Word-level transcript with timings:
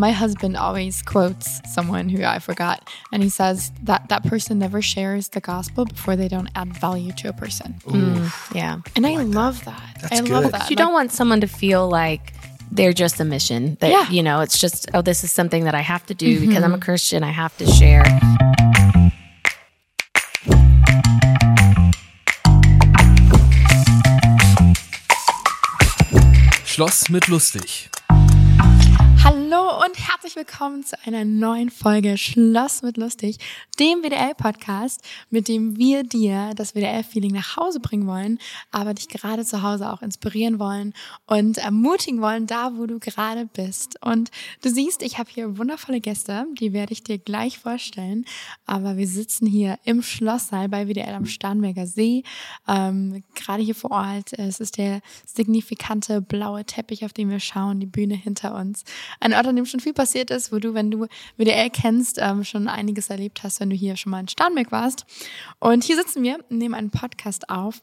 my 0.00 0.12
husband 0.12 0.56
always 0.56 1.02
quotes 1.02 1.60
someone 1.70 2.08
who 2.08 2.24
I 2.24 2.38
forgot, 2.38 2.88
and 3.12 3.22
he 3.22 3.28
says 3.28 3.70
that 3.82 4.08
that 4.08 4.24
person 4.24 4.58
never 4.58 4.80
shares 4.80 5.28
the 5.28 5.40
gospel 5.40 5.84
before 5.84 6.16
they 6.16 6.26
don't 6.26 6.48
add 6.56 6.74
value 6.74 7.12
to 7.18 7.28
a 7.28 7.34
person. 7.34 7.74
Mm. 7.84 8.54
Yeah. 8.54 8.80
And 8.96 9.06
I 9.06 9.16
love 9.22 9.62
that. 9.66 9.98
That's 10.00 10.20
I 10.20 10.24
love 10.24 10.52
that. 10.52 10.70
You 10.70 10.76
don't 10.76 10.94
want 10.94 11.12
someone 11.12 11.42
to 11.42 11.46
feel 11.46 11.86
like 11.86 12.32
they're 12.72 12.94
just 12.94 13.20
a 13.20 13.24
mission. 13.26 13.76
That 13.80 13.90
Yeah. 13.90 14.08
you 14.08 14.22
know, 14.22 14.40
it's 14.40 14.58
just 14.58 14.88
oh, 14.94 15.02
this 15.02 15.22
is 15.22 15.30
something 15.30 15.64
that 15.64 15.74
I 15.74 15.82
have 15.82 16.06
to 16.06 16.14
do 16.14 16.38
mm-hmm. 16.38 16.48
because 16.48 16.64
I'm 16.64 16.74
a 16.74 16.80
Christian. 16.80 17.22
I 17.22 17.32
have 17.32 17.54
to 17.58 17.66
share. 17.66 18.04
Schloss 26.64 27.10
mit 27.10 27.28
lustig. 27.28 27.90
Hallo 29.22 29.84
und 29.84 29.98
herzlich 29.98 30.34
willkommen 30.34 30.82
zu 30.82 30.96
einer 31.04 31.26
neuen 31.26 31.68
Folge 31.68 32.16
Schloss 32.16 32.80
mit 32.80 32.96
Lustig, 32.96 33.36
dem 33.78 34.02
WDL-Podcast, 34.02 35.02
mit 35.28 35.46
dem 35.46 35.76
wir 35.76 36.04
dir 36.04 36.52
das 36.56 36.74
WDL-Feeling 36.74 37.34
nach 37.34 37.56
Hause 37.56 37.80
bringen 37.80 38.06
wollen, 38.06 38.38
aber 38.70 38.94
dich 38.94 39.08
gerade 39.08 39.44
zu 39.44 39.62
Hause 39.62 39.92
auch 39.92 40.00
inspirieren 40.00 40.58
wollen 40.58 40.94
und 41.26 41.58
ermutigen 41.58 42.22
wollen, 42.22 42.46
da 42.46 42.72
wo 42.76 42.86
du 42.86 42.98
gerade 42.98 43.44
bist. 43.44 44.02
Und 44.02 44.30
du 44.62 44.70
siehst, 44.70 45.02
ich 45.02 45.18
habe 45.18 45.28
hier 45.30 45.58
wundervolle 45.58 46.00
Gäste, 46.00 46.46
die 46.58 46.72
werde 46.72 46.94
ich 46.94 47.04
dir 47.04 47.18
gleich 47.18 47.58
vorstellen, 47.58 48.24
aber 48.64 48.96
wir 48.96 49.06
sitzen 49.06 49.46
hier 49.46 49.78
im 49.84 50.02
Schlosssaal 50.02 50.70
bei 50.70 50.86
WDL 50.86 51.14
am 51.14 51.26
Starnberger 51.26 51.86
See, 51.86 52.24
ähm, 52.66 53.22
gerade 53.34 53.62
hier 53.62 53.74
vor 53.74 53.90
Ort. 53.90 54.32
Es 54.32 54.60
ist 54.60 54.78
der 54.78 55.02
signifikante 55.26 56.22
blaue 56.22 56.64
Teppich, 56.64 57.04
auf 57.04 57.12
den 57.12 57.28
wir 57.28 57.40
schauen, 57.40 57.80
die 57.80 57.86
Bühne 57.86 58.14
hinter 58.14 58.54
uns. 58.54 58.84
Ein 59.18 59.34
Ort, 59.34 59.46
an 59.46 59.56
dem 59.56 59.66
schon 59.66 59.80
viel 59.80 59.92
passiert 59.92 60.30
ist, 60.30 60.52
wo 60.52 60.58
du, 60.58 60.74
wenn 60.74 60.90
du 60.90 61.06
WDL 61.36 61.70
kennst, 61.70 62.18
ähm, 62.20 62.44
schon 62.44 62.68
einiges 62.68 63.10
erlebt 63.10 63.42
hast, 63.42 63.60
wenn 63.60 63.70
du 63.70 63.76
hier 63.76 63.96
schon 63.96 64.10
mal 64.10 64.20
in 64.20 64.28
Starnberg 64.28 64.70
warst. 64.70 65.04
Und 65.58 65.84
hier 65.84 65.96
sitzen 65.96 66.22
wir, 66.22 66.38
nehmen 66.48 66.74
einen 66.74 66.90
Podcast 66.90 67.48
auf. 67.50 67.80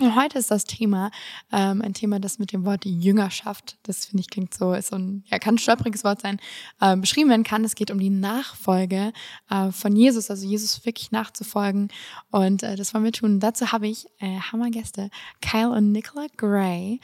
Und 0.00 0.16
heute 0.16 0.38
ist 0.38 0.50
das 0.50 0.64
Thema 0.64 1.10
ähm, 1.52 1.82
ein 1.82 1.92
Thema, 1.92 2.18
das 2.18 2.38
mit 2.38 2.50
dem 2.52 2.64
Wort 2.64 2.86
Jüngerschaft, 2.86 3.76
das 3.82 4.06
finde 4.06 4.22
ich 4.22 4.30
klingt 4.30 4.54
so, 4.54 4.72
ist 4.72 4.88
so 4.88 4.96
ein, 4.96 5.22
ja, 5.26 5.38
kann 5.38 5.56
ein 5.56 5.58
stolperiges 5.58 6.02
Wort 6.02 6.22
sein, 6.22 6.40
ähm, 6.80 7.02
beschrieben 7.02 7.28
werden 7.28 7.44
kann. 7.44 7.62
Es 7.62 7.74
geht 7.74 7.90
um 7.90 7.98
die 7.98 8.08
Nachfolge 8.08 9.12
äh, 9.50 9.70
von 9.70 9.94
Jesus, 9.94 10.30
also 10.30 10.46
Jesus 10.46 10.86
wirklich 10.86 11.12
nachzufolgen. 11.12 11.88
Und 12.30 12.62
äh, 12.62 12.74
das 12.74 12.94
wollen 12.94 13.04
wir 13.04 13.12
tun. 13.12 13.38
Dazu 13.38 13.70
habe 13.70 13.86
ich 13.86 14.06
äh, 14.18 14.40
Hammergäste, 14.40 15.10
Kyle 15.42 15.70
und 15.70 15.92
Nicola 15.92 16.26
Gray. 16.38 16.98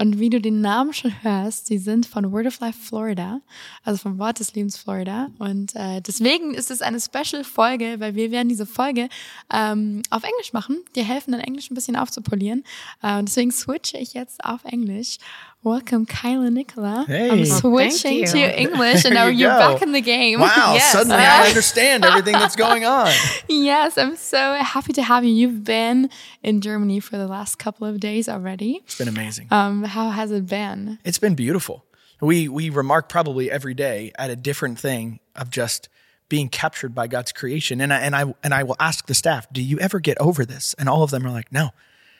Und 0.00 0.18
wie 0.18 0.30
du 0.30 0.40
den 0.40 0.62
Namen 0.62 0.94
schon 0.94 1.12
hörst, 1.22 1.66
sie 1.66 1.76
sind 1.76 2.06
von 2.06 2.32
Word 2.32 2.46
of 2.46 2.58
Life 2.60 2.78
Florida, 2.80 3.42
also 3.84 3.98
vom 3.98 4.18
Wort 4.18 4.40
des 4.40 4.54
Lebens 4.54 4.78
Florida. 4.78 5.28
Und 5.38 5.76
äh, 5.76 6.00
deswegen 6.00 6.54
ist 6.54 6.70
es 6.70 6.80
eine 6.80 6.98
Special-Folge, 6.98 7.96
weil 7.98 8.14
wir 8.14 8.30
werden 8.30 8.48
diese 8.48 8.64
Folge 8.64 9.10
ähm, 9.52 10.00
auf 10.08 10.24
Englisch 10.24 10.54
machen. 10.54 10.82
Dir 10.96 11.04
helfen, 11.04 11.32
dein 11.32 11.42
Englisch 11.42 11.70
ein 11.70 11.74
bisschen 11.74 11.96
aufzupolieren. 11.96 12.64
Äh, 13.02 13.18
und 13.18 13.28
deswegen 13.28 13.52
switche 13.52 13.98
ich 13.98 14.14
jetzt 14.14 14.42
auf 14.42 14.64
Englisch. 14.64 15.18
Welcome, 15.62 16.06
Kyla 16.06 16.50
Nicola. 16.50 17.04
Hey. 17.06 17.28
I'm 17.30 17.38
Well, 17.40 17.58
switching 17.60 18.20
you. 18.20 18.26
to 18.28 18.60
English, 18.62 19.04
and 19.04 19.12
now 19.12 19.26
you 19.26 19.40
you're 19.40 19.50
go. 19.52 19.58
back 19.74 19.82
in 19.82 19.92
the 19.92 20.00
game. 20.00 20.40
Wow, 20.40 20.72
Yes. 20.74 20.90
suddenly 20.90 21.18
I 21.18 21.46
understand 21.48 22.02
everything 22.02 22.32
that's 22.32 22.56
going 22.56 22.84
on. 22.86 23.12
Yes, 23.48 23.98
I'm 23.98 24.16
so 24.16 24.54
happy 24.54 24.94
to 24.94 25.02
have 25.02 25.22
you. 25.22 25.32
You've 25.34 25.62
been 25.62 26.08
in 26.42 26.62
Germany 26.62 26.98
for 26.98 27.18
the 27.18 27.26
last 27.26 27.58
couple 27.58 27.86
of 27.86 28.00
days 28.00 28.26
already. 28.26 28.80
It's 28.84 28.96
been 28.96 29.08
amazing. 29.08 29.48
Um, 29.50 29.84
how 29.84 30.08
has 30.10 30.30
it 30.32 30.46
been? 30.46 30.98
It's 31.04 31.18
been 31.18 31.34
beautiful. 31.34 31.84
We 32.22 32.48
we 32.48 32.70
remark 32.70 33.10
probably 33.10 33.50
every 33.50 33.74
day 33.74 34.12
at 34.18 34.30
a 34.30 34.36
different 34.36 34.78
thing 34.78 35.20
of 35.36 35.50
just 35.50 35.88
being 36.30 36.48
captured 36.48 36.94
by 36.94 37.06
God's 37.06 37.32
creation. 37.32 37.82
And 37.82 37.92
I 37.92 37.98
and 37.98 38.16
I 38.16 38.34
and 38.42 38.54
I 38.54 38.62
will 38.62 38.76
ask 38.80 39.06
the 39.06 39.14
staff, 39.14 39.46
"Do 39.52 39.62
you 39.62 39.78
ever 39.78 40.00
get 40.00 40.16
over 40.18 40.46
this?" 40.46 40.74
And 40.78 40.88
all 40.88 41.02
of 41.02 41.10
them 41.10 41.26
are 41.26 41.30
like, 41.30 41.52
"No, 41.52 41.70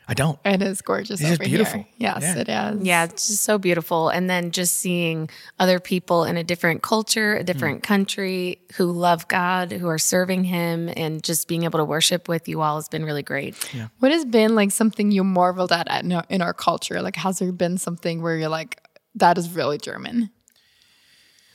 I 0.08 0.14
don't." 0.14 0.38
It 0.44 0.62
is 0.62 0.82
gorgeous 0.82 1.20
It 1.20 1.28
is 1.28 1.38
beautiful. 1.38 1.80
here. 1.80 1.86
Yes, 1.98 2.22
Yeah. 2.22 2.36
it 2.38 2.48
is. 2.48 2.86
Yeah, 2.86 3.04
it's 3.04 3.28
just 3.28 3.42
so 3.42 3.58
beautiful. 3.58 4.08
And 4.08 4.28
then 4.28 4.50
just 4.50 4.76
seeing 4.78 5.30
other 5.58 5.78
people 5.80 6.24
in 6.24 6.36
a 6.36 6.44
different 6.44 6.82
culture, 6.82 7.36
a 7.36 7.44
different 7.44 7.80
mm. 7.80 7.84
country 7.84 8.60
who 8.76 8.90
love 8.92 9.28
God, 9.28 9.72
who 9.72 9.88
are 9.88 9.98
serving 9.98 10.44
Him, 10.44 10.90
and 10.96 11.22
just 11.22 11.48
being 11.48 11.64
able 11.64 11.78
to 11.78 11.84
worship 11.84 12.28
with 12.28 12.48
you 12.48 12.60
all 12.60 12.76
has 12.76 12.88
been 12.88 13.04
really 13.04 13.22
great. 13.22 13.54
What 14.00 14.12
has 14.12 14.24
been 14.24 14.54
like 14.54 14.72
something 14.72 15.10
you 15.10 15.22
marveled 15.24 15.72
at, 15.72 15.88
at 15.88 16.04
in, 16.04 16.12
our, 16.12 16.24
in 16.28 16.42
our 16.42 16.54
culture? 16.54 17.00
Like, 17.02 17.16
has 17.16 17.38
there 17.38 17.52
been 17.52 17.78
something 17.78 18.22
where 18.22 18.36
you're 18.36 18.48
like, 18.48 18.80
that 19.14 19.38
is 19.38 19.50
really 19.50 19.78
German? 19.78 20.30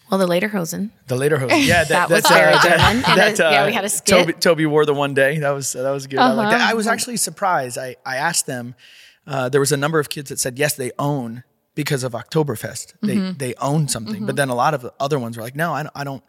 Well, 0.09 0.19
the 0.19 0.27
Lederhosen. 0.27 0.91
The 1.07 1.15
Lederhosen, 1.17 1.65
yeah, 1.65 1.83
that, 1.85 1.89
That 1.89 2.09
was 2.09 2.23
that's, 2.23 2.29
very 2.35 2.53
uh, 2.53 2.61
German. 2.61 3.01
that, 3.01 3.15
that, 3.15 3.39
a- 3.39 3.51
yeah, 3.53 3.63
uh, 3.63 3.65
we 3.67 3.73
had 3.73 3.85
a 3.85 3.89
skit. 3.89 4.07
Toby, 4.17 4.33
Toby 4.33 4.65
wore 4.65 4.85
the 4.85 4.93
one 4.93 5.13
day. 5.13 5.39
That 5.39 5.51
was 5.51 5.73
that 5.73 5.89
was 5.91 6.07
good. 6.07 6.19
I. 6.19 6.29
Uh-huh. 6.31 6.57
I 6.71 6.73
was 6.73 6.87
actually 6.87 7.17
surprised. 7.17 7.77
I 7.77 7.95
I 8.05 8.17
asked 8.17 8.45
them. 8.45 8.75
Uh, 9.27 9.49
there 9.49 9.59
was 9.59 9.71
a 9.71 9.77
number 9.77 9.99
of 9.99 10.09
kids 10.09 10.29
that 10.29 10.39
said 10.39 10.59
yes, 10.59 10.75
they 10.75 10.91
own 10.99 11.43
because 11.73 12.03
of 12.03 12.11
Oktoberfest. 12.13 12.93
They 13.01 13.15
Mm-hmm. 13.15 13.37
they 13.37 13.53
own 13.55 13.87
something. 13.87 14.25
But 14.25 14.35
then 14.35 14.49
a 14.49 14.55
lot 14.55 14.73
of 14.75 14.81
the 14.81 14.93
other 14.99 15.17
ones 15.19 15.35
were 15.37 15.43
like, 15.43 15.55
no, 15.55 15.73
I 15.73 15.83
don't. 15.83 15.91
I 15.95 16.03
don't. 16.03 16.23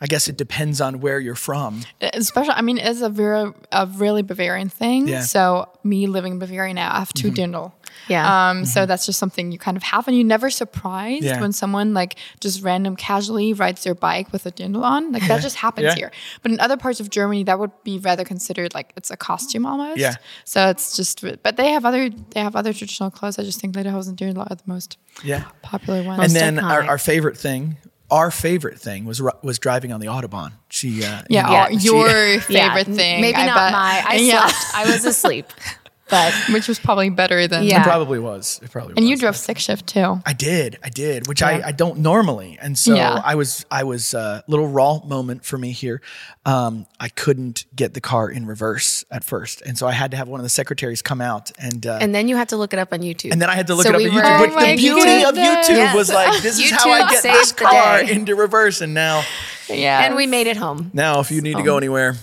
I 0.00 0.06
guess 0.06 0.28
it 0.28 0.36
depends 0.38 0.80
on 0.80 1.00
where 1.00 1.20
you're 1.20 1.34
from. 1.34 1.82
Especially, 2.00 2.54
I 2.54 2.62
mean, 2.62 2.78
it's 2.78 3.02
a 3.02 3.10
very, 3.10 3.52
a 3.70 3.86
really 3.86 4.22
Bavarian 4.22 4.70
thing. 4.70 5.06
Yeah. 5.06 5.16
Mm-hmm. 5.16 5.24
So, 5.24 5.68
me 5.84 6.06
living 6.06 6.32
in 6.34 6.38
Bavaria 6.38 6.72
now, 6.72 6.90
I 6.94 7.00
have 7.00 7.12
2 7.12 7.30
Dirndl. 7.30 7.72
Yeah. 8.08 8.48
Um, 8.50 8.64
So 8.64 8.86
that's 8.86 9.04
just 9.04 9.18
something 9.18 9.52
you 9.52 9.58
kind 9.58 9.76
of 9.76 9.82
have, 9.82 10.08
and 10.08 10.16
you're 10.16 10.26
never 10.26 10.48
surprised 10.48 11.24
Yeah. 11.24 11.38
when 11.40 11.52
someone 11.52 11.92
like 11.92 12.16
just 12.40 12.62
random 12.62 12.96
casually 12.96 13.52
rides 13.52 13.84
their 13.84 13.94
bike 13.94 14.32
with 14.32 14.46
a 14.46 14.52
Dirndl 14.52 14.82
on. 14.82 15.12
Like 15.12 15.26
that 15.28 15.42
just 15.42 15.56
happens 15.56 15.84
Yeah. 15.84 15.94
here. 15.96 16.10
But 16.42 16.52
in 16.52 16.60
other 16.60 16.78
parts 16.78 17.00
of 17.00 17.10
Germany, 17.10 17.44
that 17.44 17.58
would 17.58 17.72
be 17.84 17.98
rather 17.98 18.24
considered 18.24 18.72
like 18.72 18.92
it's 18.96 19.10
a 19.10 19.16
costume 19.18 19.66
almost. 19.66 19.98
Yeah. 19.98 20.14
So 20.44 20.68
it's 20.70 20.96
just, 20.96 21.22
but 21.42 21.56
they 21.58 21.72
have 21.72 21.84
other 21.84 22.08
they 22.08 22.40
have 22.40 22.56
other 22.56 22.72
traditional 22.72 23.10
clothes. 23.10 23.38
I 23.38 23.42
just 23.42 23.60
think 23.60 23.74
Lederhosen 23.74 24.08
and 24.10 24.16
Dirndl 24.16 24.50
are 24.50 24.54
the 24.54 24.62
most 24.66 24.96
Yeah. 25.22 25.44
popular 25.62 26.02
ones. 26.02 26.22
And 26.22 26.32
then 26.34 26.58
our, 26.64 26.82
our 26.84 26.98
favorite 26.98 27.36
thing, 27.36 27.76
our 28.10 28.30
favorite 28.30 28.78
thing 28.80 29.04
was 29.04 29.22
was 29.42 29.58
driving 29.58 29.92
on 29.92 30.00
the 30.00 30.06
autobahn. 30.06 30.52
She 30.68 31.04
uh, 31.04 31.22
yeah, 31.28 31.68
you 31.68 31.74
know, 31.74 31.78
she- 31.78 31.86
your 31.86 32.08
Yeah, 32.48 32.74
favorite 32.74 32.94
thing. 32.96 33.20
Maybe 33.20 33.36
I 33.36 33.46
not 33.46 33.56
bet. 33.56 33.72
my. 33.72 34.04
I 34.08 34.14
Yeah. 34.16 34.46
slept. 34.46 34.74
I 34.76 34.92
was 34.92 35.04
asleep. 35.04 35.46
But 36.10 36.32
which 36.52 36.66
was 36.68 36.78
probably 36.78 37.08
better 37.10 37.46
than 37.46 37.64
Yeah. 37.64 37.80
It 37.80 37.84
probably 37.84 38.18
was. 38.18 38.60
It 38.62 38.70
probably 38.70 38.94
And 38.96 39.00
was. 39.04 39.10
you 39.10 39.16
drove 39.16 39.36
stick 39.36 39.58
shift 39.58 39.86
too. 39.86 40.20
I 40.26 40.32
did, 40.32 40.78
I 40.82 40.88
did, 40.88 41.28
which 41.28 41.42
I, 41.42 41.62
I 41.68 41.72
don't 41.72 41.98
normally, 42.00 42.58
and 42.60 42.76
so 42.78 42.94
Yeah. 42.94 43.20
I 43.24 43.34
was 43.34 43.64
I 43.70 43.84
was 43.84 44.14
a 44.14 44.42
little 44.48 44.66
raw 44.68 45.00
moment 45.04 45.44
for 45.44 45.56
me 45.58 45.72
here. 45.72 46.00
Um, 46.46 46.86
I 46.98 47.08
couldn't 47.08 47.66
get 47.76 47.94
the 47.94 48.00
car 48.00 48.28
in 48.30 48.46
reverse 48.46 49.04
at 49.10 49.24
first, 49.24 49.60
and 49.62 49.76
so 49.78 49.86
I 49.86 49.92
had 49.92 50.10
to 50.12 50.16
have 50.16 50.28
one 50.28 50.40
of 50.40 50.44
the 50.44 50.48
secretaries 50.50 51.02
come 51.02 51.20
out 51.20 51.50
and 51.58 51.86
uh, 51.86 51.92
and, 51.94 52.02
and 52.04 52.14
then 52.14 52.28
you 52.28 52.36
had 52.36 52.48
to 52.50 52.56
look 52.56 52.72
it 52.72 52.78
up 52.78 52.92
on 52.92 53.00
YouTube. 53.00 53.30
And 53.32 53.40
then 53.40 53.48
I 53.50 53.54
had 53.54 53.66
to 53.68 53.74
look 53.74 53.84
So 53.84 53.90
it 53.90 53.94
up 53.94 53.98
we 54.00 54.08
on 54.08 54.14
were- 54.16 54.20
YouTube. 54.22 54.38
Oh 54.38 54.40
Which 54.56 54.66
the 54.66 54.76
beauty 54.76 55.24
of. 55.24 55.34
YouTube 55.34 55.68
Yes. 55.76 55.94
was 55.94 56.12
like, 56.12 56.42
this 56.42 56.58
is 56.58 56.70
how 56.70 56.90
I 56.90 57.08
get 57.10 57.22
this 57.22 57.52
car 57.52 58.02
day. 58.02 58.12
into 58.12 58.34
reverse, 58.34 58.80
and 58.80 58.94
now 58.94 59.22
Yeah. 59.68 60.04
and 60.04 60.16
we 60.16 60.26
made 60.26 60.46
it 60.48 60.56
home. 60.56 60.90
now 60.92 61.20
if 61.20 61.30
you 61.30 61.40
need 61.40 61.56
to 61.56 61.62
go 61.62 61.76
anywhere, 61.76 62.16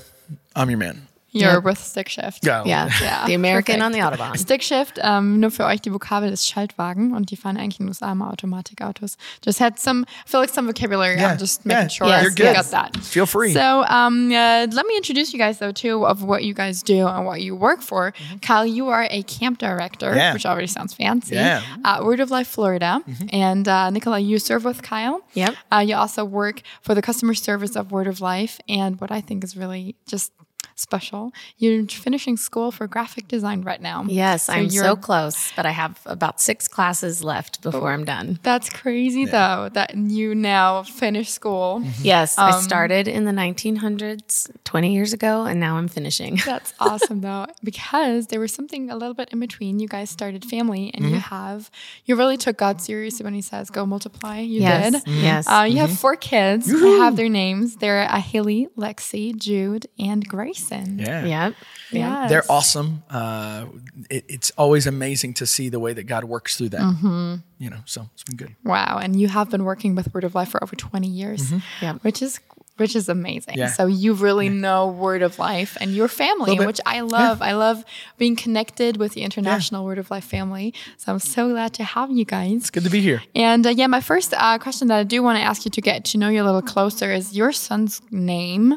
I'm 0.56 0.70
your 0.70 0.80
man. 0.80 1.07
You're 1.32 1.56
Yep. 1.56 1.64
with 1.66 1.78
stick 1.84 2.10
shift. 2.10 2.42
Go. 2.44 2.64
Yeah. 2.66 2.90
Ja, 3.02 3.26
the 3.28 3.34
American 3.36 3.80
perfekt. 3.80 3.84
on 3.86 3.92
the 3.92 4.00
Autobahn. 4.02 4.38
Stick 4.38 4.64
Shift, 4.64 4.98
ähm, 5.02 5.40
nur 5.40 5.52
für 5.52 5.66
euch, 5.66 5.82
die 5.82 5.92
Vokabel 5.94 6.32
ist 6.32 6.48
Schaltwagen 6.48 7.14
und 7.14 7.30
die 7.32 7.36
fahren 7.36 7.58
eigentlich 7.58 7.80
in 7.80 7.86
den 7.86 7.90
USA 7.90 8.12
immer 8.14 8.30
Automatikautos. 8.32 9.18
Just 9.46 9.60
had 9.60 9.78
some, 9.78 10.04
I 10.04 10.30
feel 10.30 10.40
like 10.40 10.50
some 10.50 10.68
vocabulary. 10.68 11.18
Yeah, 11.18 11.34
I'm 11.34 11.38
just 11.40 11.66
making 11.66 11.82
yeah, 11.84 11.90
sure 11.90 12.08
Yes, 12.08 12.22
you're 12.24 12.32
you 12.32 12.54
good. 12.54 12.56
got 12.56 12.72
that. 12.72 12.98
Feel 13.04 13.26
free. 13.26 13.54
So 13.54 13.84
um, 13.90 14.32
uh, 14.32 14.68
let 14.72 14.86
me 14.88 14.96
introduce 14.96 15.34
you 15.34 15.40
guys 15.40 15.60
though 15.60 15.72
too 15.74 16.06
of 16.06 16.24
what 16.24 16.44
you 16.44 16.54
guys 16.54 16.82
do 16.82 17.06
and 17.08 17.26
what 17.26 17.42
you 17.42 17.56
work 17.56 17.82
for. 17.82 18.14
Kyle, 18.42 18.66
you 18.66 18.88
are 18.88 19.06
a 19.12 19.22
camp 19.24 19.58
director. 19.60 20.16
Yeah. 20.16 20.34
which 20.34 20.46
already 20.46 20.68
sounds 20.68 20.94
fancy. 20.94 21.36
Yeah. 21.36 21.62
At 21.84 22.04
Word 22.06 22.20
of 22.22 22.32
Life, 22.32 22.48
Florida, 22.48 23.02
and 23.34 23.68
uh, 23.68 23.90
Nicola, 23.90 24.20
you 24.20 24.40
serve 24.40 24.64
with 24.64 24.82
Kyle. 24.82 25.22
Yep. 25.34 25.56
Uh, 25.72 25.84
you 25.86 25.96
also 25.96 26.24
work 26.24 26.62
for 26.82 26.96
the 26.96 27.02
customer 27.02 27.34
service 27.34 27.76
of 27.76 27.92
Word 27.92 28.08
of 28.08 28.22
Life, 28.22 28.60
and 28.70 29.00
what 29.02 29.12
I 29.12 29.22
think 29.22 29.44
is 29.44 29.56
really 29.58 29.96
just 30.08 30.32
special, 30.78 31.34
you're 31.58 31.86
finishing 31.86 32.38
school 32.38 32.72
for 32.72 32.88
graphic 32.88 33.28
design 33.28 33.64
right 33.64 33.82
now. 33.82 34.06
Yes, 34.08 34.48
I'm 34.48 34.70
so 34.70 34.96
close, 34.96 35.52
but 35.56 35.66
I 35.66 35.72
have 35.72 36.00
about 36.06 36.40
six 36.40 36.68
classes 36.68 37.24
left 37.24 37.62
before 37.62 37.92
I'm 37.92 38.06
done. 38.06 38.40
That's 38.44 38.70
crazy 38.70 39.26
though 39.26 39.70
that 39.74 39.96
you 39.96 40.36
now 40.36 40.84
finish 40.84 41.30
school. 41.30 41.82
Mm-hmm. 41.84 42.04
Yes, 42.04 42.38
I 42.38 42.52
um, 42.52 42.62
started 42.62 43.08
in 43.08 43.26
the 43.26 43.32
1900s 43.32 44.50
20 44.64 44.94
years 44.94 45.14
ago, 45.14 45.46
and 45.46 45.60
now 45.60 45.78
I'm 45.78 45.88
finishing. 45.88 46.40
That's 46.46 46.74
awesome 46.80 47.22
though, 47.22 47.48
because 47.64 48.28
there 48.28 48.40
was 48.40 48.54
something 48.54 48.90
a 48.90 48.96
little 48.96 49.16
bit 49.16 49.30
in 49.30 49.40
between. 49.40 49.80
You 49.80 49.88
guys 49.88 50.10
started 50.10 50.46
family, 50.46 50.92
and 50.94 51.06
you 51.06 51.12
mm-hmm. 51.18 51.36
have 51.36 51.72
you 52.06 52.16
really 52.16 52.38
took 52.38 52.58
God 52.58 52.82
seriously 52.82 53.24
when 53.24 53.34
He 53.34 53.42
says 53.42 53.70
"Go 53.70 53.86
multiply." 53.86 54.40
You 54.40 54.62
Yes, 54.62 54.92
did. 54.92 55.04
Mm-hmm. 55.04 55.24
yes. 55.24 55.48
Uh, 55.48 55.64
you 55.64 55.78
have 55.78 55.98
four 55.98 56.16
kids. 56.16 56.72
I 56.72 56.88
have 57.04 57.16
their 57.16 57.30
names. 57.30 57.78
They're 57.78 58.06
Haley, 58.08 58.68
Lexi, 58.78 59.36
Jude, 59.36 59.88
and 59.98 60.28
Gracie. 60.28 60.67
Grayson. 60.68 61.00
Yeah. 61.00 61.26
Yep. 61.26 61.56
Yeah. 61.92 62.28
They're 62.28 62.44
awesome. 62.50 63.04
Uh, 63.10 63.68
it, 64.10 64.26
it's 64.28 64.52
always 64.58 64.88
amazing 64.88 65.34
to 65.36 65.46
see 65.46 65.70
the 65.70 65.80
way 65.80 65.94
that 65.94 66.04
God 66.04 66.26
works 66.26 66.58
through 66.58 66.70
them. 66.70 66.96
Mm-hmm. 66.96 67.64
You 67.64 67.70
know, 67.70 67.80
so 67.86 68.10
it's 68.14 68.24
been 68.24 68.38
good. 68.38 68.56
Wow. 68.64 69.00
And 69.02 69.20
you 69.20 69.28
have 69.28 69.50
been 69.50 69.64
working 69.64 69.96
with 69.96 70.14
Word 70.14 70.24
of 70.24 70.36
Life 70.36 70.50
for 70.50 70.64
over 70.64 70.76
20 70.76 71.08
years, 71.08 71.52
Yeah. 71.82 71.94
which 72.02 72.22
is 72.22 72.40
which 72.78 72.96
is 72.96 73.10
amazing. 73.10 73.54
Mm-hmm. 73.54 73.60
Yeah. 73.62 73.68
So 73.70 73.88
you 73.88 74.14
really 74.14 74.50
know 74.50 74.88
Word 74.90 75.24
of 75.24 75.40
Life 75.40 75.78
and 75.82 75.96
your 75.96 76.08
family, 76.08 76.60
which 76.60 76.80
I 76.86 77.00
love. 77.02 77.42
I 77.42 77.54
love 77.54 77.84
being 78.20 78.36
connected 78.36 78.98
with 78.98 79.14
the 79.14 79.24
international 79.24 79.84
Word 79.84 79.98
of 79.98 80.12
Life 80.12 80.26
family. 80.26 80.76
So 80.98 81.12
I'm 81.12 81.18
so 81.18 81.50
glad 81.50 81.74
to 81.76 81.84
have 81.84 82.12
you 82.12 82.24
guys. 82.24 82.54
It's 82.58 82.70
good 82.70 82.84
to 82.84 82.92
be 82.92 83.02
here. 83.02 83.24
And 83.34 83.66
uh, 83.66 83.72
yeah, 83.72 83.88
my 83.88 84.00
first 84.02 84.32
uh, 84.38 84.60
question 84.60 84.90
that 84.90 85.00
I 85.00 85.04
do 85.06 85.24
want 85.24 85.40
to 85.40 85.44
ask 85.44 85.66
you 85.66 85.72
to 85.72 85.82
get 85.82 86.06
to 86.06 86.20
know 86.20 86.30
you 86.30 86.44
a 86.44 86.46
little 86.46 86.62
closer 86.62 87.12
is 87.12 87.36
your 87.36 87.52
son's 87.52 88.00
name. 88.12 88.76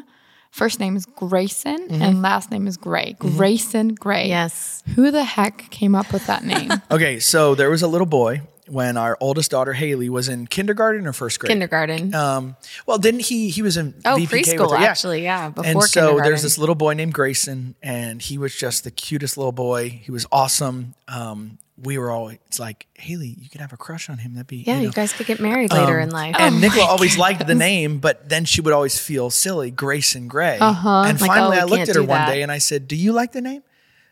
First 0.51 0.79
name 0.79 0.95
is 0.97 1.05
Grayson 1.05 1.87
Mm-hmm. 1.87 2.01
and 2.01 2.21
last 2.21 2.51
name 2.51 2.67
is 2.67 2.77
Gray. 2.77 3.15
Grayson 3.19 3.95
Gray. 3.95 4.27
Yes. 4.27 4.83
Who 4.95 5.09
the 5.09 5.23
heck 5.23 5.69
came 5.71 5.95
up 5.95 6.11
with 6.13 6.27
that 6.27 6.43
name? 6.43 6.69
Okay, 6.91 7.19
so 7.19 7.55
there 7.55 7.69
was 7.69 7.81
a 7.81 7.87
little 7.87 8.05
boy 8.05 8.41
when 8.67 8.97
our 8.97 9.17
oldest 9.21 9.51
daughter 9.51 9.71
Haley 9.73 10.09
was 10.09 10.27
in 10.29 10.47
kindergarten 10.47 11.07
or 11.07 11.13
first 11.13 11.39
grade. 11.39 11.49
Kindergarten. 11.49 12.13
Um, 12.13 12.55
well, 12.85 12.97
didn't 12.97 13.21
he? 13.21 13.49
He 13.49 13.61
was 13.61 13.77
in 13.77 13.93
Oh, 14.05 14.17
VPK 14.17 14.27
preschool. 14.57 14.71
Yeah. 14.79 14.85
actually, 14.85 15.23
yeah, 15.23 15.49
before 15.49 15.65
and 15.71 15.83
so 15.83 16.19
there's 16.21 16.41
this 16.41 16.57
little 16.57 16.75
boy 16.75 16.93
named 16.93 17.13
Grayson, 17.13 17.75
and 17.81 18.21
he 18.21 18.37
was 18.37 18.53
just 18.55 18.83
the 18.83 18.91
cutest 18.91 19.37
little 19.37 19.51
boy. 19.53 19.89
He 19.89 20.11
was 20.11 20.25
awesome. 20.31 20.93
Um, 21.07 21.57
we 21.83 21.97
were 21.97 22.11
always 22.11 22.37
it's 22.47 22.59
like, 22.59 22.87
Haley, 22.93 23.35
you 23.39 23.49
could 23.49 23.61
have 23.61 23.73
a 23.73 23.77
crush 23.77 24.09
on 24.09 24.17
him. 24.19 24.33
That'd 24.33 24.47
be 24.47 24.57
yeah, 24.57 24.77
you 24.77 24.87
you, 24.87 24.91
guys 24.91 25.13
could 25.13 25.25
get 25.25 25.39
married 25.39 25.71
later 25.71 25.99
in 25.99 26.09
life. 26.09 26.35
And 26.37 26.55
Oh 26.55 26.59
Nicola 26.59 26.85
always 26.85 27.17
liked 27.17 27.45
the 27.47 27.55
name, 27.55 27.99
but 27.99 28.29
then 28.29 28.45
she 28.45 28.61
would 28.61 28.73
always 28.73 28.99
feel 28.99 29.29
silly, 29.29 29.71
Grayson 29.71 30.27
Gray. 30.27 30.57
Uh-huh. 30.59 31.03
And 31.05 31.19
Like, 31.19 31.29
finally, 31.29 31.57
oh, 31.57 31.61
I 31.61 31.63
looked 31.63 31.89
at 31.89 31.95
her 31.95 32.03
one 32.03 32.27
day 32.27 32.41
and 32.41 32.51
I 32.51 32.59
said, 32.59 32.87
"Do 32.87 32.95
you 32.95 33.13
like 33.13 33.31
the 33.31 33.41
name? 33.41 33.63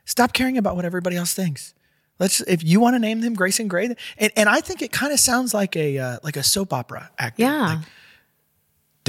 Stop 0.06 0.34
caring 0.34 0.58
about 0.58 0.76
what 0.76 0.86
everybody 0.86 1.16
else 1.16 1.34
thinks. 1.34 1.74
Let's 2.18 2.42
if 2.42 2.64
you 2.64 2.80
want 2.80 2.96
to 2.96 3.00
name 3.00 3.22
them 3.22 3.34
Grayson 3.34 3.68
Gray." 3.68 3.96
And, 4.18 4.32
and 4.36 4.50
I 4.50 4.62
think 4.62 4.82
it 4.82 4.92
kind 4.92 5.14
of 5.14 5.20
sounds 5.20 5.54
like 5.54 5.76
a 5.76 5.98
uh, 5.98 6.18
like 6.24 6.38
a 6.38 6.44
soap 6.44 6.74
opera 6.74 7.12
actor. 7.18 7.44
Yeah. 7.44 7.76
Like, 7.76 7.86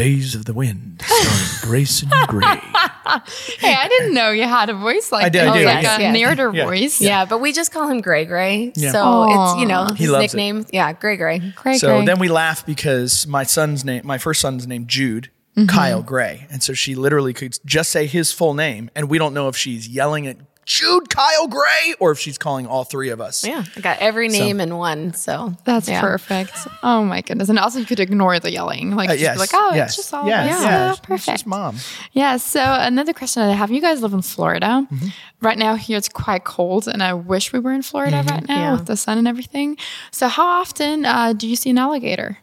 Days 0.00 0.34
of 0.34 0.46
the 0.46 0.54
Wind, 0.54 1.02
starring 1.04 1.48
Grayson 1.70 2.08
Gray. 2.28 2.44
hey, 2.46 3.74
I 3.74 3.86
didn't 3.88 4.14
know 4.14 4.30
you 4.30 4.44
had 4.44 4.70
a 4.70 4.74
voice 4.74 5.12
like 5.12 5.24
I 5.24 5.28
did, 5.28 5.42
I 5.42 5.44
that. 5.52 5.58
do, 5.58 5.64
like 5.66 5.82
yes, 5.82 5.98
a 5.98 6.02
yes. 6.02 6.14
narrator 6.14 6.50
Yeah. 6.54 6.64
voice. 6.66 7.00
yeah, 7.00 7.24
but 7.26 7.40
we 7.40 7.52
just 7.52 7.70
call 7.72 7.86
him 7.88 8.00
Gray 8.00 8.24
Gray. 8.24 8.72
Yeah. 8.76 8.92
So 8.92 9.02
Aw. 9.02 9.52
it's, 9.52 9.60
you 9.60 9.66
know, 9.66 9.88
He 9.88 10.04
his 10.04 10.10
loves 10.10 10.32
it. 10.32 10.36
nickname. 10.36 10.66
Yeah, 10.72 10.92
Gray 10.94 11.16
Gray. 11.16 11.38
Gray, 11.54 11.76
so 11.76 11.96
Gray. 11.98 12.06
then 12.06 12.18
we 12.18 12.28
laugh 12.28 12.64
because 12.64 13.26
my 13.26 13.42
son's 13.42 13.84
name, 13.84 14.02
my 14.06 14.16
first 14.18 14.40
son's 14.40 14.66
name, 14.66 14.86
Jude. 14.86 15.30
Mm-hmm. 15.56 15.66
Kyle 15.66 16.02
Gray. 16.02 16.46
And 16.50 16.62
so 16.62 16.72
she 16.74 16.94
literally 16.94 17.32
could 17.34 17.58
just 17.66 17.90
say 17.90 18.06
his 18.06 18.32
full 18.32 18.54
name, 18.54 18.88
and 18.94 19.10
we 19.10 19.18
don't 19.18 19.34
know 19.34 19.48
if 19.48 19.56
she's 19.56 19.88
yelling 19.88 20.26
at 20.28 20.36
Jude 20.66 21.08
Kyle 21.10 21.48
Gray 21.48 21.94
or 21.98 22.12
if 22.12 22.18
she's 22.20 22.38
calling 22.38 22.66
all 22.66 22.84
three 22.84 23.08
of 23.08 23.20
us. 23.20 23.44
Yeah, 23.44 23.64
I 23.76 23.80
got 23.80 23.98
every 23.98 24.28
name 24.28 24.60
in 24.60 24.76
one. 24.76 25.14
So 25.14 25.54
That's 25.64 25.88
yeah. 25.88 26.00
perfect. 26.00 26.52
Oh 26.82 27.02
my 27.04 27.22
goodness. 27.22 27.48
And 27.48 27.58
also 27.58 27.80
you 27.80 27.86
could 27.86 27.98
ignore 27.98 28.38
the 28.38 28.52
yelling. 28.52 28.94
Like, 28.94 29.08
Uh, 29.08 29.12
just 29.14 29.22
yes. 29.22 29.34
be 29.36 29.40
like, 29.40 29.50
oh, 29.52 29.72
yes. 29.74 29.88
it's 29.90 29.96
just 29.96 30.14
all 30.14 30.26
yes. 30.28 30.46
yeah, 30.48 30.62
yeah. 30.62 30.90
It's 30.92 31.00
perfect. 31.00 31.26
just 31.26 31.46
mom. 31.46 31.76
Yeah. 32.12 32.36
So 32.36 32.60
another 32.62 33.12
question 33.12 33.42
I 33.42 33.52
have: 33.52 33.70
You 33.72 33.80
guys 33.80 34.00
live 34.02 34.12
in 34.12 34.22
Florida. 34.22 34.86
Mm-hmm. 34.90 35.08
Right 35.40 35.58
now, 35.58 35.74
here 35.74 35.96
it's 35.98 36.08
quite 36.08 36.44
cold, 36.44 36.86
and 36.86 37.02
I 37.02 37.14
wish 37.14 37.52
we 37.52 37.58
were 37.58 37.72
in 37.72 37.82
Florida 37.82 38.18
Mm-hmm. 38.18 38.28
right 38.28 38.48
now 38.48 38.58
Yeah. 38.58 38.72
with 38.74 38.86
the 38.86 38.96
sun 38.96 39.18
and 39.18 39.26
everything. 39.26 39.76
So, 40.12 40.28
how 40.28 40.46
often 40.46 41.04
uh, 41.04 41.32
do 41.32 41.48
you 41.48 41.56
see 41.56 41.70
an 41.70 41.78
alligator? 41.78 42.38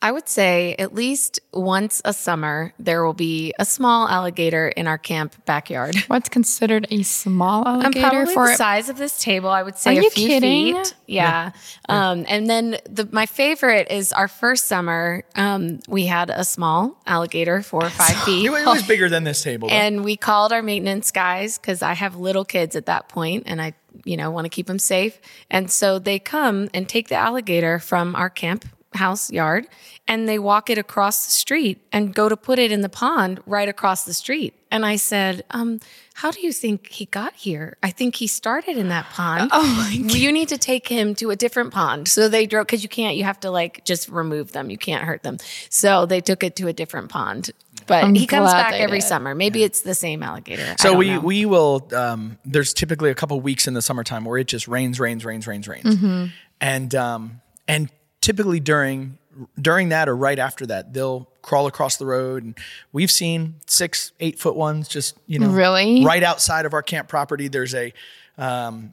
I 0.00 0.12
would 0.12 0.28
say 0.28 0.76
at 0.78 0.94
least 0.94 1.40
once 1.52 2.00
a 2.04 2.12
summer, 2.12 2.72
there 2.78 3.04
will 3.04 3.14
be 3.14 3.52
a 3.58 3.64
small 3.64 4.08
alligator 4.08 4.68
in 4.68 4.86
our 4.86 4.98
camp 4.98 5.34
backyard. 5.44 5.96
What's 6.06 6.28
considered 6.28 6.86
a 6.90 7.02
small 7.02 7.66
I'm 7.66 7.82
alligator 7.82 8.08
probably 8.08 8.34
for 8.34 8.46
the 8.48 8.54
size 8.54 8.88
of 8.88 8.96
this 8.96 9.20
table. 9.20 9.48
I 9.48 9.64
would 9.64 9.76
say 9.76 9.96
Are 9.96 10.00
a 10.00 10.04
you 10.04 10.10
few 10.10 10.28
kidding? 10.28 10.76
feet. 10.76 10.94
Yeah. 11.06 11.50
Um, 11.88 12.24
and 12.28 12.48
then 12.48 12.76
the, 12.88 13.08
my 13.10 13.26
favorite 13.26 13.90
is 13.90 14.12
our 14.12 14.28
first 14.28 14.66
summer. 14.66 15.24
Um, 15.34 15.80
we 15.88 16.06
had 16.06 16.30
a 16.30 16.44
small 16.44 16.96
alligator, 17.04 17.60
four 17.62 17.84
or 17.84 17.90
five 17.90 18.16
feet. 18.24 18.46
It 18.46 18.50
was 18.50 18.86
bigger 18.86 19.08
than 19.08 19.24
this 19.24 19.42
table. 19.42 19.68
though. 19.68 19.74
And 19.74 20.04
we 20.04 20.16
called 20.16 20.52
our 20.52 20.62
maintenance 20.62 21.10
guys 21.10 21.58
because 21.58 21.82
I 21.82 21.94
have 21.94 22.14
little 22.14 22.44
kids 22.44 22.76
at 22.76 22.86
that 22.86 23.08
point 23.08 23.44
and 23.46 23.60
I, 23.60 23.72
you 24.04 24.16
know, 24.16 24.30
want 24.30 24.44
to 24.44 24.48
keep 24.48 24.68
them 24.68 24.78
safe. 24.78 25.18
And 25.50 25.68
so 25.68 25.98
they 25.98 26.20
come 26.20 26.68
and 26.72 26.88
take 26.88 27.08
the 27.08 27.16
alligator 27.16 27.80
from 27.80 28.14
our 28.14 28.30
camp 28.30 28.64
house 28.94 29.30
yard 29.30 29.68
and 30.08 30.28
they 30.28 30.38
walk 30.38 30.70
it 30.70 30.78
across 30.78 31.26
the 31.26 31.32
street 31.32 31.78
and 31.92 32.14
go 32.14 32.28
to 32.28 32.36
put 32.36 32.58
it 32.58 32.72
in 32.72 32.80
the 32.80 32.88
pond 32.88 33.40
right 33.46 33.68
across 33.68 34.04
the 34.04 34.14
street. 34.14 34.54
And 34.70 34.84
I 34.84 34.96
said, 34.96 35.44
um, 35.50 35.80
how 36.14 36.30
do 36.30 36.40
you 36.40 36.52
think 36.52 36.88
he 36.88 37.04
got 37.06 37.34
here? 37.34 37.76
I 37.82 37.90
think 37.90 38.16
he 38.16 38.26
started 38.26 38.76
in 38.78 38.88
that 38.88 39.06
pond. 39.10 39.50
Oh 39.54 39.62
my 39.76 39.90
You 39.90 40.32
need 40.32 40.48
to 40.48 40.58
take 40.58 40.88
him 40.88 41.14
to 41.16 41.30
a 41.30 41.36
different 41.36 41.72
pond. 41.72 42.08
So 42.08 42.28
they 42.28 42.46
drove 42.46 42.66
because 42.66 42.82
you 42.82 42.88
can't. 42.88 43.16
You 43.16 43.24
have 43.24 43.40
to 43.40 43.50
like 43.50 43.84
just 43.84 44.08
remove 44.08 44.52
them. 44.52 44.70
You 44.70 44.78
can't 44.78 45.04
hurt 45.04 45.22
them. 45.22 45.36
So 45.70 46.06
they 46.06 46.20
took 46.20 46.42
it 46.42 46.56
to 46.56 46.68
a 46.68 46.72
different 46.72 47.08
pond. 47.10 47.50
But 47.86 48.04
I'm 48.04 48.14
he 48.14 48.26
comes 48.26 48.50
back 48.52 48.74
every 48.74 48.98
did. 49.00 49.06
summer. 49.06 49.34
Maybe 49.34 49.62
it's 49.64 49.82
the 49.82 49.94
same 49.94 50.22
alligator. 50.22 50.74
So 50.78 50.94
we 50.94 51.10
know. 51.10 51.20
we 51.20 51.46
will. 51.46 51.88
Um, 51.94 52.38
there's 52.44 52.74
typically 52.74 53.10
a 53.10 53.14
couple 53.14 53.40
weeks 53.40 53.66
in 53.68 53.72
the 53.74 53.80
summertime 53.82 54.24
where 54.24 54.36
it 54.38 54.48
just 54.48 54.66
rains, 54.68 54.98
rains, 55.00 55.24
rains, 55.24 55.46
rains, 55.46 55.66
rains, 55.68 55.84
Mm-hmm. 55.84 56.26
and 56.60 56.94
um, 56.94 57.40
and 57.66 57.88
typically 58.28 58.60
during 58.60 59.16
during 59.58 59.88
that 59.88 60.06
or 60.08 60.14
right 60.16 60.38
after 60.38 60.66
that, 60.66 60.92
they'll 60.92 61.28
crawl 61.40 61.66
across 61.66 61.96
the 61.96 62.04
road, 62.04 62.44
and 62.44 62.58
we've 62.92 63.10
seen 63.10 63.54
six, 63.66 64.12
eight 64.20 64.38
foot 64.38 64.54
ones 64.54 64.86
just 64.88 65.16
you 65.26 65.38
know 65.38 65.48
Really? 65.48 66.04
right 66.04 66.22
outside 66.22 66.66
of 66.66 66.74
our 66.74 66.82
camp 66.82 67.08
property. 67.08 67.48
There's 67.48 67.74
a 67.74 67.92
um, 68.36 68.92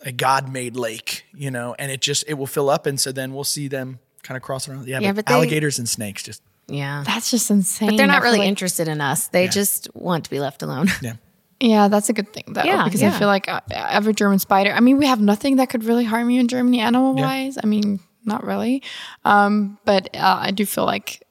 a 0.00 0.12
God 0.12 0.50
made 0.50 0.76
lake, 0.76 1.24
you 1.34 1.50
know, 1.50 1.74
and 1.78 1.92
it 1.92 2.00
just 2.00 2.24
it 2.26 2.34
will 2.34 2.46
fill 2.46 2.70
up, 2.70 2.86
and 2.86 2.98
so 2.98 3.12
then 3.12 3.34
we'll 3.34 3.44
see 3.44 3.68
them 3.68 3.98
kind 4.22 4.36
of 4.36 4.42
crossing 4.42 4.72
around. 4.74 4.88
Yeah, 4.88 5.00
Yeah, 5.00 5.10
but, 5.12 5.16
but 5.16 5.26
they- 5.26 5.34
alligators 5.34 5.78
and 5.78 5.86
snakes 5.88 6.22
just 6.22 6.40
yeah. 6.66 7.04
That's 7.06 7.30
just 7.30 7.50
insane. 7.50 7.90
But 7.90 7.96
they're 7.98 8.06
not 8.06 8.22
feel 8.22 8.30
really 8.30 8.38
like- 8.38 8.48
interested 8.48 8.88
in 8.88 9.02
us. 9.02 9.28
They 9.28 9.48
just 9.48 9.88
want 9.94 10.24
to 10.24 10.30
be 10.30 10.40
left 10.40 10.62
alone. 10.62 10.88
yeah. 11.02 11.14
Yeah, 11.60 11.88
that's 11.88 12.08
a 12.08 12.12
good 12.12 12.30
thing 12.32 12.44
though, 12.48 12.64
Yeah, 12.64 12.84
because 12.84 13.02
I 13.02 13.10
feel 13.10 13.28
like 13.28 13.48
uh, 13.48 13.60
every 13.70 14.12
German 14.12 14.38
spider. 14.40 14.72
I 14.72 14.80
mean, 14.80 14.98
we 14.98 15.06
have 15.06 15.20
nothing 15.20 15.56
that 15.56 15.70
could 15.70 15.84
really 15.84 16.04
harm 16.04 16.28
you 16.28 16.40
in 16.40 16.48
Germany, 16.48 16.80
animal 16.80 17.14
wise. 17.14 17.56
I 17.62 17.66
mean, 17.66 18.00
not 18.24 18.44
really, 18.44 18.82
um, 19.24 19.78
but 19.84 20.14
uh, 20.14 20.38
I 20.40 20.50
do 20.50 20.64
feel 20.66 20.84
like 20.84 21.22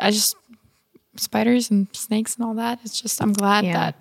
I 0.00 0.10
just 0.10 0.36
spiders 1.16 1.70
and 1.70 1.86
snakes 1.92 2.36
and 2.36 2.44
all 2.44 2.54
that. 2.54 2.78
It's 2.84 3.00
just 3.00 3.20
I'm 3.22 3.32
glad 3.32 3.64
Yeah. 3.64 3.72
that 3.72 3.94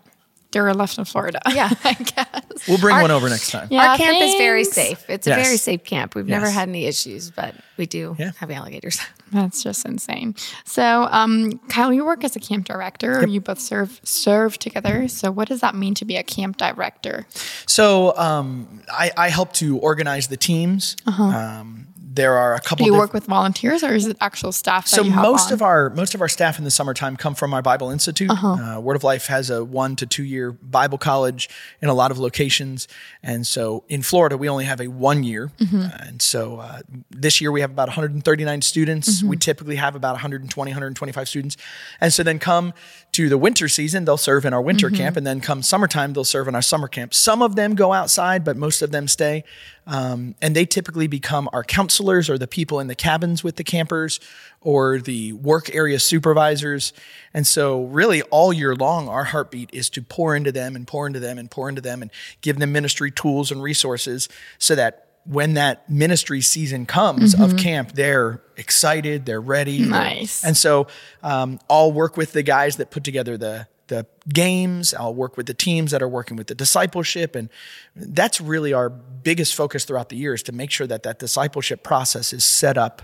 they're 0.51 0.73
left 0.73 0.97
in 0.97 1.03
Florida. 1.05 1.39
Yeah. 1.53 1.69
I 1.83 1.93
guess. 1.93 2.67
We'll 2.67 2.77
bring 2.77 2.95
one 3.01 3.11
over 3.11 3.27
next 3.29 3.51
time. 3.51 3.67
Yeah, 3.69 3.91
Our 3.91 3.97
camp 3.97 4.17
is 4.21 4.35
very 4.35 4.63
safe. 4.63 5.03
It's 5.09 5.27
Yes. 5.27 5.37
a 5.37 5.43
very 5.43 5.57
safe 5.57 5.83
camp. 5.83 6.15
We've 6.15 6.27
never 6.27 6.49
had 6.49 6.69
any 6.69 6.85
issues, 6.85 7.29
but 7.31 7.55
we 7.77 7.85
do 7.85 8.15
Yeah. 8.17 8.31
have 8.39 8.49
alligators. 8.51 8.99
That's 9.33 9.63
just 9.63 9.85
insane. 9.85 10.35
So, 10.63 11.09
um, 11.11 11.59
Kyle, 11.67 11.91
you 11.91 12.05
work 12.05 12.23
as 12.23 12.35
a 12.37 12.39
camp 12.39 12.65
director, 12.65 13.19
or 13.19 13.27
you 13.27 13.41
both 13.41 13.59
serve 13.59 13.99
serve 14.03 14.57
together. 14.57 15.07
So, 15.09 15.29
what 15.29 15.49
does 15.49 15.59
that 15.59 15.75
mean 15.75 15.93
to 15.95 16.05
be 16.05 16.15
a 16.15 16.23
camp 16.23 16.55
director? 16.57 17.25
So 17.65 18.15
um, 18.17 18.81
I, 18.89 19.11
I 19.17 19.29
help 19.29 19.51
to 19.53 19.77
organize 19.79 20.27
the 20.27 20.37
teams. 20.37 20.95
Um, 21.05 21.84
there 22.15 22.37
are 22.37 22.55
a 22.55 22.61
couple. 22.61 22.77
Do 22.77 22.85
you 22.85 22.91
diff- 22.93 22.99
work 22.99 23.13
with 23.13 23.25
volunteers, 23.25 23.83
or 23.83 23.93
is 23.93 24.07
it 24.07 24.15
actual 24.21 24.51
staff? 24.51 24.89
That 24.89 24.95
so 24.95 25.03
most 25.03 25.47
on? 25.47 25.53
of 25.53 25.61
our 25.61 25.89
most 25.89 26.15
of 26.15 26.21
our 26.21 26.29
staff 26.29 26.57
in 26.57 26.63
the 26.63 26.71
summertime 26.71 27.17
come 27.17 27.35
from 27.35 27.53
our 27.53 27.61
Bible 27.61 27.89
Institute. 27.89 28.29
Uh-huh. 28.29 28.77
Uh, 28.77 28.79
Word 28.79 28.95
of 28.95 29.03
Life 29.03 29.27
has 29.27 29.49
a 29.49 29.63
one 29.65 29.95
to 29.97 30.05
two 30.05 30.23
year 30.23 30.53
Bible 30.53 30.97
college 30.97 31.49
in 31.81 31.89
a 31.89 31.93
lot 31.93 32.11
of 32.11 32.17
locations, 32.17 32.87
and 33.21 33.45
so 33.45 33.83
in 33.89 34.01
Florida 34.01 34.37
we 34.37 34.47
only 34.47 34.65
have 34.65 34.79
a 34.79 34.87
one 34.87 35.23
year. 35.23 35.51
Mm-hmm. 35.59 35.81
Uh, 35.81 35.89
and 35.99 36.21
so 36.21 36.59
uh, 36.59 36.81
this 37.09 37.41
year 37.41 37.51
we 37.51 37.61
have 37.61 37.71
about 37.71 37.89
139 37.89 38.61
students. 38.61 39.19
Mm-hmm. 39.19 39.27
We 39.27 39.37
typically 39.37 39.75
have 39.75 39.95
about 39.95 40.13
120, 40.13 40.71
125 40.71 41.27
students, 41.27 41.57
and 41.99 42.13
so 42.13 42.23
then 42.23 42.39
come 42.39 42.73
to 43.15 43.29
the 43.29 43.37
winter 43.37 43.69
season 43.69 44.03
they'll 44.03 44.17
serve 44.17 44.43
in 44.43 44.53
our 44.53 44.61
winter 44.61 44.87
Mm-hmm. 44.87 44.95
camp, 44.97 45.17
and 45.17 45.25
then 45.25 45.39
come 45.39 45.61
summertime 45.63 46.11
they'll 46.11 46.25
serve 46.25 46.49
in 46.49 46.55
our 46.55 46.61
summer 46.61 46.89
camp. 46.89 47.13
Some 47.13 47.41
of 47.41 47.55
them 47.55 47.73
go 47.73 47.93
outside, 47.93 48.43
but 48.43 48.57
most 48.57 48.81
of 48.81 48.91
them 48.91 49.07
stay. 49.07 49.45
Um, 49.87 50.35
and 50.41 50.55
they 50.55 50.65
typically 50.65 51.07
become 51.07 51.47
our 51.53 51.63
counselors 51.63 52.29
or 52.29 52.37
the 52.37 52.47
people 52.47 52.79
in 52.79 52.87
the 52.87 52.95
cabins 52.95 53.43
with 53.43 53.55
the 53.55 53.63
campers 53.63 54.19
or 54.59 54.99
the 54.99 55.31
work 55.33 55.73
area 55.73 55.99
supervisors. 55.99 56.91
And 57.33 57.47
so, 57.47 57.83
really, 57.85 58.21
all 58.23 58.51
year 58.51 58.75
long, 58.75 59.07
our 59.07 59.25
heartbeat 59.25 59.69
is 59.71 59.89
to 59.91 60.01
pour 60.01 60.35
into 60.35 60.51
them 60.51 60.75
and 60.75 60.85
pour 60.85 61.07
into 61.07 61.19
them 61.19 61.37
and 61.37 61.49
pour 61.49 61.69
into 61.69 61.81
them 61.81 62.01
and 62.01 62.11
give 62.41 62.59
them 62.59 62.71
ministry 62.73 63.11
tools 63.11 63.51
and 63.51 63.63
resources 63.63 64.27
so 64.57 64.75
that 64.75 65.04
when 65.25 65.55
that 65.55 65.89
ministry 65.89 66.41
season 66.41 66.85
comes 66.85 67.33
of 67.33 67.57
camp, 67.57 67.93
they're 67.93 68.41
excited, 68.57 69.25
they're 69.25 69.41
ready. 69.41 69.79
Nice. 69.79 70.43
And 70.43 70.55
so, 70.55 70.87
um, 71.23 71.59
I'll 71.69 71.91
work 71.91 72.15
with 72.15 72.31
the 72.31 72.43
guys 72.43 72.77
that 72.77 72.91
put 72.91 73.03
together 73.03 73.37
the 73.37 73.67
the 73.87 74.05
games. 74.27 74.93
I'll 74.93 75.13
work 75.13 75.37
with 75.37 75.45
the 75.45 75.53
teams 75.53 75.91
that 75.91 76.01
are 76.01 76.07
working 76.07 76.35
with 76.37 76.47
the 76.47 76.55
discipleship, 76.55 77.35
and 77.35 77.49
that's 77.95 78.41
really 78.41 78.73
our 78.73 78.89
biggest 78.89 79.55
focus 79.55 79.85
throughout 79.85 80.09
the 80.09 80.15
year 80.17 80.33
is 80.33 80.43
to 80.43 80.51
make 80.51 80.69
sure 80.71 80.85
that 80.87 81.03
that 81.03 81.19
discipleship 81.19 81.83
process 81.83 82.33
is 82.33 82.43
set 82.43 82.77
up 82.77 83.01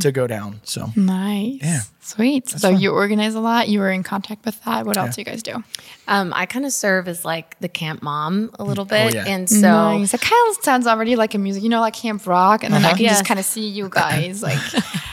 to 0.00 0.10
go 0.12 0.26
down. 0.26 0.60
So 0.64 0.90
Nice. 0.96 1.58
Yeah. 1.62 1.80
Sweet. 2.02 2.48
so 2.48 2.70
you 2.70 2.90
organize 2.90 3.34
a 3.34 3.40
lot. 3.40 3.68
You 3.68 3.78
were 3.78 3.90
in 3.90 4.02
contact 4.02 4.44
with 4.44 4.64
that. 4.64 4.84
What 4.86 4.96
else 4.96 5.14
do 5.14 5.20
you 5.20 5.24
guys 5.24 5.42
do? 5.44 5.62
Um, 6.08 6.32
I 6.34 6.46
kind 6.46 6.64
of 6.64 6.72
serve 6.72 7.06
as 7.06 7.24
like 7.24 7.58
the 7.60 7.68
camp 7.68 8.02
mom 8.02 8.50
a 8.58 8.64
little 8.64 8.84
bit, 8.86 9.14
yeah. 9.14 9.26
and 9.28 9.48
so 9.48 9.60
nice. 9.60 10.12
It 10.14 10.20
kind 10.20 10.48
of 10.56 10.64
sounds 10.64 10.86
already 10.88 11.14
like 11.14 11.34
a 11.34 11.38
music, 11.38 11.62
you 11.62 11.68
know, 11.68 11.80
like 11.80 11.94
Camp 11.94 12.26
Rock, 12.26 12.64
and 12.64 12.72
then 12.74 12.84
I 12.84 12.92
can 12.94 13.02
Yeah. 13.02 13.10
just 13.10 13.26
kind 13.26 13.38
of 13.38 13.46
see 13.46 13.68
you 13.68 13.88
guys 13.90 14.42
like 14.42 14.58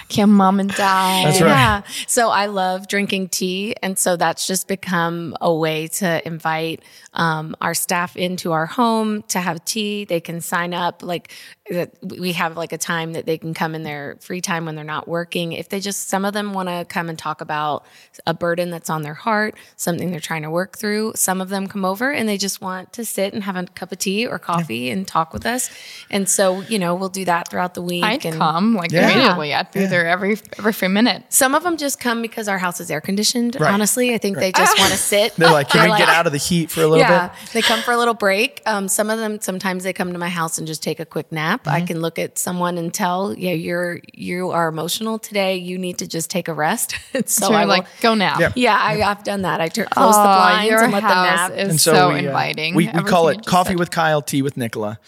Camp 0.09 0.31
Mom 0.31 0.59
and 0.59 0.69
Dad. 0.73 1.25
That's 1.27 1.41
right. 1.41 1.49
Yeah. 1.49 1.81
So 2.07 2.29
I 2.29 2.47
love 2.47 2.87
drinking 2.87 3.29
tea. 3.29 3.75
And 3.83 3.99
so 3.99 4.15
that's 4.15 4.47
just 4.47 4.67
become 4.67 5.35
a 5.41 5.47
way 5.54 5.88
to 5.88 6.25
invite 6.25 6.84
um, 7.13 7.56
our 7.62 7.74
staff 7.74 8.16
into 8.16 8.51
our 8.51 8.66
home 8.66 9.24
to 9.30 9.39
have 9.39 9.63
tea. 9.66 10.06
They 10.06 10.20
can 10.20 10.42
sign 10.42 10.74
up. 10.74 11.04
Like 11.04 11.32
that 11.69 11.91
we 12.03 12.33
have 12.33 12.55
like 12.55 12.71
a 12.74 12.77
time 12.77 13.13
that 13.13 13.25
they 13.25 13.38
can 13.38 13.53
come 13.53 13.75
in 13.75 13.83
their 13.83 14.17
free 14.21 14.41
time 14.41 14.65
when 14.65 14.75
they're 14.75 14.86
not 14.86 15.07
working. 15.07 15.51
If 15.53 15.69
they 15.69 15.79
just, 15.79 16.07
some 16.09 16.25
of 16.25 16.33
them 16.33 16.53
want 16.53 16.69
to 16.69 16.86
come 16.88 17.09
and 17.09 17.17
talk 17.17 17.41
about 17.41 17.86
a 18.25 18.33
burden 18.33 18.69
that's 18.69 18.89
on 18.89 19.01
their 19.01 19.13
heart, 19.13 19.55
something 19.75 20.12
they're 20.12 20.19
trying 20.19 20.43
to 20.43 20.50
work 20.50 20.77
through. 20.77 21.13
Some 21.15 21.41
of 21.41 21.50
them 21.50 21.67
come 21.67 21.83
over 21.86 22.12
and 22.12 22.27
they 22.27 22.38
just 22.38 22.62
want 22.62 22.93
to 22.93 23.05
sit 23.05 23.33
and 23.33 23.43
have 23.43 23.55
a 23.55 23.65
cup 23.65 23.91
of 23.91 24.00
tea 24.00 24.25
or 24.25 24.39
coffee 24.39 24.89
and 24.89 25.07
talk 25.07 25.33
with 25.33 25.45
us. 25.45 25.69
And 26.09 26.29
so, 26.29 26.62
you 26.62 26.79
know, 26.79 26.95
we'll 26.95 27.09
do 27.09 27.25
that 27.25 27.50
throughout 27.50 27.74
the 27.74 27.81
week. 27.81 28.03
I'd 28.03 28.25
and 28.25 28.36
come 28.38 28.74
like 28.75 28.91
Yeah. 28.91 29.09
immediately. 29.12 29.53
I'd 29.53 29.71
be 29.71 29.86
there 29.86 30.07
every 30.07 30.38
every 30.57 30.74
few 30.74 30.89
minutes. 30.89 31.38
some 31.38 31.55
of 31.55 31.63
them 31.63 31.77
just 31.77 32.00
come 32.00 32.21
because 32.21 32.47
our 32.47 32.57
house 32.57 32.79
is 32.79 32.89
air 32.91 33.01
conditioned. 33.01 33.57
Right. 33.59 33.74
Honestly, 33.74 34.13
I 34.13 34.17
think 34.17 34.38
they 34.38 34.51
just 34.51 34.77
want 34.79 34.91
to 34.91 34.97
sit. 34.97 35.36
they're 35.36 35.51
like, 35.51 35.69
"Can 35.69 35.81
They're 35.81 35.91
we 35.91 35.97
get 35.97 36.09
out 36.09 36.25
of 36.27 36.31
the 36.31 36.38
heat 36.38 36.69
for 36.71 36.81
a 36.81 36.88
little 36.88 36.97
yeah, 37.00 37.27
bit?" 37.29 37.51
they 37.53 37.62
come 37.62 37.81
for 37.81 37.91
a 37.91 37.97
little 37.97 38.13
break. 38.13 38.62
Um, 38.65 38.88
some 38.88 39.09
of 39.09 39.19
them 39.19 39.39
sometimes 39.41 39.83
they 39.83 39.93
come 39.93 40.12
to 40.13 40.19
my 40.19 40.29
house 40.29 40.57
and 40.57 40.65
just 40.67 40.81
take 40.83 41.00
a 41.00 41.05
quick 41.05 41.31
nap. 41.31 41.56
I 41.65 41.77
Mm-hmm. 41.79 41.87
can 41.87 42.01
look 42.01 42.19
at 42.19 42.37
someone 42.37 42.77
and 42.77 42.93
tell, 42.93 43.33
yeah, 43.33 43.53
you're 43.53 43.99
you 44.13 44.51
are 44.51 44.67
emotional 44.67 45.17
today. 45.17 45.55
You 45.55 45.77
need 45.77 45.97
to 45.99 46.07
just 46.07 46.29
take 46.29 46.47
a 46.49 46.53
rest. 46.53 46.95
so 47.13 47.21
So 47.25 47.47
I 47.47 47.49
you're 47.51 47.59
will, 47.61 47.67
like, 47.67 47.87
go 48.01 48.13
now. 48.15 48.37
Yeah. 48.39 48.51
yeah, 48.55 48.77
I, 48.79 49.01
I've 49.01 49.23
done 49.23 49.43
that. 49.43 49.61
I 49.61 49.69
tur- 49.69 49.85
close 49.85 50.15
the 50.15 50.21
blinds 50.21 50.73
and 50.81 50.91
let 50.91 51.01
them 51.01 51.09
house 51.09 51.49
nap. 51.49 51.51
is 51.57 51.69
And 51.69 51.79
so, 51.81 51.93
so, 51.93 52.09
we, 52.09 52.15
uh, 52.15 52.17
inviting. 52.27 52.75
we, 52.75 52.87
we 52.89 53.03
call 53.03 53.29
it 53.29 53.45
coffee 53.45 53.69
said. 53.69 53.79
with 53.79 53.89
Kyle, 53.91 54.21
tea 54.21 54.41
with 54.41 54.57
Nicola. 54.57 54.99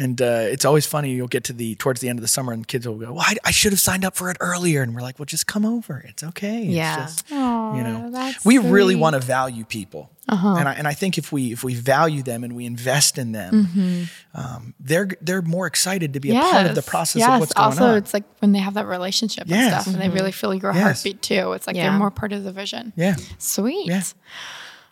And 0.00 0.22
uh, 0.22 0.44
it's 0.46 0.64
always 0.64 0.86
funny. 0.86 1.10
You'll 1.10 1.26
get 1.26 1.42
to 1.44 1.52
the 1.52 1.74
towards 1.74 2.00
the 2.00 2.08
end 2.08 2.20
of 2.20 2.22
the 2.22 2.28
summer, 2.28 2.52
and 2.52 2.66
kids 2.66 2.86
will 2.86 2.94
go, 2.98 3.12
"Well, 3.14 3.24
I, 3.26 3.34
I 3.44 3.50
should 3.50 3.72
have 3.72 3.80
signed 3.80 4.04
up 4.04 4.14
for 4.14 4.30
it 4.30 4.36
earlier." 4.38 4.80
And 4.80 4.94
we're 4.94 5.00
like, 5.02 5.18
"Well, 5.18 5.26
just 5.26 5.48
come 5.48 5.64
over. 5.66 6.04
It's 6.06 6.22
okay." 6.22 6.62
It's 6.66 6.70
Yeah. 6.72 6.96
just, 6.98 7.24
Aw, 7.32 7.76
you 7.76 7.82
know, 7.82 8.08
that's 8.12 8.44
we 8.44 8.58
really 8.58 8.94
want 8.94 9.14
to 9.14 9.20
value 9.20 9.64
people, 9.64 10.10
and 10.28 10.68
I 10.68 10.74
and 10.74 10.86
I 10.86 10.94
think 10.94 11.18
if 11.18 11.32
we 11.32 11.50
if 11.50 11.64
we 11.64 11.74
value 11.74 12.22
them 12.22 12.44
and 12.44 12.54
we 12.54 12.64
invest 12.64 13.18
in 13.18 13.32
them, 13.32 14.08
um, 14.34 14.72
they're 14.78 15.08
they're 15.20 15.42
more 15.42 15.66
excited 15.66 16.12
to 16.14 16.20
be 16.20 16.30
a 16.30 16.40
part 16.40 16.66
of 16.68 16.76
the 16.76 16.82
process 16.82 17.18
yes. 17.20 17.30
of 17.34 17.40
what's 17.40 17.52
going 17.54 17.64
also, 17.66 17.84
on. 17.86 17.96
it's 17.96 18.14
like 18.14 18.24
when 18.38 18.52
they 18.52 18.60
have 18.60 18.74
that 18.74 18.86
relationship 18.86 19.44
Yes. 19.48 19.72
and 19.72 19.82
stuff, 19.82 19.94
and 19.94 20.00
they 20.02 20.14
really 20.14 20.30
feel 20.32 20.54
your 20.54 20.72
Yes. 20.72 20.82
heartbeat 21.02 21.22
too. 21.22 21.52
It's 21.54 21.66
like 21.66 21.74
Yeah. 21.74 21.90
they're 21.90 21.98
more 21.98 22.12
part 22.12 22.32
of 22.32 22.44
the 22.44 22.52
vision. 22.52 22.92
yeah, 22.94 23.16
Sweet. 23.38 23.88
Yeah. 23.88 24.02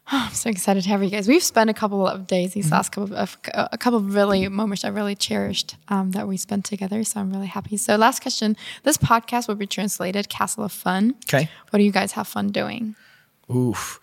I'm 0.13 0.33
so 0.33 0.51
excited 0.51 0.85
to 0.85 0.89
have 0.91 1.03
you 1.03 1.11
guys. 1.11 1.27
We've 1.27 1.43
spent 1.43 1.69
a 1.69 1.75
couple 1.75 2.07
of 2.07 2.27
days 2.27 2.51
Mm-hmm. 2.51 2.61
these 2.61 2.71
last 2.71 2.93
couple 2.93 3.17
of 3.17 3.37
a 3.55 3.77
couple 3.79 3.99
of 3.99 4.15
really 4.15 4.47
moments 4.49 4.85
I 4.85 4.89
really 4.89 5.15
cherished 5.17 5.77
um, 5.89 6.13
that 6.13 6.29
we 6.29 6.37
spent 6.37 6.65
together. 6.65 7.03
So 7.05 7.21
I'm 7.21 7.31
really 7.33 7.49
happy. 7.49 7.77
So 7.77 7.97
last 7.97 8.23
question: 8.23 8.57
This 8.85 8.97
podcast 8.97 9.49
will 9.49 9.57
be 9.57 9.67
translated 9.67 10.29
"Castle 10.29 10.65
of 10.65 10.73
Fun." 10.73 11.15
okay. 11.29 11.49
What 11.71 11.79
do 11.79 11.85
you 11.85 11.93
guys 11.93 12.13
have 12.13 12.29
fun 12.29 12.49
doing? 12.53 12.95
Oof. 13.55 14.01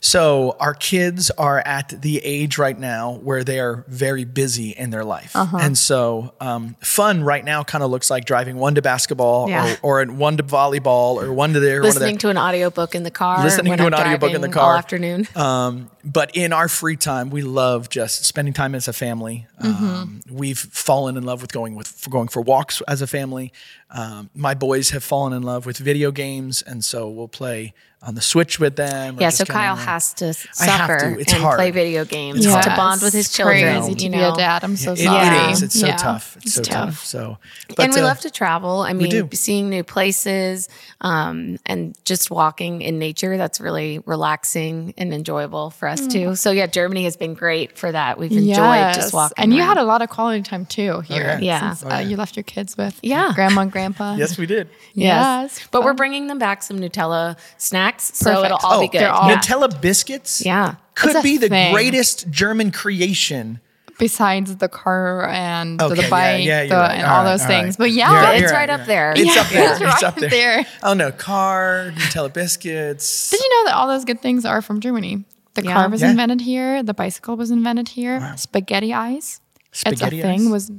So 0.00 0.56
our 0.58 0.74
kids 0.74 1.30
are 1.30 1.60
at 1.60 2.02
the 2.02 2.18
age 2.24 2.58
right 2.58 2.76
now 2.78 3.20
where 3.22 3.44
they 3.44 3.60
are 3.60 3.84
very 3.86 4.24
busy 4.24 4.70
in 4.70 4.90
their 4.90 5.04
life. 5.04 5.30
And 5.36 5.78
so 5.78 6.34
um, 6.40 6.74
fun 6.82 7.22
right 7.22 7.44
now 7.44 7.62
kind 7.62 7.84
of 7.84 7.90
looks 7.92 8.10
like 8.10 8.24
driving 8.24 8.56
one 8.56 8.74
to 8.74 8.82
basketball 8.82 9.48
Yeah. 9.48 9.76
or, 9.82 10.00
or 10.02 10.06
one 10.06 10.36
to 10.38 10.42
volleyball 10.42 11.22
or 11.22 11.32
one 11.32 11.52
to 11.52 11.60
there, 11.60 11.82
one 11.82 11.92
to 11.92 11.98
Listening 12.00 12.18
to 12.18 12.30
an 12.30 12.38
audiobook 12.38 12.94
in 12.96 13.04
the 13.04 13.10
car. 13.12 13.44
Listening 13.44 13.76
to 13.76 13.82
I'm 13.84 13.92
an 13.92 13.94
audiobook 13.94 14.32
in 14.32 14.40
the 14.40 14.48
car. 14.48 14.72
all 14.72 14.78
afternoon. 14.78 15.28
Um, 15.36 15.90
but 16.02 16.34
in 16.34 16.52
our 16.52 16.66
free 16.68 16.96
time, 16.96 17.30
we 17.30 17.42
love 17.42 17.90
just 17.90 18.24
spending 18.24 18.54
time 18.54 18.74
as 18.74 18.88
a 18.88 18.92
family. 18.92 19.46
Um, 19.60 20.20
we've 20.28 20.58
fallen 20.58 21.16
in 21.16 21.22
love 21.24 21.42
with 21.42 21.52
going 21.52 21.76
with 21.76 21.86
for 21.86 22.10
going 22.10 22.28
for 22.28 22.40
walks 22.42 22.80
as 22.88 23.02
a 23.02 23.06
family. 23.06 23.52
Um, 23.92 24.30
my 24.34 24.54
boys 24.54 24.90
have 24.90 25.02
fallen 25.04 25.32
in 25.32 25.42
love 25.42 25.66
with 25.66 25.78
video 25.78 26.10
games, 26.12 26.62
and 26.62 26.84
so 26.84 27.08
we'll 27.08 27.28
play 27.28 27.74
on 28.02 28.14
the 28.14 28.22
Switch 28.22 28.58
with 28.58 28.76
them. 28.76 29.18
Yeah, 29.20 29.28
so 29.28 29.44
kinda- 29.44 29.52
Kyle 29.60 29.76
has 29.76 30.14
to 30.14 30.28
I 30.58 30.64
have 30.64 30.80
suffer 30.88 30.98
to. 31.16 31.20
It's 31.20 31.34
and 31.34 31.42
hard. 31.42 31.58
play 31.58 31.70
video 31.70 32.06
games 32.06 32.46
Yes, 32.46 32.64
to 32.64 32.70
bond 32.74 33.02
with 33.02 33.12
his 33.12 33.26
it's 33.26 33.36
children. 33.36 33.60
Crazy 33.60 33.94
to 33.94 34.04
you 34.06 34.10
be 34.10 34.20
a 34.20 34.32
dad. 34.32 34.64
I'm 34.64 34.76
so 34.76 34.92
It- 34.92 35.00
sorry. 35.00 35.26
it 35.28 35.50
is. 35.50 35.62
It's 35.62 35.78
so 35.78 35.86
Yeah. 35.86 35.96
tough. 35.98 36.38
It's, 36.40 36.54
so 36.54 36.62
tough. 36.62 36.74
tough. 36.94 37.04
So, 37.04 37.36
and 37.78 37.92
we 37.92 38.00
uh, 38.00 38.04
love 38.04 38.20
to 38.20 38.30
travel. 38.30 38.80
I 38.80 38.94
mean, 38.94 39.10
do. 39.10 39.28
seeing 39.34 39.68
new 39.68 39.84
places 39.84 40.70
um, 41.02 41.58
and 41.66 41.94
just 42.06 42.30
walking 42.30 42.80
in 42.80 42.98
nature, 42.98 43.36
that's 43.36 43.60
really 43.60 43.98
relaxing 44.06 44.94
and 44.96 45.12
enjoyable 45.12 45.68
for 45.68 45.86
us 45.86 46.06
too. 46.06 46.36
So, 46.36 46.52
yeah, 46.52 46.68
Germany 46.68 47.04
has 47.04 47.18
been 47.18 47.34
great 47.34 47.76
for 47.76 47.92
that. 47.92 48.18
We've 48.18 48.32
enjoyed 48.32 48.46
Yes. 48.56 48.96
just 48.96 49.12
walking. 49.12 49.34
And 49.36 49.52
you 49.52 49.62
had 49.62 49.76
a 49.76 49.84
lot 49.84 50.00
of 50.00 50.08
quality 50.08 50.40
time 50.42 50.64
too 50.64 51.00
here. 51.00 51.38
yeah. 51.42 51.74
since, 51.74 51.84
Oh, 51.84 51.94
uh, 51.94 51.98
yeah. 51.98 52.08
you 52.08 52.16
left 52.16 52.34
your 52.36 52.44
kids 52.44 52.78
with 52.78 52.98
Yeah. 53.02 53.32
grandma 53.34 53.60
and 53.62 53.70
grandpa. 53.80 54.14
Yes, 54.16 54.38
we 54.38 54.46
did. 54.46 54.68
Yes. 54.94 55.66
But 55.70 55.82
we're 55.84 55.94
bringing 55.94 56.26
them 56.26 56.38
back 56.38 56.62
some 56.62 56.78
Nutella 56.78 57.36
snacks. 57.58 58.12
So 58.16 58.44
it'll 58.44 58.58
all 58.62 58.78
oh, 58.78 58.80
be 58.80 58.88
good. 58.88 59.00
they're 59.00 59.10
all- 59.10 59.28
yeah. 59.28 59.38
Nutella 59.40 59.80
biscuits. 59.80 60.44
Yeah. 60.44 60.76
could 60.94 61.22
be 61.22 61.36
the 61.38 61.48
thing. 61.48 61.72
greatest 61.72 62.30
German 62.30 62.70
creation. 62.72 63.60
besides 63.98 64.56
the 64.56 64.68
car 64.68 65.28
and 65.28 65.80
Okay, 65.82 66.02
the 66.02 66.08
bike 66.10 66.42
yeah, 66.44 66.60
you're 66.62 66.68
the, 66.70 66.74
right. 66.76 66.94
and 66.96 67.06
All 67.06 67.18
all 67.18 67.24
right, 67.24 67.30
those 67.32 67.42
all 67.42 67.46
things. 67.48 67.66
right. 67.74 67.78
But 67.78 67.90
yeah, 67.90 68.10
You're 68.12 68.32
it's 68.32 68.40
you're 68.42 68.50
right 68.52 68.70
up 68.70 68.86
there. 68.86 69.12
It's 69.16 69.34
Yeah, 69.36 69.42
up 69.42 69.48
there. 69.52 69.72
it's 69.72 69.80
It's 69.80 69.80
right 69.82 70.04
up 70.04 70.14
there. 70.16 70.30
there. 70.30 70.66
Oh 70.82 70.94
no, 70.94 71.12
car, 71.12 71.92
Nutella 71.94 72.32
biscuits. 72.32 73.30
Did 73.30 73.40
you 73.40 73.48
know 73.58 73.70
that 73.70 73.74
all 73.76 73.86
those 73.88 74.04
good 74.06 74.22
things 74.22 74.44
are 74.46 74.62
from 74.62 74.80
Germany? 74.80 75.24
The 75.54 75.64
Yeah. 75.64 75.74
car 75.74 75.88
was 75.90 76.00
Yeah. 76.00 76.10
invented 76.12 76.40
here. 76.40 76.82
The 76.82 76.94
bicycle 76.94 77.36
was 77.36 77.50
invented 77.50 77.88
here. 77.88 78.32
Spaghetti 78.36 78.94
eyes. 78.94 79.40
Spaghetti 79.72 80.18
it's 80.20 80.24
a 80.24 80.28
thing. 80.28 80.50
Was 80.50 80.70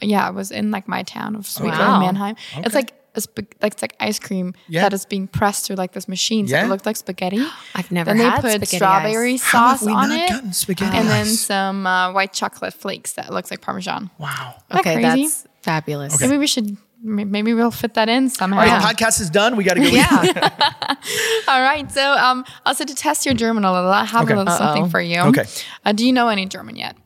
yeah, 0.00 0.28
it 0.28 0.34
was 0.34 0.50
in 0.50 0.70
like 0.70 0.88
my 0.88 1.02
town 1.02 1.36
of 1.36 1.46
Sweetwater, 1.46 1.82
Wow. 1.84 2.00
Mannheim. 2.00 2.36
It's 2.58 2.74
like 2.74 2.92
a 3.16 3.20
sp- 3.20 3.50
like 3.60 3.72
it's 3.72 3.82
like 3.82 3.96
ice 3.98 4.18
cream 4.20 4.54
Yeah. 4.68 4.82
that 4.82 4.92
is 4.92 5.04
being 5.04 5.26
pressed 5.26 5.66
through 5.66 5.76
like 5.76 5.92
this 5.92 6.06
machine. 6.08 6.46
So 6.46 6.54
Yeah. 6.56 6.64
it 6.66 6.68
looked 6.68 6.86
like 6.86 6.96
spaghetti. 6.96 7.44
I've 7.74 7.90
never 7.90 8.14
had. 8.14 8.42
Then 8.42 8.52
they 8.52 8.58
put 8.60 8.68
strawberry 8.68 9.32
have 9.32 9.40
sauce 9.40 9.86
on 9.86 10.12
it, 10.12 10.28
gotten 10.28 10.52
spaghetti 10.52 10.96
and 10.96 11.08
then 11.08 11.26
some 11.26 11.86
uh, 11.86 12.12
white 12.12 12.32
chocolate 12.32 12.72
flakes 12.74 13.14
that 13.14 13.32
looks 13.32 13.50
like 13.50 13.60
parmesan. 13.60 14.10
Wow. 14.18 14.54
That 14.68 14.80
Okay, 14.80 14.94
crazy? 15.02 15.22
that's 15.24 15.46
fabulous. 15.62 16.20
Maybe 16.20 16.38
we 16.38 16.46
should. 16.46 16.76
Maybe 17.02 17.54
we'll 17.54 17.70
fit 17.70 17.94
that 17.94 18.10
in 18.10 18.28
somehow. 18.28 18.60
All 18.60 18.66
right, 18.66 18.82
podcast 18.94 19.22
is 19.22 19.30
done. 19.30 19.56
We 19.56 19.64
got 19.64 19.74
to 19.74 19.80
go. 19.80 19.86
Yeah. 19.88 20.20
All 21.48 21.62
right. 21.62 21.90
So, 21.90 22.12
um, 22.12 22.44
also 22.66 22.84
to 22.84 22.94
test 22.94 23.24
your 23.24 23.34
German 23.34 23.64
a 23.64 23.72
little, 23.72 23.90
I 23.90 24.04
have 24.04 24.24
Okay. 24.24 24.34
a 24.34 24.36
little 24.36 24.52
something 24.54 24.90
for 24.90 25.00
you. 25.00 25.18
Okay. 25.20 25.44
Uh, 25.84 25.92
do 25.92 26.04
you 26.06 26.12
know 26.12 26.28
any 26.28 26.44
German 26.44 26.76
yet? 26.76 26.96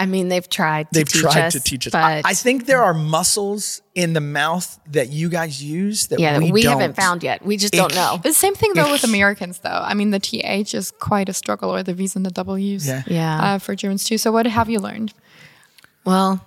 I 0.00 0.06
mean, 0.06 0.28
they've 0.28 0.48
tried 0.48 0.90
to 0.90 0.98
They've 0.98 1.08
teach 1.08 1.20
tried 1.20 1.44
us. 1.44 1.52
to 1.52 1.60
teach 1.60 1.86
us. 1.86 1.92
But 1.92 2.02
I, 2.02 2.22
I 2.24 2.32
think 2.32 2.64
there 2.64 2.82
are 2.82 2.94
muscles 2.94 3.82
in 3.94 4.14
the 4.14 4.20
mouth 4.20 4.80
that 4.86 5.10
you 5.10 5.28
guys 5.28 5.62
use 5.62 6.06
that 6.06 6.18
yeah, 6.18 6.38
we, 6.38 6.50
we, 6.50 6.62
don't. 6.62 6.80
haven't 6.80 6.96
found 6.96 7.22
yet. 7.22 7.44
We 7.44 7.58
just 7.58 7.74
don't 7.74 7.94
know. 7.94 8.18
The 8.22 8.32
same 8.32 8.54
thing 8.54 8.72
though 8.74 8.90
with 8.90 9.04
Americans, 9.04 9.58
though. 9.58 9.68
I 9.68 9.92
mean, 9.92 10.10
the 10.10 10.18
th 10.18 10.74
is 10.74 10.90
quite 10.90 11.28
a 11.28 11.34
struggle, 11.34 11.74
or 11.74 11.82
the 11.82 11.92
v's 11.92 12.16
and 12.16 12.24
the 12.24 12.30
w's. 12.30 12.88
Yeah. 12.88 13.02
Yeah. 13.06 13.42
Uh, 13.42 13.58
for 13.58 13.74
Germans 13.74 14.04
too. 14.04 14.16
So, 14.16 14.32
what 14.32 14.46
have 14.46 14.70
you 14.70 14.78
learned? 14.78 15.12
Well, 16.06 16.42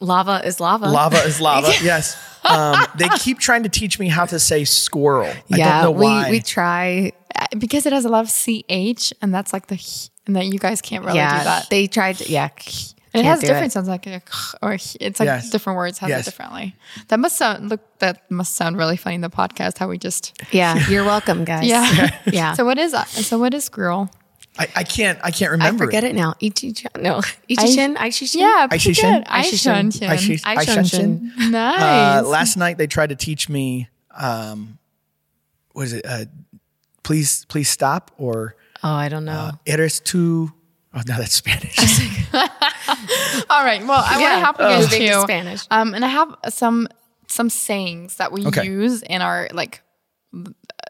lava 0.00 0.42
is 0.44 0.58
lava. 0.58 0.88
Lava 0.88 1.18
is 1.18 1.40
lava. 1.40 1.72
yes. 1.82 2.16
Um, 2.44 2.84
they 2.96 3.08
keep 3.20 3.38
trying 3.38 3.62
to 3.62 3.68
teach 3.68 4.00
me 4.00 4.08
how 4.08 4.24
to 4.26 4.40
say 4.40 4.64
squirrel. 4.64 5.30
I 5.30 5.56
yeah, 5.56 5.82
don't 5.82 5.94
know 5.94 6.02
why. 6.02 6.24
we 6.24 6.38
we 6.38 6.40
try. 6.40 7.12
Because 7.58 7.86
it 7.86 7.92
has 7.92 8.04
a 8.04 8.08
lot 8.08 8.24
of 8.24 8.30
ch, 8.30 9.12
and 9.22 9.34
that's 9.34 9.52
like 9.52 9.66
the, 9.68 9.78
and 10.26 10.36
that 10.36 10.46
you 10.46 10.58
guys 10.58 10.80
can't 10.82 11.04
really 11.04 11.18
yeah, 11.18 11.38
do 11.38 11.44
that. 11.44 11.70
they 11.70 11.86
tried. 11.86 12.16
To, 12.16 12.30
yeah, 12.30 12.48
it 13.14 13.24
has 13.24 13.40
do 13.40 13.46
different 13.46 13.72
sounds 13.72 13.88
like 13.88 14.06
a, 14.06 14.20
k- 14.20 14.58
or 14.62 14.72
it's 14.74 14.96
like 15.20 15.26
Yes. 15.26 15.50
different 15.50 15.76
words 15.76 15.98
has 15.98 16.08
Yes. 16.08 16.22
it 16.22 16.30
differently. 16.30 16.74
That 17.08 17.18
must 17.20 17.36
sound 17.36 17.68
look. 17.68 17.80
That 17.98 18.30
must 18.30 18.56
sound 18.56 18.76
really 18.78 18.96
funny 18.96 19.16
in 19.16 19.20
the 19.20 19.30
podcast. 19.30 19.78
How 19.78 19.88
we 19.88 19.98
just 19.98 20.32
Yeah, 20.50 20.88
you're 20.88 21.04
welcome, 21.04 21.44
guys. 21.52 21.66
yeah 21.66 22.18
yeah. 22.26 22.54
So 22.54 22.64
what 22.64 22.78
is 22.78 22.94
uh, 22.94 23.04
so 23.04 23.38
what 23.38 23.52
is 23.54 23.64
squirrel? 23.64 24.08
I, 24.58 24.68
I 24.76 24.84
can't. 24.84 25.18
I 25.24 25.30
can't 25.30 25.50
remember. 25.50 25.84
I 25.84 25.86
forget 25.86 26.04
it 26.04 26.14
now. 26.14 26.34
Ichi 26.40 26.74
no, 27.00 27.22
Ichi-chin, 27.48 27.94
Aishishin. 27.96 28.34
Yeah, 28.40 28.66
pretty 28.68 28.92
Aishishin? 28.92 29.24
Aishishin. 29.26 29.92
Aishishin. 29.92 30.40
Aishishin. 30.42 30.76
Aishishin. 31.38 31.50
Nice. 31.50 32.22
Uh, 32.22 32.28
last 32.28 32.56
night 32.58 32.76
they 32.76 32.86
tried 32.86 33.08
to 33.08 33.16
teach 33.16 33.48
me. 33.48 33.88
Um, 34.14 34.78
what 35.72 35.84
is 35.86 35.94
it? 35.94 36.04
Uh, 36.06 36.26
please, 37.02 37.44
please 37.46 37.68
stop 37.70 38.10
or 38.18 38.56
Oh, 38.82 38.92
I 38.92 39.08
don't 39.08 39.24
know. 39.24 39.52
eres 39.66 40.00
tu. 40.00 40.52
Oh 40.94 41.00
no, 41.06 41.16
that's 41.16 41.34
Spanish. 41.34 41.76
All 43.50 43.64
right. 43.64 43.80
Well, 43.86 44.02
I 44.04 44.10
want 44.12 44.20
Yeah. 44.22 44.34
to 44.36 44.44
help 44.44 44.58
you 44.58 44.66
Oh. 44.66 44.86
to 44.86 44.98
too. 44.98 45.20
Spanish. 45.22 45.62
Um, 45.70 45.94
and 45.94 46.04
I 46.04 46.08
have 46.08 46.34
some 46.50 46.88
some 47.28 47.48
sayings 47.48 48.16
that 48.16 48.30
we 48.30 48.44
Okay. 48.46 48.66
use 48.66 49.00
in 49.02 49.22
our 49.22 49.48
like 49.54 49.82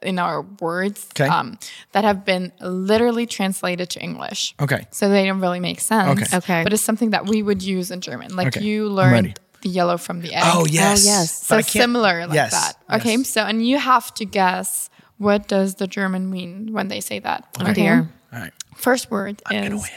in 0.03 0.19
our 0.19 0.43
words 0.61 1.07
Okay. 1.15 1.29
um, 1.29 1.57
that 1.93 2.03
have 2.03 2.25
been 2.25 2.51
literally 2.61 3.27
translated 3.27 3.89
to 3.91 4.01
English. 4.03 4.55
Okay. 4.61 4.87
So 4.91 5.09
they 5.09 5.25
don't 5.25 5.39
really 5.41 5.61
make 5.61 5.81
sense. 5.81 6.21
Okay. 6.21 6.37
Okay. 6.39 6.63
But 6.65 6.73
it's 6.73 6.83
something 6.83 7.11
that 7.11 7.27
we 7.27 7.43
would 7.45 7.63
use 7.63 7.93
in 7.93 8.01
German. 8.01 8.35
Like 8.35 8.57
Okay. 8.57 8.65
you 8.67 8.89
learned 8.89 9.39
the 9.63 9.69
yellow 9.69 9.97
from 9.99 10.21
the 10.23 10.35
egg. 10.35 10.43
Oh 10.45 10.67
yes. 10.67 11.05
yes. 11.07 11.43
So 11.47 11.55
But 11.55 11.59
I 11.59 11.63
can't- 11.63 11.83
similar 11.85 12.27
like 12.27 12.35
yes, 12.35 12.51
that. 12.51 12.97
Okay. 12.99 13.17
yes. 13.19 13.29
So 13.29 13.45
and 13.45 13.65
you 13.65 13.79
have 13.79 14.13
to 14.15 14.25
guess 14.25 14.91
what 15.23 15.49
does 15.49 15.77
the 15.77 15.87
German 15.87 16.31
mean 16.31 16.73
when 16.73 16.89
they 16.89 17.01
say 17.01 17.21
that. 17.21 17.47
Oh 17.61 17.73
dear. 17.73 18.11
All 18.33 18.39
right. 18.41 18.53
First 18.77 19.11
word 19.11 19.41
gonna 19.49 19.77
is 19.77 19.91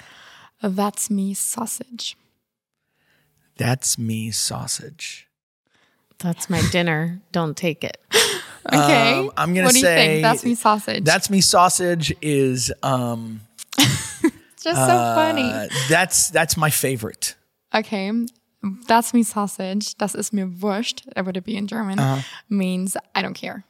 that's 0.61 1.09
me 1.09 1.33
sausage. 1.33 2.15
That's 3.57 3.97
me 3.97 4.31
sausage. 4.31 5.27
That's 6.19 6.49
my 6.49 6.61
dinner. 6.71 7.21
Don't 7.31 7.57
take 7.57 7.83
it. 7.83 7.97
Okay. 8.67 9.13
Um, 9.13 9.31
I'm 9.37 9.53
gonna 9.53 9.65
what 9.65 9.73
do 9.73 9.79
you 9.79 9.85
say 9.85 9.95
think? 9.95 10.23
That's 10.23 10.43
me 10.43 10.55
sausage. 10.55 11.03
That's 11.03 11.29
me 11.29 11.39
sausage 11.39 12.15
is 12.19 12.73
um 12.81 13.41
just 13.77 14.63
so 14.63 14.63
funny. 14.63 15.51
uh, 15.51 15.67
that's 15.87 16.31
that's 16.31 16.57
my 16.57 16.71
favorite. 16.71 17.35
Okay. 17.75 18.11
That's 18.87 19.13
me 19.13 19.21
sausage. 19.21 19.95
Das 19.99 20.15
ist 20.15 20.33
mir 20.33 20.47
wurscht. 20.47 21.03
That 21.13 21.27
would 21.27 21.43
be 21.43 21.55
in 21.55 21.67
German? 21.67 21.99
Uh-huh. 21.99 22.23
Means 22.49 22.97
I 23.13 23.21
don't 23.21 23.35
care. 23.35 23.63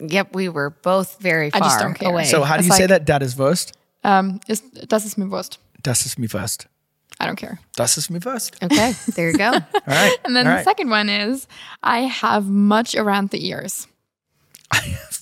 Yep, 0.00 0.34
we 0.34 0.48
were 0.48 0.70
both 0.70 1.18
very 1.20 1.50
far 1.50 1.62
I 1.62 1.64
just 1.64 1.78
don't 1.78 1.94
care. 1.94 2.10
away. 2.10 2.24
So 2.24 2.42
how 2.42 2.54
do 2.56 2.60
It's 2.60 2.68
you 2.68 2.74
say 2.74 2.86
that? 2.86 3.04
Dat 3.04 3.22
is 3.22 3.36
Wurst. 3.38 3.72
Um, 4.02 4.40
ist, 4.48 4.64
das 4.88 5.04
ist 5.06 5.16
mir 5.16 5.30
Wurst. 5.30 5.58
Das 5.82 6.04
ist 6.04 6.18
mir 6.18 6.28
Wurst. 6.32 6.66
I 7.20 7.26
don't 7.26 7.36
care. 7.36 7.58
Das 7.76 7.96
ist 7.96 8.10
mir 8.10 8.20
Wurst. 8.24 8.56
okay, 8.62 8.92
there 9.14 9.30
you 9.30 9.38
go. 9.38 9.44
All 9.52 9.60
right. 9.86 10.16
And 10.24 10.34
then 10.34 10.46
All 10.46 10.52
the 10.52 10.56
right. 10.56 10.64
second 10.64 10.90
one 10.90 11.08
is 11.08 11.46
I 11.82 12.00
have 12.00 12.46
much 12.48 12.96
around 12.96 13.30
the 13.30 13.46
ears. 13.46 13.86
I 14.72 14.78
have 14.80 15.20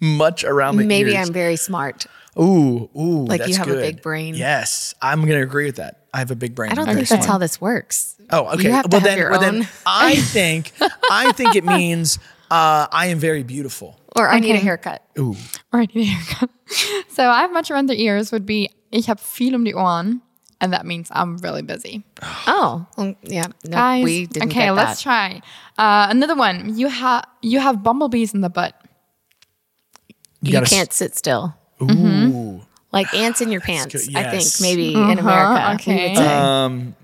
much 0.00 0.42
around 0.44 0.78
the 0.78 0.84
Maybe 0.84 1.10
ears. 1.10 1.14
Maybe 1.14 1.28
I'm 1.28 1.32
very 1.32 1.56
smart. 1.56 2.06
Ooh, 2.38 2.88
ooh, 2.96 3.24
Like 3.26 3.40
you 3.40 3.46
that's 3.46 3.56
have 3.58 3.68
a 3.68 3.74
big 3.74 4.00
brain. 4.00 4.34
Yes, 4.34 4.94
I'm 5.02 5.20
going 5.26 5.38
to 5.38 5.42
agree 5.42 5.66
with 5.66 5.76
that. 5.76 6.06
I 6.14 6.18
have 6.20 6.30
a 6.30 6.36
big 6.36 6.54
brain. 6.54 6.70
I 6.70 6.74
don't 6.74 6.86
think 6.86 6.94
very 6.96 7.06
that's 7.06 7.24
smart. 7.26 7.32
how 7.32 7.38
this 7.38 7.60
works. 7.60 8.16
Oh, 8.30 8.46
okay. 8.54 8.62
You 8.64 8.72
have 8.72 8.88
to 8.88 8.94
well, 8.96 9.00
have 9.00 9.08
then, 9.10 9.18
your 9.18 9.30
well, 9.30 9.44
own. 9.44 9.58
then, 9.60 9.68
I 9.84 10.14
think, 10.16 10.72
I 11.10 11.32
think 11.32 11.56
it 11.56 11.64
means 11.64 12.18
uh, 12.50 12.86
I 12.90 13.06
am 13.08 13.18
very 13.18 13.42
beautiful. 13.42 13.97
Or 14.16 14.28
I 14.28 14.40
need 14.40 14.54
a 14.54 14.58
haircut. 14.58 15.02
Ooh, 15.18 15.36
Or 15.72 15.80
I 15.80 15.86
need 15.86 16.02
a 16.02 16.04
haircut. 16.04 16.50
so 17.08 17.28
I 17.28 17.42
have 17.42 17.52
much 17.52 17.70
around 17.70 17.86
the 17.88 18.00
ears 18.00 18.32
would 18.32 18.46
be 18.46 18.70
ich 18.90 19.06
habe 19.06 19.20
viel 19.20 19.54
um 19.54 19.64
die 19.64 19.72
Ohren. 19.74 20.20
And 20.60 20.72
that 20.72 20.84
means 20.84 21.08
I'm 21.12 21.36
really 21.38 21.62
busy. 21.62 22.02
Oh, 22.48 22.84
well, 22.96 23.14
yeah. 23.22 23.46
No, 23.64 23.70
Guys, 23.76 24.02
we 24.02 24.26
didn't 24.26 24.50
okay, 24.50 24.66
get 24.66 24.72
let's 24.74 25.04
that. 25.04 25.08
try. 25.08 25.42
Uh, 25.78 26.08
another 26.10 26.34
one. 26.34 26.76
You 26.76 26.88
have 26.88 27.24
you 27.42 27.60
have 27.60 27.84
bumblebees 27.84 28.34
in 28.34 28.40
the 28.40 28.50
butt. 28.50 28.74
you, 30.08 30.14
You 30.42 30.52
gotta 30.52 30.66
s- 30.66 30.70
can't 30.72 30.92
sit 30.92 31.14
still. 31.14 31.54
Ooh, 31.80 32.60
Like 32.92 33.12
ants 33.14 33.40
in 33.40 33.52
your 33.52 33.60
pants. 33.60 33.92
good. 33.94 34.16
I 34.16 34.22
think 34.30 34.42
Yes. 34.42 34.60
maybe 34.60 34.94
in 34.94 35.18
America. 35.20 35.78
we 35.86 35.92
okay. 35.92 36.16
um, 36.16 36.96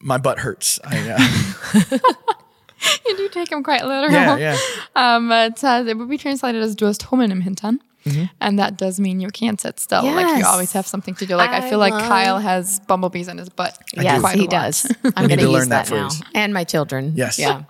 my 0.00 0.18
butt 0.18 0.40
hurts. 0.40 0.80
I, 0.82 1.10
uh, 1.10 1.98
You 3.06 3.16
do 3.16 3.28
take 3.30 3.48
them 3.48 3.62
quite 3.62 3.84
literal. 3.84 4.12
yeah, 4.12 4.36
yeah. 4.36 4.56
Um, 4.96 5.30
it 5.32 5.58
says 5.58 5.86
it 5.86 5.96
would 5.96 6.08
be 6.10 6.18
translated 6.18 6.62
as 6.62 6.74
du 6.74 6.86
hast 6.86 7.02
Hummeln 7.10 7.30
im 7.30 7.42
Hintern. 7.42 7.78
Mm-hmm. 8.04 8.24
And 8.40 8.58
that 8.58 8.76
does 8.76 9.00
mean 9.00 9.20
you 9.20 9.28
can't 9.28 9.60
sit 9.60 9.80
still. 9.80 10.02
Like 10.04 10.38
you 10.38 10.44
always 10.46 10.72
have 10.72 10.86
something 10.86 11.14
to 11.16 11.26
do. 11.26 11.36
Like 11.36 11.50
I, 11.50 11.66
I 11.66 11.70
feel 11.70 11.78
like 11.78 11.92
love- 11.92 12.02
Kyle 12.08 12.38
has 12.38 12.80
bumblebees 12.80 13.28
in 13.28 13.38
his 13.38 13.48
butt. 13.48 13.76
yes, 13.94 14.20
quite 14.20 14.36
a 14.36 14.38
he 14.38 14.42
lot. 14.44 14.50
does. 14.50 14.86
I'm 15.16 15.26
going 15.26 15.38
to 15.40 15.44
to 15.46 15.50
learn 15.50 15.60
use 15.62 15.68
that 15.68 15.86
that, 15.86 15.94
now. 15.94 16.08
And 16.34 16.54
my 16.54 16.64
children. 16.64 17.12
Yes. 17.16 17.38
Yeah. 17.38 17.64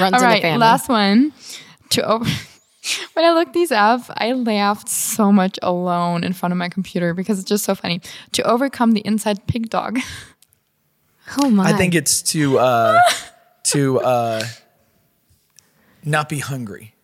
Runs 0.00 0.14
All 0.14 0.22
in 0.24 0.30
the 0.36 0.40
family. 0.40 0.58
last 0.58 0.88
one. 0.88 1.32
To 1.90 2.02
over- 2.02 2.24
when 3.14 3.24
I 3.24 3.32
looked 3.32 3.52
these 3.52 3.72
up, 3.72 4.02
I 4.16 4.32
laughed 4.32 4.88
so 4.88 5.30
much 5.32 5.58
alone 5.62 6.24
in 6.24 6.32
front 6.32 6.52
of 6.52 6.58
my 6.58 6.68
computer 6.68 7.14
because 7.14 7.38
it's 7.40 7.48
just 7.48 7.64
so 7.64 7.74
funny. 7.74 8.00
To 8.32 8.42
overcome 8.44 8.92
the 8.92 9.02
inside 9.04 9.46
pig 9.46 9.70
dog. 9.70 9.98
oh 11.38 11.50
my. 11.50 11.70
I 11.70 11.72
think 11.74 11.94
it's 11.94 12.22
to 12.32 12.58
uh, 12.58 12.98
to 13.72 14.00
uh, 14.00 14.42
not 16.04 16.28
be 16.28 16.38
hungry, 16.38 16.94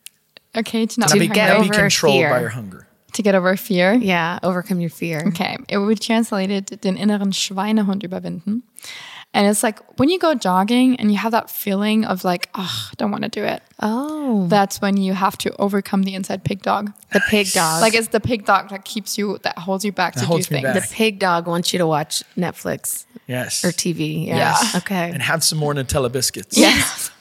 Okay, 0.56 0.86
to 0.86 1.00
not 1.00 1.08
not 1.10 1.14
be, 1.14 1.20
be, 1.20 1.28
get 1.28 1.48
not 1.48 1.56
hungry. 1.56 1.68
be 1.70 1.74
over 1.74 1.80
controlled 1.82 2.14
fear. 2.16 2.30
by 2.30 2.40
your 2.40 2.50
hunger. 2.50 2.86
to 3.12 3.22
get 3.22 3.34
over 3.34 3.56
fear. 3.56 3.94
yeah, 3.94 4.38
overcome 4.42 4.80
your 4.80 4.90
fear. 4.90 5.22
Okay, 5.28 5.56
it 5.68 5.78
would 5.78 5.88
be 5.88 5.94
translated 5.96 6.66
den 6.80 6.96
inneren 6.96 7.32
Schweinehund 7.32 8.02
überwinden. 8.04 8.62
And 9.34 9.46
it's 9.46 9.62
like 9.62 9.78
when 9.98 10.10
you 10.10 10.18
go 10.18 10.34
jogging 10.34 10.96
and 10.96 11.10
you 11.10 11.16
have 11.16 11.32
that 11.32 11.48
feeling 11.48 12.04
of 12.04 12.22
like, 12.22 12.50
oh, 12.54 12.88
I 12.90 12.94
don't 12.96 13.10
want 13.10 13.22
to 13.22 13.30
do 13.30 13.42
it. 13.44 13.62
Oh, 13.80 14.46
That's 14.48 14.80
when 14.80 14.98
you 14.98 15.14
have 15.14 15.38
to 15.38 15.56
overcome 15.56 16.02
the 16.02 16.14
inside 16.14 16.44
pig 16.44 16.60
dog. 16.60 16.92
the 17.12 17.22
pig 17.30 17.50
dog. 17.52 17.80
Like 17.80 17.94
it's 17.94 18.08
the 18.08 18.20
pig 18.20 18.44
dog 18.44 18.68
that 18.68 18.84
keeps 18.84 19.16
you, 19.16 19.38
that 19.42 19.58
holds 19.58 19.86
you 19.86 19.92
back 19.92 20.14
to 20.14 20.26
do 20.26 20.34
me 20.34 20.42
things. 20.42 20.62
back. 20.62 20.74
the 20.74 20.94
pig 20.94 21.18
dog 21.18 21.46
wants 21.46 21.72
you 21.72 21.78
to 21.78 21.86
watch 21.86 22.22
Netflix 22.36 23.06
Yes. 23.26 23.64
or 23.64 23.68
TV. 23.68 24.26
Yeah. 24.26 24.36
Yeah. 24.62 24.78
Okay. 24.78 25.10
and 25.10 25.22
have 25.22 25.42
some 25.42 25.58
more 25.58 25.72
Nutella 25.72 26.12
biscuits. 26.12 26.58
Yes. 26.58 27.10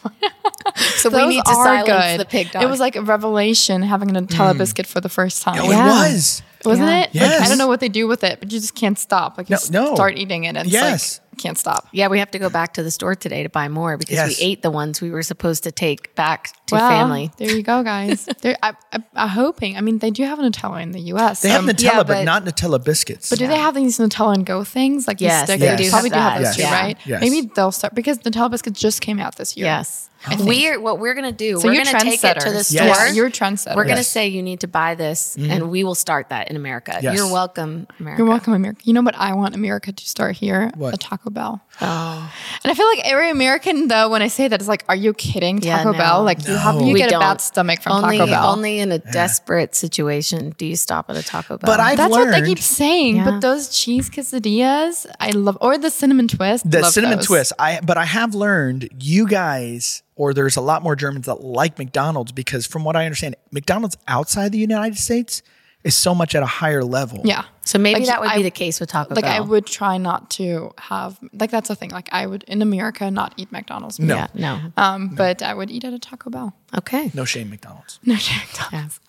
So 0.95 1.09
we 1.09 1.27
need 1.27 1.43
to 1.43 1.51
are 1.51 1.65
silence 1.65 2.11
good. 2.11 2.19
the 2.19 2.25
pig 2.25 2.51
dog. 2.51 2.63
It 2.63 2.69
was 2.69 2.79
like 2.79 2.95
a 2.95 3.01
revelation 3.01 3.81
having 3.81 4.15
a 4.15 4.21
Nutella 4.21 4.51
hmm. 4.51 4.59
biscuit 4.59 4.85
for 4.85 5.01
the 5.01 5.09
first 5.09 5.41
time. 5.41 5.59
Oh, 5.59 5.71
it 5.71 5.75
was. 5.75 6.43
Wasn't 6.65 6.87
Yeah. 6.87 6.95
it? 6.97 6.99
Like, 7.01 7.13
Yes. 7.13 7.41
I 7.41 7.47
don't 7.47 7.57
know 7.57 7.67
what 7.67 7.79
they 7.79 7.89
do 7.89 8.07
with 8.07 8.23
it, 8.23 8.39
but 8.39 8.51
you 8.51 8.59
just 8.59 8.75
can't 8.75 8.97
stop. 8.99 9.37
Like 9.37 9.49
you 9.49 9.57
No, 9.71 9.85
no. 9.89 9.95
start 9.95 10.17
eating 10.17 10.43
it 10.45 10.49
and 10.49 10.57
it's 10.59 10.69
Yes. 10.69 11.19
like 11.19 11.27
can't 11.39 11.57
stop. 11.57 11.87
yeah, 11.91 12.07
we 12.07 12.19
have 12.19 12.29
to 12.31 12.37
go 12.39 12.49
back 12.49 12.73
to 12.75 12.83
the 12.83 12.91
store 12.91 13.15
today 13.15 13.41
to 13.41 13.49
buy 13.49 13.67
more 13.67 13.97
because 13.97 14.13
Yes. 14.15 14.37
we 14.39 14.45
ate 14.45 14.61
the 14.61 14.69
ones 14.69 15.01
we 15.01 15.09
were 15.09 15.23
supposed 15.23 15.63
to 15.63 15.71
take 15.71 16.13
back 16.15 16.49
to 16.67 16.75
Well, 16.75 16.87
family. 16.89 17.31
There 17.37 17.49
you 17.49 17.63
go, 17.63 17.81
guys. 17.83 18.27
I, 18.43 18.55
I, 18.93 18.99
I'm 19.15 19.29
hoping. 19.29 19.75
I 19.75 19.81
mean, 19.81 19.97
they 19.99 20.11
do 20.11 20.23
have 20.23 20.37
a 20.39 20.43
Nutella 20.43 20.83
in 20.83 20.91
the 20.91 20.99
U.S. 21.13 21.41
They 21.41 21.49
have 21.49 21.61
um, 21.63 21.69
Nutella, 21.69 21.81
yeah, 21.83 21.97
but, 21.97 22.07
but- 22.07 22.23
not 22.25 22.45
Nutella 22.45 22.83
biscuits. 22.83 23.29
But 23.31 23.39
do 23.39 23.47
they 23.47 23.57
have 23.57 23.73
these 23.73 23.97
Nutella 23.97 24.35
and 24.35 24.45
Go 24.45 24.63
things 24.63 25.07
like 25.07 25.19
Yes, 25.19 25.47
these 25.47 25.57
they 25.59 25.65
stickers? 25.65 25.85
do 25.87 25.89
Probably 25.91 26.09
have 26.11 26.17
do 26.17 26.21
have 26.21 26.33
that. 26.41 26.45
those 26.47 26.55
too, 26.57 26.61
Yes. 26.61 26.71
right? 26.71 26.97
Yes. 27.05 27.21
Maybe 27.21 27.49
they'll 27.55 27.71
start 27.71 27.95
because 27.95 28.19
Nutella 28.19 28.51
biscuits 28.51 28.79
just 28.79 29.01
came 29.01 29.19
out 29.19 29.37
this 29.37 29.57
year. 29.57 29.65
Yes. 29.65 30.09
I 30.25 30.35
think. 30.35 30.49
We're 30.49 30.79
what 30.79 30.99
we're 30.99 31.13
gonna 31.13 31.31
do. 31.31 31.59
So 31.59 31.67
we're 31.67 31.83
gonna 31.83 31.99
take 31.99 32.23
it 32.23 32.39
to 32.41 32.51
the 32.51 32.63
store. 32.63 32.85
Yes. 32.85 33.07
Yeah, 33.09 33.13
you're 33.13 33.29
trendsetters. 33.29 33.75
We're 33.75 33.85
gonna 33.85 33.97
Yes. 33.97 34.07
say 34.07 34.27
you 34.27 34.43
need 34.43 34.59
to 34.61 34.67
buy 34.67 34.95
this, 34.95 35.35
mm-hmm. 35.35 35.51
and 35.51 35.71
we 35.71 35.83
will 35.83 35.95
start 35.95 36.29
that 36.29 36.49
in 36.49 36.55
America. 36.55 36.99
Yes. 37.01 37.15
You're 37.15 37.31
welcome, 37.31 37.87
America. 37.99 38.21
You're 38.21 38.29
welcome, 38.29 38.53
America. 38.53 38.81
You 38.83 38.93
know 38.93 39.01
what 39.01 39.15
I 39.15 39.33
want 39.33 39.55
America 39.55 39.91
to 39.91 40.09
start 40.09 40.35
here? 40.37 40.71
What? 40.75 40.93
A 40.93 40.97
Taco 40.97 41.29
Bell. 41.29 41.61
Oh, 41.81 42.31
And 42.63 42.71
I 42.71 42.75
feel 42.75 42.85
like 42.87 43.01
every 43.05 43.31
American, 43.31 43.87
though, 43.87 44.07
when 44.09 44.21
I 44.21 44.27
say 44.27 44.47
that, 44.47 44.61
is 44.61 44.67
like, 44.67 44.83
"Are 44.87 44.95
you 44.95 45.13
kidding? 45.13 45.61
Yeah, 45.63 45.77
Taco 45.77 45.91
no. 45.93 45.97
Bell? 45.97 46.23
Like 46.23 46.47
you 46.47 46.53
have 46.55 46.75
No. 46.75 46.85
you 46.85 46.93
We 46.93 46.99
get 46.99 47.07
a 47.07 47.11
don't. 47.11 47.21
bad 47.21 47.41
stomach 47.41 47.81
from 47.81 47.93
only 48.03 48.17
Taco 48.19 48.29
Bell." 48.31 48.49
only 48.51 48.79
in 48.79 48.91
a 48.91 48.99
desperate 48.99 49.73
situation 49.75 50.53
do 50.57 50.65
you 50.67 50.75
stop 50.75 51.09
at 51.09 51.15
a 51.17 51.23
Taco 51.23 51.57
Bell. 51.57 51.67
But 51.71 51.79
I've 51.79 51.97
That's 51.97 52.11
learned 52.13 52.31
what 52.31 52.39
they 52.41 52.45
keep 52.47 52.59
saying. 52.59 53.15
Yeah. 53.17 53.25
But 53.25 53.41
those 53.41 53.69
cheese 53.69 54.09
quesadillas, 54.11 55.05
I 55.19 55.31
love, 55.31 55.57
or 55.61 55.77
the 55.77 55.89
cinnamon 55.89 56.27
twist. 56.27 56.69
the 56.69 56.81
love 56.81 56.93
cinnamon 56.93 57.17
those. 57.17 57.27
twist. 57.27 57.53
I 57.57 57.79
but 57.83 57.97
I 57.97 58.05
have 58.05 58.35
learned 58.35 58.89
you 58.99 59.27
guys 59.27 60.03
or 60.15 60.33
there's 60.33 60.55
a 60.57 60.61
lot 60.61 60.83
more 60.83 60.95
Germans 60.95 61.25
that 61.25 61.43
like 61.43 61.79
McDonald's 61.79 62.31
because 62.31 62.65
from 62.67 62.83
what 62.83 62.95
I 62.95 63.05
understand, 63.05 63.35
McDonald's 63.51 63.97
outside 64.07 64.51
the 64.51 64.59
United 64.59 64.97
States 64.97 65.41
is 65.83 65.95
so 65.95 66.13
much 66.13 66.35
at 66.35 66.43
a 66.43 66.51
higher 66.61 66.83
level. 66.83 67.21
Yeah. 67.23 67.43
So 67.63 67.77
maybe 67.77 67.99
Like, 68.01 68.07
that 68.09 68.21
would 68.21 68.29
I- 68.31 68.37
be 68.37 68.43
the 68.43 68.51
case 68.51 68.79
with 68.79 68.89
Taco 68.89 69.13
Like 69.13 69.23
Bell. 69.23 69.31
Like 69.31 69.41
I 69.41 69.43
would 69.45 69.65
try 69.67 69.97
not 69.97 70.29
to 70.31 70.71
have 70.79 71.19
like 71.33 71.51
that's 71.51 71.67
the 71.67 71.75
thing. 71.75 71.91
Like 71.91 72.09
I 72.11 72.25
would 72.25 72.43
in 72.43 72.61
America 72.61 73.09
not 73.11 73.33
eat 73.37 73.51
McDonald's. 73.51 73.99
No. 73.99 74.15
Yeah, 74.15 74.27
no. 74.33 74.59
Um, 74.77 75.09
but 75.09 75.41
I 75.43 75.53
would 75.53 75.69
eat 75.69 75.83
at 75.83 75.93
a 75.93 75.99
Taco 75.99 76.29
Bell. 76.31 76.55
Okay. 76.77 77.11
No 77.13 77.23
shame, 77.25 77.49
McDonald's. 77.49 77.99
No 78.05 78.15
shame 78.15 78.39
McDonald's. 78.47 78.99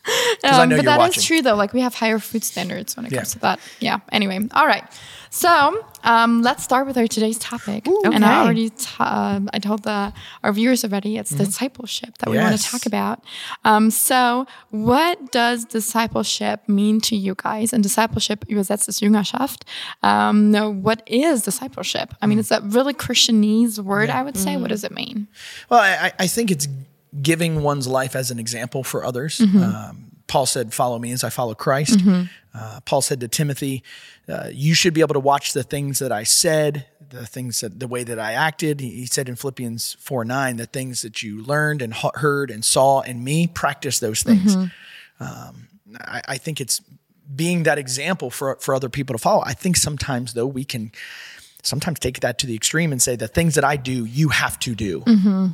I 0.45 0.49
Um, 0.49 0.69
know 0.69 0.77
but 0.77 0.83
you're 0.85 0.93
that 0.93 1.01
is 1.01 1.17
watching. 1.17 1.23
true 1.23 1.43
though. 1.43 1.55
Like 1.55 1.73
we 1.73 1.81
have 1.81 1.95
higher 1.95 2.19
food 2.19 2.45
standards 2.45 2.97
when 2.97 3.07
it 3.07 3.13
Yeah. 3.13 3.19
comes 3.19 3.33
to 3.33 3.39
that. 3.41 3.59
Yeah. 3.81 3.99
Anyway, 4.11 4.39
all 4.53 4.67
right. 4.67 4.85
So 5.31 5.83
um, 6.05 6.43
let's 6.43 6.63
start 6.63 6.87
with 6.87 6.99
our 6.99 7.07
today's 7.07 7.39
topic. 7.39 7.89
Okay. 7.89 8.15
And 8.15 8.23
I 8.23 8.43
already 8.45 8.69
t- 8.69 8.87
um, 8.99 9.49
I 9.55 9.61
told 9.61 9.83
the 9.85 10.13
our 10.43 10.53
viewers 10.53 10.85
already. 10.85 11.17
It's 11.17 11.31
discipleship 11.31 12.19
that 12.19 12.29
we 12.29 12.37
want 12.37 12.59
to 12.61 12.63
talk 12.63 12.85
about. 12.85 13.25
Um, 13.65 13.91
so 13.91 14.47
what 14.71 15.33
does 15.33 15.65
discipleship 15.65 16.69
mean 16.69 17.01
to 17.03 17.17
you 17.17 17.35
guys? 17.37 17.73
And 17.73 17.83
discipleship 17.83 18.42
übersetzt 18.49 18.89
ist 18.89 19.01
Jüngerschaft. 19.01 19.65
Um, 20.03 20.53
what 20.83 21.03
is 21.07 21.43
discipleship? 21.43 22.15
I 22.21 22.27
mean, 22.27 22.39
it's 22.39 22.51
a 22.51 22.61
really 22.61 22.95
Christianese 22.95 23.79
word. 23.81 24.11
I 24.11 24.23
would 24.23 24.37
say. 24.37 24.57
What 24.57 24.69
does 24.71 24.85
it 24.85 24.93
mean? 24.93 25.29
Well, 25.69 25.81
I, 25.81 26.13
I- 26.19 26.27
think 26.33 26.51
it's 26.51 26.67
giving 27.21 27.63
one's 27.63 27.87
life 27.87 28.17
as 28.17 28.31
an 28.31 28.39
example 28.39 28.83
for 28.83 29.05
others. 29.05 29.39
Mm-hmm. 29.39 29.63
Um, 29.63 30.07
Paul 30.27 30.47
said, 30.47 30.73
Follow 30.73 30.99
me 30.99 31.13
as 31.13 31.23
I 31.25 31.29
follow 31.31 31.55
Christ. 31.55 32.01
Uh, 32.55 32.81
Paul 32.87 33.03
said 33.03 33.21
to 33.21 33.29
Timothy, 33.29 33.83
uh, 34.29 34.49
You 34.51 34.75
should 34.75 34.95
be 34.95 35.03
able 35.03 35.15
to 35.15 35.21
watch 35.21 35.53
the 35.53 35.63
things 35.63 35.99
that 35.99 36.11
I 36.11 36.25
said, 36.25 36.87
the 37.11 37.27
things 37.27 37.61
that 37.61 37.79
the 37.81 37.87
way 37.87 38.03
that 38.05 38.19
I 38.19 38.33
acted. 38.33 38.81
He, 38.81 38.91
he 38.91 39.07
said 39.07 39.29
in 39.29 39.37
Philippians 39.37 39.97
4 40.01 40.25
9, 40.25 40.57
the 40.57 40.67
things 40.67 41.03
that 41.03 41.23
you 41.23 41.43
learned 41.43 41.83
and 41.83 41.93
he- 41.93 42.11
heard 42.15 42.51
and 42.51 42.65
saw 42.65 43.01
in 43.01 43.23
me, 43.23 43.47
practice 43.47 43.99
those 43.99 44.23
things. 44.23 44.57
Mm-hmm. 44.57 45.23
Um, 45.23 45.69
I, 46.01 46.23
I 46.29 46.39
think 46.39 46.61
it's 46.61 46.81
being 47.35 47.63
that 47.65 47.79
example 47.79 48.31
for, 48.31 48.57
for 48.61 48.75
other 48.75 48.89
people 48.89 49.15
to 49.15 49.19
follow. 49.19 49.43
I 49.45 49.53
think 49.55 49.77
sometimes, 49.77 50.35
though, 50.35 50.47
we 50.47 50.65
can 50.65 50.93
sometimes 51.63 51.99
take 52.01 52.21
that 52.21 52.39
to 52.39 52.47
the 52.47 52.55
extreme 52.57 52.91
and 52.93 53.01
say 53.01 53.17
the 53.17 53.29
things 53.29 53.55
that 53.55 53.65
I 53.65 53.77
do, 53.77 54.05
you 54.05 54.31
have 54.31 54.59
to 54.61 54.75
do. 54.75 55.03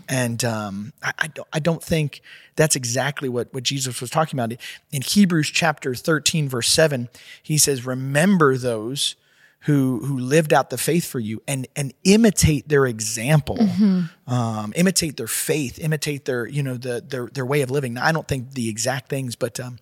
And 0.09 0.43
um, 0.45 0.93
I, 1.03 1.13
I 1.19 1.27
don't 1.29 1.49
I 1.53 1.59
don't 1.59 1.83
think 1.83 2.23
that's 2.57 2.77
exactly 2.77 3.29
what 3.29 3.53
what 3.53 3.63
Jesus 3.63 4.01
was 4.01 4.11
talking 4.11 4.39
about 4.39 4.59
in 4.91 5.03
Hebrews 5.03 5.51
chapter 5.51 5.95
thirteen 5.95 6.49
verse 6.49 6.69
seven. 6.69 7.09
He 7.43 7.59
says, 7.59 7.87
"Remember 7.87 8.57
those." 8.57 9.17
Who, 9.63 9.99
who 10.05 10.19
lived 10.21 10.53
out 10.53 10.71
the 10.71 10.79
faith 10.79 11.05
for 11.05 11.19
you 11.19 11.43
and 11.49 11.67
and 11.75 11.93
imitate 12.05 12.69
their 12.69 12.87
example 12.87 13.59
um, 14.29 14.73
imitate 14.77 15.17
their 15.17 15.27
faith 15.27 15.81
imitate 15.81 16.27
their 16.27 16.47
you 16.47 16.63
know 16.63 16.77
the 16.77 17.05
their 17.07 17.27
their 17.27 17.45
way 17.45 17.63
of 17.63 17.71
living 17.71 17.95
now, 17.95 18.07
i 18.07 18.13
don't 18.13 18.29
think 18.29 18.53
the 18.53 18.69
exact 18.69 19.09
things 19.09 19.35
but 19.35 19.59
um, 19.59 19.81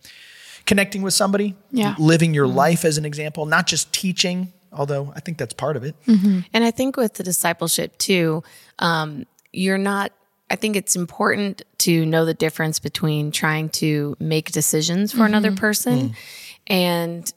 connecting 0.66 1.02
with 1.02 1.14
somebody 1.14 1.54
Yeah. 1.70 1.94
living 1.98 2.34
your 2.34 2.46
mm-hmm. 2.46 2.56
life 2.56 2.84
as 2.84 2.98
an 2.98 3.04
example 3.04 3.46
not 3.46 3.66
just 3.66 3.92
teaching 3.92 4.52
although 4.72 5.12
i 5.16 5.20
think 5.20 5.38
that's 5.38 5.54
part 5.54 5.76
of 5.76 5.84
it 5.84 5.94
mm-hmm. 6.06 6.40
And 6.52 6.64
I 6.64 6.70
think 6.70 6.96
with 6.96 7.14
the 7.14 7.22
discipleship 7.22 7.96
too, 7.98 8.42
um, 8.78 9.26
you're 9.52 9.78
not. 9.78 10.12
I 10.48 10.56
think 10.56 10.76
it's 10.76 10.96
important 10.96 11.62
to 11.78 12.06
know 12.06 12.24
the 12.24 12.34
difference 12.34 12.78
between 12.78 13.30
trying 13.30 13.68
to 13.70 14.16
make 14.20 14.52
decisions 14.52 15.12
for 15.12 15.26
another 15.26 15.50
mm-hmm. 15.50 15.58
person 15.58 16.08
mm. 16.10 16.14
and, 16.68 17.32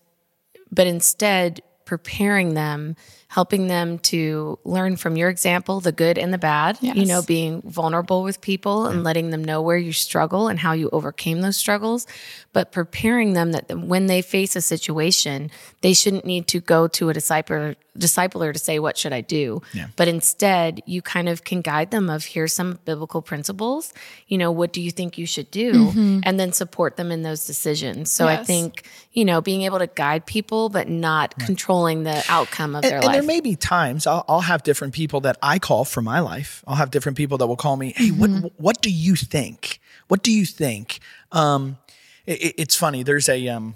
but 0.71 0.85
instead 0.85 1.61
preparing 1.85 2.53
them, 2.53 2.95
helping 3.29 3.67
them 3.67 3.99
to 3.99 4.57
learn 4.63 4.97
from 4.97 5.15
your 5.15 5.29
example, 5.29 5.79
the 5.79 5.91
good 5.91 6.17
and 6.17 6.33
the 6.33 6.37
bad, 6.39 6.79
you 6.81 7.05
know, 7.05 7.21
being 7.21 7.61
vulnerable 7.61 8.23
with 8.23 8.41
people 8.41 8.87
and 8.87 8.95
mm-hmm. 8.95 9.05
letting 9.05 9.29
them 9.29 9.43
know 9.43 9.61
where 9.61 9.77
you 9.77 9.93
struggle 9.93 10.47
and 10.47 10.57
how 10.57 10.71
you 10.71 10.89
overcame 10.89 11.41
those 11.41 11.55
struggles, 11.55 12.07
but 12.53 12.71
preparing 12.71 13.33
them 13.33 13.51
that 13.51 13.77
when 13.77 14.07
they 14.07 14.23
face 14.23 14.55
a 14.55 14.61
situation, 14.61 15.51
they 15.81 15.93
shouldn't 15.93 16.25
need 16.25 16.47
to 16.47 16.59
go 16.59 16.87
to 16.87 17.11
a 17.11 17.13
discipler 17.13 17.75
discipler 17.97 18.53
to 18.53 18.59
say 18.59 18.79
what 18.79 18.97
should 18.97 19.11
I 19.11 19.21
do, 19.21 19.61
but 19.95 20.07
instead 20.07 20.81
you 20.85 21.01
kind 21.01 21.27
of 21.27 21.43
can 21.43 21.61
guide 21.61 21.91
them 21.91 22.09
of 22.09 22.23
here's 22.23 22.53
some 22.53 22.79
biblical 22.85 23.21
principles, 23.21 23.93
you 24.27 24.37
know, 24.37 24.51
what 24.51 24.71
do 24.71 24.81
you 24.81 24.89
think 24.89 25.17
you 25.17 25.25
should 25.25 25.51
do, 25.51 25.73
mm-hmm. 25.73 26.19
and 26.23 26.39
then 26.39 26.53
support 26.53 26.95
them 26.95 27.11
in 27.11 27.23
those 27.23 27.45
decisions. 27.45 28.11
So 28.11 28.25
I 28.27 28.43
think 28.43 28.83
you 29.11 29.25
know 29.25 29.41
being 29.41 29.63
able 29.63 29.79
to 29.79 29.87
guide 29.87 30.25
people 30.25 30.69
but 30.69 30.87
not 30.87 31.37
controlling 31.39 32.03
the 32.03 32.23
outcome 32.29 32.75
of 32.75 32.83
and, 32.83 32.91
their 32.91 33.01
life. 33.01 33.18
There 33.19 33.27
may 33.27 33.41
be 33.41 33.55
times 33.55 34.07
I'll, 34.07 34.25
I'll 34.27 34.41
have 34.41 34.63
different 34.63 34.93
people 34.93 35.21
that 35.21 35.37
I 35.41 35.59
call 35.59 35.85
for 35.85 36.01
my 36.01 36.19
life. 36.19 36.63
I'll 36.67 36.75
have 36.75 36.91
different 36.91 37.17
people 37.17 37.37
that 37.39 37.47
will 37.47 37.55
call 37.57 37.77
me, 37.77 37.93
"Hey, 37.95 38.09
Mm-hmm. 38.09 38.39
what 38.41 38.51
what 38.57 38.81
do 38.81 38.89
you 38.91 39.15
think? 39.15 39.79
What 40.07 40.23
do 40.23 40.31
you 40.31 40.45
think?" 40.45 40.99
Um, 41.31 41.77
it- 42.25 42.41
it- 42.41 42.55
it's 42.57 42.75
funny. 42.75 43.03
There's 43.03 43.29
a 43.29 43.47
um, 43.49 43.75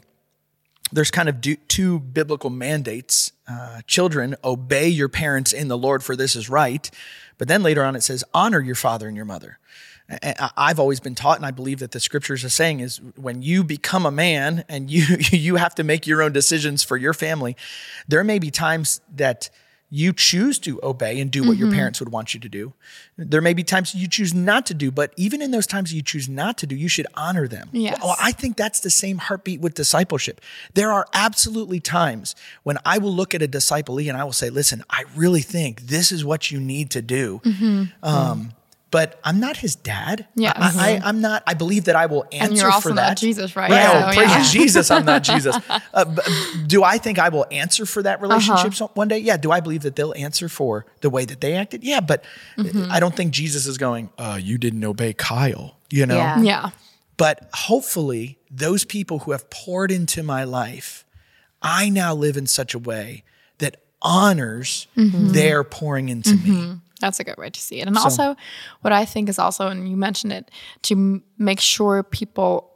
there's 0.92 1.10
kind 1.12 1.28
of 1.30 1.42
do, 1.42 1.56
two 1.68 2.00
biblical 2.00 2.50
mandates. 2.50 3.32
Uh, 3.48 3.82
children, 3.88 4.36
obey 4.44 4.88
your 4.88 5.10
parents 5.10 5.52
in 5.54 5.68
the 5.68 5.78
Lord, 5.78 6.04
for 6.04 6.16
this 6.16 6.36
is 6.36 6.50
right. 6.50 6.90
But 7.38 7.48
then 7.48 7.64
later 7.64 7.84
on, 7.84 7.96
it 7.96 8.04
says, 8.04 8.24
honor 8.34 8.60
your 8.62 8.76
father 8.76 9.08
and 9.08 9.16
your 9.18 9.26
mother. 9.26 9.58
I've 10.58 10.80
always 10.80 11.00
been 11.00 11.16
taught, 11.16 11.38
and 11.38 11.46
I 11.46 11.52
believe 11.52 11.80
that 11.80 11.92
the 11.92 12.00
scriptures 12.00 12.44
are 12.44 12.50
saying 12.50 12.82
is 12.82 13.00
when 13.16 13.42
you 13.42 13.64
become 13.64 14.06
a 14.06 14.12
man 14.12 14.66
and 14.68 14.92
you 14.92 15.06
you 15.32 15.56
have 15.56 15.76
to 15.76 15.84
make 15.84 16.06
your 16.08 16.22
own 16.22 16.34
decisions 16.34 16.84
for 16.84 16.98
your 16.98 17.14
family, 17.14 17.56
there 18.08 18.24
may 18.24 18.40
be 18.40 18.52
times 18.52 19.02
that 19.16 19.50
you 19.94 20.12
choose 20.12 20.58
to 20.58 20.80
obey 20.82 21.22
and 21.22 21.30
do 21.30 21.48
what 21.48 21.56
your 21.56 21.68
mm-hmm. 21.68 21.78
parents 21.78 22.00
would 22.00 22.12
want 22.12 22.34
you 22.34 22.40
to 22.40 22.50
do. 22.50 22.74
There 23.16 23.42
may 23.42 23.54
be 23.54 23.64
times 23.64 23.94
you 23.94 24.08
choose 24.08 24.34
not 24.34 24.66
to 24.66 24.74
do, 24.74 24.90
but 24.90 25.14
even 25.18 25.40
in 25.40 25.52
those 25.52 25.68
times 25.68 25.94
you 25.94 26.02
choose 26.02 26.28
not 26.28 26.58
to 26.58 26.66
do, 26.66 26.76
you 26.76 26.88
should 26.88 27.06
honor 27.14 27.48
them. 27.48 27.70
Yes. 27.72 28.00
Well, 28.02 28.16
I 28.20 28.32
think 28.32 28.58
that's 28.58 28.80
the 28.80 28.90
same 28.90 29.20
heartbeat 29.20 29.62
with 29.62 29.76
discipleship. 29.76 30.42
There 30.74 30.92
are 30.92 31.06
absolutely 31.14 31.80
times 31.80 32.36
when 32.64 32.80
I 32.84 32.98
will 32.98 33.14
look 33.14 33.36
at 33.36 33.44
a 33.44 33.48
disciplee 33.48 34.10
and 34.10 34.18
I 34.18 34.24
will 34.24 34.34
say, 34.34 34.50
listen, 34.50 34.84
I 34.90 35.04
really 35.16 35.42
think 35.42 35.82
this 35.82 36.12
is 36.12 36.26
what 36.26 36.50
you 36.50 36.60
need 36.60 36.90
to 36.90 37.04
do. 37.04 37.40
Mm-hmm. 37.44 37.66
Um, 37.66 37.90
mm-hmm. 38.02 38.50
But 38.94 39.20
I'm 39.24 39.40
not 39.40 39.58
his 39.58 39.76
dad. 39.76 40.28
Mm-hmm. 40.30 40.42
Yeah. 40.42 40.54
I, 40.56 40.92
I, 40.94 41.02
I'm 41.04 41.20
not, 41.20 41.42
I 41.48 41.56
believe 41.56 41.86
that 41.86 41.96
I 41.96 42.06
will 42.06 42.26
answer 42.32 42.46
and 42.52 42.56
you're 42.58 42.70
also 42.72 42.90
for 42.90 42.96
not 42.96 43.02
that. 43.10 43.18
Jesus, 43.18 43.56
right? 43.56 43.70
Well, 43.70 44.12
So, 44.12 44.16
praise 44.16 44.30
yeah. 44.30 44.44
Jesus, 44.62 44.92
I'm 44.92 45.04
not 45.06 45.24
Jesus. 45.24 45.58
Uh, 45.94 46.06
do 46.68 46.84
I 46.84 46.98
think 47.00 47.18
I 47.20 47.30
will 47.30 47.46
answer 47.52 47.86
for 47.86 48.02
that 48.04 48.22
relationship 48.22 48.72
Uh-huh. 48.74 48.88
one 48.94 49.08
day? 49.08 49.18
Yeah. 49.18 49.38
Do 49.38 49.52
I 49.52 49.60
believe 49.62 49.82
that 49.82 49.96
they'll 49.96 50.14
answer 50.16 50.48
for 50.48 50.86
the 51.02 51.10
way 51.10 51.26
that 51.26 51.42
they 51.42 51.54
acted? 51.56 51.84
Yeah. 51.84 52.00
But 52.02 52.24
Mm-hmm. 52.58 52.92
I 52.92 53.00
don't 53.00 53.16
think 53.16 53.34
Jesus 53.34 53.66
is 53.66 53.78
going, 53.78 54.10
uh, 54.18 54.40
you 54.42 54.58
didn't 54.60 54.84
obey 54.84 55.14
Kyle, 55.14 55.76
you 55.90 56.06
know? 56.06 56.16
Yeah. 56.18 56.42
Yeah. 56.42 56.70
But 57.18 57.50
hopefully, 57.54 58.38
those 58.52 58.86
people 58.86 59.20
who 59.20 59.32
have 59.32 59.50
poured 59.50 59.92
into 59.92 60.22
my 60.24 60.44
life, 60.46 61.04
I 61.62 61.90
now 61.90 62.14
live 62.16 62.38
in 62.38 62.46
such 62.48 62.74
a 62.76 62.80
way 62.80 63.24
that 63.58 63.78
honors 64.02 64.88
Mm-hmm. 64.98 65.32
their 65.34 65.64
pouring 65.64 66.10
into 66.10 66.36
me. 66.36 66.78
That's 67.04 67.20
a 67.20 67.26
good 67.26 67.36
way 67.38 67.50
to 67.50 67.60
see 67.60 67.82
it. 67.82 67.88
And 67.88 67.98
also, 67.98 68.38
what 68.80 68.94
I 68.94 69.04
think 69.04 69.28
is 69.28 69.38
also, 69.38 69.68
and 69.68 69.90
you 69.90 69.98
mentioned 69.98 70.32
it, 70.32 70.50
to 70.84 71.22
make 71.38 71.60
sure 71.60 72.02
people 72.02 72.72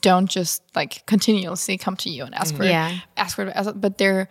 don't 0.00 0.28
just 0.28 0.60
like 0.74 1.06
continuously 1.06 1.78
come 1.78 1.96
to 1.98 2.10
you 2.10 2.24
and 2.24 2.34
ask 2.34 2.52
mm-hmm. 2.52 2.64
for, 2.64 2.68
Yeah. 2.68 2.98
ask 3.16 3.36
for, 3.36 3.52
but 3.76 3.98
they're 3.98 4.28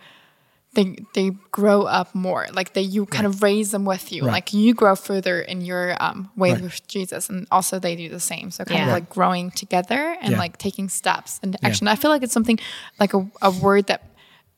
they 0.74 0.96
they 1.14 1.30
grow 1.52 1.82
up 1.84 2.14
more. 2.14 2.46
Like 2.52 2.74
they 2.74 2.82
you 2.82 3.06
kind 3.06 3.26
of 3.26 3.42
raise 3.42 3.70
them 3.70 3.86
with 3.86 4.12
you. 4.12 4.22
Like 4.24 4.52
you 4.52 4.74
grow 4.74 4.94
further 4.94 5.40
in 5.40 5.62
your 5.62 5.96
um, 6.00 6.30
way 6.36 6.52
with 6.52 6.86
Jesus, 6.86 7.30
and 7.30 7.46
also 7.50 7.78
they 7.78 7.96
do 7.96 8.08
the 8.10 8.20
same. 8.20 8.50
So 8.50 8.64
kind 8.64 8.82
of 8.82 8.88
like 8.88 9.08
growing 9.08 9.52
together 9.52 10.16
and 10.20 10.32
Yeah. 10.32 10.38
like 10.38 10.58
taking 10.58 10.88
steps 10.90 11.40
and 11.42 11.56
action. 11.62 11.88
I 11.88 11.96
feel 11.96 12.10
like 12.10 12.22
it's 12.22 12.32
something 12.32 12.58
like 13.00 13.14
a, 13.14 13.26
a 13.40 13.50
word 13.50 13.86
that 13.86 14.02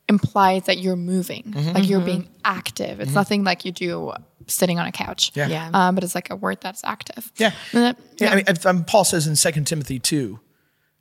implies 0.08 0.64
that 0.64 0.78
you're 0.78 0.96
moving, 0.96 1.42
mm-hmm. 1.42 1.72
like 1.72 1.88
you're 1.88 1.98
mm-hmm. 1.98 2.06
being 2.06 2.28
active. 2.44 3.00
It's 3.00 3.14
nothing 3.14 3.44
like 3.44 3.64
you 3.64 3.72
do 3.72 4.12
sitting 4.46 4.78
on 4.78 4.86
a 4.86 4.92
couch. 4.92 5.32
Yeah. 5.34 5.48
Yeah. 5.48 5.70
Um, 5.72 5.94
but 5.94 6.04
it's 6.04 6.14
like 6.14 6.30
a 6.30 6.36
word 6.36 6.58
that's 6.60 6.82
active. 6.84 7.30
Yeah. 7.36 7.52
And 7.72 7.82
that- 7.82 7.98
Yeah, 8.18 8.32
I 8.32 8.36
mean, 8.36 8.44
if, 8.48 8.64
um, 8.66 8.84
Paul 8.84 9.04
says 9.04 9.26
in 9.26 9.36
Second 9.36 9.66
Timothy 9.66 9.98
2, 9.98 10.40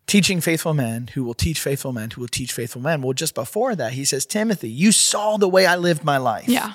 teaching 0.08 0.40
faithful 0.42 0.74
men 0.74 1.08
who 1.14 1.24
will 1.24 1.34
teach 1.34 1.60
faithful 1.60 1.92
men 1.94 2.12
who 2.12 2.22
will 2.22 2.28
teach 2.28 2.52
faithful 2.54 2.82
men. 2.82 3.02
Well, 3.02 3.14
just 3.14 3.34
before 3.36 3.76
that, 3.76 3.94
he 3.94 4.06
says, 4.06 4.26
Timothy, 4.26 4.70
you 4.70 4.92
saw 4.92 5.38
the 5.38 5.50
way 5.50 5.66
I 5.66 5.76
lived 5.76 6.04
my 6.04 6.18
life. 6.18 6.48
Yeah. 6.48 6.74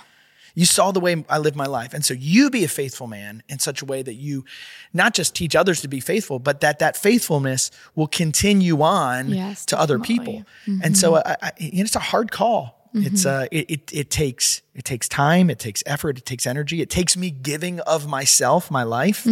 You 0.57 0.67
saw 0.67 0.91
the 0.91 0.99
way 0.99 1.25
I 1.29 1.39
lived 1.39 1.55
my 1.55 1.67
life. 1.67 1.95
And 1.95 2.05
so 2.05 2.13
you 2.13 2.51
be 2.51 2.65
a 2.65 2.69
faithful 2.69 3.07
man 3.07 3.45
in 3.49 3.61
such 3.61 3.83
a 3.83 3.85
way 3.85 4.03
that 4.03 4.15
you 4.15 4.45
not 4.93 5.15
just 5.15 5.35
teach 5.37 5.55
others 5.55 5.81
to 5.83 5.89
be 5.89 6.01
faithful, 6.01 6.41
but 6.41 6.61
that 6.61 6.81
that 6.81 6.97
faithfulness 6.97 7.71
will 7.95 8.09
continue 8.09 8.83
on 8.83 9.29
Yes, 9.29 9.65
to 9.67 9.79
other 9.79 9.97
definitely. 9.97 10.45
people. 10.67 10.81
And 10.83 10.99
so 10.99 11.17
I, 11.19 11.37
I, 11.41 11.53
it's 11.59 11.95
a 11.95 12.01
hard 12.01 12.33
call. 12.33 12.80
It's 12.93 13.25
uh, 13.25 13.47
it, 13.53 13.71
it 13.71 13.91
it 13.93 14.11
takes 14.11 14.63
it 14.75 14.85
takes 14.85 15.09
time, 15.09 15.51
it 15.51 15.59
takes 15.59 15.83
effort, 15.87 16.19
it 16.19 16.25
takes 16.27 16.47
energy, 16.47 16.83
it 16.83 16.91
takes 16.91 17.17
me 17.17 17.31
giving 17.31 17.81
of 17.81 18.07
myself, 18.09 18.71
my 18.71 18.83
life. 18.83 19.27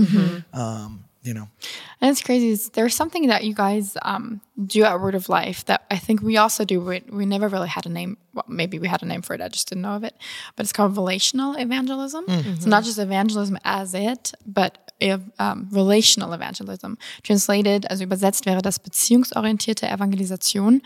Um, 0.53 1.05
you 1.23 1.35
know, 1.35 1.49
And 2.01 2.11
it's 2.11 2.23
crazy. 2.23 2.49
Is 2.51 2.71
there's 2.71 2.95
something 2.95 3.27
that 3.29 3.45
you 3.45 3.55
guys 3.55 3.97
um, 4.03 4.41
do 4.67 4.85
at 4.85 5.01
Word 5.01 5.15
of 5.15 5.29
Life 5.29 5.65
that 5.67 5.83
I 5.91 5.99
think 5.99 6.23
we 6.23 6.37
also 6.37 6.65
do. 6.65 6.81
We, 6.81 7.03
we 7.11 7.27
never 7.27 7.49
really 7.49 7.69
had 7.69 7.87
a 7.87 7.89
name. 7.89 8.17
Well, 8.35 8.45
maybe 8.49 8.79
we 8.79 8.87
had 8.89 9.03
a 9.03 9.07
name 9.07 9.23
for 9.23 9.35
it. 9.35 9.41
I 9.41 9.49
just 9.49 9.69
didn't 9.69 9.83
know 9.83 9.97
of 9.97 10.05
it. 10.05 10.15
But 10.57 10.65
it's 10.65 10.73
called 10.73 10.97
relational 10.97 11.55
evangelism. 11.57 12.25
So 12.61 12.69
not 12.71 12.85
just 12.85 12.99
evangelism 12.99 13.59
as 13.65 13.95
it, 13.95 14.33
but 14.47 14.93
ev- 15.01 15.31
um, 15.39 15.69
relational 15.73 16.33
evangelism. 16.33 16.97
Translated, 17.25 17.87
also 17.91 18.05
übersetzt 18.05 18.47
wäre 18.47 18.63
das 18.63 18.79
beziehungsorientierte 18.79 19.89
Evangelisation. 19.89 20.83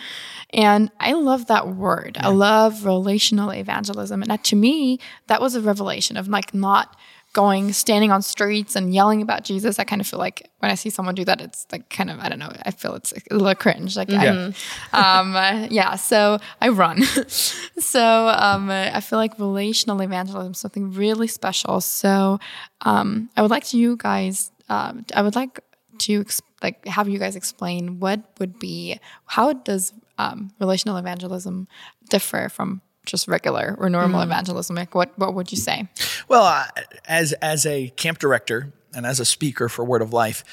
And 0.55 0.91
I 0.99 1.13
love 1.13 1.47
that 1.47 1.77
word. 1.77 2.17
I 2.19 2.29
love 2.29 2.85
relational 2.87 3.51
evangelism. 3.53 4.23
And 4.23 4.31
that, 4.31 4.45
to 4.45 4.57
me, 4.57 4.99
that 5.27 5.41
was 5.41 5.55
a 5.55 5.61
revelation 5.61 6.17
of 6.17 6.27
like 6.29 6.55
not 6.55 6.97
going 7.33 7.73
standing 7.73 8.11
on 8.11 8.23
streets 8.23 8.77
and 8.77 8.95
yelling 8.95 9.23
about 9.23 9.45
Jesus. 9.45 9.79
I 9.79 9.85
kind 9.85 10.01
of 10.01 10.07
feel 10.07 10.19
like 10.19 10.51
when 10.59 10.71
I 10.71 10.75
see 10.75 10.91
someone 10.91 11.15
do 11.15 11.25
that, 11.25 11.41
it's 11.41 11.67
like 11.73 11.89
kind 11.89 12.11
of 12.11 12.19
I 12.21 12.29
don't 12.29 12.39
know. 12.39 12.53
I 12.65 12.71
feel 12.71 12.95
it's 12.95 13.13
a 13.13 13.35
little 13.35 13.55
cringe. 13.55 13.97
Like 13.97 14.11
I, 14.13 14.53
um, 14.93 15.35
uh, 15.35 15.67
yeah. 15.71 15.97
So 15.97 16.39
I 16.61 16.69
run. 16.69 17.03
so 17.79 18.29
um, 18.29 18.71
I 18.71 19.01
feel 19.01 19.19
like 19.19 19.39
relational 19.39 20.01
evangelism 20.01 20.53
is 20.53 20.59
something 20.59 20.93
really 20.93 21.27
special. 21.27 21.81
So 21.81 22.39
um, 22.83 23.31
I 23.37 23.43
would 23.43 23.51
like 23.51 23.65
to 23.69 23.79
you 23.79 23.97
guys. 23.97 24.51
Um, 24.69 25.05
I 25.15 25.23
would 25.23 25.35
like 25.35 25.61
to 25.99 26.21
ex- 26.21 26.43
like 26.63 26.87
have 26.87 27.09
you 27.09 27.19
guys 27.19 27.37
explain 27.37 28.01
what 28.01 28.21
would 28.39 28.59
be 28.59 28.99
how 29.27 29.53
does 29.53 29.93
um, 30.19 30.53
relational 30.61 30.97
evangelism 30.97 31.69
differ 32.09 32.49
from 32.49 32.83
just 33.07 33.29
regular 33.29 33.75
or 33.79 33.89
normal 33.89 34.21
evangelism? 34.21 34.77
Like 34.77 34.95
what 34.95 35.17
what 35.19 35.35
would 35.35 35.51
you 35.51 35.59
say? 35.59 35.89
Well, 36.29 36.45
uh, 36.45 36.65
as 37.07 37.33
as 37.35 37.67
a 37.67 37.89
camp 37.91 38.19
director 38.19 38.73
and 38.95 39.07
as 39.07 39.21
a 39.21 39.25
speaker 39.25 39.69
for 39.69 39.85
Word 39.85 40.03
of 40.03 40.13
Life, 40.13 40.45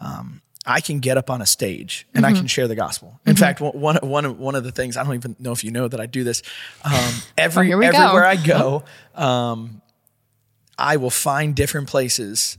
um, 0.00 0.42
I 0.66 0.80
can 0.80 0.98
get 0.98 1.16
up 1.16 1.30
on 1.30 1.40
a 1.40 1.46
stage 1.46 2.08
and 2.12 2.26
I 2.26 2.32
can 2.32 2.48
share 2.48 2.66
the 2.66 2.74
gospel. 2.74 3.20
In 3.24 3.36
fact, 3.36 3.60
one 3.60 3.96
one 4.02 4.38
one 4.38 4.54
of, 4.56 4.64
the 4.64 4.72
things 4.72 4.96
I 4.96 5.04
don't 5.04 5.14
even 5.14 5.36
know 5.38 5.52
if 5.52 5.62
you 5.62 5.70
know 5.70 5.86
that 5.86 6.00
I 6.00 6.06
do 6.06 6.24
this. 6.24 6.42
Um, 6.84 7.14
every 7.38 7.68
here 7.68 7.78
we 7.78 7.88
go. 7.88 7.96
everywhere 7.96 8.24
I 8.24 8.36
go, 8.36 8.84
um, 9.14 9.80
I 10.76 10.96
will 10.96 11.10
find 11.10 11.54
different 11.54 11.88
places 11.88 12.58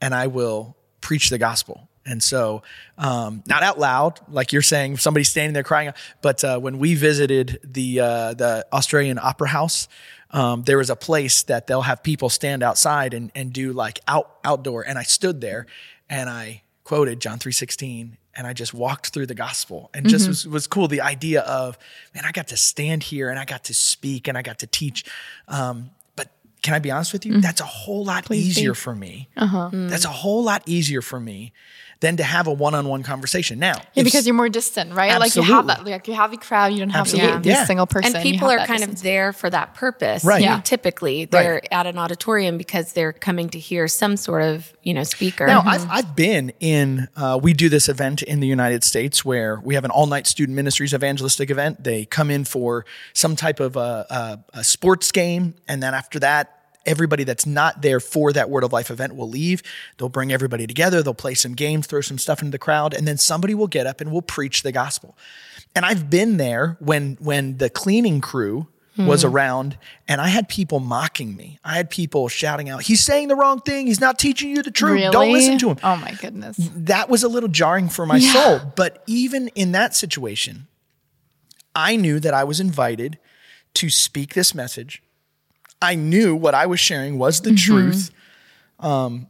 and 0.00 0.14
I 0.14 0.28
will 0.28 0.76
preach 1.02 1.28
the 1.28 1.38
gospel. 1.38 1.88
And 2.04 2.22
so, 2.22 2.62
um, 2.98 3.44
not 3.46 3.62
out 3.62 3.78
loud, 3.78 4.18
like 4.28 4.52
you're 4.52 4.60
saying, 4.60 4.96
somebody 4.96 5.22
standing 5.24 5.54
there 5.54 5.62
crying, 5.62 5.92
but 6.20 6.42
uh, 6.42 6.58
when 6.58 6.78
we 6.78 6.96
visited 6.96 7.60
the 7.62 8.00
uh, 8.00 8.34
the 8.34 8.66
Australian 8.72 9.18
Opera 9.18 9.48
House, 9.48 9.86
um, 10.32 10.64
there 10.64 10.78
was 10.78 10.90
a 10.90 10.96
place 10.96 11.44
that 11.44 11.66
they'll 11.66 11.82
have 11.82 12.02
people 12.02 12.28
stand 12.28 12.62
outside 12.62 13.14
and, 13.14 13.30
and 13.36 13.52
do 13.52 13.72
like 13.72 14.00
out 14.08 14.38
outdoor. 14.44 14.82
And 14.82 14.98
I 14.98 15.04
stood 15.04 15.40
there 15.40 15.66
and 16.10 16.28
I 16.28 16.62
quoted 16.82 17.20
John 17.20 17.38
three 17.38 17.52
sixteen, 17.52 18.16
and 18.34 18.48
I 18.48 18.52
just 18.52 18.74
walked 18.74 19.10
through 19.10 19.26
the 19.26 19.36
gospel 19.36 19.88
and 19.94 20.08
just 20.08 20.26
was, 20.26 20.48
was 20.48 20.66
cool. 20.66 20.88
The 20.88 21.02
idea 21.02 21.42
of 21.42 21.78
man, 22.14 22.24
I 22.24 22.32
got 22.32 22.48
to 22.48 22.56
stand 22.56 23.04
here 23.04 23.30
and 23.30 23.38
I 23.38 23.44
got 23.44 23.64
to 23.64 23.74
speak 23.74 24.26
and 24.26 24.36
I 24.36 24.42
got 24.42 24.58
to 24.58 24.66
teach. 24.66 25.04
Um, 25.46 25.90
can 26.62 26.74
I 26.74 26.78
be 26.78 26.90
honest 26.90 27.12
with 27.12 27.26
you? 27.26 27.32
Mm-hmm. 27.32 27.40
That's 27.40 27.60
a 27.60 27.64
whole 27.66 28.04
lot 28.04 28.30
easier 28.30 28.74
for 28.74 28.94
me. 28.94 29.28
Uh-huh. 29.36 29.70
Mm. 29.72 29.90
That's 29.90 30.04
a 30.04 30.10
whole 30.10 30.44
lot 30.44 30.62
easier 30.66 31.02
for 31.02 31.18
me 31.18 31.52
than 32.02 32.16
to 32.16 32.24
have 32.24 32.48
a 32.48 32.52
one-on-one 32.52 33.04
conversation. 33.04 33.60
Now, 33.60 33.74
Yeah, 33.94 34.02
because 34.02 34.26
you're 34.26 34.34
more 34.34 34.48
distant, 34.48 34.92
right? 34.92 35.18
Like 35.20 35.36
you 35.36 35.42
have 35.42 35.68
that, 35.68 35.78
Absolutely. 35.78 35.92
like 35.92 36.08
you 36.08 36.14
have 36.14 36.32
a 36.32 36.36
crowd, 36.36 36.72
you 36.72 36.80
don't 36.80 36.90
have 36.90 37.02
Absolutely. 37.02 37.32
the, 37.34 37.38
the 37.38 37.48
Yeah. 37.50 37.64
single 37.64 37.86
person. 37.86 38.16
and 38.16 38.22
people 38.24 38.50
are 38.50 38.58
kind 38.58 38.80
distance. 38.80 38.98
of 38.98 39.04
there 39.04 39.32
for 39.32 39.48
that 39.48 39.74
purpose. 39.74 40.24
Right. 40.24 40.42
Yeah. 40.42 40.60
Typically, 40.62 41.26
they're 41.26 41.62
at 41.72 41.86
an 41.86 41.98
auditorium 41.98 42.58
because 42.58 42.92
they're 42.92 43.12
coming 43.12 43.48
to 43.50 43.58
hear 43.60 43.86
some 43.86 44.16
sort 44.16 44.42
of 44.42 44.72
you 44.82 44.94
know 44.94 45.04
speaker. 45.04 45.46
Now, 45.46 45.62
I've, 45.64 45.82
mm-hmm. 45.82 45.92
I've 45.92 46.16
been 46.16 46.52
in, 46.58 47.06
uh, 47.14 47.38
we 47.40 47.52
do 47.52 47.68
this 47.68 47.88
event 47.88 48.22
in 48.22 48.40
the 48.40 48.48
United 48.48 48.82
States 48.82 49.24
where 49.24 49.60
we 49.62 49.76
have 49.76 49.84
an 49.84 49.92
all 49.92 50.06
night 50.08 50.26
student 50.26 50.56
ministries 50.56 50.92
evangelistic 50.92 51.50
event. 51.50 51.84
They 51.84 52.04
come 52.04 52.32
in 52.32 52.44
for 52.44 52.84
some 53.12 53.36
type 53.36 53.60
of 53.60 53.76
a, 53.76 54.06
a, 54.10 54.58
a 54.58 54.64
sports 54.64 55.12
game. 55.12 55.54
And 55.68 55.80
then 55.80 55.94
after 55.94 56.18
that, 56.18 56.51
everybody 56.86 57.24
that's 57.24 57.46
not 57.46 57.82
there 57.82 58.00
for 58.00 58.32
that 58.32 58.50
Word 58.50 58.64
of 58.64 58.72
Life 58.72 58.90
event 58.90 59.16
will 59.16 59.28
leave. 59.28 59.62
They'll 59.96 60.08
bring 60.08 60.32
everybody 60.32 60.66
together. 60.66 61.02
They'll 61.02 61.14
play 61.14 61.34
some 61.34 61.54
games, 61.54 61.86
throw 61.86 62.00
some 62.00 62.18
stuff 62.18 62.40
into 62.40 62.52
the 62.52 62.58
crowd, 62.58 62.94
and 62.94 63.06
then 63.06 63.18
somebody 63.18 63.54
will 63.54 63.66
get 63.66 63.86
up 63.86 64.00
and 64.00 64.10
will 64.12 64.22
preach 64.22 64.62
the 64.62 64.72
gospel. 64.72 65.16
And 65.74 65.84
I've 65.84 66.10
been 66.10 66.36
there 66.36 66.76
when, 66.80 67.16
when 67.20 67.58
the 67.58 67.70
cleaning 67.70 68.20
crew 68.20 68.68
was 68.98 69.22
hmm. 69.22 69.28
around 69.28 69.78
and 70.06 70.20
I 70.20 70.28
had 70.28 70.48
people 70.48 70.78
mocking 70.80 71.34
me. 71.34 71.58
I 71.64 71.76
had 71.76 71.88
people 71.88 72.28
shouting 72.28 72.68
out, 72.68 72.82
he's 72.82 73.02
saying 73.02 73.28
the 73.28 73.36
wrong 73.36 73.60
thing. 73.60 73.86
He's 73.86 74.00
not 74.00 74.18
teaching 74.18 74.50
you 74.50 74.62
the 74.62 74.70
truth. 74.70 74.92
really. 74.92 75.10
Don't 75.10 75.32
listen 75.32 75.58
to 75.58 75.70
him 75.70 75.78
Oh 75.82 75.96
my 75.96 76.12
goodness. 76.12 76.56
that 76.76 77.08
was 77.08 77.22
a 77.22 77.28
little 77.28 77.48
jarring 77.48 77.88
for 77.88 78.04
my 78.04 78.18
soul. 78.18 78.60
But 78.76 79.02
even 79.06 79.48
in 79.48 79.72
that 79.72 79.94
situation, 79.94 80.66
I 81.74 81.96
knew 81.96 82.20
that 82.20 82.34
I 82.34 82.44
was 82.44 82.60
invited 82.60 83.18
to 83.74 83.88
speak 83.88 84.34
this 84.34 84.54
message. 84.54 85.01
I 85.82 85.94
knew 85.96 86.34
what 86.34 86.54
I 86.54 86.66
was 86.66 86.80
sharing 86.80 87.18
was 87.18 87.40
the 87.42 87.54
truth. 87.54 88.10
Um, 88.78 89.26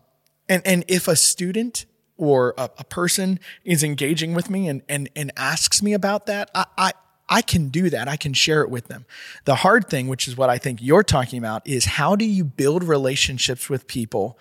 and, 0.49 0.63
and 0.67 0.85
if 0.87 1.09
a 1.09 1.17
student 1.17 1.87
or 2.17 2.55
a, 2.59 2.71
a 2.79 2.85
person 2.85 3.41
is 3.65 3.83
engaging 3.83 4.35
with 4.35 4.51
me 4.51 4.69
and, 4.69 4.83
and, 4.89 5.09
and 5.17 5.33
asks 5.37 5.83
me 5.83 5.93
about 5.93 6.27
that, 6.27 6.51
I, 6.55 6.67
I, 6.77 6.93
I 7.29 7.43
can 7.43 7.69
do 7.69 7.89
that. 7.91 8.09
I 8.09 8.17
can 8.17 8.35
share 8.35 8.63
it 8.63 8.71
with 8.71 8.89
them. 8.89 9.07
The 9.45 9.57
hard 9.57 9.89
thing, 9.89 10.09
which 10.09 10.29
is 10.29 10.37
what 10.37 10.51
I 10.51 10.59
think 10.59 10.81
you're 10.83 11.03
talking 11.03 11.39
about, 11.39 11.67
is 11.67 11.85
how 11.87 12.15
do 12.15 12.27
you 12.27 12.45
build 12.45 12.85
relationships 12.85 13.71
with 13.71 13.87
people 13.87 14.39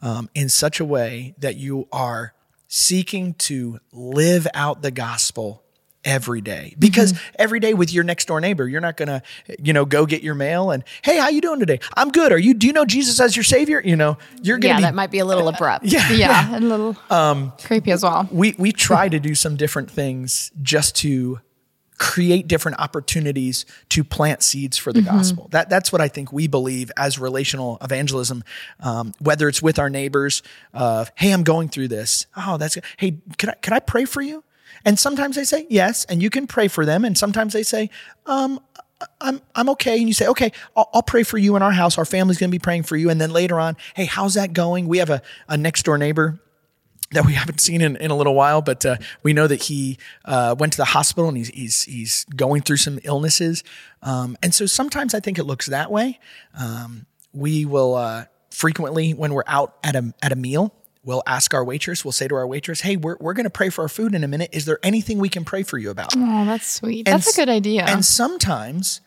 um, 0.00 0.30
in 0.34 0.48
such 0.48 0.80
a 0.80 0.84
way 0.84 1.34
that 1.38 1.56
you 1.56 1.88
are 1.92 2.32
seeking 2.68 3.34
to 3.34 3.78
live 3.92 4.48
out 4.54 4.80
the 4.80 4.90
gospel 4.90 5.61
every 6.04 6.40
day 6.40 6.74
because 6.78 7.14
every 7.38 7.60
day 7.60 7.74
with 7.74 7.92
your 7.92 8.02
next 8.02 8.26
door 8.26 8.40
neighbor 8.40 8.66
you're 8.66 8.80
not 8.80 8.96
gonna 8.96 9.22
you 9.60 9.72
know 9.72 9.84
go 9.84 10.04
get 10.04 10.20
your 10.22 10.34
mail 10.34 10.70
and 10.72 10.82
hey 11.02 11.16
how 11.16 11.28
you 11.28 11.40
doing 11.40 11.60
today 11.60 11.78
i'm 11.96 12.10
good 12.10 12.32
are 12.32 12.38
you 12.38 12.54
do 12.54 12.66
you 12.66 12.72
know 12.72 12.84
jesus 12.84 13.20
as 13.20 13.36
your 13.36 13.44
savior 13.44 13.80
you 13.84 13.94
know 13.94 14.18
you're 14.42 14.58
gonna 14.58 14.74
yeah, 14.74 14.76
be 14.78 14.82
that 14.82 14.94
might 14.96 15.10
be 15.12 15.20
a 15.20 15.24
little 15.24 15.46
abrupt. 15.48 15.84
yeah 15.84 16.10
Yeah, 16.10 16.58
a 16.58 16.60
little 16.60 16.96
Um, 17.08 17.52
creepy 17.64 17.92
as 17.92 18.02
well. 18.02 18.28
we 18.32 18.54
we 18.58 18.72
try 18.72 19.08
to 19.08 19.20
do 19.28 19.34
some 19.36 19.54
different 19.56 19.90
things 19.90 20.50
just 20.60 20.96
to 20.96 21.38
create 21.98 22.48
different 22.48 22.80
opportunities 22.80 23.64
to 23.90 24.02
plant 24.02 24.42
seeds 24.42 24.76
for 24.76 24.92
the 24.92 25.00
Mm-hmm. 25.02 25.16
gospel. 25.16 25.48
That 25.52 25.68
that's 25.68 25.92
what 25.92 26.00
I 26.00 26.08
think 26.08 26.32
we 26.32 26.48
believe 26.48 26.90
as 26.96 27.16
relational 27.18 27.78
evangelism. 27.80 28.42
Um, 28.80 29.14
whether 29.20 29.46
it's 29.48 29.62
with 29.62 29.78
our 29.78 29.88
neighbors, 29.88 30.42
uh, 30.74 31.04
hey, 31.14 31.30
I'm 31.30 31.44
going 31.44 31.68
through 31.68 31.88
this. 31.88 32.26
Oh, 32.36 32.56
that's 32.56 32.74
good. 32.74 32.84
hey, 32.96 33.18
can 33.38 33.50
I 33.50 33.54
can 33.62 33.72
I 33.72 33.78
pray 33.78 34.04
for 34.04 34.20
you? 34.20 34.42
And 34.84 34.98
sometimes 34.98 35.36
they 35.36 35.44
say 35.44 35.66
yes, 35.68 36.04
and 36.06 36.22
you 36.22 36.30
can 36.30 36.46
pray 36.46 36.68
for 36.68 36.84
them. 36.84 37.04
And 37.04 37.16
sometimes 37.16 37.52
they 37.52 37.62
say, 37.62 37.90
um, 38.26 38.60
I'm 39.20 39.40
I'm 39.54 39.68
okay. 39.70 39.98
And 39.98 40.08
you 40.08 40.14
say, 40.14 40.26
okay, 40.28 40.52
I'll, 40.76 40.88
I'll 40.94 41.02
pray 41.02 41.22
for 41.22 41.38
you 41.38 41.56
in 41.56 41.62
our 41.62 41.72
house. 41.72 41.98
Our 41.98 42.04
family's 42.04 42.38
going 42.38 42.50
to 42.50 42.54
be 42.54 42.60
praying 42.60 42.84
for 42.84 42.96
you. 42.96 43.10
And 43.10 43.20
then 43.20 43.30
later 43.30 43.58
on, 43.58 43.76
hey, 43.94 44.04
how's 44.04 44.34
that 44.34 44.52
going? 44.52 44.88
We 44.88 44.98
have 44.98 45.10
a, 45.10 45.22
a 45.48 45.56
next 45.56 45.84
door 45.84 45.98
neighbor 45.98 46.40
that 47.12 47.26
we 47.26 47.32
haven't 47.34 47.60
seen 47.60 47.80
in, 47.80 47.96
in 47.96 48.10
a 48.10 48.16
little 48.16 48.34
while, 48.34 48.62
but 48.62 48.84
uh, 48.84 48.96
we 49.22 49.32
know 49.32 49.46
that 49.46 49.64
he 49.64 49.98
uh, 50.24 50.54
went 50.58 50.72
to 50.74 50.76
the 50.78 50.86
hospital 50.86 51.28
and 51.28 51.36
he's 51.36 51.48
he's 51.48 51.82
he's 51.84 52.24
going 52.36 52.62
through 52.62 52.78
some 52.78 52.98
illnesses, 53.04 53.64
um, 54.02 54.36
and 54.42 54.54
so 54.54 54.66
sometimes 54.66 55.14
I 55.14 55.20
think 55.20 55.38
it 55.38 55.44
looks 55.44 55.66
that 55.66 55.90
way. 55.90 56.18
Um, 56.58 57.06
we 57.32 57.64
will 57.64 57.94
uh, 57.94 58.24
frequently 58.50 59.14
when 59.14 59.34
we're 59.34 59.44
out 59.46 59.76
at 59.82 59.96
a 59.96 60.12
at 60.22 60.32
a 60.32 60.36
meal. 60.36 60.74
We'll 61.04 61.22
ask 61.26 61.52
our 61.52 61.64
waitress, 61.64 62.04
we'll 62.04 62.12
say 62.12 62.28
to 62.28 62.34
our 62.36 62.46
waitress, 62.46 62.80
Hey, 62.82 62.96
we're, 62.96 63.16
we're 63.18 63.32
going 63.34 63.44
to 63.44 63.50
pray 63.50 63.70
for 63.70 63.82
our 63.82 63.88
food 63.88 64.14
in 64.14 64.22
a 64.22 64.28
minute. 64.28 64.50
Is 64.52 64.64
there 64.66 64.78
anything 64.84 65.18
we 65.18 65.28
can 65.28 65.44
pray 65.44 65.64
for 65.64 65.76
you 65.76 65.90
about? 65.90 66.14
Oh, 66.16 66.44
that's 66.44 66.70
sweet. 66.70 67.08
And 67.08 67.14
That's 67.18 67.36
a 67.36 67.40
good 67.40 67.48
idea. 67.48 67.84
And 67.86 68.04
sometimes, 68.04 69.00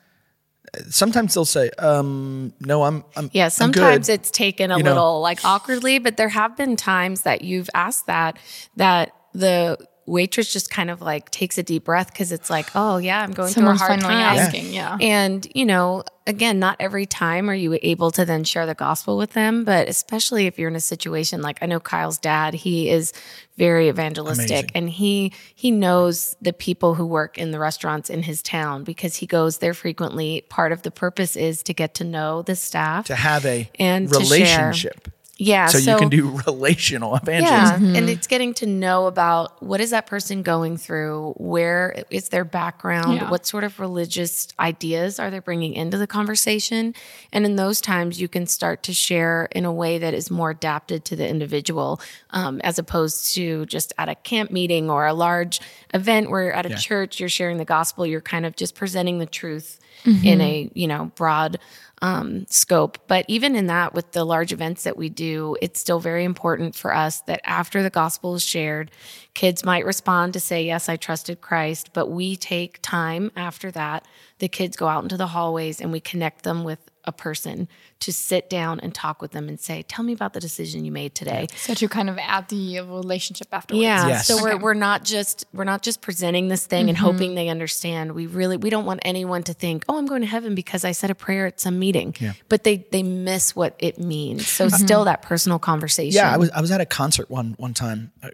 sometimes 0.89 1.33
they'll 1.33 1.45
say, 1.45 1.69
um, 1.79 2.53
no, 2.59 2.83
I'm, 2.83 3.05
I'm 3.15 3.29
Yeah, 3.31 3.45
I'm 3.45 3.49
sometimes 3.49 4.07
good. 4.07 4.13
it's 4.13 4.29
taken 4.31 4.71
a 4.71 4.77
You 4.77 4.83
know? 4.83 4.89
little 4.91 5.21
like 5.21 5.45
awkwardly, 5.45 5.99
but 5.99 6.17
there 6.17 6.27
have 6.29 6.57
been 6.57 6.75
times 6.75 7.21
that 7.21 7.43
you've 7.43 7.69
asked 7.73 8.07
that 8.07 8.37
that 8.75 9.13
the 9.33 9.77
waitress 10.07 10.53
just 10.53 10.69
kind 10.69 10.89
of 10.89 11.01
like 11.01 11.31
takes 11.31 11.57
a 11.57 11.63
deep 11.63 11.85
breath 11.85 12.11
because 12.11 12.31
it's 12.31 12.49
like, 12.49 12.67
oh 12.75 12.97
yeah, 12.97 13.21
I'm 13.21 13.31
going 13.31 13.51
Someone's 13.51 13.79
through 13.79 13.87
a 13.87 13.89
hard 13.89 14.01
finally 14.01 14.23
time. 14.23 14.37
asking, 14.37 14.73
yeah. 14.73 14.97
And 15.01 15.47
you 15.55 15.65
know, 15.65 16.03
again, 16.27 16.59
not 16.59 16.75
every 16.79 17.05
time 17.05 17.49
are 17.49 17.55
you 17.55 17.77
able 17.81 18.11
to 18.11 18.23
then 18.25 18.43
share 18.43 18.65
the 18.65 18.75
gospel 18.75 19.17
with 19.17 19.31
them, 19.33 19.63
but 19.63 19.87
especially 19.87 20.45
if 20.45 20.59
you're 20.59 20.69
in 20.69 20.75
a 20.75 20.79
situation 20.79 21.41
like 21.41 21.57
I 21.61 21.65
know 21.65 21.79
Kyle's 21.79 22.17
dad, 22.17 22.53
he 22.53 22.89
is 22.89 23.13
very 23.57 23.87
evangelistic 23.89 24.49
Amazing. 24.49 24.71
and 24.75 24.89
he 24.89 25.33
he 25.55 25.71
knows 25.71 26.35
the 26.41 26.53
people 26.53 26.95
who 26.95 27.05
work 27.05 27.37
in 27.37 27.51
the 27.51 27.59
restaurants 27.59 28.09
in 28.09 28.23
his 28.23 28.41
town 28.43 28.83
because 28.83 29.15
he 29.15 29.25
goes 29.25 29.57
there 29.59 29.73
frequently. 29.73 30.45
Part 30.49 30.71
of 30.71 30.83
the 30.83 30.91
purpose 30.91 31.35
is 31.35 31.63
to 31.63 31.73
get 31.73 31.93
to 31.95 32.03
know 32.03 32.41
the 32.41 32.55
staff 32.55 33.05
to 33.07 33.15
have 33.15 33.45
a 33.45 33.69
and 33.79 34.07
to 34.09 34.13
share. 34.23 34.23
relationship. 34.69 35.07
Yeah. 35.37 35.67
So, 35.67 35.77
you 35.91 35.97
can 35.97 36.09
do 36.09 36.39
relational 36.47 37.15
evangelism. 37.15 37.93
Yeah. 37.93 37.99
And 37.99 38.09
it's 38.09 38.27
getting 38.27 38.53
to 38.55 38.65
know 38.65 39.07
about 39.07 39.61
what 39.61 39.81
is 39.81 39.89
that 39.89 40.07
person 40.07 40.43
going 40.43 40.77
through? 40.77 41.33
Where 41.37 42.05
is 42.09 42.29
their 42.29 42.45
background? 42.45 43.15
Yeah. 43.15 43.29
What 43.29 43.45
sort 43.45 43.63
of 43.63 43.79
religious 43.79 44.47
ideas 44.59 45.19
are 45.19 45.29
they 45.29 45.39
bringing 45.39 45.73
into 45.73 45.97
the 45.97 46.07
conversation? 46.07 46.95
And 47.33 47.45
in 47.45 47.57
those 47.57 47.81
times, 47.81 48.21
you 48.21 48.27
can 48.27 48.45
start 48.47 48.83
to 48.83 48.93
share 48.93 49.49
in 49.51 49.65
a 49.65 49.73
way 49.73 49.97
that 49.97 50.13
is 50.13 50.31
more 50.31 50.51
adapted 50.51 51.03
to 51.05 51.15
the 51.15 51.27
individual, 51.27 51.99
um, 52.29 52.61
as 52.63 52.79
opposed 52.79 53.33
to 53.35 53.65
just 53.65 53.91
at 53.97 54.07
a 54.07 54.15
camp 54.15 54.51
meeting 54.51 54.89
or 54.89 55.05
a 55.05 55.13
large 55.13 55.59
event 55.93 56.29
where 56.29 56.43
you're 56.43 56.53
at 56.53 56.65
a 56.65 56.75
church, 56.75 57.19
you're 57.19 57.29
sharing 57.29 57.57
the 57.57 57.65
gospel, 57.65 58.05
you're 58.05 58.21
kind 58.21 58.45
of 58.45 58.55
just 58.55 58.75
presenting 58.75 59.19
the 59.19 59.25
truth 59.25 59.79
in 60.05 60.41
a, 60.41 60.69
you 60.73 60.87
know, 60.87 61.11
broad 61.15 61.59
um, 62.01 62.45
scope. 62.49 62.99
But 63.07 63.25
even 63.27 63.55
in 63.55 63.67
that, 63.67 63.93
with 63.93 64.11
the 64.11 64.25
large 64.25 64.51
events 64.51 64.83
that 64.83 64.97
we 64.97 65.09
do, 65.09 65.57
it's 65.61 65.79
still 65.79 65.99
very 65.99 66.23
important 66.23 66.75
for 66.75 66.93
us 66.93 67.21
that 67.21 67.41
after 67.45 67.81
the 67.81 67.89
gospel 67.89 68.35
is 68.35 68.43
shared, 68.43 68.91
kids 69.33 69.63
might 69.63 69.85
respond 69.85 70.33
to 70.33 70.39
say, 70.39 70.65
Yes, 70.65 70.89
I 70.89 70.97
trusted 70.97 71.41
Christ. 71.41 71.91
But 71.93 72.07
we 72.07 72.35
take 72.35 72.79
time 72.81 73.31
after 73.35 73.71
that. 73.71 74.07
The 74.39 74.47
kids 74.47 74.77
go 74.77 74.87
out 74.87 75.03
into 75.03 75.17
the 75.17 75.27
hallways 75.27 75.79
and 75.79 75.91
we 75.91 75.99
connect 75.99 76.43
them 76.43 76.63
with 76.63 76.79
a 77.07 77.11
person 77.11 77.67
to 77.99 78.11
sit 78.11 78.49
down 78.49 78.79
and 78.79 78.93
talk 78.93 79.21
with 79.21 79.31
them 79.31 79.47
and 79.47 79.59
say, 79.59 79.83
Tell 79.83 80.03
me 80.03 80.13
about 80.13 80.33
the 80.33 80.39
decision 80.39 80.85
you 80.85 80.91
made 80.91 81.15
today. 81.15 81.47
so 81.55 81.73
to 81.73 81.87
kind 81.87 82.09
of 82.09 82.17
add 82.17 82.49
the 82.49 82.79
relationship 82.81 83.47
afterwards. 83.51 83.83
Yeah. 83.83 84.07
Yes. 84.07 84.27
So 84.27 84.41
we're 84.41 84.57
we're 84.57 84.73
not 84.73 85.03
just 85.03 85.45
we're 85.53 85.63
not 85.63 85.81
just 85.81 86.01
presenting 86.01 86.47
this 86.47 86.65
thing 86.65 86.89
and 86.89 86.97
mm-hmm. 86.97 87.05
hoping 87.05 87.35
they 87.35 87.49
understand. 87.49 88.13
We 88.13 88.27
really 88.27 88.57
we 88.57 88.69
don't 88.69 88.85
want 88.85 89.01
anyone 89.03 89.43
to 89.43 89.53
think, 89.53 89.85
"Oh, 89.87 89.97
I'm 89.97 90.05
going 90.05 90.21
to 90.21 90.27
heaven 90.27 90.55
because 90.55 90.85
I 90.85 90.91
said 90.91 91.09
a 91.09 91.15
prayer 91.15 91.45
at 91.45 91.59
some 91.59 91.79
meeting." 91.79 92.13
But 92.49 92.63
they 92.63 92.85
they 92.91 93.03
miss 93.03 93.55
what 93.55 93.75
it 93.79 93.99
means. 93.99 94.47
So 94.47 94.67
mm-hmm. 94.67 94.75
still 94.75 95.05
that 95.05 95.21
personal 95.21 95.59
conversation. 95.59 96.15
Yeah, 96.15 96.33
I 96.33 96.37
was 96.37 96.49
I 96.51 96.61
was 96.61 96.71
at 96.71 96.81
a 96.81 96.85
concert 96.85 97.29
one 97.29 97.55
one 97.57 97.73
time. 97.73 98.11
Uh, 98.21 98.29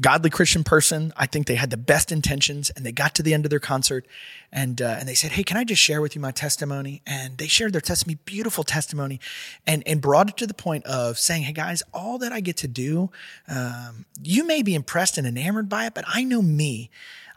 Godly 0.00 0.30
Christian 0.30 0.64
person. 0.64 1.12
I 1.16 1.26
think 1.26 1.46
they 1.46 1.56
had 1.56 1.70
the 1.70 1.76
best 1.76 2.12
intentions, 2.12 2.70
and 2.70 2.84
they 2.84 2.92
got 2.92 3.14
to 3.16 3.22
the 3.22 3.34
end 3.34 3.44
of 3.46 3.50
their 3.50 3.58
concert, 3.58 4.06
and 4.52 4.80
uh, 4.80 4.96
and 4.98 5.08
they 5.08 5.14
said, 5.14 5.32
"Hey, 5.32 5.42
can 5.42 5.56
I 5.56 5.64
just 5.64 5.82
share 5.82 6.00
with 6.00 6.14
you 6.14 6.20
my 6.20 6.30
testimony?" 6.30 7.02
And 7.06 7.38
they 7.38 7.48
shared 7.48 7.72
their 7.72 7.80
testimony, 7.80 8.18
beautiful 8.24 8.64
testimony, 8.64 9.20
and 9.66 9.82
and 9.86 10.00
brought 10.00 10.28
it 10.28 10.36
to 10.38 10.46
the 10.46 10.54
point 10.54 10.84
of 10.86 11.18
saying, 11.18 11.42
"Hey 11.42 11.52
guys, 11.52 11.82
all 11.92 12.18
that 12.18 12.32
I 12.32 12.40
get 12.40 12.56
to 12.58 12.68
do, 12.68 13.10
um, 13.48 14.04
you 14.22 14.46
may 14.46 14.62
be 14.62 14.74
impressed 14.74 15.18
and 15.18 15.26
enamored 15.26 15.68
by 15.68 15.86
it, 15.86 15.94
but 15.94 16.04
I 16.06 16.24
know 16.24 16.42
me." 16.42 16.90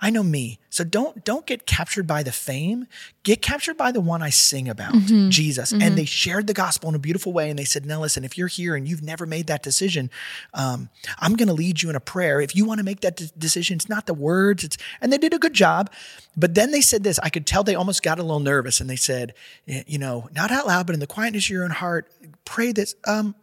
I 0.04 0.10
know 0.10 0.24
me. 0.24 0.58
So 0.72 0.84
don't 0.84 1.24
don't 1.24 1.46
get 1.46 1.68
captured 1.68 2.08
by 2.08 2.24
the 2.24 2.32
fame. 2.32 2.88
Get 3.22 3.44
captured 3.44 3.78
by 3.78 3.92
the 3.92 4.02
one 4.02 4.24
I 4.24 4.32
sing 4.32 4.68
about, 4.68 4.94
Jesus. 5.30 5.72
And 5.72 5.96
they 5.96 6.06
shared 6.06 6.48
the 6.48 6.54
gospel 6.54 6.90
in 6.90 6.96
a 6.96 7.00
beautiful 7.00 7.32
way. 7.34 7.52
And 7.52 7.60
they 7.60 7.66
said, 7.66 7.86
"No, 7.86 8.02
listen. 8.02 8.24
If 8.24 8.36
you're 8.36 8.48
here 8.48 8.76
and 8.76 8.88
you've 8.88 9.04
never 9.04 9.28
made 9.28 9.46
that 9.48 9.62
decision, 9.62 10.10
um, 10.56 10.90
I'm 11.20 11.36
going 11.36 11.50
to 11.50 11.54
lead 11.54 11.84
you 11.84 11.90
in 11.92 11.96
a 11.96 12.00
prayer. 12.00 12.42
If 12.42 12.56
you 12.56 12.66
want 12.66 12.80
to 12.80 12.84
make 12.84 13.02
that 13.02 13.16
de- 13.16 13.28
decision, 13.38 13.76
it's 13.76 13.90
not 13.90 14.08
the 14.08 14.16
words. 14.16 14.64
It's." 14.64 14.78
And 15.02 15.14
they 15.14 15.20
did 15.20 15.34
a 15.34 15.40
good 15.40 15.54
job. 15.54 15.92
But 16.36 16.56
then 16.56 16.72
they 16.72 16.82
said 16.82 17.04
this. 17.04 17.20
I 17.20 17.30
could 17.30 17.46
tell 17.46 17.64
they 17.64 17.76
almost 17.76 18.02
got 18.02 18.18
a 18.18 18.24
little 18.24 18.40
nervous. 18.40 18.82
And 18.82 18.90
they 18.90 18.96
said, 18.96 19.36
"You 19.68 20.00
know, 20.00 20.30
not 20.34 20.50
out 20.50 20.66
loud, 20.66 20.88
but 20.88 20.94
in 20.96 21.00
the 21.00 21.08
quietness 21.08 21.46
of 21.46 21.50
your 21.52 21.64
own 21.64 21.72
heart, 21.72 22.12
pray 22.44 22.72
this." 22.72 22.96
Um, 23.06 23.36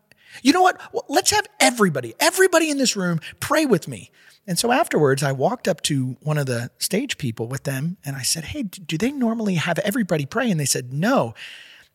you 0.42 0.52
know 0.52 0.62
what? 0.62 0.80
Well, 0.92 1.04
let's 1.08 1.30
have 1.30 1.46
everybody, 1.60 2.14
everybody 2.20 2.68
in 2.68 2.78
this 2.78 2.96
room 2.96 3.20
pray 3.38 3.64
with 3.64 3.86
me. 3.86 4.10
And 4.48 4.58
so 4.58 4.72
afterwards, 4.72 5.22
I 5.22 5.30
walked 5.30 5.68
up 5.68 5.82
to 5.82 6.16
one 6.22 6.38
of 6.38 6.46
the 6.46 6.70
stage 6.78 7.18
people 7.18 7.48
with 7.48 7.64
them 7.64 7.98
and 8.02 8.16
I 8.16 8.22
said, 8.22 8.46
Hey, 8.46 8.62
do 8.62 8.96
they 8.96 9.12
normally 9.12 9.56
have 9.56 9.78
everybody 9.80 10.24
pray? 10.24 10.50
And 10.50 10.58
they 10.58 10.64
said, 10.64 10.90
No. 10.90 11.34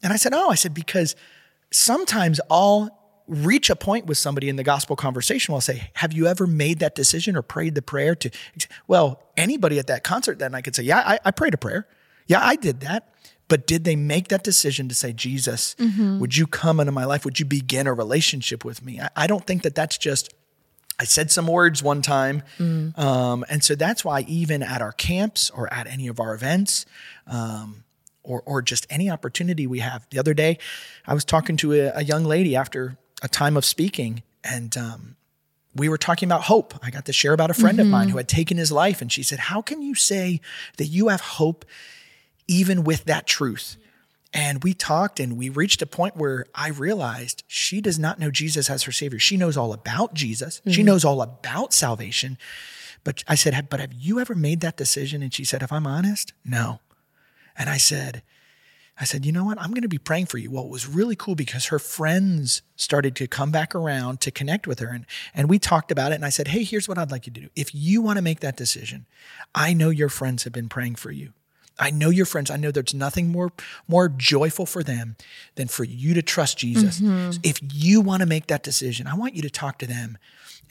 And 0.03 0.13
I 0.13 0.17
said, 0.17 0.35
Oh, 0.35 0.51
I 0.51 0.55
said, 0.55 0.71
because 0.71 1.15
sometimes 1.71 2.39
I'll 2.51 2.99
reach 3.27 3.71
a 3.71 3.75
point 3.75 4.05
with 4.05 4.19
somebody 4.19 4.49
in 4.49 4.55
the 4.55 4.63
gospel 4.63 4.95
conversation 4.95 5.51
where 5.51 5.57
I'll 5.57 5.61
say, 5.61 5.89
Have 5.95 6.13
you 6.13 6.27
ever 6.27 6.45
made 6.45 6.77
that 6.77 6.93
decision 6.93 7.35
or 7.35 7.41
prayed 7.41 7.73
the 7.73 7.81
prayer 7.81 8.13
to, 8.13 8.29
well, 8.87 9.23
anybody 9.35 9.79
at 9.79 9.87
that 9.87 10.03
concert 10.03 10.37
then 10.37 10.53
I 10.53 10.61
could 10.61 10.75
say, 10.75 10.83
Yeah, 10.83 10.99
I, 10.99 11.19
I 11.25 11.31
prayed 11.31 11.55
a 11.55 11.57
prayer. 11.57 11.87
Yeah, 12.27 12.39
I 12.39 12.55
did 12.55 12.81
that. 12.81 13.09
But 13.47 13.65
did 13.65 13.83
they 13.83 13.95
make 13.95 14.27
that 14.27 14.43
decision 14.43 14.87
to 14.89 14.95
say, 14.95 15.11
Jesus, 15.11 15.75
mm-hmm. 15.79 16.19
would 16.19 16.37
you 16.37 16.45
come 16.45 16.79
into 16.79 16.91
my 16.91 17.05
life? 17.05 17.25
Would 17.25 17.39
you 17.39 17.45
begin 17.45 17.87
a 17.87 17.93
relationship 17.93 18.63
with 18.63 18.85
me? 18.85 19.01
I, 19.01 19.09
I 19.15 19.27
don't 19.27 19.45
think 19.45 19.63
that 19.63 19.73
that's 19.73 19.97
just, 19.97 20.33
I 20.99 21.05
said 21.05 21.31
some 21.31 21.47
words 21.47 21.81
one 21.81 22.01
time. 22.01 22.43
Um, 22.95 23.45
and 23.49 23.63
so 23.63 23.75
that's 23.75 24.05
why, 24.05 24.21
even 24.21 24.61
at 24.61 24.81
our 24.81 24.91
camps 24.91 25.49
or 25.49 25.71
at 25.73 25.87
any 25.87 26.07
of 26.07 26.19
our 26.19 26.33
events, 26.33 26.85
um, 27.27 27.83
or, 28.23 28.41
or 28.45 28.61
just 28.61 28.87
any 28.89 29.09
opportunity 29.09 29.67
we 29.67 29.79
have. 29.79 30.07
The 30.09 30.19
other 30.19 30.33
day, 30.33 30.57
I 31.05 31.13
was 31.13 31.25
talking 31.25 31.57
to 31.57 31.73
a, 31.73 31.91
a 31.95 32.03
young 32.03 32.23
lady 32.23 32.55
after 32.55 32.97
a 33.21 33.27
time 33.27 33.57
of 33.57 33.65
speaking, 33.65 34.23
and 34.43 34.75
um, 34.77 35.15
we 35.75 35.89
were 35.89 35.97
talking 35.97 36.27
about 36.29 36.43
hope. 36.43 36.73
I 36.81 36.89
got 36.89 37.05
to 37.05 37.13
share 37.13 37.33
about 37.33 37.49
a 37.49 37.53
friend 37.53 37.79
of 37.79 37.87
mine 37.87 38.09
who 38.09 38.17
had 38.17 38.27
taken 38.29 38.57
his 38.57 38.71
life, 38.71 39.01
and 39.01 39.11
she 39.11 39.23
said, 39.23 39.39
How 39.39 39.61
can 39.61 39.81
you 39.81 39.95
say 39.95 40.39
that 40.77 40.85
you 40.85 41.09
have 41.09 41.21
hope 41.21 41.65
even 42.47 42.83
with 42.83 43.05
that 43.05 43.27
truth? 43.27 43.77
And 44.33 44.63
we 44.63 44.73
talked 44.73 45.19
and 45.19 45.37
we 45.37 45.49
reached 45.49 45.81
a 45.81 45.85
point 45.85 46.17
where 46.17 46.45
I 46.55 46.69
realized 46.69 47.43
she 47.47 47.81
does 47.81 47.99
not 47.99 48.19
know 48.19 48.31
Jesus 48.31 48.69
as 48.69 48.83
her 48.83 48.91
savior. 48.91 49.19
She 49.19 49.37
knows 49.37 49.55
all 49.55 49.73
about 49.73 50.15
Jesus. 50.15 50.61
She 50.65 50.79
mm-hmm. 50.79 50.85
knows 50.87 51.05
all 51.05 51.21
about 51.21 51.71
salvation. 51.71 52.39
But 53.03 53.23
I 53.27 53.35
said, 53.35 53.67
But 53.69 53.79
have 53.79 53.93
you 53.93 54.19
ever 54.19 54.33
made 54.33 54.61
that 54.61 54.77
decision? 54.77 55.21
And 55.21 55.33
she 55.33 55.45
said, 55.45 55.61
If 55.61 55.71
I'm 55.71 55.85
honest, 55.85 56.33
no. 56.43 56.79
And 57.55 57.69
I 57.69 57.77
said, 57.77 58.23
I 58.99 59.05
said, 59.05 59.25
you 59.25 59.31
know 59.31 59.45
what? 59.45 59.59
I'm 59.59 59.71
going 59.71 59.81
to 59.81 59.87
be 59.87 59.97
praying 59.97 60.27
for 60.27 60.37
you. 60.37 60.51
Well, 60.51 60.65
it 60.65 60.69
was 60.69 60.87
really 60.87 61.15
cool 61.15 61.33
because 61.33 61.67
her 61.67 61.79
friends 61.79 62.61
started 62.75 63.15
to 63.15 63.27
come 63.27 63.49
back 63.49 63.73
around 63.73 64.21
to 64.21 64.31
connect 64.31 64.67
with 64.67 64.79
her. 64.79 64.89
And, 64.89 65.05
and 65.33 65.49
we 65.49 65.57
talked 65.57 65.91
about 65.91 66.11
it. 66.11 66.15
And 66.15 66.25
I 66.25 66.29
said, 66.29 66.49
hey, 66.49 66.63
here's 66.63 66.87
what 66.87 66.99
I'd 66.99 67.09
like 67.09 67.25
you 67.25 67.33
to 67.33 67.41
do. 67.41 67.49
If 67.55 67.73
you 67.73 68.01
want 68.01 68.17
to 68.17 68.21
make 68.21 68.41
that 68.41 68.55
decision, 68.55 69.07
I 69.55 69.73
know 69.73 69.89
your 69.89 70.09
friends 70.09 70.43
have 70.43 70.53
been 70.53 70.69
praying 70.69 70.95
for 70.95 71.11
you. 71.11 71.33
I 71.79 71.89
know 71.89 72.09
your 72.09 72.25
friends. 72.25 72.51
I 72.51 72.57
know 72.57 72.71
there's 72.71 72.93
nothing 72.93 73.29
more 73.29 73.51
more 73.87 74.09
joyful 74.09 74.65
for 74.65 74.83
them 74.83 75.15
than 75.55 75.67
for 75.67 75.83
you 75.83 76.13
to 76.13 76.21
trust 76.21 76.57
Jesus. 76.57 76.99
Mm-hmm. 76.99 77.39
If 77.43 77.59
you 77.61 78.01
want 78.01 78.21
to 78.21 78.25
make 78.25 78.47
that 78.47 78.63
decision, 78.63 79.07
I 79.07 79.15
want 79.15 79.35
you 79.35 79.41
to 79.41 79.49
talk 79.49 79.79
to 79.79 79.87
them. 79.87 80.17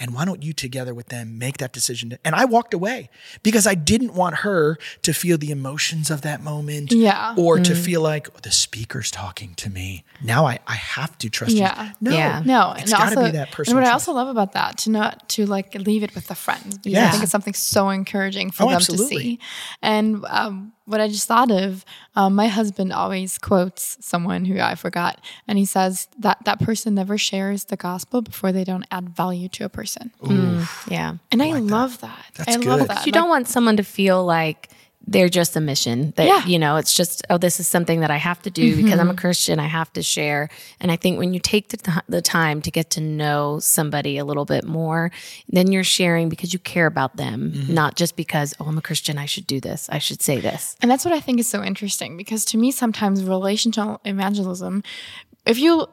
And 0.00 0.14
why 0.14 0.24
don't 0.24 0.42
you 0.42 0.52
together 0.52 0.94
with 0.94 1.08
them 1.08 1.38
make 1.38 1.58
that 1.58 1.72
decision? 1.72 2.18
And 2.24 2.34
I 2.34 2.44
walked 2.44 2.74
away 2.74 3.08
because 3.42 3.66
I 3.66 3.74
didn't 3.74 4.14
want 4.14 4.36
her 4.38 4.76
to 5.02 5.12
feel 5.12 5.38
the 5.38 5.50
emotions 5.52 6.10
of 6.10 6.22
that 6.22 6.42
moment 6.42 6.92
Yeah. 6.92 7.34
or 7.38 7.58
to 7.60 7.74
feel 7.74 8.00
like 8.00 8.28
oh, 8.34 8.38
the 8.42 8.50
speaker's 8.50 9.10
talking 9.10 9.54
to 9.56 9.70
me. 9.70 10.04
Now 10.22 10.46
I, 10.46 10.58
I 10.66 10.74
have 10.74 11.16
to 11.18 11.30
trust 11.30 11.54
Yeah. 11.54 11.84
you. 12.00 12.10
No, 12.10 12.10
Yeah. 12.16 12.42
No, 12.44 12.72
it's 12.72 12.90
and 12.90 13.00
got 13.00 13.10
to 13.10 13.24
be 13.24 13.30
that 13.32 13.52
person. 13.52 13.72
And 13.76 13.80
what 13.82 13.88
I 13.88 13.92
also 13.92 14.12
love 14.12 14.28
about 14.28 14.52
that 14.52 14.78
to 14.78 14.90
not 14.90 15.28
to 15.30 15.46
like 15.46 15.74
leave 15.74 16.02
it 16.02 16.14
with 16.14 16.26
the 16.26 16.34
friends 16.34 16.78
because 16.78 16.98
I 16.98 17.10
think 17.10 17.22
it's 17.22 17.32
something 17.32 17.54
so 17.54 17.88
encouraging 17.90 18.50
for 18.50 18.64
Oh, 18.64 18.66
them 18.66 18.76
absolutely. 18.76 19.16
to 19.16 19.22
see. 19.22 19.38
And 19.82 20.24
um, 20.26 20.72
what 20.86 21.00
I 21.00 21.06
just 21.08 21.28
thought 21.28 21.50
of, 21.50 21.84
um, 22.16 22.34
my 22.34 22.48
husband 22.48 22.92
always 22.92 23.38
quotes 23.38 23.98
someone 24.04 24.44
who 24.46 24.58
I 24.58 24.74
forgot, 24.74 25.20
and 25.46 25.56
he 25.58 25.64
says 25.64 26.08
that 26.18 26.38
that 26.44 26.58
person 26.60 26.94
never 26.94 27.16
shares 27.16 27.64
the 27.64 27.76
gospel 27.76 28.20
before 28.20 28.50
they 28.52 28.64
don't 28.64 28.84
add 28.90 29.08
value 29.10 29.48
to 29.50 29.64
a 29.64 29.68
person. 29.68 29.81
Mm. 30.22 30.90
Yeah. 30.90 31.16
And 31.30 31.42
I, 31.42 31.58
love 31.58 32.00
that. 32.00 32.24
That's 32.36 32.56
I 32.56 32.60
love 32.60 32.80
good. 32.80 32.88
that. 32.88 33.06
You 33.06 33.12
don't 33.12 33.28
want 33.28 33.48
someone 33.48 33.76
to 33.76 33.84
feel 33.84 34.24
like 34.24 34.68
they're 35.06 35.28
just 35.28 35.56
a 35.56 35.60
mission 35.60 36.12
that 36.16 36.26
Yeah. 36.26 36.44
you 36.46 36.58
know 36.58 36.76
it's 36.76 36.94
just 36.94 37.22
oh 37.28 37.36
this 37.36 37.58
is 37.58 37.66
something 37.66 38.00
that 38.00 38.10
i 38.10 38.16
have 38.16 38.40
to 38.42 38.50
do 38.50 38.76
because 38.76 39.00
i'm 39.00 39.08
a 39.08 39.10
mm-hmm. 39.10 39.18
christian 39.18 39.58
i 39.58 39.66
have 39.66 39.92
to 39.94 40.02
share 40.02 40.48
and 40.80 40.92
i 40.92 40.96
think 40.96 41.18
when 41.18 41.34
you 41.34 41.40
take 41.40 41.70
the, 41.70 41.76
ti- 41.76 42.06
the 42.08 42.22
time 42.22 42.62
to 42.62 42.70
get 42.70 42.90
to 42.90 43.00
know 43.00 43.58
somebody 43.58 44.16
a 44.16 44.24
little 44.24 44.44
bit 44.44 44.64
more 44.64 45.10
then 45.48 45.72
you're 45.72 45.82
sharing 45.82 46.28
because 46.28 46.52
you 46.52 46.58
care 46.60 46.86
about 46.86 47.16
them 47.16 47.52
mm-hmm. 47.52 47.74
not 47.74 47.96
just 47.96 48.14
because 48.14 48.54
oh 48.60 48.66
i'm 48.66 48.78
a 48.78 48.82
christian 48.82 49.18
i 49.18 49.26
should 49.26 49.46
do 49.46 49.60
this 49.60 49.88
i 49.90 49.98
should 49.98 50.22
say 50.22 50.38
this 50.38 50.76
And 50.80 50.90
that's 50.90 51.04
what 51.04 51.14
I 51.14 51.20
think 51.20 51.40
is 51.40 51.48
so 51.48 51.62
interesting 51.62 52.16
because 52.16 52.44
to 52.46 52.58
me, 52.58 52.70
sometimes 52.70 53.24
relational 53.24 54.00
evangelism, 54.04 54.82
if 55.46 55.58
you 55.58 55.86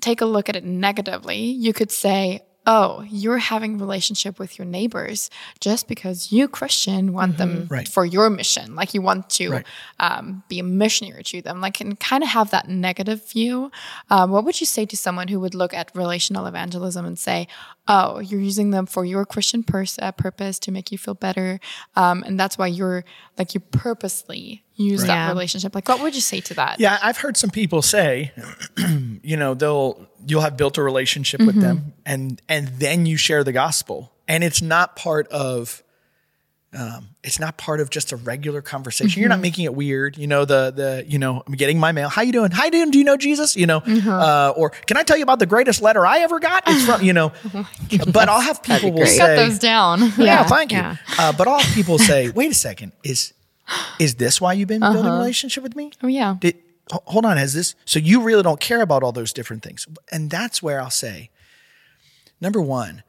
take 0.00 0.20
a 0.20 0.26
look 0.26 0.48
at 0.48 0.56
it 0.56 0.64
negatively, 0.64 1.38
you 1.38 1.72
could 1.72 1.90
say, 1.90 2.42
oh, 2.66 3.02
you're 3.08 3.38
having 3.38 3.78
relationship 3.78 4.38
with 4.38 4.58
your 4.58 4.66
neighbors 4.66 5.30
just 5.60 5.88
because 5.88 6.30
you 6.30 6.46
Christian 6.46 7.12
want 7.12 7.38
them 7.38 7.66
Right. 7.70 7.88
for 7.88 8.04
your 8.04 8.28
mission. 8.28 8.74
Like 8.74 8.92
you 8.94 9.00
want 9.02 9.30
to 9.30 9.50
Right. 9.50 9.66
um, 9.98 10.42
be 10.48 10.58
a 10.58 10.62
missionary 10.62 11.24
to 11.24 11.40
them, 11.42 11.60
like 11.60 11.80
and 11.80 11.98
kind 11.98 12.22
of 12.22 12.28
have 12.30 12.50
that 12.50 12.68
negative 12.68 13.26
view. 13.30 13.70
Um, 14.10 14.30
what 14.30 14.44
would 14.44 14.60
you 14.60 14.66
say 14.66 14.84
to 14.86 14.96
someone 14.96 15.28
who 15.28 15.40
would 15.40 15.54
look 15.54 15.72
at 15.72 15.90
relational 15.94 16.46
evangelism 16.46 17.06
and 17.06 17.18
say, 17.18 17.48
oh, 17.88 18.18
you're 18.20 18.40
using 18.40 18.70
them 18.70 18.86
for 18.86 19.04
your 19.04 19.24
Christian 19.24 19.62
pers- 19.64 19.98
uh, 19.98 20.12
purpose 20.12 20.58
to 20.60 20.70
make 20.70 20.92
you 20.92 20.98
feel 20.98 21.14
better, 21.14 21.60
um, 21.96 22.22
and 22.24 22.38
that's 22.38 22.58
why 22.58 22.66
you're 22.66 23.04
like 23.38 23.54
you 23.54 23.60
purposely 23.60 24.62
use 24.80 25.02
that 25.02 25.08
Yeah. 25.08 25.28
relationship. 25.28 25.74
Like, 25.74 25.88
what 25.88 26.00
would 26.00 26.14
you 26.14 26.20
say 26.20 26.40
to 26.40 26.54
that? 26.54 26.80
Yeah, 26.80 26.98
I've 27.02 27.18
heard 27.18 27.36
some 27.36 27.50
people 27.50 27.82
say, 27.82 28.32
you 29.22 29.36
know, 29.36 29.54
they'll 29.54 30.06
you'll 30.26 30.42
have 30.42 30.56
built 30.56 30.78
a 30.78 30.82
relationship 30.82 31.40
with 31.40 31.60
them, 31.60 31.92
and 32.04 32.40
and 32.48 32.68
then 32.78 33.06
you 33.06 33.16
share 33.16 33.44
the 33.44 33.52
gospel, 33.52 34.12
and 34.28 34.42
it's 34.44 34.62
not 34.62 34.96
part 34.96 35.28
of. 35.28 35.82
Um, 36.72 37.08
it's 37.24 37.40
not 37.40 37.56
part 37.58 37.80
of 37.80 37.90
just 37.90 38.12
a 38.12 38.16
regular 38.16 38.62
conversation. 38.62 39.18
You're 39.20 39.28
not 39.28 39.40
making 39.40 39.64
it 39.64 39.74
weird. 39.74 40.16
You 40.16 40.28
know, 40.28 40.44
the 40.44 40.70
the 40.70 41.04
you 41.04 41.18
know, 41.18 41.42
I'm 41.44 41.54
getting 41.54 41.80
my 41.80 41.90
mail. 41.90 42.08
How 42.08 42.22
you 42.22 42.30
doing? 42.30 42.52
Hi, 42.52 42.68
doing? 42.70 42.92
Do 42.92 42.98
you 42.98 43.02
know 43.04 43.16
Jesus? 43.16 43.56
You 43.56 43.66
know, 43.66 43.78
uh, 43.78 44.52
or 44.56 44.70
can 44.70 44.96
I 44.96 45.02
tell 45.02 45.16
you 45.16 45.24
about 45.24 45.40
the 45.40 45.46
greatest 45.46 45.82
letter 45.82 46.06
I 46.06 46.20
ever 46.20 46.38
got? 46.38 46.62
It's 46.68 46.84
from 46.86 47.02
you 47.02 47.12
know, 47.12 47.32
but 48.12 48.28
I'll 48.28 48.40
have 48.40 48.62
people 48.62 48.90
will 48.92 48.98
great. 48.98 49.08
say, 49.08 49.18
Got 49.18 49.48
those 49.48 49.58
down. 49.58 50.12
yeah, 50.16 50.44
thank 50.46 50.70
you. 50.70 50.78
yeah. 50.78 50.96
Uh, 51.18 51.32
but 51.32 51.48
I'll 51.48 51.58
people 51.74 51.98
say, 51.98 52.30
wait 52.30 52.52
a 52.52 52.54
second, 52.54 52.92
is 53.02 53.32
is 53.98 54.16
this 54.16 54.40
why 54.40 54.52
you've 54.52 54.68
been 54.68 54.80
building 54.80 55.04
a 55.04 55.08
uh-huh. 55.08 55.18
relationship 55.18 55.62
with 55.62 55.76
me? 55.76 55.92
Oh 56.02 56.08
yeah. 56.08 56.36
Did, 56.40 56.56
hold 56.90 57.24
on, 57.24 57.36
has 57.36 57.54
this? 57.54 57.74
So 57.84 57.98
you 57.98 58.22
really 58.22 58.42
don't 58.42 58.60
care 58.60 58.82
about 58.82 59.02
all 59.02 59.12
those 59.12 59.32
different 59.32 59.62
things, 59.62 59.86
and 60.10 60.30
that's 60.30 60.62
where 60.62 60.80
I'll 60.80 60.90
say, 60.90 61.30
number 62.40 62.60
one, 62.60 63.02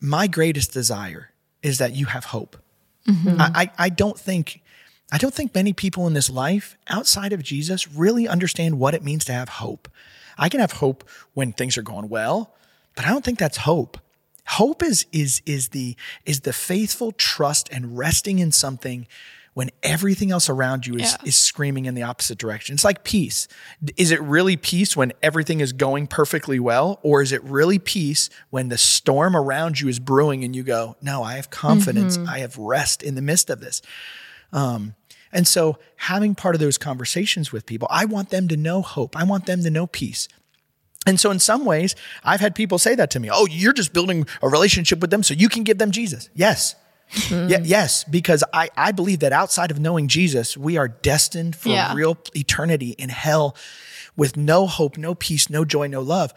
my 0.00 0.26
greatest 0.26 0.72
desire 0.72 1.30
is 1.62 1.78
that 1.78 1.94
you 1.94 2.06
have 2.06 2.26
hope. 2.26 2.56
Mm-hmm. 3.08 3.40
I, 3.40 3.50
I 3.54 3.70
I 3.78 3.88
don't 3.88 4.18
think. 4.18 4.60
I 5.12 5.18
don't 5.18 5.34
think 5.34 5.54
many 5.54 5.72
people 5.72 6.06
in 6.06 6.14
this 6.14 6.30
life 6.30 6.76
outside 6.88 7.32
of 7.32 7.42
Jesus 7.42 7.92
really 7.92 8.26
understand 8.26 8.78
what 8.78 8.94
it 8.94 9.04
means 9.04 9.24
to 9.26 9.32
have 9.32 9.48
hope. 9.48 9.88
I 10.38 10.48
can 10.48 10.60
have 10.60 10.72
hope 10.72 11.08
when 11.34 11.52
things 11.52 11.78
are 11.78 11.82
going 11.82 12.08
well, 12.08 12.54
but 12.96 13.04
I 13.04 13.10
don't 13.10 13.24
think 13.24 13.38
that's 13.38 13.58
hope. 13.58 13.98
Hope 14.46 14.82
is 14.82 15.06
is 15.12 15.40
is 15.46 15.68
the 15.68 15.96
is 16.26 16.40
the 16.40 16.52
faithful 16.52 17.12
trust 17.12 17.68
and 17.72 17.96
resting 17.96 18.38
in 18.38 18.52
something 18.52 19.06
when 19.54 19.70
everything 19.82 20.30
else 20.32 20.48
around 20.50 20.86
you 20.86 20.94
is 20.96 21.12
Yeah. 21.12 21.28
is 21.28 21.36
screaming 21.36 21.86
in 21.86 21.94
the 21.94 22.02
opposite 22.02 22.38
direction. 22.38 22.74
It's 22.74 22.84
like 22.84 23.04
peace. 23.04 23.46
Is 23.96 24.10
it 24.10 24.20
really 24.20 24.56
peace 24.56 24.96
when 24.96 25.12
everything 25.22 25.60
is 25.60 25.72
going 25.72 26.06
perfectly 26.08 26.58
well 26.60 26.98
or 27.02 27.22
is 27.22 27.32
it 27.32 27.42
really 27.44 27.78
peace 27.78 28.30
when 28.50 28.68
the 28.68 28.76
storm 28.78 29.36
around 29.36 29.80
you 29.80 29.88
is 29.88 29.98
brewing 30.00 30.44
and 30.44 30.54
you 30.56 30.62
go, 30.64 30.96
"No, 31.00 31.22
I 31.22 31.36
have 31.36 31.50
confidence. 31.50 32.18
I 32.28 32.40
have 32.40 32.58
rest 32.58 33.02
in 33.02 33.14
the 33.14 33.22
midst 33.22 33.48
of 33.48 33.60
this." 33.60 33.80
Um, 34.52 34.94
and 35.32 35.46
so 35.48 35.78
having 35.96 36.34
part 36.34 36.54
of 36.54 36.60
those 36.60 36.78
conversations 36.78 37.50
with 37.52 37.66
people, 37.66 37.88
I 37.90 38.04
want 38.04 38.30
them 38.30 38.46
to 38.48 38.56
know 38.56 38.82
hope. 38.82 39.16
I 39.16 39.24
want 39.24 39.46
them 39.46 39.62
to 39.62 39.70
know 39.70 39.86
peace. 39.86 40.28
And 41.06 41.20
so 41.20 41.30
in 41.30 41.38
some 41.38 41.64
ways, 41.64 41.94
I've 42.22 42.40
had 42.40 42.54
people 42.54 42.78
say 42.78 42.94
that 42.94 43.10
to 43.10 43.20
me. 43.20 43.28
Oh, 43.30 43.46
you're 43.46 43.72
just 43.74 43.92
building 43.92 44.26
a 44.42 44.48
relationship 44.48 45.00
with 45.00 45.10
them 45.10 45.22
so 45.22 45.34
you 45.34 45.48
can 45.48 45.62
give 45.62 45.78
them 45.78 45.90
Jesus. 45.90 46.28
Yes. 46.34 46.76
Yeah, 47.30 47.60
yes, 47.62 48.04
because 48.04 48.42
I, 48.52 48.70
I 48.76 48.92
believe 48.92 49.20
that 49.20 49.32
outside 49.32 49.70
of 49.70 49.78
knowing 49.78 50.08
Jesus, 50.08 50.56
we 50.56 50.76
are 50.76 50.88
destined 50.88 51.54
for 51.56 51.68
Yeah. 51.70 51.94
real 51.94 52.18
eternity 52.34 52.90
in 52.98 53.08
hell 53.08 53.54
with 54.16 54.36
no 54.36 54.66
hope, 54.66 54.96
no 54.98 55.14
peace, 55.14 55.48
no 55.50 55.64
joy, 55.64 55.86
no 55.86 56.00
love. 56.00 56.32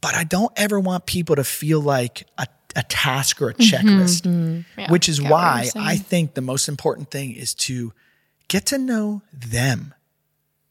But 0.00 0.14
I 0.14 0.24
don't 0.24 0.52
ever 0.56 0.78
want 0.78 1.06
people 1.06 1.36
to 1.36 1.44
feel 1.44 1.80
like 1.80 2.26
a 2.38 2.46
a 2.76 2.82
task 2.84 3.40
or 3.42 3.48
a 3.48 3.54
checklist, 3.54 4.22
Mm-hmm. 4.22 4.80
Yeah, 4.80 4.92
which 4.92 5.08
is 5.08 5.18
get 5.18 5.30
what 5.30 5.64
you're 5.74 5.82
why. 5.82 5.92
I 5.92 5.96
think 5.96 6.34
the 6.34 6.42
most 6.42 6.68
important 6.68 7.10
thing 7.10 7.32
is 7.34 7.54
to 7.54 7.92
get 8.46 8.66
to 8.66 8.78
know 8.78 9.22
them. 9.32 9.94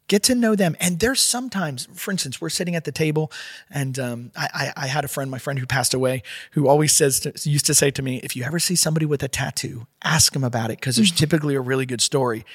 Get 0.07 0.23
to 0.23 0.35
know 0.35 0.55
them. 0.55 0.75
And 0.79 0.99
there's 0.99 1.21
sometimes, 1.21 1.87
for 1.93 2.11
instance, 2.11 2.39
we're 2.39 2.49
sitting 2.49 2.75
at 2.75 2.85
the 2.85 2.91
table, 2.91 3.31
and 3.69 3.99
um, 3.99 4.31
I, 4.35 4.47
I, 4.53 4.83
I 4.83 4.87
had 4.87 5.03
a 5.03 5.07
friend, 5.07 5.29
my 5.29 5.37
friend 5.37 5.59
who 5.59 5.65
passed 5.65 5.93
away, 5.93 6.23
who 6.51 6.67
always 6.67 6.93
says, 6.93 7.19
to, 7.21 7.33
used 7.49 7.65
to 7.65 7.73
say 7.73 7.91
to 7.91 8.01
me, 8.01 8.21
if 8.23 8.35
you 8.35 8.43
ever 8.43 8.59
see 8.59 8.75
somebody 8.75 9.05
with 9.05 9.21
a 9.21 9.27
tattoo, 9.27 9.85
ask 10.03 10.31
them 10.33 10.43
about 10.43 10.71
it 10.71 10.79
because 10.79 10.95
there's 10.95 11.11
typically 11.11 11.55
a 11.55 11.61
really 11.61 11.85
good 11.85 12.01
story. 12.01 12.45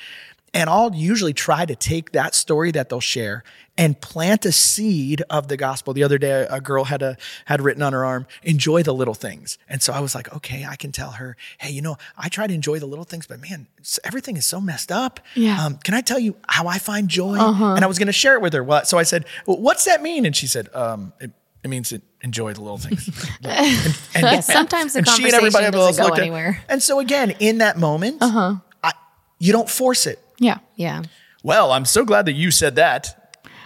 And 0.55 0.69
I'll 0.69 0.95
usually 0.95 1.33
try 1.33 1.65
to 1.65 1.75
take 1.75 2.13
that 2.13 2.35
story 2.35 2.71
that 2.73 2.91
they'll 2.91 3.01
share 3.01 3.43
and 3.79 3.99
plant 3.99 4.45
a 4.45 4.53
seed 4.53 5.23
of 5.31 5.49
the 5.49 5.57
gospel. 5.57 5.95
The 5.95 6.03
other 6.03 6.19
day, 6.19 6.47
a 6.51 6.61
girl 6.61 6.85
had 6.85 7.01
a 7.01 7.17
had 7.47 7.63
written 7.63 7.83
on 7.83 7.95
her 7.95 8.05
arm, 8.05 8.27
"Enjoy 8.43 8.83
the 8.83 8.93
little 8.93 9.15
things." 9.15 9.57
And 9.67 9.83
so 9.83 9.95
I 9.95 10.01
was 10.01 10.15
like, 10.15 10.31
okay, 10.37 10.67
I 10.69 10.77
can 10.77 10.93
tell 10.93 11.13
her, 11.13 11.39
hey, 11.57 11.71
you 11.71 11.81
know, 11.81 11.97
I 12.19 12.29
try 12.29 12.47
to 12.47 12.53
enjoy 12.53 12.79
the 12.81 12.85
little 12.87 13.07
things, 13.07 13.27
but 13.27 13.41
man, 13.41 13.67
everything 14.05 14.37
is 14.37 14.45
so 14.45 14.61
messed 14.61 14.93
up. 14.93 15.21
Yeah. 15.35 15.55
Uh-huh. 15.55 15.67
Um, 15.69 15.77
can 15.79 15.95
I 15.95 16.03
tell 16.03 16.19
you 16.19 16.37
how 16.49 16.67
I 16.67 16.79
find 16.79 17.09
joy? 17.09 17.37
And 17.39 17.83
I 17.83 17.87
was 17.87 17.99
going 17.99 18.09
to 18.09 18.13
share 18.13 18.35
it 18.35 18.43
with 18.43 18.53
her. 18.53 18.63
Well, 18.63 18.85
so 18.85 18.99
I 18.99 19.05
said, 19.05 19.25
well, 19.47 19.57
"What's 19.59 19.87
that 19.87 20.03
mean?" 20.03 20.27
And 20.27 20.37
she 20.37 20.47
said, 20.47 20.69
um, 20.75 21.15
it, 21.19 21.31
it 21.65 21.69
means 21.69 21.89
to 21.91 22.03
enjoy 22.21 22.53
the 22.53 22.61
little 22.61 22.77
things. 22.77 23.09
and, 23.43 24.27
and- 24.27 24.45
sometimes 24.59 24.93
the 24.93 24.99
and 24.99 25.09
she 25.09 25.23
and 25.25 25.33
conversation 25.33 25.35
everybody 25.35 25.65
else 25.65 25.75
doesn't 25.97 26.03
go 26.03 26.09
looked 26.09 26.19
at- 26.19 26.23
anywhere. 26.25 26.61
And 26.69 26.83
so 26.83 26.99
again, 27.01 27.31
in 27.41 27.59
that 27.59 27.79
moment, 27.79 28.21
Uh-huh. 28.21 28.57
I, 28.85 28.93
you 29.39 29.53
don't 29.53 29.71
force 29.71 30.07
it. 30.07 30.19
Yeah. 30.43 30.59
Yeah. 30.77 31.03
Well, 31.43 31.73
I'm 31.73 31.85
so 31.85 32.05
glad 32.05 32.27
that 32.27 32.33
you 32.35 32.51
said 32.51 32.77
that. 32.77 33.19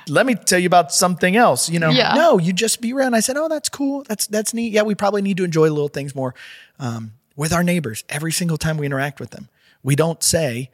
Let 0.09 0.25
me 0.25 0.35
tell 0.37 0.59
you 0.59 0.67
about 0.67 0.93
something 0.93 1.37
else. 1.37 1.69
You 1.69 1.79
know, 1.81 1.91
Yeah. 1.91 2.15
no, 2.15 2.39
you 2.39 2.53
just 2.53 2.81
be 2.81 2.93
around. 2.93 3.15
I 3.15 3.21
said, 3.21 3.37
oh, 3.37 3.49
that's 3.49 3.69
cool. 3.69 4.05
That's 4.09 4.27
that's 4.27 4.55
neat. 4.55 4.73
Yeah, 4.73 4.83
we 4.83 4.95
probably 4.95 5.21
need 5.23 5.37
to 5.39 5.45
enjoy 5.45 5.69
little 5.69 5.89
things 5.89 6.15
more 6.15 6.35
um, 6.79 7.13
with 7.35 7.53
our 7.53 7.65
neighbors 7.65 8.05
every 8.09 8.33
single 8.33 8.57
time 8.57 8.77
we 8.77 8.87
interact 8.87 9.19
with 9.21 9.31
them. 9.31 9.49
We 9.83 9.97
don't 9.97 10.23
say 10.23 10.71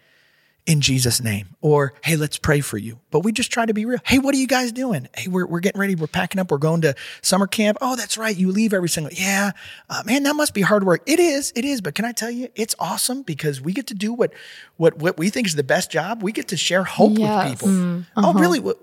in 0.65 0.81
Jesus' 0.81 1.21
name 1.21 1.49
or 1.61 1.93
hey, 2.05 2.15
let's 2.15 2.39
pray 2.39 2.61
for 2.61 2.79
you, 2.79 3.01
but 3.11 3.21
we 3.21 3.33
just 3.33 3.51
try 3.51 3.67
to 3.67 3.75
be 3.75 3.85
real. 3.85 3.99
Hey, 4.05 4.19
what 4.21 4.33
are 4.35 4.39
you 4.39 4.47
guys 4.47 4.71
doing? 4.71 5.09
Hey, 5.17 5.27
we're 5.29 5.45
we're 5.47 5.59
getting 5.61 5.81
ready. 5.81 5.97
We're 5.97 6.07
packing 6.07 6.41
up. 6.41 6.51
We're 6.53 6.59
going 6.59 6.83
to 6.83 6.95
summer 7.21 7.49
camp. 7.49 7.79
Oh, 7.81 7.97
that's 7.97 8.17
right. 8.17 8.37
You 8.37 8.53
leave 8.53 8.73
every 8.73 8.89
single. 8.89 9.13
Yeah, 9.13 9.53
uh, 9.91 10.03
man, 10.07 10.23
that 10.23 10.37
must 10.37 10.55
be 10.55 10.61
hard 10.61 10.85
work. 10.85 11.03
It 11.07 11.19
is. 11.19 11.53
It 11.57 11.65
is. 11.65 11.81
But 11.81 11.97
can 11.97 12.05
I 12.05 12.13
tell 12.13 12.31
you, 12.31 12.49
it's 12.55 12.77
awesome 12.79 13.23
because 13.23 13.61
we 13.61 13.73
get 13.73 13.89
to 13.89 13.95
do 13.95 14.13
what 14.13 14.33
what 14.77 14.99
what 14.99 15.19
we 15.19 15.31
think 15.31 15.49
is 15.49 15.57
the 15.57 15.65
best 15.65 15.91
job. 15.91 16.23
We 16.23 16.31
get 16.31 16.47
to 16.49 16.57
share 16.57 16.85
hope 16.85 17.19
Yes. 17.19 17.51
with 17.51 17.59
people. 17.61 18.05
Oh, 18.17 18.33
really? 18.35 18.61
What, 18.61 18.79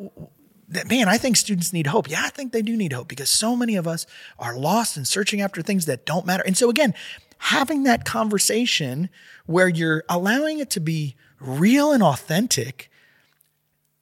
that- 0.67 0.89
man, 0.89 1.07
I 1.07 1.17
think 1.17 1.38
students 1.38 1.71
need 1.71 1.88
hope. 1.88 2.09
Yeah, 2.09 2.21
I 2.25 2.30
think 2.30 2.51
they 2.51 2.61
do 2.61 2.75
need 2.75 2.91
hope 2.91 3.07
because 3.07 3.30
so 3.30 3.55
many 3.55 3.77
of 3.77 3.88
us 3.88 4.05
are 4.38 4.57
lost 4.57 4.97
and 4.97 5.07
searching 5.07 5.39
after 5.39 5.61
things 5.61 5.86
that 5.86 6.05
don't 6.05 6.25
matter. 6.25 6.43
And 6.45 6.57
so, 6.57 6.69
again, 6.69 6.93
having 7.38 7.84
that 7.84 8.03
conversation 8.05 9.09
where 9.45 9.69
you're 9.69 10.03
allowing 10.09 10.59
it 10.59 10.69
to 10.71 10.80
be 10.82 11.15
real 11.39 11.91
and 11.91 12.03
authentic, 12.03 12.89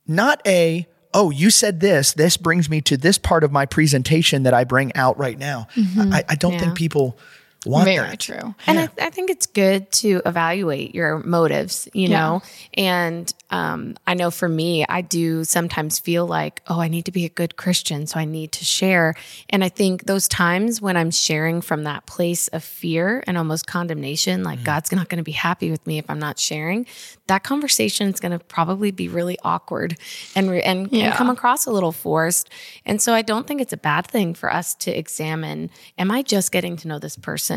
not 0.08 0.42
a, 0.48 0.88
oh, 1.14 1.30
you 1.32 1.50
said 1.50 1.80
this, 1.80 2.14
this 2.14 2.38
brings 2.38 2.70
me 2.70 2.82
to 2.82 2.98
this 2.98 3.18
part 3.18 3.44
of 3.44 3.52
my 3.52 3.66
presentation 3.66 4.44
that 4.44 4.54
I 4.54 4.64
bring 4.64 4.96
out 4.96 5.18
right 5.18 5.38
now. 5.38 5.68
Mm-hmm. 5.76 6.14
I, 6.14 6.24
I 6.30 6.36
don't 6.36 6.54
Yeah. 6.54 6.60
think 6.60 6.76
people 6.76 7.18
want 7.66 7.86
Very 7.86 8.10
that. 8.10 8.20
true. 8.20 8.56
And 8.68 8.80
I, 8.80 8.90
I 9.02 9.10
think 9.10 9.30
it's 9.30 9.46
good 9.46 9.92
to 9.94 10.22
evaluate 10.26 10.94
your 10.96 11.20
motives, 11.20 11.88
you 11.94 12.08
Yeah. 12.08 12.20
know? 12.20 12.42
And 12.76 13.34
um, 13.50 13.96
I 14.06 14.14
know 14.14 14.30
for 14.32 14.48
me, 14.48 14.86
I 14.88 15.02
do 15.02 15.44
sometimes 15.44 16.00
feel 16.00 16.26
like, 16.28 16.62
oh, 16.68 16.80
I 16.80 16.88
need 16.90 17.06
to 17.06 17.12
be 17.12 17.26
a 17.26 17.30
good 17.30 17.56
Christian. 17.58 18.06
So 18.08 18.20
I 18.20 18.26
need 18.26 18.52
to 18.54 18.66
share. 18.66 19.16
And 19.50 19.64
I 19.64 19.70
think 19.70 20.06
those 20.06 20.28
times 20.28 20.82
when 20.82 20.96
I'm 20.98 21.12
sharing 21.12 21.62
from 21.62 21.84
that 21.86 22.06
place 22.06 22.48
of 22.50 22.64
fear 22.64 23.24
and 23.26 23.38
almost 23.38 23.68
condemnation, 23.68 24.44
like 24.44 24.64
God's 24.64 24.92
not 24.92 25.10
going 25.10 25.18
to 25.18 25.24
be 25.24 25.32
happy 25.32 25.72
with 25.72 25.86
me 25.88 25.98
if 25.98 26.10
I'm 26.10 26.20
not 26.20 26.40
sharing, 26.40 26.86
that 27.28 27.44
conversation 27.44 28.08
is 28.10 28.20
going 28.20 28.32
to 28.38 28.40
probably 28.40 28.92
be 28.92 29.08
really 29.08 29.38
awkward 29.44 29.98
and, 30.36 30.50
re- 30.52 30.62
and, 30.62 30.92
and 30.94 31.14
come 31.14 31.30
across 31.30 31.66
a 31.66 31.72
little 31.72 31.92
forced. 31.92 32.50
And 32.86 33.02
so 33.02 33.14
I 33.14 33.22
don't 33.24 33.48
think 33.48 33.62
it's 33.62 33.74
a 33.74 33.78
bad 33.78 34.08
thing 34.08 34.34
for 34.34 34.52
us 34.54 34.76
to 34.76 34.98
examine 34.98 35.70
am 35.98 36.12
I 36.12 36.22
just 36.22 36.52
getting 36.52 36.78
to 36.78 36.88
know 36.88 37.00
this 37.00 37.16
person 37.16 37.57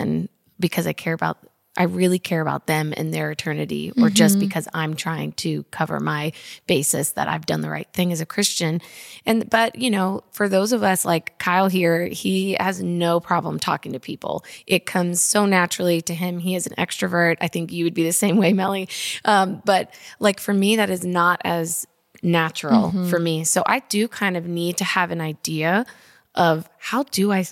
because 0.58 0.86
I 0.86 0.92
care 0.92 1.14
about 1.14 1.38
I 1.76 1.84
really 1.84 2.18
care 2.18 2.40
about 2.40 2.66
them 2.66 2.92
and 2.96 3.14
their 3.14 3.30
eternity 3.30 3.92
or 3.96 4.10
just 4.10 4.40
because 4.40 4.66
I'm 4.74 4.96
trying 4.96 5.32
to 5.34 5.62
cover 5.70 6.00
my 6.00 6.32
basis 6.66 7.12
that 7.12 7.28
I've 7.28 7.46
done 7.46 7.60
the 7.60 7.70
right 7.70 7.86
thing 7.92 8.10
as 8.10 8.20
a 8.20 8.26
Christian. 8.26 8.82
And 9.24 9.48
but, 9.48 9.76
you 9.76 9.88
know, 9.88 10.24
for 10.32 10.48
those 10.48 10.72
of 10.72 10.82
us 10.82 11.04
like 11.04 11.38
Kyle 11.38 11.68
here, 11.68 12.08
he 12.08 12.56
has 12.58 12.82
no 12.82 13.20
problem 13.20 13.60
talking 13.60 13.92
to 13.92 14.00
people. 14.00 14.44
It 14.66 14.84
comes 14.84 15.22
so 15.22 15.46
naturally 15.46 16.02
to 16.02 16.14
him. 16.14 16.40
He 16.40 16.56
is 16.56 16.66
an 16.66 16.74
extrovert. 16.74 17.36
I 17.40 17.46
think 17.46 17.72
you 17.72 17.84
would 17.84 17.94
be 17.94 18.04
the 18.04 18.12
same 18.12 18.36
way, 18.36 18.52
Melli. 18.52 18.90
Um, 19.24 19.62
but 19.64 19.94
like 20.18 20.40
for 20.40 20.52
me 20.52 20.74
that 20.76 20.90
is 20.90 21.04
not 21.04 21.40
as 21.44 21.86
natural 22.20 22.90
for 23.08 23.18
me. 23.18 23.44
So 23.44 23.62
I 23.64 23.78
do 23.88 24.08
kind 24.08 24.36
of 24.36 24.44
need 24.44 24.76
to 24.78 24.84
have 24.84 25.12
an 25.12 25.20
idea 25.20 25.86
of 26.34 26.68
how 26.78 27.04
do 27.04 27.32
I 27.32 27.44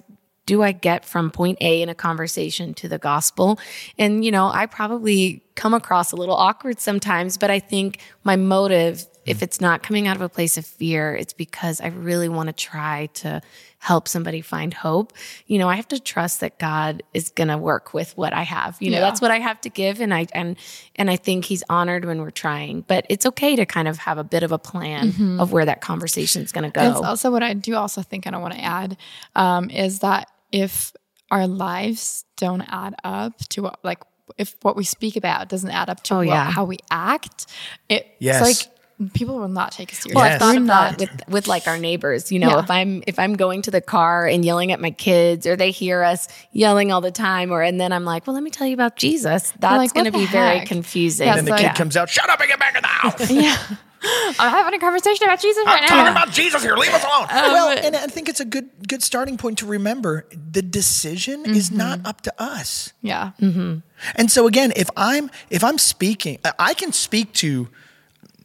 do 0.49 0.63
I 0.63 0.73
get 0.73 1.05
from 1.05 1.31
point 1.31 1.59
A 1.61 1.83
in 1.83 1.89
a 1.91 1.95
conversation 1.95 2.73
to 2.75 2.89
the 2.89 2.99
gospel? 2.99 3.61
And 3.99 4.25
you 4.25 4.31
know, 4.33 4.49
I 4.49 4.65
probably 4.67 5.43
come 5.55 5.75
across 5.75 6.11
a 6.13 6.17
little 6.17 6.37
awkward 6.37 6.81
sometimes, 6.81 7.37
but 7.37 7.51
I 7.51 7.59
think 7.61 8.01
my 8.25 8.35
motive 8.37 9.07
if 9.27 9.43
it's 9.43 9.61
not 9.61 9.83
coming 9.83 10.09
out 10.09 10.17
of 10.17 10.23
a 10.23 10.29
place 10.31 10.57
of 10.57 10.65
fear, 10.65 11.15
it's 11.15 11.35
because 11.35 11.83
I 11.83 11.89
really 11.89 12.31
want 12.31 12.47
to 12.47 12.55
try 12.55 13.11
to 13.23 13.43
help 13.77 14.09
somebody 14.09 14.41
find 14.41 14.73
hope. 14.73 15.13
You 15.47 15.59
know, 15.59 15.69
I 15.69 15.77
have 15.77 15.87
to 15.89 16.01
trust 16.01 16.41
that 16.41 16.59
God 16.59 17.03
is 17.13 17.29
going 17.29 17.49
to 17.49 17.59
work 17.59 17.93
with 17.93 18.17
what 18.17 18.33
I 18.33 18.45
have. 18.45 18.79
You 18.81 18.91
know, 18.91 18.97
Yeah. 18.97 19.01
that's 19.03 19.21
what 19.21 19.31
I 19.31 19.39
have 19.39 19.61
to 19.61 19.69
give 19.69 20.01
and 20.01 20.15
I 20.15 20.29
and 20.33 20.57
and 20.97 21.11
I 21.11 21.17
think 21.17 21.45
he's 21.45 21.63
honored 21.69 22.07
when 22.07 22.23
we're 22.23 22.31
trying. 22.31 22.87
But 22.89 23.05
it's 23.11 23.27
okay 23.27 23.55
to 23.57 23.67
kind 23.67 23.87
of 23.87 23.99
have 23.99 24.17
a 24.17 24.25
bit 24.25 24.43
of 24.45 24.51
a 24.51 24.59
plan 24.59 25.37
of 25.39 25.53
where 25.53 25.67
that 25.67 25.83
conversation 25.83 26.41
is 26.43 26.51
going 26.51 26.71
to 26.73 26.81
It's 26.87 26.99
go. 27.01 27.05
also 27.05 27.31
what 27.31 27.43
I 27.43 27.53
do 27.53 27.75
also 27.75 28.01
think, 28.01 28.25
and 28.25 28.35
I 28.35 28.39
want 28.39 28.55
to 28.55 28.65
add, 28.65 28.97
um, 29.37 29.69
is 29.69 29.99
that 29.99 30.31
if 30.53 30.93
our 31.31 31.47
lives 31.47 32.25
don't 32.37 32.63
add 32.63 32.95
up 33.05 33.37
to 33.51 33.63
what, 33.63 33.79
like, 33.85 34.03
if 34.37 34.55
what 34.63 34.77
we 34.77 34.85
speak 34.85 35.17
about 35.17 35.49
doesn't 35.49 35.71
add 35.71 35.89
up 35.91 36.03
to 36.05 36.15
Oh, 36.15 36.17
what- 36.19 36.27
yeah. 36.27 36.51
how 36.51 36.65
we 36.65 36.79
act, 36.91 37.47
it, 37.89 38.07
Yes. 38.19 38.41
it's 38.47 38.67
like 38.67 39.13
people 39.15 39.39
will 39.39 39.49
not 39.49 39.71
take 39.73 39.91
us 39.93 39.99
seriously. 39.99 40.15
Well, 40.17 40.25
Yes. 40.25 40.35
I've 40.35 40.39
thought 40.41 40.55
We're 40.55 40.61
of 40.61 40.67
not- 40.67 40.99
that 40.99 41.01
with, 41.01 41.29
with 41.29 41.47
like 41.49 41.67
our 41.69 41.79
neighbors. 41.79 42.33
You 42.33 42.39
know, 42.41 42.51
Yeah. 42.51 42.59
if 42.61 42.71
I'm 42.71 43.03
if 43.07 43.19
I'm 43.19 43.35
going 43.35 43.63
to 43.63 43.71
the 43.71 43.81
car 43.81 44.27
and 44.27 44.45
yelling 44.45 44.73
at 44.73 44.81
my 44.81 44.91
kids, 44.91 45.47
or 45.47 45.55
they 45.57 45.71
hear 45.71 46.03
us 46.03 46.29
yelling 46.53 46.91
all 46.93 47.01
the 47.01 47.11
time, 47.13 47.51
or 47.53 47.63
and 47.63 47.81
then 47.81 47.93
I'm 47.93 48.05
like, 48.05 48.27
well, 48.27 48.35
let 48.35 48.43
me 48.43 48.51
tell 48.51 48.67
you 48.67 48.75
about 48.75 48.97
Jesus. 48.97 49.53
That's 49.59 49.77
like, 49.79 49.95
going 49.95 50.07
to 50.07 50.13
be 50.13 50.27
the 50.27 50.33
very 50.33 50.67
confusing. 50.67 51.27
Yeah, 51.29 51.37
And 51.37 51.47
the 51.47 51.53
So, 51.53 51.57
kid 51.57 51.63
yeah. 51.63 51.75
comes 51.75 51.97
out, 51.97 52.09
shut 52.11 52.29
up 52.29 52.41
and 52.41 52.49
get 52.49 52.59
back 52.59 52.75
in 52.77 52.83
the 52.83 52.89
house. 52.89 53.31
yeah. 53.31 53.57
I'm 54.39 54.51
having 54.51 54.75
a 54.75 54.79
conversation 54.79 55.25
about 55.25 55.41
Jesus 55.41 55.65
right 55.67 55.83
I'm 55.83 55.89
talking 55.89 56.05
now. 56.05 56.11
about 56.23 56.31
Jesus 56.33 56.63
here. 56.63 56.77
Leave 56.77 56.93
us 56.95 57.03
alone. 57.05 57.23
Um, 57.31 57.53
well, 57.53 57.79
and 57.79 57.97
I 57.97 58.07
think 58.07 58.29
it's 58.29 58.41
a 58.41 58.45
good 58.45 58.69
good 58.87 59.03
starting 59.03 59.37
point 59.37 59.59
to 59.59 59.67
remember 59.67 60.27
the 60.53 60.63
decision 60.63 61.45
is 61.47 61.69
Mm-hmm. 61.71 61.79
not 61.79 62.07
up 62.07 62.21
to 62.23 62.33
us. 62.43 62.93
Yeah. 63.03 63.33
And 63.41 64.31
so 64.31 64.47
again, 64.47 64.73
if 64.77 64.89
I'm 64.97 65.31
if 65.51 65.65
I'm 65.65 65.79
speaking, 65.79 66.39
I 66.59 66.75
can 66.75 66.93
speak 66.93 67.33
to 67.35 67.69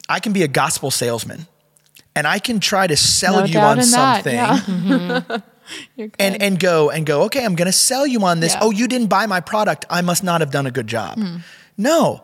I 0.09 0.19
can 0.19 0.33
be 0.33 0.43
a 0.43 0.47
gospel 0.47 0.89
salesman 0.91 1.47
and 2.15 2.25
I 2.27 2.39
can 2.39 2.59
try 2.59 2.87
to 2.87 2.97
sell 2.97 3.39
No 3.41 3.45
you 3.45 3.59
on 3.59 3.81
something 3.83 4.33
yeah. 4.35 4.59
You're 5.95 6.07
good. 6.09 6.15
and 6.19 6.41
and 6.41 6.59
go 6.59 6.89
and 6.89 7.05
go, 7.05 7.23
okay, 7.23 7.45
I'm 7.45 7.55
going 7.55 7.67
to 7.67 7.71
sell 7.71 8.05
you 8.05 8.19
on 8.25 8.39
this. 8.41 8.53
Yeah. 8.53 8.59
Oh, 8.63 8.71
you 8.71 8.87
didn't 8.87 9.07
buy 9.07 9.25
my 9.27 9.39
product. 9.39 9.85
I 9.89 10.01
must 10.01 10.23
not 10.23 10.41
have 10.41 10.51
done 10.51 10.65
a 10.67 10.71
good 10.71 10.87
job. 10.87 11.17
Hmm. 11.17 11.37
No. 11.77 12.21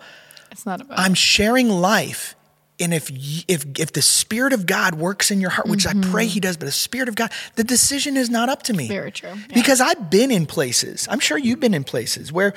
it's 0.52 0.66
not 0.66 0.82
about 0.82 1.00
I'm 1.00 1.14
sharing 1.14 1.70
life. 1.70 2.36
And 2.80 2.94
if 2.94 3.12
if 3.48 3.66
if 3.78 3.94
the 3.94 4.02
spirit 4.02 4.54
of 4.54 4.66
God 4.66 4.96
works 4.96 5.32
in 5.32 5.42
your 5.42 5.50
heart, 5.50 5.68
which 5.68 5.86
I 5.86 5.94
pray 5.94 6.28
He 6.28 6.40
does, 6.40 6.58
but 6.58 6.66
the 6.66 6.72
spirit 6.72 7.10
of 7.10 7.16
God, 7.16 7.32
the 7.56 7.64
decision 7.64 8.16
is 8.16 8.30
not 8.30 8.50
up 8.50 8.64
to 8.64 8.74
me. 8.74 8.86
Mm-hmm. 8.86 8.94
Very 8.94 9.12
true, 9.12 9.30
yeah. 9.30 9.54
Because 9.54 9.82
I've 9.82 10.10
been 10.10 10.32
in 10.32 10.46
places. 10.46 11.08
I'm 11.10 11.20
sure 11.20 11.38
you've 11.38 11.60
been 11.60 11.74
in 11.74 11.84
places 11.84 12.32
where 12.32 12.54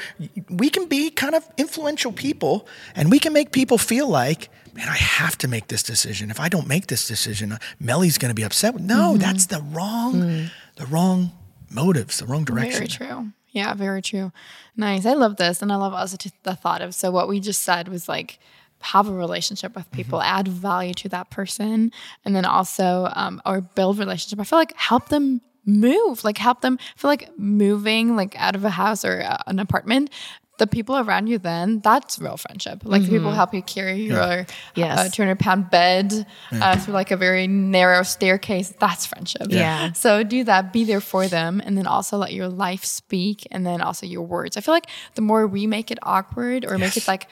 we 0.49 0.71
can 0.71 0.87
be 0.87 1.11
kind 1.11 1.35
of 1.35 1.49
influential 1.57 2.13
people, 2.13 2.67
and 2.95 3.11
we 3.11 3.19
can 3.19 3.33
make 3.33 3.53
people 3.53 3.79
feel 3.79 4.09
like, 4.09 4.49
man, 4.75 4.89
I 4.89 4.97
have 4.97 5.37
to 5.39 5.49
make 5.49 5.69
this 5.69 5.83
decision. 5.83 6.31
If 6.31 6.39
I 6.39 6.49
don't 6.49 6.69
make 6.69 6.87
this 6.87 7.07
decision, 7.07 7.59
Melli's 7.81 8.19
going 8.19 8.31
to 8.31 8.35
be 8.35 8.45
upset. 8.45 8.75
Mm-hmm. 8.75 8.87
No, 8.87 9.17
that's 9.17 9.47
the 9.47 9.61
wrong, 9.61 10.51
the 10.77 10.87
wrong 10.87 11.33
motives, 11.71 12.19
the 12.19 12.27
wrong 12.27 12.45
direction. 12.45 12.87
Very 12.87 12.89
true. 12.89 13.33
Yeah, 13.51 13.75
very 13.75 14.01
true. 14.01 14.33
Nice. 14.77 15.05
I 15.05 15.13
love 15.13 15.37
this. 15.37 15.61
And 15.61 15.71
I 15.71 15.77
love 15.77 15.93
also 15.93 16.17
the 16.43 16.55
thought 16.55 16.81
of 16.81 16.95
so 16.95 17.11
what 17.11 17.29
we 17.29 17.39
just 17.39 17.63
said 17.63 17.89
was 17.89 18.09
like 18.09 18.39
have 18.83 19.09
a 19.09 19.13
relationship 19.13 19.75
with 19.75 19.91
people, 19.93 20.21
add 20.21 20.49
value 20.49 20.95
to 20.95 21.09
that 21.11 21.31
person, 21.31 21.93
and 22.25 22.35
then 22.37 22.45
also 22.45 23.09
um, 23.15 23.41
or 23.47 23.61
build 23.61 23.99
relationship. 23.99 24.39
I 24.41 24.45
feel 24.45 24.59
like 24.59 24.77
help 24.77 25.09
them 25.09 25.41
move, 25.65 26.25
like 26.25 26.39
help 26.39 26.61
them 26.61 26.79
feel 26.97 27.11
like 27.11 27.31
moving 27.39 28.17
like 28.17 28.35
out 28.39 28.55
of 28.57 28.65
a 28.65 28.71
house 28.71 29.05
or 29.05 29.23
uh, 29.23 29.39
an 29.47 29.59
apartment. 29.59 30.11
the 30.59 30.67
people 30.67 30.97
around 30.99 31.27
you 31.29 31.39
then, 31.39 31.81
that's 31.81 32.19
real 32.21 32.37
friendship. 32.37 32.83
Like 32.85 33.03
the 33.03 33.09
people 33.09 33.33
help 33.33 33.53
you 33.55 33.63
carry 33.63 34.03
your 34.03 34.47
Yes. 34.77 34.99
uh, 34.99 35.09
200 35.09 35.39
pound 35.39 35.71
bed 35.71 36.27
uh, 36.53 36.77
through 36.79 36.95
like 36.95 37.11
a 37.11 37.17
very 37.17 37.47
narrow 37.49 38.03
staircase. 38.05 38.73
That's 38.79 39.05
friendship. 39.07 39.47
Yeah. 39.49 39.93
So 39.93 40.23
do 40.23 40.45
that, 40.45 40.73
be 40.73 40.85
there 40.85 41.01
for 41.01 41.27
them, 41.27 41.61
and 41.65 41.77
then 41.77 41.87
also 41.89 42.17
let 42.17 42.33
your 42.33 42.49
life 42.49 42.85
speak, 42.85 43.47
and 43.51 43.67
then 43.67 43.81
also 43.81 44.07
your 44.07 44.23
words. 44.23 44.57
I 44.57 44.61
feel 44.61 44.75
like 44.75 44.87
the 45.15 45.23
more 45.23 45.47
we 45.49 45.67
make 45.67 45.91
it 45.91 45.99
awkward 46.03 46.65
or 46.65 46.79
make 46.79 46.97
it 46.97 47.09
like 47.09 47.27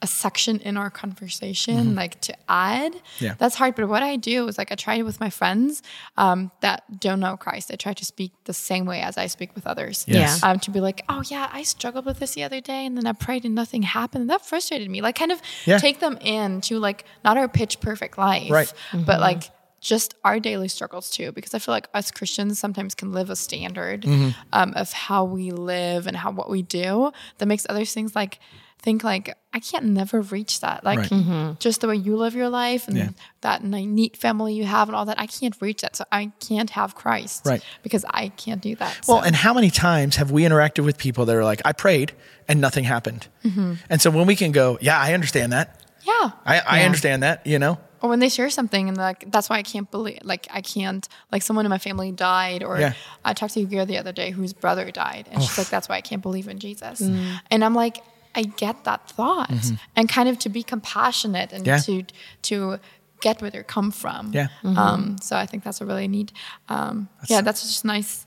a 0.00 0.06
section 0.06 0.60
in 0.60 0.76
our 0.76 0.90
conversation, 0.90 1.94
like 1.94 2.20
to 2.22 2.34
add, 2.48 2.92
Mm-hmm. 2.92 3.24
Yeah. 3.24 3.34
that's 3.38 3.56
hard. 3.56 3.74
But 3.74 3.88
what 3.88 4.02
I 4.02 4.16
do 4.16 4.46
is 4.48 4.56
like 4.58 4.70
I 4.70 4.74
try 4.76 5.02
with 5.02 5.18
my 5.20 5.30
friends 5.30 5.82
um, 6.16 6.50
that 6.60 7.00
don't 7.00 7.20
know 7.20 7.36
Christ. 7.36 7.70
I 7.72 7.76
try 7.76 7.92
to 7.94 8.04
speak 8.04 8.32
the 8.44 8.52
same 8.52 8.84
way 8.86 9.00
as 9.00 9.18
I 9.18 9.26
speak 9.26 9.54
with 9.54 9.66
others. 9.66 10.04
Yes. 10.06 10.40
Yeah. 10.42 10.50
Um, 10.50 10.60
to 10.60 10.70
be 10.70 10.80
like, 10.80 11.02
oh 11.08 11.22
yeah, 11.28 11.48
I 11.52 11.62
struggled 11.64 12.06
with 12.06 12.20
this 12.20 12.34
the 12.34 12.44
other 12.44 12.60
day, 12.60 12.86
and 12.86 12.96
then 12.96 13.06
I 13.06 13.12
prayed 13.12 13.44
and 13.44 13.54
nothing 13.54 13.82
happened. 13.82 14.22
And 14.22 14.30
that 14.30 14.44
frustrated 14.46 14.88
me. 14.88 15.00
Like, 15.00 15.16
kind 15.16 15.32
of 15.32 15.40
Yeah. 15.66 15.78
take 15.78 15.98
them 16.00 16.16
in 16.20 16.60
to 16.62 16.78
like 16.78 17.04
not 17.24 17.36
our 17.36 17.48
pitch 17.48 17.80
perfect 17.80 18.18
life, 18.18 18.50
Right. 18.50 18.72
But 18.94 19.20
like 19.20 19.50
just 19.80 20.14
our 20.24 20.40
daily 20.40 20.68
struggles 20.68 21.08
too, 21.10 21.30
because 21.32 21.54
I 21.54 21.58
feel 21.60 21.72
like 21.74 21.88
us 21.94 22.10
Christians 22.10 22.58
sometimes 22.58 22.94
can 22.94 23.12
live 23.12 23.30
a 23.30 23.36
standard 23.36 24.02
Mm-hmm. 24.02 24.30
um, 24.52 24.72
of 24.76 24.92
how 24.92 25.24
we 25.24 25.50
live 25.50 26.06
and 26.06 26.16
how 26.16 26.30
what 26.32 26.50
we 26.50 26.62
do 26.62 27.12
that 27.38 27.46
makes 27.46 27.64
other 27.68 27.84
things 27.84 28.14
like 28.14 28.38
think 28.80 29.02
like 29.04 29.36
I 29.52 29.60
can't 29.60 29.86
never 29.86 30.20
reach 30.20 30.60
that. 30.60 30.84
Like 30.84 30.98
Right. 31.00 31.10
Mm-hmm. 31.10 31.52
just 31.58 31.80
the 31.80 31.88
way 31.88 31.96
you 31.96 32.16
live 32.16 32.34
your 32.34 32.48
life 32.48 32.86
and 32.86 32.96
Yeah. 32.96 33.08
that 33.40 33.64
neat 33.64 34.16
family 34.16 34.54
you 34.54 34.64
have 34.64 34.88
and 34.88 34.94
all 34.96 35.04
that, 35.06 35.18
I 35.18 35.26
can't 35.26 35.56
reach 35.60 35.80
that. 35.82 35.96
So 35.96 36.04
I 36.12 36.32
can't 36.40 36.70
have 36.70 36.94
Christ, 36.94 37.42
Right. 37.46 37.62
Because 37.82 38.04
I 38.08 38.28
can't 38.30 38.60
do 38.60 38.76
that. 38.76 39.00
Well, 39.08 39.18
So- 39.20 39.24
and 39.24 39.34
how 39.34 39.52
many 39.54 39.70
times 39.70 40.16
have 40.16 40.30
we 40.30 40.42
interacted 40.42 40.84
with 40.84 40.96
people 40.98 41.24
that 41.26 41.34
are 41.34 41.44
like, 41.44 41.60
I 41.64 41.72
prayed 41.72 42.12
and 42.46 42.60
nothing 42.60 42.84
happened? 42.84 43.26
Mm-hmm. 43.44 43.74
And 43.90 44.00
so 44.02 44.10
when 44.10 44.26
we 44.26 44.36
can 44.36 44.52
go, 44.52 44.78
yeah, 44.80 44.98
I 45.00 45.12
understand 45.14 45.52
that. 45.52 45.80
yeah, 46.04 46.30
I, 46.46 46.60
I 46.60 46.78
Yeah. 46.80 46.84
understand 46.86 47.22
that, 47.22 47.46
you 47.46 47.58
know? 47.58 47.78
or 48.00 48.08
when 48.08 48.20
they 48.20 48.28
share 48.28 48.48
something 48.48 48.88
and 48.88 48.96
like 48.96 49.28
that's 49.32 49.50
why 49.50 49.56
I 49.58 49.64
can't 49.64 49.90
believe 49.90 50.20
like 50.22 50.46
I 50.52 50.60
can't 50.60 51.06
like 51.32 51.42
someone 51.42 51.66
in 51.66 51.70
my 51.70 51.78
family 51.78 52.12
died 52.12 52.62
or 52.62 52.78
Yeah. 52.78 52.92
I 53.24 53.32
talked 53.34 53.54
to 53.54 53.60
a 53.60 53.64
girl 53.64 53.86
the 53.86 53.98
other 53.98 54.12
day 54.12 54.30
whose 54.30 54.52
brother 54.52 54.88
died 54.92 55.26
and 55.32 55.42
she's 55.42 55.58
like 55.58 55.68
that's 55.68 55.88
why 55.88 55.96
I 55.96 56.00
can't 56.00 56.22
believe 56.22 56.46
in 56.46 56.60
Jesus 56.60 57.00
mm. 57.00 57.40
and 57.50 57.64
I'm 57.64 57.74
like 57.74 57.98
I 58.34 58.42
get 58.42 58.84
that 58.84 59.10
thought 59.10 59.50
and 59.96 60.08
kind 60.08 60.28
of 60.28 60.38
to 60.40 60.48
be 60.48 60.62
compassionate 60.62 61.52
and 61.52 61.66
Yeah. 61.66 61.78
to 61.78 62.04
to 62.42 62.78
get 63.20 63.40
where 63.42 63.50
they 63.50 63.62
come 63.64 63.90
from. 63.90 64.30
Yeah. 64.32 64.48
um 64.64 65.16
so 65.20 65.36
I 65.36 65.46
think 65.46 65.64
that's 65.64 65.80
a 65.80 65.86
really 65.86 66.08
neat 66.08 66.32
um 66.68 67.08
yeah 67.28 67.40
that's 67.40 67.62
just 67.62 67.84
nice 67.84 68.26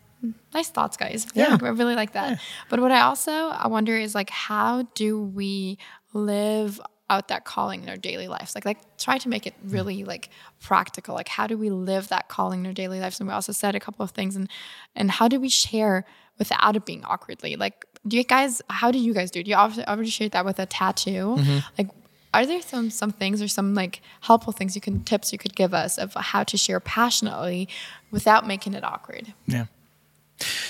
nice 0.54 0.70
thoughts 0.70 0.97
guys. 0.97 1.26
Yeah. 1.34 1.58
I 1.62 1.70
really 1.70 1.95
like 1.95 2.14
that. 2.14 2.39
But 2.70 2.80
what 2.80 2.91
I 2.91 3.02
also 3.02 3.32
I 3.32 3.68
wonder 3.68 3.95
is 3.97 4.14
like 4.14 4.30
how 4.30 4.84
do 4.95 5.20
we 5.22 5.78
live 6.14 6.80
out 7.10 7.28
that 7.28 7.43
calling 7.43 7.84
in 7.84 7.89
our 7.89 7.97
daily 7.97 8.28
lives? 8.28 8.54
Like 8.56 8.66
like 8.66 8.97
try 8.97 9.18
to 9.18 9.30
make 9.30 9.47
it 9.47 9.54
really 9.64 10.04
like 10.04 10.30
practical. 10.62 11.16
Like 11.16 11.28
how 11.28 11.47
do 11.47 11.58
we 11.58 11.70
live 11.70 12.08
that 12.10 12.28
calling 12.30 12.60
in 12.62 12.66
our 12.68 12.74
daily 12.74 12.99
lives? 12.99 13.20
And 13.20 13.28
we 13.30 13.34
also 13.34 13.52
said 13.52 13.76
a 13.76 13.80
couple 13.80 14.04
of 14.04 14.12
things. 14.12 14.36
And 14.36 14.47
and 14.95 15.10
how 15.12 15.28
do 15.28 15.39
we 15.39 15.49
share 15.49 16.06
without 16.38 16.76
it 16.76 16.86
being 16.86 17.04
awkwardly? 17.04 17.56
Like 17.56 17.86
do 18.08 18.18
you 18.18 18.24
guys 18.24 18.62
how 18.70 18.91
do 18.91 18.99
you 18.99 19.14
guys 19.14 19.32
do 19.32 19.39
it? 19.39 19.43
do 19.43 19.52
you 19.52 20.06
shared 20.06 20.32
that 20.32 20.45
with 20.45 20.60
a 20.60 20.66
tattoo 20.66 21.38
like 21.78 21.89
are 22.34 22.45
there 22.45 22.62
some 22.62 22.89
some 22.89 23.12
things 23.12 23.41
or 23.41 23.47
some 23.47 23.74
like 23.74 24.02
helpful 24.22 24.54
things 24.54 24.76
you 24.76 24.82
can 24.82 25.04
tips 25.04 25.32
you 25.32 25.38
could 25.38 25.56
give 25.56 25.74
us 25.74 25.97
of 25.97 26.14
how 26.14 26.43
to 26.43 26.58
share 26.58 26.80
passionately 26.80 27.68
without 28.10 28.47
making 28.47 28.74
it 28.74 28.84
awkward 28.84 29.34
Yeah. 29.47 29.66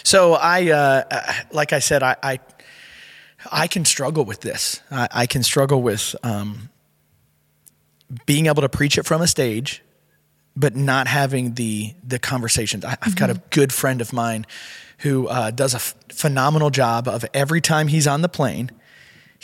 So 0.04 0.34
I, 0.34 0.70
uh, 0.70 1.04
uh, 1.10 1.34
like 1.52 1.74
I 1.74 1.80
said, 1.80 2.04
I, 2.04 2.16
I, 2.22 2.40
I 3.52 3.68
can 3.68 3.86
struggle 3.86 4.26
with 4.26 4.42
this. 4.42 4.82
I, 4.92 5.08
I 5.12 5.26
can 5.26 5.44
struggle 5.44 5.82
with 5.82 6.16
um, 6.24 6.70
being 8.26 8.48
able 8.48 8.62
to 8.62 8.70
preach 8.70 8.98
it 8.98 9.06
from 9.06 9.22
a 9.22 9.28
stage, 9.28 9.84
but 10.56 10.76
not 10.76 11.08
having 11.08 11.54
the 11.54 11.94
the 12.06 12.20
conversations. 12.20 12.84
I, 12.84 12.98
I've 13.02 13.16
got 13.16 13.30
a 13.30 13.42
good 13.52 13.72
friend 13.72 14.02
of 14.02 14.12
mine 14.12 14.46
who 15.02 15.28
uh, 15.28 15.52
does 15.52 15.74
a 15.74 15.78
f- 15.78 15.96
phenomenal 16.10 16.70
job 16.70 17.08
of 17.08 17.26
every 17.34 17.62
time 17.62 17.88
he's 17.88 18.08
on 18.08 18.22
the 18.22 18.30
plane. 18.30 18.72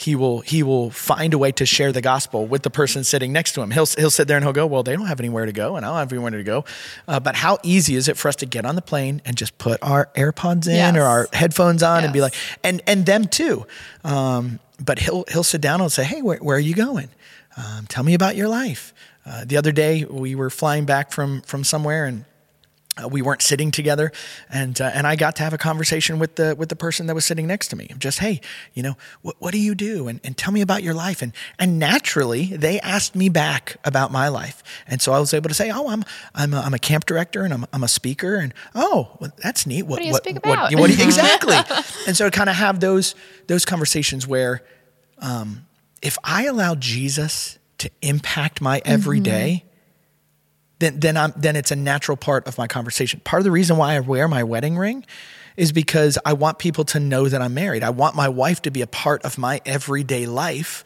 He 0.00 0.14
will 0.14 0.42
he 0.42 0.62
will 0.62 0.90
find 0.92 1.34
a 1.34 1.38
way 1.38 1.50
to 1.50 1.66
share 1.66 1.90
the 1.90 2.00
gospel 2.00 2.46
with 2.46 2.62
the 2.62 2.70
person 2.70 3.02
sitting 3.02 3.32
next 3.32 3.54
to 3.54 3.62
him. 3.62 3.72
He'll 3.72 3.84
he'll 3.98 4.12
sit 4.12 4.28
there 4.28 4.36
and 4.36 4.44
he'll 4.44 4.52
go, 4.52 4.64
well, 4.64 4.84
they 4.84 4.94
don't 4.94 5.06
have 5.06 5.18
anywhere 5.18 5.44
to 5.44 5.50
go, 5.52 5.74
and 5.74 5.84
I 5.84 5.88
don't 5.88 5.98
have 5.98 6.12
anywhere 6.12 6.30
to 6.30 6.44
go. 6.44 6.64
Uh, 7.08 7.18
but 7.18 7.34
how 7.34 7.58
easy 7.64 7.96
is 7.96 8.06
it 8.06 8.16
for 8.16 8.28
us 8.28 8.36
to 8.36 8.46
get 8.46 8.64
on 8.64 8.76
the 8.76 8.82
plane 8.82 9.20
and 9.24 9.36
just 9.36 9.58
put 9.58 9.82
our 9.82 10.08
AirPods 10.14 10.68
in 10.68 10.74
Yes. 10.76 10.94
or 10.96 11.02
our 11.02 11.28
headphones 11.32 11.82
on 11.82 12.04
and 12.04 12.12
be 12.12 12.20
like, 12.20 12.34
and 12.62 12.80
and 12.86 13.06
them 13.06 13.24
too. 13.26 13.66
Um, 14.04 14.60
but 14.80 15.00
he'll 15.00 15.24
he'll 15.32 15.42
sit 15.42 15.60
down 15.60 15.80
and 15.80 15.90
say, 15.90 16.04
hey, 16.04 16.22
where, 16.22 16.38
where 16.38 16.56
are 16.56 16.60
you 16.60 16.76
going? 16.76 17.08
Um, 17.56 17.86
tell 17.88 18.04
me 18.04 18.14
about 18.14 18.36
your 18.36 18.46
life. 18.48 18.94
Uh, 19.26 19.44
the 19.44 19.56
other 19.56 19.72
day 19.72 20.04
we 20.04 20.36
were 20.36 20.48
flying 20.50 20.84
back 20.84 21.10
from 21.10 21.42
from 21.42 21.64
somewhere 21.64 22.04
and 22.04 22.24
uh, 23.02 23.08
we 23.08 23.22
weren't 23.22 23.42
sitting 23.42 23.70
together, 23.70 24.12
and 24.50 24.80
uh, 24.80 24.90
and 24.92 25.06
I 25.06 25.16
got 25.16 25.36
to 25.36 25.42
have 25.42 25.52
a 25.52 25.58
conversation 25.58 26.18
with 26.18 26.36
the 26.36 26.54
with 26.56 26.68
the 26.68 26.76
person 26.76 27.06
that 27.06 27.14
was 27.14 27.24
sitting 27.24 27.46
next 27.46 27.68
to 27.68 27.76
me. 27.76 27.90
Just 27.98 28.18
hey, 28.18 28.40
you 28.74 28.82
know, 28.82 28.96
what 29.22 29.36
what 29.38 29.52
do 29.52 29.58
you 29.58 29.74
do, 29.74 30.08
and 30.08 30.20
and 30.24 30.36
tell 30.36 30.52
me 30.52 30.60
about 30.60 30.82
your 30.82 30.94
life, 30.94 31.22
and 31.22 31.32
and 31.58 31.78
naturally 31.78 32.46
they 32.46 32.80
asked 32.80 33.14
me 33.14 33.28
back 33.28 33.76
about 33.84 34.10
my 34.10 34.28
life, 34.28 34.62
and 34.86 35.00
so 35.00 35.12
I 35.12 35.20
was 35.20 35.32
able 35.34 35.48
to 35.48 35.54
say, 35.54 35.70
oh, 35.70 35.88
I'm 35.88 36.04
I'm 36.34 36.54
a, 36.54 36.60
I'm 36.60 36.74
a 36.74 36.78
camp 36.78 37.06
director 37.06 37.44
and 37.44 37.52
I'm 37.52 37.66
I'm 37.72 37.84
a 37.84 37.88
speaker, 37.88 38.36
and 38.36 38.52
oh, 38.74 39.16
well, 39.20 39.32
that's 39.42 39.66
neat. 39.66 39.84
What 39.84 39.98
do 39.98 40.04
you 40.04 40.12
what, 40.12 40.22
speak 40.22 40.36
about? 40.36 40.72
what 40.74 40.90
you- 40.90 41.04
exactly, 41.04 41.56
and 42.06 42.16
so 42.16 42.28
to 42.28 42.30
kind 42.30 42.48
of 42.48 42.56
have 42.56 42.80
those 42.80 43.14
those 43.46 43.64
conversations 43.64 44.26
where, 44.26 44.62
um, 45.18 45.66
if 46.02 46.18
I 46.24 46.46
allow 46.46 46.74
Jesus 46.74 47.58
to 47.78 47.90
impact 48.02 48.60
my 48.60 48.82
everyday 48.84 49.64
then 50.78 51.00
then 51.00 51.16
I'm 51.16 51.32
then 51.36 51.56
it's 51.56 51.70
a 51.70 51.76
natural 51.76 52.16
part 52.16 52.46
of 52.46 52.58
my 52.58 52.66
conversation. 52.66 53.20
Part 53.24 53.40
of 53.40 53.44
the 53.44 53.50
reason 53.50 53.76
why 53.76 53.94
I 53.94 54.00
wear 54.00 54.28
my 54.28 54.44
wedding 54.44 54.76
ring 54.76 55.04
is 55.58 55.72
because 55.72 56.16
I 56.24 56.32
want 56.32 56.58
people 56.58 56.84
to 56.84 57.00
know 57.00 57.28
that 57.28 57.42
I'm 57.42 57.52
married. 57.52 57.82
I 57.82 57.90
want 57.90 58.14
my 58.14 58.28
wife 58.28 58.62
to 58.62 58.70
be 58.70 58.80
a 58.80 58.86
part 58.86 59.22
of 59.24 59.36
my 59.36 59.60
everyday 59.66 60.24
life. 60.24 60.84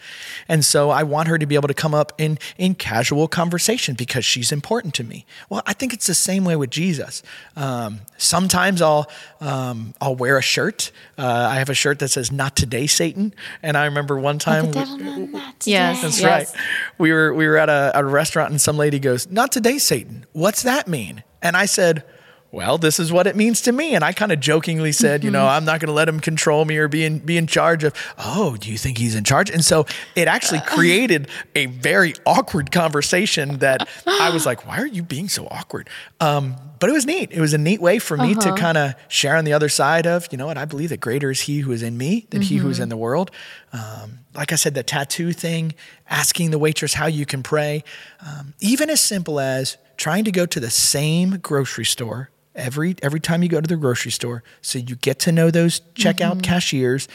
And 0.49 0.65
so 0.65 0.89
I 0.91 1.03
want 1.03 1.29
her 1.29 1.37
to 1.39 1.45
be 1.47 1.55
able 1.57 1.69
to 1.69 1.75
come 1.75 1.95
up 1.95 2.13
in 2.19 2.39
in 2.57 2.75
casual 2.75 3.29
conversation 3.29 3.95
because 3.95 4.25
she's 4.25 4.51
important 4.51 4.95
to 4.95 5.05
me. 5.05 5.27
Well, 5.51 5.63
I 5.67 5.75
think 5.75 5.93
it's 5.93 6.07
the 6.07 6.15
same 6.15 6.45
way 6.47 6.57
with 6.57 6.71
Jesus. 6.71 7.23
Um, 7.55 8.01
sometimes 8.17 8.81
I'll 8.81 9.09
um, 9.41 9.93
I'll 10.01 10.17
wear 10.17 10.39
a 10.39 10.43
shirt. 10.43 10.91
Uh, 11.19 11.27
I 11.53 11.57
have 11.57 11.69
a 11.69 11.75
shirt 11.75 11.99
that 11.99 12.09
says 12.09 12.33
"Not 12.33 12.57
today, 12.57 12.87
Satan," 12.87 13.35
and 13.63 13.77
I 13.77 13.85
remember 13.85 14.19
one 14.19 14.39
time 14.39 14.73
the 14.73 14.81
we- 14.81 15.05
not, 15.05 15.31
not 15.31 15.67
Yes. 15.67 16.01
that's 16.03 16.19
Yes. 16.21 16.25
right. 16.55 16.63
We 16.97 17.13
were 17.13 17.35
we 17.35 17.47
were 17.47 17.59
at 17.59 17.69
a, 17.69 17.93
a 17.95 18.03
restaurant 18.05 18.51
and 18.51 18.61
some 18.61 18.79
lady 18.79 18.99
goes, 18.99 19.29
"Not 19.31 19.53
today, 19.53 19.77
Satan. 19.77 20.25
What's 20.33 20.63
that 20.63 20.89
mean?" 20.89 21.23
And 21.43 21.57
I 21.57 21.67
said, 21.67 22.05
"Well, 22.53 22.79
this 22.79 23.01
is 23.01 23.11
what 23.11 23.27
it 23.27 23.35
means 23.35 23.61
to 23.63 23.73
me." 23.73 23.95
And 23.95 24.05
I 24.05 24.13
kind 24.13 24.31
of 24.31 24.39
jokingly 24.39 24.93
said, 24.93 25.25
"You 25.25 25.31
know, 25.33 25.47
I'm 25.49 25.65
not 25.65 25.81
going 25.81 25.89
to 25.89 25.95
let 25.95 26.09
him 26.09 26.21
control 26.21 26.65
me 26.65 26.77
or 26.77 26.87
be 26.87 27.05
in 27.05 27.19
be 27.19 27.37
in 27.37 27.49
charge 27.49 27.83
of." 27.83 27.93
Oh, 28.19 28.57
do 28.57 28.71
you 28.71 28.79
think 28.79 28.99
he's 28.99 29.17
in 29.17 29.25
charge? 29.25 29.51
And 29.51 29.65
so 29.65 29.87
it 30.15 30.29
actually 30.29 30.61
created 30.61 31.29
a 31.57 31.67
very 31.67 32.15
awkward 32.25 32.71
conversation 32.71 33.59
that 33.59 33.89
I 34.07 34.31
was 34.31 34.47
like, 34.47 34.67
"Why 34.67 34.79
are 34.79 34.87
you 34.87 35.03
being 35.03 35.29
so 35.29 35.49
awkward?" 35.51 35.89
Um, 36.21 36.57
but 36.83 36.91
it 36.91 36.93
was 36.93 37.07
neat. 37.07 37.31
It 37.31 37.41
was 37.41 37.55
a 37.55 37.59
neat 37.59 37.81
way 37.81 38.01
for 38.01 38.17
me 38.17 38.35
to 38.35 38.53
kind 38.55 38.77
of 38.77 38.95
share 39.07 39.37
on 39.37 39.45
the 39.45 39.53
other 39.53 39.69
side 39.69 40.05
of, 40.05 40.27
you 40.33 40.37
know 40.37 40.47
what, 40.47 40.59
I 40.59 40.65
believe 40.65 40.89
that 40.89 40.99
greater 40.99 41.31
is 41.31 41.43
he 41.43 41.61
who 41.61 41.71
is 41.71 41.81
in 41.81 41.97
me 41.97 42.27
than 42.31 42.43
he 42.43 42.57
who 42.57 42.69
is 42.71 42.81
in 42.81 42.89
the 42.89 42.97
world. 42.97 43.31
Um, 43.73 44.19
like 44.35 44.51
I 44.51 44.57
said, 44.57 44.75
the 44.75 44.83
tattoo 44.83 45.33
thing, 45.33 45.75
asking 46.11 46.51
the 46.51 46.59
waitress 46.59 46.95
how 46.95 47.07
you 47.07 47.25
can 47.25 47.45
pray, 47.45 47.85
um, 48.27 48.55
even 48.59 48.91
as 48.91 49.01
simple 49.01 49.39
as 49.39 49.77
trying 49.97 50.25
to 50.25 50.33
go 50.33 50.45
to 50.45 50.59
the 50.59 50.71
same 50.71 51.37
grocery 51.37 51.85
store 51.85 52.31
every 52.55 52.97
every 53.03 53.21
time 53.21 53.43
you 53.43 53.49
go 53.49 53.61
to 53.61 53.69
the 53.69 53.77
grocery 53.77 54.11
store, 54.11 54.43
so 54.61 54.79
you 54.79 54.97
get 54.97 55.19
to 55.21 55.33
know 55.33 55.51
those 55.51 55.81
checkout 55.95 56.33
mm-hmm. 56.33 56.41
cashiers, 56.41 57.09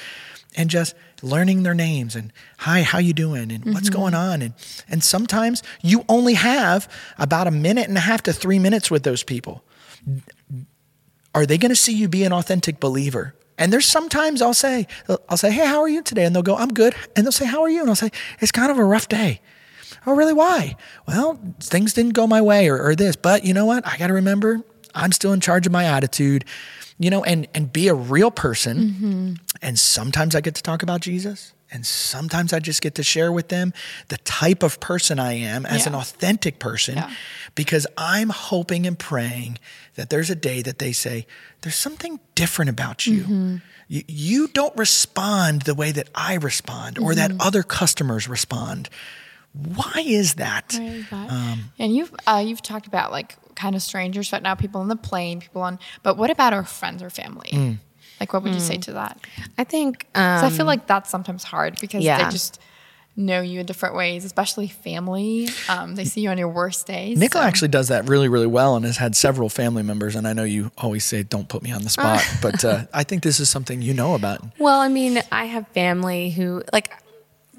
and 0.56 0.70
just 0.70 0.96
learning 1.22 1.64
their 1.64 1.74
names 1.74 2.16
and 2.16 2.32
hi, 2.60 2.84
how 2.84 3.00
you 3.00 3.14
doing, 3.14 3.52
and 3.52 3.66
what's 3.66 3.90
mm-hmm. 3.90 4.00
going 4.00 4.14
on, 4.14 4.42
and 4.42 4.54
and 4.90 5.04
sometimes 5.04 5.64
you 5.82 6.06
only 6.10 6.36
have 6.36 6.92
about 7.18 7.48
a 7.48 7.52
minute 7.52 7.88
and 7.88 7.98
a 7.98 8.02
half 8.02 8.24
to 8.24 8.34
three 8.34 8.60
minutes 8.60 8.92
with 8.92 9.04
those 9.04 9.24
people 9.24 9.64
are 11.34 11.46
they 11.46 11.58
going 11.58 11.70
to 11.70 11.76
see 11.76 11.94
you 11.94 12.08
be 12.08 12.24
an 12.24 12.34
authentic 12.34 12.80
believer? 12.80 13.36
And 13.60 13.72
there's 13.74 13.86
sometimes 13.86 14.42
I'll 14.42 14.54
say, 14.54 14.88
I'll 15.30 15.38
say, 15.38 15.52
hey, 15.52 15.66
how 15.66 15.82
are 15.82 15.88
you 15.88 16.02
today? 16.02 16.26
And 16.26 16.36
they'll 16.36 16.44
go, 16.44 16.56
I'm 16.56 16.74
good. 16.74 16.96
And 17.16 17.26
they'll 17.26 17.32
say, 17.32 17.46
how 17.46 17.62
are 17.62 17.70
you? 17.70 17.82
And 17.82 17.90
I'll 17.90 17.96
say, 17.96 18.12
it's 18.40 18.52
kind 18.52 18.72
of 18.72 18.78
a 18.78 18.84
rough 18.84 19.08
day. 19.08 19.42
Oh, 20.06 20.16
really? 20.16 20.34
Why? 20.34 20.76
Well, 21.08 21.40
things 21.60 21.94
didn't 21.94 22.14
go 22.14 22.28
my 22.28 22.42
way 22.42 22.70
or, 22.70 22.82
or 22.82 22.96
this. 22.96 23.16
But 23.16 23.46
you 23.46 23.54
know 23.54 23.66
what? 23.66 23.86
I 23.86 23.98
got 23.98 24.08
to 24.08 24.14
remember 24.14 24.64
I'm 24.96 25.12
still 25.12 25.34
in 25.34 25.40
charge 25.40 25.66
of 25.66 25.72
my 25.72 25.86
attitude, 25.86 26.46
you 27.00 27.10
know, 27.10 27.24
and, 27.24 27.48
and 27.54 27.72
be 27.72 27.88
a 27.88 27.94
real 27.94 28.32
person. 28.32 29.40
And 29.62 29.78
sometimes 29.80 30.36
I 30.36 30.42
get 30.42 30.56
to 30.56 30.64
talk 30.64 30.84
about 30.84 31.02
Jesus. 31.02 31.54
And 31.70 31.86
sometimes 31.86 32.54
I 32.54 32.60
just 32.60 32.82
get 32.82 32.96
to 32.96 33.04
share 33.04 33.30
with 33.30 33.50
them 33.50 33.74
the 34.08 34.18
type 34.20 34.64
of 34.64 34.80
person 34.80 35.20
I 35.20 35.34
am 35.34 35.66
as 35.66 35.82
Yeah. 35.82 35.90
an 35.90 35.96
authentic 35.96 36.60
person 36.60 36.96
Yeah. 36.96 37.12
because 37.56 37.86
I'm 37.98 38.30
hoping 38.30 38.88
and 38.88 38.98
praying 38.98 39.60
that 39.96 40.10
there's 40.10 40.30
a 40.30 40.36
day 40.36 40.62
that 40.62 40.80
they 40.80 40.94
say, 40.94 41.28
There's 41.62 41.76
something 41.76 42.22
different 42.36 42.70
about 42.70 43.06
you. 43.06 43.22
Mm-hmm. 43.24 43.56
You, 43.90 44.04
you 44.08 44.48
don't 44.48 44.76
respond 44.78 45.64
the 45.64 45.76
way 45.76 45.92
that 45.92 46.08
I 46.16 46.36
respond 46.36 46.98
or 47.00 47.14
that 47.16 47.32
Mm-hmm. 47.32 47.42
other 47.42 47.64
customers 47.64 48.30
respond. 48.30 48.90
Why 49.54 50.04
is 50.06 50.36
that? 50.36 50.74
Why 50.78 50.86
is 50.86 51.10
that? 51.10 51.32
Um, 51.32 51.72
and 51.80 51.94
you've 51.96 52.14
uh, 52.26 52.44
you've 52.46 52.62
talked 52.62 52.88
about 52.88 53.12
like 53.12 53.36
kind 53.58 53.76
of 53.76 53.82
strangers 53.82 54.32
right 54.32 54.42
now, 54.42 54.56
people 54.56 54.80
on 54.80 54.88
the 54.88 54.96
plane, 54.96 55.42
people 55.42 55.62
on. 55.62 55.80
But 56.04 56.16
what 56.16 56.30
about 56.30 56.54
our 56.54 56.64
friends 56.64 57.04
or 57.04 57.10
family? 57.10 57.50
Mm. 57.52 57.78
Like, 58.20 58.32
what 58.34 58.44
would 58.44 58.54
you 58.54 58.60
say 58.60 58.78
to 58.78 58.94
that? 58.94 59.20
I 59.58 59.64
think, 59.64 60.08
um, 60.16 60.46
I 60.46 60.50
feel 60.50 60.66
like 60.66 60.88
that's 60.88 61.10
sometimes 61.10 61.44
hard 61.44 61.78
because 61.80 62.04
yeah. 62.04 62.24
they 62.24 62.32
just 62.32 62.60
know 63.16 63.42
you 63.42 63.60
in 63.60 63.66
different 63.66 63.96
ways, 63.96 64.26
especially 64.26 64.68
family. 64.68 65.50
Um, 65.70 65.96
they 65.96 66.06
see 66.06 66.22
you 66.22 66.30
on 66.30 66.38
your 66.38 66.50
worst 66.50 66.88
days. 66.88 67.18
Nicola 67.18 67.44
so- 67.44 67.48
actually 67.48 67.68
does 67.68 67.90
that 67.90 68.08
really, 68.08 68.28
really 68.28 68.48
well 68.48 68.76
and 68.76 68.86
has 68.86 68.98
had 68.98 69.16
several 69.16 69.50
family 69.50 69.84
members. 69.84 70.16
And 70.16 70.28
I 70.28 70.34
know 70.34 70.44
you 70.44 70.72
always 70.78 71.04
say, 71.04 71.24
don't 71.24 71.50
put 71.50 71.62
me 71.62 71.72
on 71.72 71.84
the 71.84 71.90
spot, 71.90 72.26
but 72.42 72.64
uh, 72.64 72.86
I 72.94 73.04
think 73.04 73.24
this 73.24 73.40
is 73.40 73.50
something 73.50 73.82
you 73.82 73.94
know 73.94 74.16
about. 74.16 74.42
Well, 74.58 74.80
I 74.80 74.88
mean, 74.88 75.22
I 75.32 75.46
have 75.46 75.68
family 75.70 76.30
who, 76.32 76.64
like, 76.74 76.92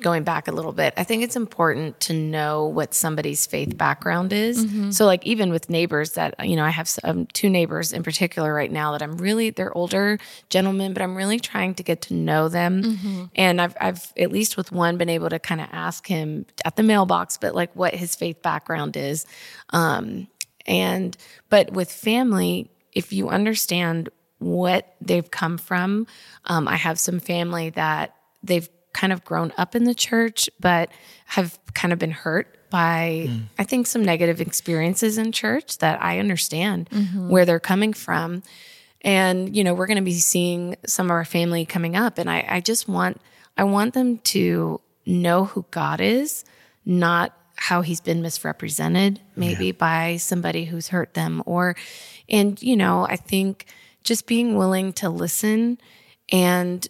going 0.01 0.23
back 0.25 0.49
a 0.49 0.53
little 0.53 0.73
bit, 0.73 0.95
I 0.97 1.05
think 1.05 1.23
it's 1.23 1.37
important 1.37 2.01
to 2.01 2.13
know 2.13 2.67
what 2.67 2.95
somebody's 2.95 3.47
faith 3.47 3.77
background 3.77 4.33
is. 4.33 4.65
So, 4.91 5.07
like, 5.07 5.27
even 5.27 5.51
with 5.51 5.69
neighbors 5.69 6.13
that, 6.13 6.35
you 6.47 6.57
know, 6.57 6.65
I 6.65 6.71
have 6.71 6.91
um, 7.05 7.27
two 7.33 7.51
neighbors 7.51 7.93
in 7.93 8.03
particular 8.03 8.53
right 8.53 8.71
now 8.71 8.93
that 8.93 9.03
I'm 9.03 9.19
really, 9.19 9.51
they're 9.51 9.77
older 9.77 10.19
gentlemen, 10.51 10.93
but 10.93 11.03
I'm 11.03 11.17
really 11.17 11.41
trying 11.41 11.75
to 11.75 11.83
get 11.83 12.03
to 12.03 12.15
know 12.15 12.49
them. 12.49 12.83
And 13.35 13.61
I've, 13.61 13.77
I've, 13.81 14.13
at 14.17 14.31
least 14.33 14.57
with 14.57 14.73
one, 14.73 14.97
been 14.99 15.09
able 15.09 15.31
to 15.31 15.39
kind 15.39 15.61
of 15.61 15.69
ask 15.73 16.07
him 16.07 16.47
at 16.65 16.77
the 16.77 16.83
mailbox, 16.83 17.37
but 17.37 17.55
like 17.55 17.75
what 17.75 17.95
his 17.95 18.15
faith 18.15 18.43
background 18.43 18.97
is. 18.97 19.27
Um, 19.71 20.29
and, 20.67 21.17
but 21.49 21.73
with 21.73 21.91
family, 21.91 22.71
if 22.93 23.13
you 23.13 23.29
understand 23.29 24.11
what 24.39 24.95
they've 25.01 25.31
come 25.31 25.59
from. 25.59 26.07
Um, 26.45 26.69
I 26.69 26.77
have 26.77 26.99
some 26.99 27.21
family 27.21 27.71
that 27.71 28.15
they've 28.43 28.69
kind 28.93 29.13
of 29.13 29.25
grown 29.25 29.53
up 29.57 29.77
in 29.77 29.85
the 29.85 29.95
church, 29.95 30.49
but 30.59 30.91
have 31.27 31.59
kind 31.75 31.93
of 31.93 31.99
been 31.99 32.11
hurt 32.11 32.57
by, 32.71 33.31
I 33.59 33.65
think, 33.65 33.87
some 33.87 34.05
negative 34.05 34.41
experiences 34.41 35.17
in 35.19 35.33
church 35.33 35.79
that 35.79 36.03
I 36.03 36.19
understand 36.19 36.91
mm-hmm. 36.91 37.29
where 37.29 37.45
they're 37.45 37.61
coming 37.61 37.93
from. 37.93 38.43
And, 39.03 39.57
you 39.57 39.63
know, 39.65 39.75
we're 39.75 39.87
going 39.87 39.97
to 39.97 40.03
be 40.03 40.19
seeing 40.19 40.77
some 40.87 41.07
of 41.07 41.13
our 41.13 41.25
family 41.25 41.65
coming 41.65 41.97
up. 41.97 42.19
And 42.19 42.29
I, 42.29 42.45
I 42.49 42.61
just 42.61 42.89
want, 42.89 43.21
I 43.57 43.65
want 43.65 43.95
them 43.95 44.19
to 44.19 44.81
know 45.07 45.45
who 45.45 45.65
God 45.71 46.01
is, 46.01 46.45
not 46.85 47.33
how 47.57 47.81
he's 47.81 48.01
been 48.01 48.23
misrepresented, 48.23 49.21
maybe 49.35 49.73
by 49.73 50.17
somebody 50.17 50.65
who's 50.65 50.89
hurt 50.89 51.15
them. 51.15 51.43
Or, 51.47 51.75
and, 52.29 52.61
you 52.63 52.77
know, 52.77 53.07
I 53.09 53.17
think 53.17 53.67
just 54.05 54.27
being 54.27 54.57
willing 54.57 54.93
to 54.95 55.09
listen 55.09 55.79
and, 56.31 56.87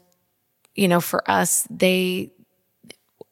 you 0.78 0.86
know, 0.86 1.00
for 1.00 1.28
us, 1.28 1.66
they, 1.70 2.30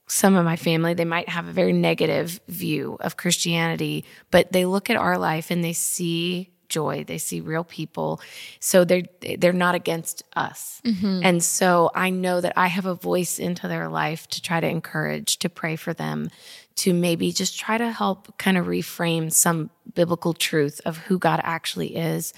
some 0.08 0.34
of 0.34 0.44
my 0.44 0.56
family, 0.56 0.94
they 0.94 1.04
might 1.04 1.28
have 1.28 1.46
a 1.46 1.52
very 1.52 1.72
negative 1.72 2.40
view 2.48 2.96
of 3.00 3.16
Christianity, 3.16 4.04
but 4.32 4.52
they 4.52 4.64
look 4.64 4.90
at 4.90 4.96
our 4.96 5.16
life 5.16 5.50
and 5.50 5.62
they 5.62 5.72
see 5.72 6.50
joy, 6.68 7.04
they 7.04 7.18
see 7.18 7.40
real 7.40 7.62
people. 7.62 8.20
So 8.58 8.84
they're 8.84 9.04
they're 9.38 9.52
not 9.52 9.76
against 9.76 10.24
us. 10.34 10.80
Mm-hmm. 10.84 11.20
And 11.22 11.42
so 11.42 11.90
I 11.94 12.10
know 12.10 12.40
that 12.40 12.54
I 12.56 12.66
have 12.66 12.86
a 12.86 12.94
voice 12.94 13.38
into 13.38 13.68
their 13.68 13.88
life 13.88 14.26
to 14.28 14.42
try 14.42 14.58
to 14.58 14.66
encourage, 14.66 15.38
to 15.38 15.48
pray 15.48 15.76
for 15.76 15.94
them, 15.94 16.30
to 16.76 16.92
maybe 16.92 17.30
just 17.30 17.56
try 17.56 17.78
to 17.78 17.90
help 17.92 18.36
kind 18.38 18.58
of 18.58 18.66
reframe 18.66 19.32
some 19.32 19.70
biblical 19.94 20.34
truth 20.34 20.80
of 20.84 20.98
who 20.98 21.18
God 21.18 21.40
actually 21.44 21.94
is. 21.94 22.34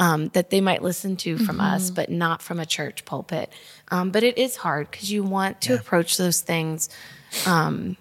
Um, 0.00 0.28
that 0.28 0.50
they 0.50 0.60
might 0.60 0.82
listen 0.82 1.16
to 1.18 1.38
from 1.38 1.60
us, 1.60 1.90
but 1.90 2.08
not 2.08 2.40
from 2.40 2.60
a 2.60 2.66
church 2.66 3.04
pulpit. 3.04 3.52
Um, 3.90 4.12
but 4.12 4.22
it 4.22 4.38
is 4.38 4.54
hard 4.54 4.90
because 4.90 5.10
you 5.10 5.24
want 5.24 5.60
to 5.62 5.74
approach 5.74 6.16
those 6.16 6.40
things 6.40 6.88
um, 7.46 7.96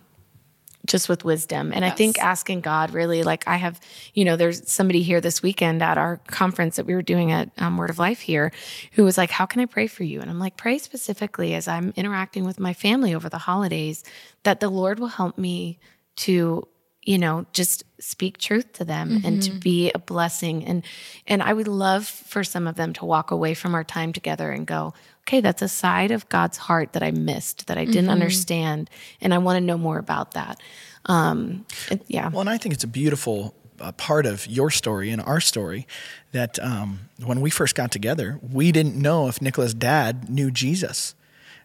just 0.88 1.10
with 1.10 1.24
wisdom. 1.24 1.72
And 1.74 1.86
I 1.86 1.90
think 1.90 2.18
asking 2.18 2.62
God 2.62 2.94
really, 2.94 3.24
like 3.24 3.44
I 3.46 3.58
have, 3.58 3.80
you 4.14 4.26
know, 4.26 4.36
there's 4.36 4.70
somebody 4.72 5.04
here 5.04 5.22
this 5.22 5.44
weekend 5.44 5.84
at 5.84 5.98
our 5.98 6.18
conference 6.28 6.78
that 6.78 6.86
we 6.86 6.96
were 6.96 7.02
doing 7.02 7.32
at 7.32 7.52
um, 7.58 7.78
Word 7.78 7.90
of 7.90 8.00
Life 8.00 8.22
here 8.22 8.52
who 8.94 9.04
was 9.04 9.18
like, 9.18 9.30
How 9.30 9.46
can 9.46 9.62
I 9.62 9.66
pray 9.66 9.88
for 9.88 10.04
you? 10.04 10.22
And 10.22 10.30
I'm 10.30 10.40
like, 10.40 10.58
Pray 10.58 10.78
specifically 10.78 11.54
as 11.54 11.68
I'm 11.68 11.94
interacting 11.96 12.46
with 12.46 12.60
my 12.60 12.74
family 12.74 13.14
over 13.14 13.30
the 13.30 13.38
holidays 13.38 14.04
that 14.44 14.60
the 14.62 14.70
Lord 14.70 15.00
will 15.00 15.08
help 15.08 15.38
me 15.38 15.78
to 16.18 16.68
you 17.08 17.18
know 17.18 17.46
just 17.54 17.84
speak 18.00 18.38
truth 18.38 18.74
to 18.74 18.86
them 18.86 19.22
and 19.26 19.42
to 19.42 19.52
be 19.52 19.92
a 19.96 20.00
blessing. 20.00 20.64
And 20.70 20.84
and 21.26 21.42
I 21.42 21.52
would 21.54 21.68
love 21.68 22.06
for 22.06 22.44
some 22.44 22.68
of 22.68 22.76
them 22.76 22.92
to 22.94 23.06
walk 23.06 23.32
away 23.32 23.54
from 23.56 23.74
our 23.74 23.84
time 23.84 24.12
together 24.14 24.52
and 24.52 24.68
go 24.68 24.94
okay 25.24 25.42
that's 25.42 25.62
a 25.62 25.68
side 25.68 26.12
of 26.12 26.28
God's 26.30 26.58
heart 26.58 26.94
that 26.94 27.02
I 27.02 27.12
missed 27.12 27.68
that 27.68 27.78
I 27.78 27.86
didn't 27.86 28.12
understand 28.18 28.90
and 29.22 29.34
I 29.34 29.38
want 29.40 29.56
to 29.58 29.62
know 29.62 29.78
more 29.78 29.98
about 29.98 30.32
that. 30.34 30.60
Um 31.06 31.66
it- 31.90 32.04
yeah. 32.08 32.30
Well, 32.30 32.42
and 32.42 32.50
I 32.50 32.58
think 32.60 32.76
it's 32.76 32.84
a 32.84 32.94
beautiful 33.04 33.54
uh, 33.80 33.92
part 33.94 34.26
of 34.26 34.46
your 34.48 34.70
story 34.72 35.10
and 35.14 35.22
our 35.22 35.40
story 35.40 35.88
that 36.32 36.60
um, 36.60 37.00
when 37.24 37.40
we 37.42 37.50
first 37.50 37.76
got 37.76 37.92
together, 37.92 38.40
we 38.42 38.72
didn't 38.72 38.96
know 38.96 39.28
if 39.30 39.40
Nicola's 39.42 39.74
dad 39.76 40.30
knew 40.30 40.50
Jesus. 40.52 41.14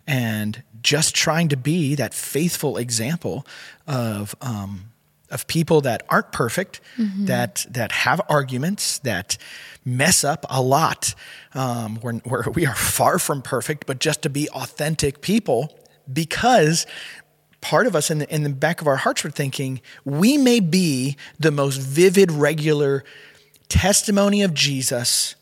And 0.07 0.63
just 0.83 1.15
trying 1.15 1.49
to 1.49 1.57
be 1.57 1.95
that 1.97 2.13
faithful 2.13 2.77
example 2.77 3.47
of, 3.87 4.35
um, 4.41 4.92
of 5.33 5.47
people 5.47 5.81
that 5.81 6.05
aren't 6.09 6.31
perfect, 6.33 6.81
that, 7.27 7.67
that 7.71 7.91
have 7.93 8.21
arguments, 8.29 8.99
that 9.01 9.37
mess 9.85 10.23
up 10.23 10.47
a 10.49 10.63
lot, 10.63 11.15
um, 11.55 11.97
where, 11.97 12.15
where 12.25 12.45
we 12.55 12.67
are 12.67 12.75
far 12.75 13.19
from 13.19 13.43
perfect, 13.43 13.87
but 13.87 13.99
just 13.99 14.23
to 14.23 14.31
be 14.31 14.49
authentic 14.51 15.21
people 15.21 15.77
because 16.13 16.87
part 17.61 17.87
of 17.87 17.97
us 17.97 18.11
in 18.11 18.19
the, 18.19 18.35
in 18.35 18.43
the 18.43 18.51
back 18.51 18.81
of 18.81 18.87
our 18.87 18.97
hearts 18.97 19.25
were 19.25 19.31
thinking 19.31 19.81
we 20.05 20.37
may 20.37 20.61
be 20.61 21.17
the 21.39 21.51
most 21.51 21.79
vivid, 21.79 22.31
regular 22.31 23.05
testimony 23.69 24.43
of 24.43 24.53
Jesus 24.53 25.35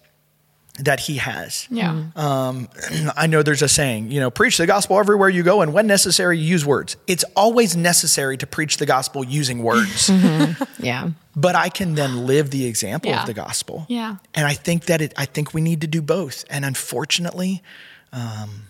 that 0.84 1.00
he 1.00 1.16
has. 1.18 1.66
Yeah. 1.70 2.04
Um, 2.16 2.68
I 3.16 3.26
know 3.26 3.42
there's 3.42 3.62
a 3.62 3.68
saying, 3.68 4.10
you 4.10 4.20
know, 4.20 4.30
preach 4.30 4.56
the 4.58 4.66
gospel 4.66 4.98
everywhere 4.98 5.28
you 5.28 5.42
go, 5.42 5.60
and 5.62 5.72
when 5.72 5.86
necessary, 5.86 6.38
use 6.38 6.64
words. 6.66 6.96
It's 7.06 7.24
always 7.36 7.76
necessary 7.76 8.36
to 8.38 8.46
preach 8.46 8.76
the 8.78 8.86
gospel 8.86 9.24
using 9.24 9.62
words, 9.62 10.10
yeah 10.78 11.10
but 11.36 11.54
I 11.54 11.68
can 11.68 11.94
then 11.94 12.26
live 12.26 12.50
the 12.50 12.66
example 12.66 13.08
Yeah. 13.10 13.20
of 13.20 13.26
the 13.26 13.34
gospel. 13.34 13.86
Yeah. 13.88 14.16
And 14.34 14.46
I 14.48 14.52
think 14.54 14.86
that 14.86 15.00
it, 15.00 15.14
I 15.16 15.26
think 15.26 15.54
we 15.54 15.60
need 15.60 15.80
to 15.82 15.86
do 15.86 16.02
both. 16.02 16.44
And 16.50 16.64
unfortunately, 16.64 17.62
um, 18.12 18.64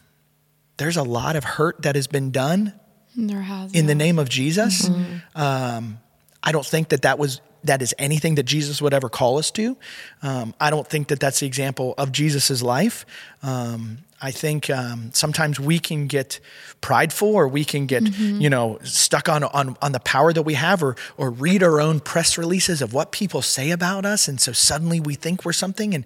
there's 0.76 0.98
a 0.98 1.02
lot 1.02 1.36
of 1.36 1.42
hurt 1.44 1.82
that 1.82 1.94
has 1.96 2.06
been 2.06 2.30
done 2.30 2.74
There 3.16 3.40
has. 3.40 3.72
in 3.72 3.86
the 3.86 3.94
name 3.94 4.18
of 4.18 4.28
Jesus. 4.28 4.90
Um, 5.34 5.98
I 6.42 6.52
don't 6.52 6.66
think 6.66 6.90
that 6.90 7.02
that 7.02 7.18
was 7.18 7.40
that 7.64 7.82
is 7.82 7.94
anything 7.98 8.36
that 8.36 8.44
Jesus 8.44 8.80
would 8.80 8.94
ever 8.94 9.08
call 9.08 9.38
us 9.38 9.50
to. 9.52 9.76
Um, 10.22 10.54
I 10.60 10.70
don't 10.70 10.86
think 10.86 11.08
that 11.08 11.20
that's 11.20 11.40
the 11.40 11.46
example 11.46 11.94
of 11.98 12.12
Jesus's 12.12 12.62
life. 12.62 13.04
Um, 13.42 13.98
I 14.22 14.30
think 14.30 14.68
um, 14.68 15.10
sometimes 15.14 15.58
we 15.58 15.78
can 15.78 16.06
get 16.06 16.40
prideful, 16.80 17.28
or 17.28 17.48
we 17.48 17.64
can 17.64 17.86
get 17.86 18.02
you 18.18 18.50
know 18.50 18.78
stuck 18.82 19.28
on, 19.28 19.44
on 19.44 19.76
on 19.80 19.92
the 19.92 20.00
power 20.00 20.32
that 20.32 20.42
we 20.42 20.54
have, 20.54 20.82
or 20.82 20.96
or 21.16 21.30
read 21.30 21.62
our 21.62 21.80
own 21.80 22.00
press 22.00 22.36
releases 22.36 22.82
of 22.82 22.92
what 22.92 23.12
people 23.12 23.40
say 23.40 23.70
about 23.70 24.04
us, 24.04 24.28
and 24.28 24.40
so 24.40 24.52
suddenly 24.52 25.00
we 25.00 25.14
think 25.14 25.44
we're 25.44 25.52
something, 25.52 25.94
and 25.94 26.04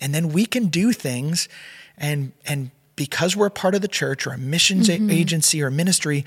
and 0.00 0.14
then 0.14 0.28
we 0.28 0.46
can 0.46 0.66
do 0.66 0.92
things, 0.92 1.48
and 1.98 2.32
and 2.46 2.70
because 2.94 3.36
we're 3.36 3.46
a 3.46 3.50
part 3.50 3.74
of 3.74 3.82
the 3.82 3.88
church 3.88 4.26
or 4.26 4.30
a 4.30 4.38
missions 4.38 4.88
a- 4.88 5.10
agency 5.10 5.62
or 5.62 5.70
ministry, 5.70 6.24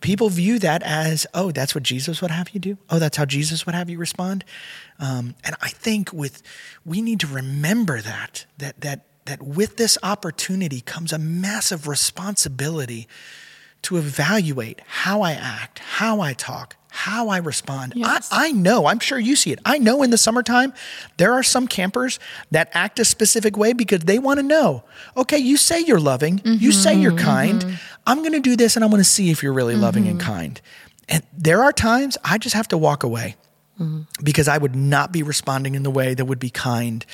people 0.00 0.28
view 0.28 0.58
that 0.60 0.82
as, 0.82 1.26
oh, 1.34 1.50
that's 1.50 1.74
what 1.74 1.82
Jesus 1.82 2.22
would 2.22 2.30
have 2.30 2.50
you 2.50 2.60
do. 2.60 2.78
Oh, 2.88 2.98
that's 2.98 3.16
how 3.16 3.24
Jesus 3.24 3.66
would 3.66 3.74
have 3.74 3.90
you 3.90 3.98
respond. 3.98 4.44
Um, 4.98 5.34
and 5.44 5.56
I 5.60 5.68
think 5.68 6.12
with 6.12 6.42
we 6.84 7.02
need 7.02 7.20
to 7.20 7.26
remember 7.26 8.00
that 8.00 8.46
that 8.58 8.80
that 8.80 9.06
that 9.24 9.42
with 9.42 9.76
this 9.76 9.98
opportunity 10.02 10.80
comes 10.80 11.12
a 11.12 11.18
massive 11.18 11.86
responsibility 11.86 13.08
to 13.82 13.96
evaluate 13.96 14.80
how 14.86 15.22
I 15.22 15.32
act, 15.32 15.78
how 15.78 16.20
I 16.20 16.34
talk, 16.34 16.76
how 16.90 17.28
I 17.28 17.38
respond. 17.38 17.94
Yes. 17.96 18.28
I, 18.30 18.48
I 18.48 18.52
know, 18.52 18.86
I'm 18.86 18.98
sure 18.98 19.18
you 19.18 19.36
see 19.36 19.52
it. 19.52 19.58
I 19.64 19.78
know 19.78 20.02
in 20.02 20.10
the 20.10 20.18
summertime, 20.18 20.72
there 21.16 21.32
are 21.32 21.42
some 21.42 21.66
campers 21.66 22.18
that 22.50 22.70
act 22.74 22.98
a 22.98 23.04
specific 23.04 23.56
way 23.56 23.72
because 23.72 24.00
they 24.00 24.18
want 24.18 24.38
to 24.38 24.42
know, 24.42 24.84
okay, 25.16 25.38
you 25.38 25.56
say 25.56 25.80
you're 25.80 26.00
loving, 26.00 26.40
you 26.44 26.72
say 26.72 26.94
you're 26.94 27.12
mm-hmm. 27.12 27.24
kind. 27.24 27.60
Mm-hmm. 27.62 27.74
I'm 28.06 28.18
going 28.18 28.32
to 28.32 28.40
do 28.40 28.56
this 28.56 28.76
and 28.76 28.84
I'm 28.84 28.90
going 28.90 29.02
to 29.02 29.08
see 29.08 29.30
if 29.30 29.42
you're 29.42 29.52
really 29.52 29.76
loving 29.76 30.06
and 30.08 30.20
mm-hmm. 30.20 30.30
kind. 30.30 30.60
And 31.08 31.22
there 31.36 31.62
are 31.62 31.72
times 31.72 32.18
I 32.24 32.38
just 32.38 32.54
have 32.54 32.68
to 32.68 32.78
walk 32.78 33.02
away. 33.02 33.36
because 34.22 34.46
I 34.46 34.58
would 34.58 34.76
not 34.76 35.10
be 35.10 35.22
responding 35.22 35.74
in 35.74 35.82
the 35.82 35.90
way 35.90 36.14
that 36.14 36.24
would 36.24 36.38
be 36.38 36.50
kind. 36.50 37.04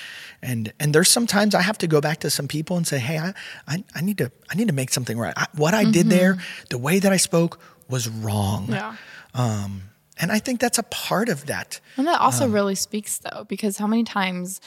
And 0.42 0.72
and 0.80 0.92
there's 0.94 1.08
sometimes 1.08 1.54
I 1.54 1.62
have 1.62 1.78
to 1.78 1.86
go 1.86 2.00
back 2.00 2.18
to 2.20 2.30
some 2.30 2.48
people 2.48 2.76
and 2.76 2.86
say, 2.86 2.98
hey, 2.98 3.18
I 3.18 3.34
I, 3.68 3.84
I 3.94 4.00
need 4.00 4.18
to 4.18 4.32
I 4.50 4.56
need 4.56 4.68
to 4.68 4.74
make 4.74 4.90
something 4.90 5.16
right. 5.18 5.34
I, 5.36 5.46
what 5.54 5.74
I 5.74 5.84
did 5.84 6.08
there, 6.08 6.38
the 6.70 6.78
way 6.78 6.98
that 6.98 7.12
I 7.12 7.18
spoke 7.18 7.60
was 7.88 8.08
wrong. 8.08 8.66
Yeah. 8.68 8.96
Um, 9.36 9.82
and 10.18 10.32
I 10.32 10.38
think 10.38 10.60
that's 10.60 10.78
a 10.78 10.82
part 10.84 11.28
of 11.28 11.46
that. 11.46 11.80
And 11.96 12.06
that 12.06 12.20
Um, 12.20 12.26
also 12.26 12.48
really 12.48 12.74
speaks 12.74 13.18
though, 13.18 13.44
because 13.44 13.76
how 13.76 13.86
many 13.86 14.04
times 14.04 14.60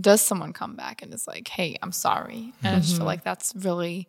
does 0.00 0.20
someone 0.20 0.52
come 0.52 0.76
back 0.76 1.02
and 1.02 1.12
is 1.14 1.26
like, 1.26 1.48
"Hey, 1.48 1.76
I'm 1.82 1.92
sorry," 1.92 2.52
and 2.62 2.76
I 2.76 2.78
just 2.80 2.90
Mm-hmm. 2.92 2.98
feel 2.98 3.06
like 3.06 3.24
that's 3.24 3.52
really, 3.56 4.06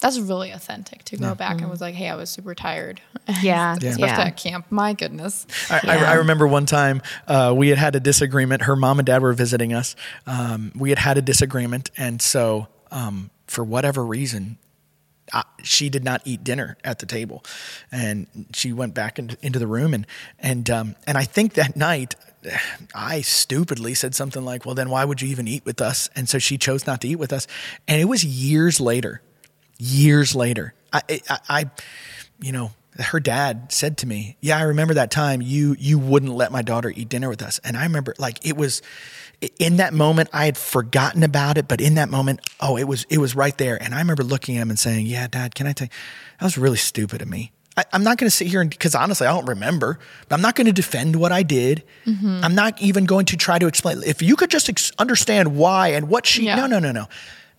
that's 0.00 0.18
really 0.18 0.50
authentic 0.52 1.04
to 1.04 1.16
go 1.16 1.34
back 1.34 1.56
Mm-hmm. 1.56 1.62
and 1.64 1.70
was 1.70 1.80
like, 1.80 1.94
"Hey, 1.94 2.08
I 2.08 2.14
was 2.14 2.30
super 2.30 2.54
tired." 2.54 3.00
Yeah. 3.42 3.74
Especially 3.74 4.02
Yeah. 4.02 4.20
at 4.20 4.36
camp. 4.36 4.66
My 4.70 4.94
goodness. 4.94 5.46
I, 5.70 5.80
I, 5.86 5.96
I 5.96 6.14
remember 6.14 6.46
one 6.46 6.66
time 6.66 7.02
uh, 7.28 7.52
we 7.56 7.68
had 7.68 7.78
had 7.78 7.94
a 7.94 8.00
disagreement. 8.00 8.62
Her 8.62 8.74
mom 8.76 8.98
and 8.98 9.06
dad 9.06 9.22
were 9.22 9.32
visiting 9.32 9.72
us. 9.72 9.94
Um, 10.26 10.72
we 10.74 10.88
had 10.90 10.98
had 10.98 11.18
a 11.18 11.22
disagreement, 11.22 11.90
and 11.96 12.20
so 12.22 12.66
um, 12.90 13.30
for 13.46 13.62
whatever 13.64 14.04
reason, 14.04 14.58
she 15.62 15.88
did 15.88 16.04
not 16.04 16.22
eat 16.24 16.44
dinner 16.44 16.76
at 16.84 16.98
the 16.98 17.06
table, 17.06 17.44
and 17.90 18.26
she 18.52 18.72
went 18.72 18.94
back 18.94 19.18
into, 19.18 19.36
into 19.42 19.58
the 19.58 19.66
room, 19.66 19.94
and 19.94 20.06
and 20.38 20.68
um, 20.70 20.96
and 21.06 21.16
I 21.16 21.24
think 21.24 21.54
that 21.54 21.76
night. 21.76 22.16
I 22.92 23.20
stupidly 23.20 23.94
said 23.94 24.16
something 24.16 24.44
like, 24.44 24.66
"Well, 24.66 24.74
then 24.74 24.90
why 24.90 25.04
would 25.04 25.22
you 25.22 25.28
even 25.28 25.46
eat 25.46 25.64
with 25.64 25.80
us?" 25.80 26.10
And 26.16 26.28
so 26.28 26.40
she 26.40 26.58
chose 26.58 26.88
not 26.88 27.00
to 27.02 27.08
eat 27.08 27.14
with 27.14 27.32
us. 27.32 27.46
And 27.86 28.00
it 28.00 28.06
was 28.06 28.24
years 28.24 28.80
later, 28.80 29.22
years 29.78 30.34
later. 30.34 30.74
I, 30.92 31.02
I, 31.30 31.38
I 31.48 31.70
you 32.40 32.50
know, 32.50 32.72
her 32.98 33.20
dad 33.20 33.72
said 33.72 33.96
to 33.98 34.06
me, 34.06 34.36
"Yeah, 34.40 34.58
I 34.58 34.62
remember 34.62 34.94
that 34.94 35.10
time 35.10 35.40
you 35.40 35.76
you 35.78 35.98
wouldn't 35.98 36.32
let 36.34 36.52
my 36.52 36.62
daughter 36.62 36.92
eat 36.94 37.08
dinner 37.08 37.28
with 37.28 37.42
us." 37.42 37.58
And 37.64 37.76
I 37.76 37.84
remember 37.84 38.14
like 38.18 38.44
it 38.46 38.56
was 38.56 38.82
in 39.58 39.76
that 39.78 39.92
moment 39.92 40.28
I 40.32 40.44
had 40.44 40.56
forgotten 40.58 41.22
about 41.22 41.58
it, 41.58 41.66
but 41.68 41.80
in 41.80 41.94
that 41.94 42.08
moment, 42.08 42.40
oh, 42.60 42.76
it 42.76 42.84
was 42.84 43.04
it 43.10 43.18
was 43.18 43.34
right 43.34 43.56
there. 43.58 43.82
And 43.82 43.94
I 43.94 43.98
remember 43.98 44.22
looking 44.22 44.56
at 44.56 44.62
him 44.62 44.70
and 44.70 44.78
saying, 44.78 45.06
"Yeah, 45.06 45.26
Dad, 45.26 45.54
can 45.54 45.66
I 45.66 45.72
tell 45.72 45.86
you, 45.86 45.90
that 46.38 46.44
was 46.44 46.58
really 46.58 46.76
stupid 46.76 47.22
of 47.22 47.28
me." 47.28 47.52
I, 47.74 47.84
I'm 47.94 48.04
not 48.04 48.18
going 48.18 48.26
to 48.26 48.30
sit 48.30 48.48
here 48.48 48.60
and 48.60 48.68
because 48.68 48.94
honestly, 48.94 49.26
I 49.26 49.32
don't 49.32 49.46
remember. 49.48 49.98
But 50.28 50.34
I'm 50.36 50.42
not 50.42 50.54
going 50.56 50.66
to 50.66 50.72
defend 50.74 51.16
what 51.16 51.32
I 51.32 51.42
did. 51.42 51.82
Mm-hmm. 52.04 52.40
I'm 52.44 52.54
not 52.54 52.80
even 52.82 53.06
going 53.06 53.24
to 53.26 53.36
try 53.38 53.58
to 53.58 53.66
explain. 53.66 54.02
If 54.04 54.20
you 54.20 54.36
could 54.36 54.50
just 54.50 54.68
ex- 54.68 54.92
understand 54.98 55.56
why 55.56 55.88
and 55.88 56.08
what 56.10 56.26
she, 56.26 56.44
Yeah. 56.44 56.56
no, 56.56 56.66
no, 56.66 56.78
no, 56.78 56.92
no, 56.92 57.06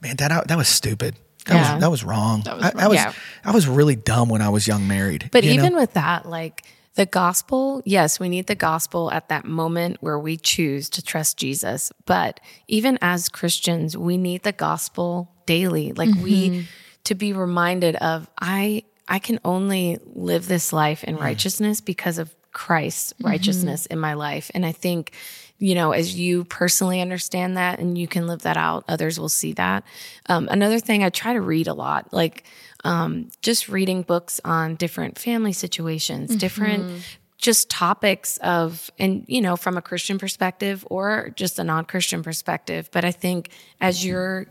man, 0.01 0.15
that 0.17 0.47
that 0.47 0.57
was 0.57 0.67
stupid. 0.67 1.15
That 1.45 1.55
Yeah. 1.55 1.73
was 1.73 1.81
that 1.81 1.91
was 1.91 2.03
wrong. 2.03 2.41
That 2.41 2.55
was 2.57 2.65
I, 2.65 2.85
I 2.85 2.87
was 2.87 2.95
Yeah. 2.95 3.13
I 3.43 3.51
was 3.51 3.67
really 3.67 3.95
dumb 3.95 4.29
when 4.29 4.41
I 4.41 4.49
was 4.49 4.67
young 4.67 4.87
married. 4.87 5.29
But 5.31 5.43
you 5.43 5.55
know? 5.55 5.63
even 5.63 5.75
with 5.75 5.93
that, 5.93 6.27
like 6.27 6.63
the 6.95 7.05
gospel, 7.05 7.81
yes, 7.85 8.19
we 8.19 8.29
need 8.29 8.47
the 8.47 8.55
gospel 8.55 9.11
at 9.11 9.29
that 9.29 9.45
moment 9.45 9.97
where 10.01 10.19
we 10.19 10.37
choose 10.37 10.89
to 10.91 11.01
trust 11.01 11.37
Jesus. 11.37 11.91
But 12.05 12.39
even 12.67 12.99
as 13.01 13.29
Christians, 13.29 13.97
we 13.97 14.17
need 14.17 14.43
the 14.43 14.51
gospel 14.51 15.31
daily. 15.45 15.91
Like 15.91 16.13
we 16.15 16.49
mm-hmm. 16.49 16.61
to 17.05 17.15
be 17.15 17.33
reminded 17.33 17.95
of 17.95 18.29
I 18.39 18.83
I 19.07 19.19
can 19.19 19.39
only 19.43 19.97
live 20.05 20.47
this 20.47 20.71
life 20.71 21.03
in 21.03 21.17
mm. 21.17 21.21
righteousness 21.21 21.81
because 21.81 22.17
of 22.17 22.33
Christ's 22.53 23.13
mm-hmm. 23.13 23.27
righteousness 23.27 23.85
in 23.87 23.99
my 23.99 24.13
life. 24.13 24.49
And 24.53 24.65
I 24.65 24.71
think, 24.71 25.11
you 25.59 25.75
know, 25.75 25.91
as 25.91 26.19
you 26.19 26.43
personally 26.45 26.99
understand 26.99 27.57
that 27.57 27.79
and 27.79 27.97
you 27.97 28.07
can 28.07 28.27
live 28.27 28.41
that 28.41 28.57
out, 28.57 28.83
others 28.87 29.19
will 29.19 29.29
see 29.29 29.53
that. 29.53 29.83
Um, 30.27 30.47
another 30.51 30.79
thing, 30.79 31.03
I 31.03 31.09
try 31.09 31.33
to 31.33 31.41
read 31.41 31.67
a 31.67 31.73
lot, 31.73 32.11
like 32.11 32.43
um, 32.83 33.29
just 33.41 33.69
reading 33.69 34.01
books 34.01 34.41
on 34.43 34.75
different 34.75 35.17
family 35.17 35.53
situations, 35.53 36.35
different 36.35 36.89
just 37.37 37.69
topics 37.69 38.37
of, 38.37 38.89
and, 38.97 39.25
you 39.27 39.41
know, 39.41 39.55
from 39.55 39.77
a 39.77 39.81
Christian 39.81 40.17
perspective 40.17 40.85
or 40.89 41.31
just 41.35 41.59
a 41.59 41.63
non 41.63 41.85
Christian 41.85 42.23
perspective. 42.23 42.89
But 42.91 43.05
I 43.05 43.11
think 43.11 43.49
as 43.79 44.05
you're 44.05 44.47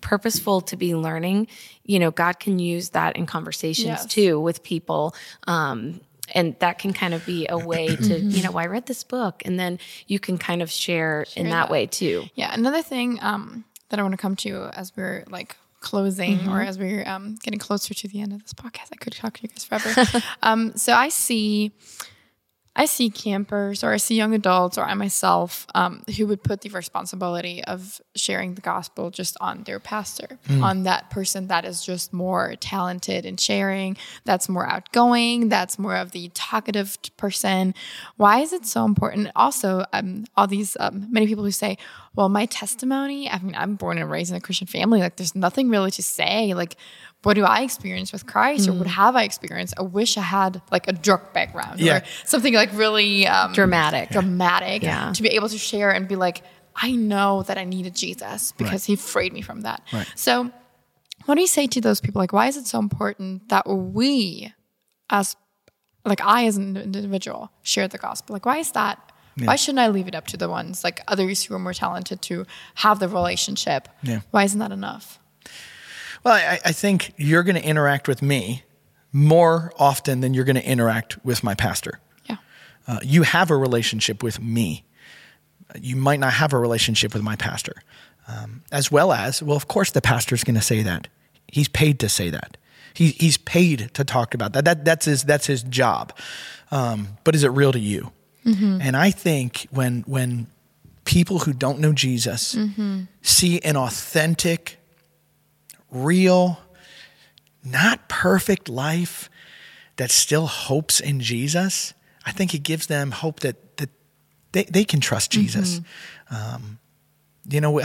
purposeful 0.00 0.60
to 0.60 0.76
be 0.76 0.94
learning, 0.94 1.48
you 1.84 1.98
know, 1.98 2.10
God 2.10 2.38
can 2.38 2.58
use 2.58 2.90
that 2.90 3.16
in 3.16 3.24
conversations 3.26 3.86
Yes. 3.86 4.06
too 4.06 4.38
with 4.38 4.62
people. 4.62 5.14
Um, 5.46 6.00
and 6.34 6.56
that 6.58 6.78
can 6.78 6.92
kind 6.92 7.14
of 7.14 7.24
be 7.24 7.46
a 7.48 7.56
way 7.72 7.94
to, 7.96 8.18
you 8.20 8.42
know, 8.42 8.58
I 8.58 8.66
read 8.66 8.86
this 8.86 9.04
book, 9.04 9.42
and 9.44 9.58
then 9.58 9.78
you 10.06 10.18
can 10.18 10.36
kind 10.36 10.60
of 10.62 10.70
share, 10.70 11.24
in 11.36 11.44
that, 11.46 11.50
that. 11.52 11.70
way 11.70 11.86
too. 11.86 12.24
Yeah, 12.34 12.52
another 12.52 12.82
thing 12.82 13.18
um, 13.22 13.64
that 13.88 13.98
I 13.98 14.02
want 14.02 14.12
to 14.12 14.18
come 14.18 14.36
to 14.36 14.70
as 14.74 14.92
we're 14.96 15.24
like 15.30 15.56
closing 15.80 16.38
Mm-hmm. 16.38 16.50
or 16.50 16.62
as 16.62 16.78
we're 16.78 17.06
um, 17.06 17.36
getting 17.42 17.58
closer 17.60 17.92
to 17.94 18.08
the 18.08 18.20
end 18.20 18.32
of 18.32 18.42
this 18.42 18.54
podcast, 18.54 18.88
I 18.92 18.96
could 18.96 19.12
talk 19.12 19.36
to 19.38 19.42
you 19.42 19.48
guys 19.48 19.64
forever. 19.64 20.24
um, 20.42 20.72
so 20.76 20.94
I 20.94 21.10
see, 21.10 21.72
I 22.76 22.86
see 22.86 23.08
campers 23.08 23.84
or 23.84 23.92
I 23.92 23.98
see 23.98 24.16
young 24.16 24.34
adults 24.34 24.76
or 24.78 24.84
I 24.84 24.94
myself 24.94 25.64
um, 25.76 26.02
who 26.16 26.26
would 26.26 26.42
put 26.42 26.62
the 26.62 26.70
responsibility 26.70 27.62
of 27.64 28.00
sharing 28.16 28.54
the 28.54 28.60
gospel 28.60 29.10
just 29.10 29.36
on 29.40 29.62
their 29.62 29.78
pastor, 29.78 30.40
on 30.60 30.82
that 30.82 31.08
person 31.08 31.46
that 31.48 31.64
is 31.64 31.84
just 31.84 32.12
more 32.12 32.56
talented 32.56 33.24
in 33.24 33.36
sharing, 33.36 33.96
that's 34.24 34.48
more 34.48 34.66
outgoing, 34.66 35.48
that's 35.48 35.78
more 35.78 35.94
of 35.94 36.10
the 36.10 36.30
talkative 36.34 36.98
person. 37.16 37.74
Why 38.16 38.40
is 38.40 38.52
it 38.52 38.66
so 38.66 38.84
important? 38.84 39.30
Also, 39.36 39.84
um, 39.92 40.24
all 40.36 40.48
these 40.48 40.76
um, 40.80 41.06
many 41.10 41.26
people 41.28 41.44
who 41.44 41.52
say, 41.52 41.78
"Well, 42.16 42.28
my 42.28 42.46
testimony. 42.46 43.30
I 43.30 43.38
mean, 43.38 43.54
I'm 43.54 43.76
born 43.76 43.98
and 43.98 44.10
raised 44.10 44.30
in 44.30 44.36
a 44.36 44.40
Christian 44.40 44.66
family. 44.66 44.98
Like, 44.98 45.16
there's 45.16 45.36
nothing 45.36 45.68
really 45.70 45.92
to 45.92 46.02
say. 46.02 46.54
Like." 46.54 46.76
What 47.24 47.34
do 47.34 47.44
I 47.44 47.62
experience 47.62 48.12
with 48.12 48.26
Christ, 48.26 48.68
or 48.68 48.72
what 48.74 48.86
have 48.86 49.16
I 49.16 49.24
experienced? 49.24 49.74
I 49.78 49.82
wish 49.82 50.16
I 50.16 50.22
had 50.22 50.62
like 50.70 50.86
a 50.88 50.92
drug 50.92 51.32
background, 51.32 51.80
Yeah. 51.80 51.98
or 51.98 52.02
something 52.24 52.54
like 52.54 52.70
really 52.74 53.26
um, 53.26 53.52
Dramatic. 53.52 54.10
dramatic 54.10 54.82
Yeah. 54.82 55.12
to 55.12 55.22
be 55.22 55.30
able 55.30 55.48
to 55.48 55.58
share 55.58 55.90
and 55.90 56.06
be 56.06 56.16
like, 56.16 56.42
I 56.76 56.92
know 56.92 57.42
that 57.44 57.56
I 57.58 57.64
needed 57.64 57.94
Jesus 57.96 58.52
because 58.52 58.84
he 58.84 58.96
freed 58.96 59.32
me 59.32 59.40
from 59.42 59.62
that. 59.62 59.82
Right. 59.92 60.06
So, 60.16 60.50
what 61.26 61.36
do 61.36 61.40
you 61.40 61.46
say 61.46 61.66
to 61.68 61.80
those 61.80 62.00
people? 62.00 62.20
Like, 62.20 62.32
why 62.32 62.46
is 62.48 62.56
it 62.56 62.66
so 62.66 62.78
important 62.78 63.48
that 63.48 63.66
we, 63.68 64.52
as 65.08 65.36
like 66.04 66.20
I 66.22 66.46
as 66.46 66.56
an 66.58 66.76
individual, 66.76 67.50
share 67.62 67.88
the 67.88 67.96
gospel? 67.98 68.34
Like, 68.34 68.44
why 68.44 68.58
is 68.58 68.72
that? 68.72 68.98
Why 69.36 69.56
shouldn't 69.56 69.80
I 69.80 69.88
leave 69.88 70.06
it 70.06 70.14
up 70.14 70.26
to 70.28 70.36
the 70.36 70.48
ones 70.48 70.84
like 70.84 71.00
others 71.08 71.42
who 71.42 71.54
are 71.54 71.58
more 71.58 71.72
talented 71.74 72.22
to 72.22 72.44
have 72.76 73.00
the 73.00 73.08
relationship? 73.08 73.88
Yeah. 74.02 74.20
Why 74.30 74.44
isn't 74.44 74.58
that 74.60 74.70
enough? 74.70 75.18
Well, 76.24 76.34
I, 76.34 76.58
I 76.64 76.72
think 76.72 77.12
you're 77.16 77.42
going 77.42 77.56
to 77.56 77.64
interact 77.64 78.08
with 78.08 78.22
me 78.22 78.62
more 79.12 79.72
often 79.78 80.20
than 80.20 80.34
you're 80.34 80.44
going 80.44 80.56
to 80.56 80.66
interact 80.66 81.24
with 81.24 81.44
my 81.44 81.54
pastor. 81.54 82.00
Yeah. 82.24 82.36
Uh, 82.88 82.98
you 83.02 83.22
have 83.22 83.50
a 83.50 83.56
relationship 83.56 84.22
with 84.22 84.40
me. 84.40 84.84
You 85.78 85.96
might 85.96 86.20
not 86.20 86.32
have 86.32 86.52
a 86.52 86.58
relationship 86.58 87.14
with 87.14 87.22
my 87.22 87.36
pastor. 87.36 87.74
Um, 88.26 88.62
as 88.72 88.90
well 88.90 89.12
as, 89.12 89.42
well, 89.42 89.56
of 89.56 89.68
course, 89.68 89.90
the 89.90 90.00
pastor's 90.00 90.44
going 90.44 90.54
to 90.54 90.62
say 90.62 90.82
that. 90.82 91.08
He's 91.46 91.68
paid 91.68 92.00
to 92.00 92.08
say 92.08 92.30
that. 92.30 92.56
He, 92.94 93.08
he's 93.08 93.36
paid 93.36 93.90
to 93.94 94.04
talk 94.04 94.34
about 94.34 94.54
that. 94.54 94.64
that 94.64 94.84
that's, 94.84 95.04
his, 95.04 95.24
that's 95.24 95.46
his 95.46 95.62
job. 95.62 96.16
Um, 96.70 97.18
but 97.24 97.34
is 97.34 97.44
it 97.44 97.48
real 97.48 97.72
to 97.72 97.78
you? 97.78 98.12
And 98.80 98.96
I 98.96 99.10
think 99.10 99.66
when, 99.70 100.02
when 100.06 100.48
people 101.04 101.40
who 101.40 101.52
don't 101.52 101.78
know 101.78 101.92
Jesus 101.92 102.56
see 103.22 103.60
an 103.62 103.76
authentic, 103.76 104.78
real, 105.94 106.58
not 107.64 108.08
perfect 108.08 108.68
life 108.68 109.30
that 109.96 110.10
still 110.10 110.46
hopes 110.46 111.00
in 111.00 111.20
Jesus, 111.20 111.94
I 112.26 112.32
think 112.32 112.52
it 112.54 112.58
gives 112.62 112.86
them 112.88 113.12
hope 113.12 113.40
that 113.40 113.76
that 113.78 113.88
they, 114.52 114.64
they 114.64 114.84
can 114.84 115.00
trust 115.00 115.30
Jesus. 115.30 115.80
Um, 116.30 116.78
you 117.48 117.60
know, 117.60 117.70
we, 117.70 117.82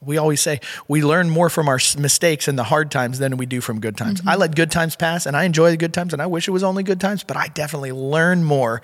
we 0.00 0.16
always 0.16 0.40
say 0.40 0.60
we 0.88 1.02
learn 1.04 1.28
more 1.30 1.48
from 1.50 1.68
our 1.68 1.78
mistakes 1.98 2.48
and 2.48 2.58
the 2.58 2.64
hard 2.64 2.90
times 2.90 3.18
than 3.18 3.36
we 3.36 3.44
do 3.46 3.60
from 3.60 3.78
good 3.80 3.96
times. 3.96 4.20
I 4.26 4.36
let 4.36 4.56
good 4.56 4.70
times 4.70 4.96
pass 4.96 5.26
and 5.26 5.36
I 5.36 5.44
enjoy 5.44 5.70
the 5.70 5.76
good 5.76 5.92
times 5.94 6.12
and 6.12 6.22
I 6.22 6.26
wish 6.26 6.48
it 6.48 6.52
was 6.52 6.62
only 6.64 6.82
good 6.82 7.00
times, 7.00 7.22
but 7.22 7.36
I 7.36 7.48
definitely 7.48 7.92
learn 7.92 8.42
more 8.42 8.82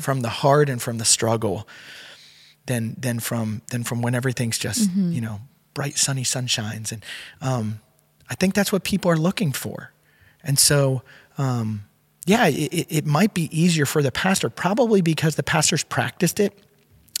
from 0.00 0.20
the 0.20 0.28
hard 0.28 0.68
and 0.68 0.80
from 0.80 0.98
the 0.98 1.04
struggle 1.04 1.66
than 2.66 2.96
than 3.00 3.18
from 3.20 3.62
than 3.70 3.82
from 3.82 4.02
when 4.02 4.14
everything's 4.14 4.58
just 4.58 4.90
you 4.94 5.20
know 5.20 5.40
bright 5.74 5.96
sunny 5.96 6.22
sunshines. 6.24 6.92
And 6.92 7.04
um, 7.40 7.80
I 8.28 8.34
think 8.34 8.54
that's 8.54 8.72
what 8.72 8.84
people 8.84 9.10
are 9.10 9.16
looking 9.16 9.52
for, 9.52 9.92
and 10.42 10.58
so 10.58 11.02
um, 11.38 11.84
yeah, 12.26 12.46
it, 12.48 12.86
it- 12.90 13.06
might 13.06 13.34
be 13.34 13.48
easier 13.56 13.86
for 13.86 14.02
the 14.02 14.10
pastor 14.12 14.50
probably 14.50 15.00
because 15.00 15.36
the 15.36 15.42
pastor's 15.42 15.84
practiced 15.84 16.40
it. 16.40 16.52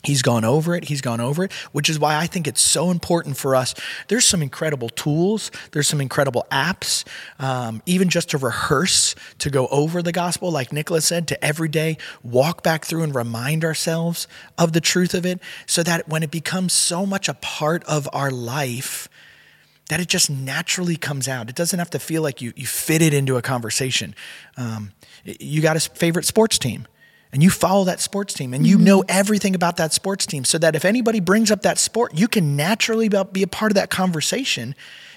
He's 0.04 0.22
gone 0.22 0.44
over 0.44 0.74
it. 0.76 0.84
He's 0.84 1.00
gone 1.00 1.20
over 1.20 1.44
it, 1.44 1.52
which 1.72 1.88
is 1.90 1.98
why 1.98 2.16
I 2.16 2.26
think 2.26 2.46
it's 2.46 2.60
so 2.60 2.90
important 2.92 3.36
for 3.36 3.56
us. 3.56 3.74
There's 4.06 4.24
some 4.26 4.40
incredible 4.40 4.88
tools. 4.88 5.50
There's 5.72 5.88
some 5.88 6.00
incredible 6.00 6.46
apps, 6.52 7.04
um, 7.40 7.82
even 7.86 8.08
just 8.08 8.30
to 8.30 8.38
rehearse, 8.38 9.16
to 9.38 9.50
go 9.50 9.66
over 9.68 10.02
the 10.02 10.12
gospel, 10.12 10.52
like 10.52 10.72
Nicholas 10.72 11.06
said, 11.06 11.26
to 11.28 11.44
every 11.44 11.68
day 11.68 11.96
walk 12.22 12.62
back 12.62 12.84
through 12.84 13.02
and 13.02 13.14
remind 13.14 13.64
ourselves 13.64 14.28
of 14.56 14.72
the 14.74 14.80
truth 14.80 15.12
of 15.12 15.26
it, 15.26 15.40
so 15.66 15.82
that 15.82 16.06
when 16.08 16.22
it 16.22 16.30
becomes 16.30 16.72
so 16.72 17.04
much 17.04 17.28
a 17.28 17.34
part 17.34 17.82
of 17.84 18.08
our 18.12 18.30
life, 18.30 19.08
that 19.88 20.00
it 20.00 20.08
just 20.08 20.30
naturally 20.30 20.96
comes 20.96 21.28
out. 21.28 21.48
It 21.48 21.54
doesn't 21.54 21.78
have 21.78 21.90
to 21.90 21.98
feel 21.98 22.22
like 22.22 22.42
you, 22.42 22.52
you 22.56 22.66
fit 22.66 23.02
it 23.02 23.14
into 23.14 23.36
a 23.36 23.42
conversation. 23.42 24.14
Um, 24.56 24.92
you 25.24 25.62
got 25.62 25.76
a 25.76 25.80
favorite 25.80 26.24
sports 26.24 26.58
team, 26.58 26.86
and 27.32 27.42
you 27.42 27.50
follow 27.50 27.84
that 27.84 28.00
sports 28.00 28.34
team 28.34 28.54
and 28.54 28.66
you 28.66 28.78
know 28.78 29.04
everything 29.08 29.54
about 29.54 29.76
that 29.76 29.92
sports 29.92 30.26
team 30.26 30.44
so 30.44 30.58
that 30.58 30.74
if 30.74 30.84
anybody 30.84 31.20
brings 31.20 31.50
up 31.50 31.62
that 31.62 31.78
sport, 31.78 32.14
you 32.14 32.28
can 32.28 32.56
naturally 32.56 33.08
be 33.32 33.42
a 33.42 33.46
part 33.46 33.72
of 33.72 33.76
that 33.76 33.90
conversation 33.90 34.74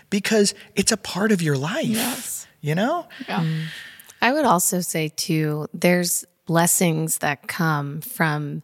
because 0.10 0.54
it's 0.76 0.92
a 0.92 0.98
part 0.98 1.32
of 1.32 1.42
your 1.42 1.56
life. 1.56 1.86
Yes. 1.86 2.48
You 2.62 2.76
know? 2.76 3.08
Yeah. 3.28 3.46
I 4.22 4.34
would 4.34 4.46
also 4.46 4.82
say 4.82 5.10
too, 5.16 5.68
there's 5.74 6.26
blessings 6.46 7.20
that 7.20 7.48
come 7.48 8.02
from 8.02 8.64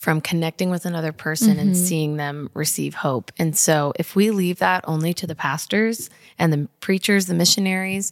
from 0.00 0.22
connecting 0.22 0.70
with 0.70 0.86
another 0.86 1.12
person 1.12 1.58
and 1.58 1.72
mm-hmm. 1.72 1.84
seeing 1.84 2.16
them 2.16 2.48
receive 2.54 2.94
hope. 2.94 3.30
And 3.38 3.54
so 3.54 3.92
if 3.96 4.16
we 4.16 4.30
leave 4.30 4.58
that 4.58 4.82
only 4.88 5.12
to 5.12 5.26
the 5.26 5.34
pastors 5.34 6.08
and 6.38 6.50
the 6.50 6.68
preachers, 6.80 7.26
the 7.26 7.34
missionaries, 7.34 8.10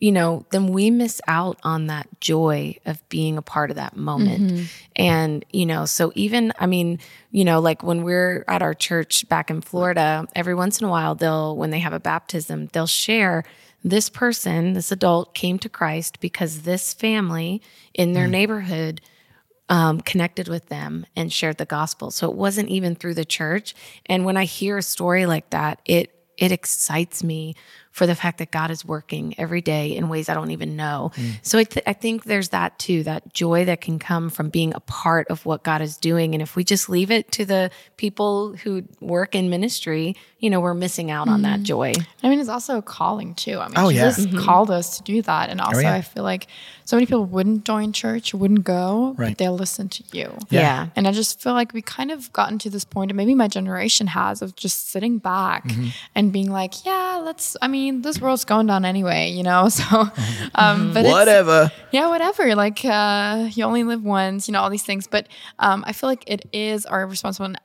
you 0.00 0.12
know, 0.12 0.46
then 0.50 0.68
we 0.68 0.90
miss 0.90 1.20
out 1.28 1.58
on 1.62 1.88
that 1.88 2.08
joy 2.22 2.76
of 2.86 3.06
being 3.10 3.36
a 3.36 3.42
part 3.42 3.68
of 3.68 3.76
that 3.76 3.96
moment. 3.96 4.50
Mm-hmm. 4.50 4.64
And, 4.96 5.44
you 5.52 5.66
know, 5.66 5.84
so 5.84 6.10
even, 6.14 6.54
I 6.58 6.64
mean, 6.64 6.98
you 7.30 7.44
know, 7.44 7.60
like 7.60 7.82
when 7.82 8.02
we're 8.02 8.42
at 8.48 8.62
our 8.62 8.72
church 8.72 9.28
back 9.28 9.50
in 9.50 9.60
Florida, 9.60 10.26
every 10.34 10.54
once 10.54 10.80
in 10.80 10.86
a 10.86 10.90
while, 10.90 11.14
they'll, 11.14 11.54
when 11.54 11.68
they 11.68 11.80
have 11.80 11.92
a 11.92 12.00
baptism, 12.00 12.70
they'll 12.72 12.86
share 12.86 13.44
this 13.84 14.08
person, 14.08 14.72
this 14.72 14.90
adult 14.90 15.34
came 15.34 15.58
to 15.58 15.68
Christ 15.68 16.18
because 16.18 16.62
this 16.62 16.94
family 16.94 17.60
in 17.92 18.14
their 18.14 18.26
mm. 18.26 18.30
neighborhood 18.30 19.02
um, 19.68 20.00
connected 20.00 20.48
with 20.48 20.66
them 20.66 21.06
and 21.16 21.32
shared 21.32 21.58
the 21.58 21.64
gospel. 21.64 22.10
So 22.10 22.30
it 22.30 22.36
wasn't 22.36 22.68
even 22.68 22.94
through 22.94 23.14
the 23.14 23.24
church. 23.24 23.74
And 24.06 24.24
when 24.24 24.36
I 24.36 24.44
hear 24.44 24.78
a 24.78 24.82
story 24.82 25.26
like 25.26 25.50
that, 25.50 25.80
it 25.84 26.12
it 26.36 26.52
excites 26.52 27.24
me 27.24 27.54
for 27.96 28.06
the 28.06 28.14
fact 28.14 28.36
that 28.36 28.50
God 28.50 28.70
is 28.70 28.84
working 28.84 29.34
every 29.38 29.62
day 29.62 29.96
in 29.96 30.10
ways 30.10 30.28
I 30.28 30.34
don't 30.34 30.50
even 30.50 30.76
know. 30.76 31.12
Hmm. 31.14 31.30
So 31.40 31.58
I, 31.58 31.64
th- 31.64 31.82
I 31.86 31.94
think 31.94 32.24
there's 32.24 32.50
that 32.50 32.78
too, 32.78 33.02
that 33.04 33.32
joy 33.32 33.64
that 33.64 33.80
can 33.80 33.98
come 33.98 34.28
from 34.28 34.50
being 34.50 34.74
a 34.74 34.80
part 34.80 35.28
of 35.28 35.46
what 35.46 35.62
God 35.62 35.80
is 35.80 35.96
doing. 35.96 36.34
And 36.34 36.42
if 36.42 36.56
we 36.56 36.62
just 36.62 36.90
leave 36.90 37.10
it 37.10 37.32
to 37.32 37.46
the 37.46 37.70
people 37.96 38.54
who 38.56 38.84
work 39.00 39.34
in 39.34 39.48
ministry, 39.48 40.14
you 40.40 40.50
know, 40.50 40.60
we're 40.60 40.74
missing 40.74 41.10
out 41.10 41.26
on 41.26 41.40
that 41.42 41.60
hmm. 41.60 41.64
joy. 41.64 41.94
I 42.22 42.28
mean, 42.28 42.38
it's 42.38 42.50
also 42.50 42.76
a 42.76 42.82
calling 42.82 43.34
too. 43.34 43.58
I 43.58 43.68
mean, 43.68 43.78
Oh, 43.78 43.88
yeah. 43.88 44.08
Jesus 44.08 44.26
mm-hmm. 44.26 44.44
called 44.44 44.70
us 44.70 44.98
to 44.98 45.02
do 45.02 45.22
that. 45.22 45.48
And 45.48 45.58
oh, 45.62 45.64
also, 45.64 45.80
yeah. 45.80 45.94
I 45.94 46.02
feel 46.02 46.22
like 46.22 46.48
so 46.84 46.96
many 46.96 47.06
people 47.06 47.24
wouldn't 47.24 47.64
join 47.64 47.94
church, 47.94 48.34
wouldn't 48.34 48.64
go, 48.64 49.14
Right. 49.16 49.30
but 49.30 49.38
they'll 49.38 49.56
listen 49.56 49.88
to 49.88 50.04
you. 50.12 50.36
Yeah. 50.50 50.88
And 50.96 51.08
I 51.08 51.12
just 51.12 51.40
feel 51.40 51.54
like 51.54 51.72
we 51.72 51.80
kind 51.80 52.10
of 52.10 52.30
gotten 52.34 52.58
to 52.58 52.68
this 52.68 52.84
point, 52.84 53.10
and 53.10 53.16
maybe 53.16 53.34
my 53.34 53.48
generation 53.48 54.08
has, 54.08 54.42
of 54.42 54.54
just 54.54 54.90
sitting 54.90 55.16
back 55.16 55.64
Mm-hmm. 55.66 55.88
and 56.14 56.32
being 56.32 56.50
like, 56.50 56.84
yeah, 56.84 57.20
let's, 57.24 57.56
I 57.62 57.68
mean, 57.68 57.85
this 57.92 58.20
world's 58.20 58.44
going 58.44 58.66
down 58.66 58.84
anyway, 58.84 59.30
you 59.30 59.42
know? 59.42 59.68
So, 59.76 60.08
um, 60.54 60.94
but 60.94 61.04
Whatever. 61.04 61.70
yeah, 61.92 62.08
whatever. 62.08 62.54
Like 62.54 62.82
uh, 62.84 63.50
you 63.52 63.64
only 63.64 63.84
live 63.84 64.02
once, 64.02 64.48
you 64.48 64.52
know, 64.52 64.60
all 64.60 64.70
these 64.70 64.82
things. 64.84 65.06
But 65.06 65.28
um, 65.58 65.84
I 65.86 65.92
feel 65.92 66.08
like 66.08 66.24
it 66.26 66.46
is 66.52 66.86
our 66.86 67.06
responsibility. 67.06 67.58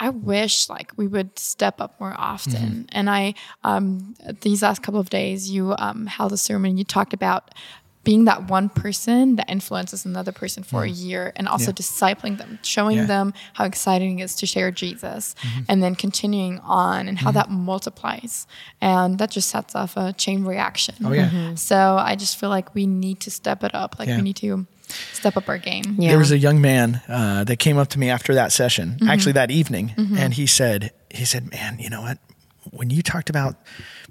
I 0.00 0.10
wish 0.10 0.68
like 0.68 0.92
we 0.96 1.08
would 1.08 1.36
step 1.38 1.80
up 1.80 2.00
more 2.00 2.14
often. 2.16 2.52
Mm-hmm. 2.52 2.82
And 2.90 3.10
I, 3.10 3.34
um, 3.64 4.14
these 4.42 4.62
last 4.62 4.82
couple 4.82 5.00
of 5.00 5.10
days, 5.10 5.50
you 5.50 5.74
um, 5.76 6.06
held 6.06 6.32
a 6.32 6.36
sermon. 6.36 6.76
You 6.78 6.84
talked 6.84 7.12
about 7.12 7.52
being 8.04 8.24
that 8.24 8.48
one 8.48 8.68
person 8.70 9.36
that 9.36 9.50
influences 9.50 10.06
another 10.06 10.32
person 10.32 10.62
for 10.62 10.82
a 10.84 10.88
year, 10.88 11.32
and 11.36 11.46
also 11.48 11.72
discipling 11.72 12.38
them, 12.38 12.58
showing 12.62 12.96
Mm. 12.96 13.00
Yeah. 13.00 13.06
them 13.06 13.34
how 13.54 13.64
exciting 13.64 14.20
it 14.20 14.24
is 14.24 14.34
to 14.36 14.46
share 14.46 14.70
Jesus, 14.70 15.34
and 15.68 15.82
then 15.82 15.94
continuing 15.94 16.58
on, 16.60 17.08
and 17.08 17.18
how 17.18 17.30
that 17.32 17.50
multiplies, 17.50 18.46
and 18.80 19.18
that 19.18 19.30
just 19.30 19.48
sets 19.50 19.74
off 19.74 19.96
a 19.96 20.12
chain 20.14 20.44
reaction. 20.44 20.94
Oh, 21.04 21.12
yeah. 21.12 21.54
So 21.54 21.96
I 21.98 22.14
just 22.16 22.38
feel 22.38 22.48
like 22.48 22.74
we 22.74 22.86
need 22.86 23.20
to 23.20 23.30
step 23.30 23.62
it 23.62 23.74
up. 23.74 23.96
Like 23.98 24.08
Yeah. 24.08 24.16
we 24.16 24.22
need 24.22 24.36
to 24.36 24.66
step 25.12 25.36
up 25.36 25.48
our 25.48 25.58
game. 25.58 25.96
Yeah. 25.98 26.10
There 26.10 26.18
was 26.18 26.30
a 26.30 26.38
young 26.38 26.60
man 26.62 27.02
uh, 27.08 27.44
that 27.44 27.58
came 27.58 27.76
up 27.76 27.88
to 27.88 27.98
me 27.98 28.08
after 28.08 28.32
that 28.34 28.52
session, 28.52 28.96
Mm-hmm. 29.00 29.10
actually 29.10 29.32
that 29.32 29.50
evening, 29.50 29.92
and 30.16 30.32
he 30.32 30.46
said, 30.46 30.92
"He 31.10 31.24
said, 31.26 31.50
man, 31.50 31.78
you 31.78 31.90
know 31.90 32.00
what? 32.00 32.18
When 32.70 32.88
you 32.90 33.02
talked 33.02 33.28
about 33.28 33.56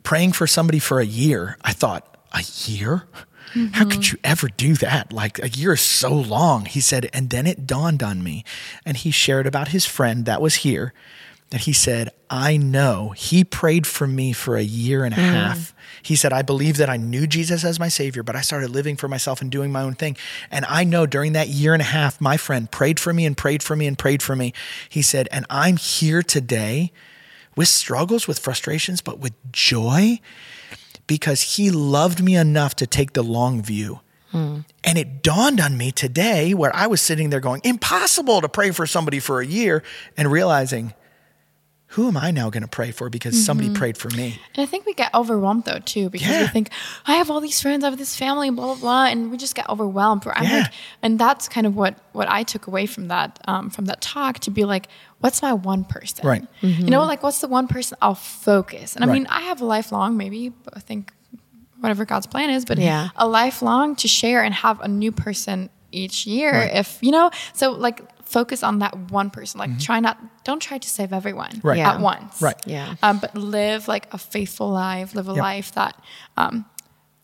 praying 0.04 0.34
for 0.34 0.46
somebody 0.46 0.78
for 0.80 1.00
a 1.00 1.06
year, 1.06 1.58
I 1.64 1.74
thought 1.74 2.04
a 2.32 2.44
year." 2.66 3.08
How 3.74 3.86
could 3.86 4.00
Mm-hmm. 4.02 4.16
you 4.16 4.20
ever 4.24 4.48
do 4.50 4.74
that? 4.76 5.14
Like 5.14 5.39
a 5.39 5.50
year 5.50 5.74
is 5.74 5.82
so 5.82 6.14
long. 6.14 6.66
He 6.66 6.82
said, 6.82 7.10
and 7.14 7.30
then 7.30 7.48
it 7.48 7.66
dawned 7.66 8.04
on 8.04 8.24
me. 8.24 8.43
And 8.86 8.98
he 8.98 9.12
shared 9.12 9.48
about 9.48 9.70
his 9.70 9.86
friend 9.86 10.26
that 10.26 10.41
was 10.41 10.56
here. 10.56 10.93
That 11.52 11.62
he 11.62 11.72
said, 11.72 12.10
I 12.30 12.58
know 12.58 13.12
he 13.16 13.45
prayed 13.45 13.88
for 13.88 14.06
me 14.06 14.34
for 14.34 14.58
a 14.58 14.62
year 14.62 15.06
and 15.06 15.14
a 15.14 15.18
half. 15.18 15.74
He 16.04 16.18
said, 16.18 16.34
I 16.34 16.41
believe 16.41 16.76
that 16.76 16.89
I 16.89 16.98
knew 16.98 17.26
Jesus 17.26 17.64
as 17.64 17.80
my 17.80 17.88
savior, 17.88 18.22
but 18.22 18.36
I 18.36 18.41
started 18.41 18.70
living 18.70 18.98
for 18.98 19.08
myself 19.08 19.41
and 19.41 19.50
doing 19.50 19.72
my 19.72 19.82
own 19.82 19.93
thing. 19.95 20.18
And 20.52 20.66
I 20.68 20.84
know 20.84 21.06
during 21.06 21.32
that 21.34 21.48
year 21.48 21.72
and 21.72 21.82
a 21.82 21.86
half, 21.86 22.20
my 22.20 22.36
friend 22.36 22.70
prayed 22.70 23.00
for 23.00 23.14
me 23.14 23.26
and 23.26 23.38
prayed 23.38 23.64
for 23.64 23.78
me 23.78 23.88
and 23.88 23.98
prayed 23.98 24.22
for 24.22 24.36
me. 24.36 24.52
He 24.89 25.02
said, 25.02 25.30
and 25.32 25.45
I'm 25.50 25.78
here 25.78 26.22
today 26.22 26.91
with 27.56 27.70
struggles, 27.70 28.28
with 28.28 28.39
frustrations, 28.39 29.00
but 29.00 29.20
with 29.20 29.34
joy 29.54 30.20
because 31.08 31.55
he 31.55 31.72
loved 31.72 32.22
me 32.22 32.36
enough 32.36 32.76
to 32.76 32.86
take 32.86 33.14
the 33.14 33.24
long 33.24 33.62
view. 33.64 34.01
And 34.84 34.99
it 34.99 35.24
dawned 35.24 35.60
on 35.60 35.78
me 35.78 35.91
today 35.91 36.53
where 36.53 36.76
I 36.76 36.86
was 36.86 37.01
sitting 37.01 37.32
there 37.32 37.39
going, 37.39 37.62
impossible 37.64 38.41
to 38.41 38.49
pray 38.49 38.70
for 38.70 38.86
somebody 38.86 39.20
for 39.20 39.41
a 39.41 39.45
year 39.45 39.82
and 40.16 40.32
realizing, 40.32 40.93
who 41.92 42.08
am 42.10 42.18
I 42.18 42.32
now 42.32 42.50
going 42.50 42.64
to 42.64 42.68
pray 42.68 42.92
for 42.92 43.10
because 43.10 43.42
somebody 43.46 43.70
prayed 43.70 43.98
for 43.98 44.10
me? 44.10 44.40
And 44.56 44.62
I 44.62 44.66
think 44.66 44.86
we 44.86 44.94
get 44.94 45.14
overwhelmed 45.16 45.64
though 45.66 45.80
too 45.80 46.10
because 46.10 46.38
we 46.38 46.46
think 46.48 46.70
I 47.06 47.14
have 47.16 47.32
all 47.32 47.40
these 47.40 47.62
friends, 47.62 47.84
I 47.86 47.90
have 47.90 47.98
this 47.98 48.16
family, 48.16 48.50
blah 48.50 48.66
blah 48.66 48.76
blah, 48.76 49.06
and 49.06 49.32
we 49.32 49.38
just 49.38 49.56
get 49.56 49.70
overwhelmed. 49.70 50.24
But 50.26 50.38
I'm 50.38 50.44
Yeah. 50.44 50.58
like, 50.64 50.74
and 51.02 51.18
that's 51.18 51.48
kind 51.48 51.66
of 51.66 51.76
what 51.76 51.98
what 52.12 52.28
I 52.30 52.44
took 52.44 52.68
away 52.68 52.86
from 52.88 53.08
that 53.08 53.40
um, 53.48 53.70
from 53.70 53.86
that 53.86 54.02
talk 54.02 54.40
to 54.40 54.52
be 54.52 54.66
like, 54.66 54.90
what's 55.20 55.42
my 55.42 55.54
one 55.54 55.86
person? 55.86 56.26
Right. 56.28 56.46
You 56.62 56.90
know, 56.90 57.06
like 57.06 57.24
what's 57.24 57.40
the 57.40 57.48
one 57.48 57.68
person 57.70 57.98
I'll 58.02 58.16
focus? 58.16 58.96
And 58.96 59.06
I 59.06 59.08
Right. 59.08 59.14
mean, 59.14 59.28
I 59.30 59.42
have 59.44 59.62
a 59.62 59.66
lifelong, 59.66 60.18
maybe 60.18 60.52
I 60.74 60.80
think 60.82 61.14
whatever 61.80 62.04
God's 62.06 62.28
plan 62.28 62.50
is, 62.50 62.66
but 62.66 62.80
Yeah. 62.80 63.10
a 63.16 63.28
lifelong 63.28 63.96
to 63.98 64.08
share 64.08 64.44
and 64.44 64.54
have 64.54 64.82
a 64.82 64.88
new 64.88 65.12
person 65.14 65.70
each 65.94 66.28
year. 66.28 66.54
If 66.74 66.98
you 67.02 67.12
know, 67.12 67.32
so 67.54 67.72
like 67.72 68.02
focus 68.28 68.61
on 68.63 68.80
that 68.80 68.93
one 69.11 69.30
person. 69.30 69.59
Like 69.59 69.80
try 69.80 69.99
not, 69.99 70.17
don't 70.43 70.59
try 70.61 70.78
to 70.78 70.89
save 70.89 71.13
everyone 71.13 71.49
Mm-hmm. 71.51 71.67
Right. 71.67 71.78
Yeah. 71.78 71.91
at 71.93 71.99
once. 72.01 72.41
Right. 72.41 72.59
Yeah. 72.65 72.95
Um, 73.01 73.19
but 73.19 73.36
live 73.36 73.88
like 73.88 74.13
a 74.13 74.17
faithful 74.17 74.69
life, 74.69 75.15
live 75.15 75.28
a 75.30 75.34
Yep. 75.34 75.41
life 75.41 75.71
that, 75.73 75.95
um, 76.36 76.65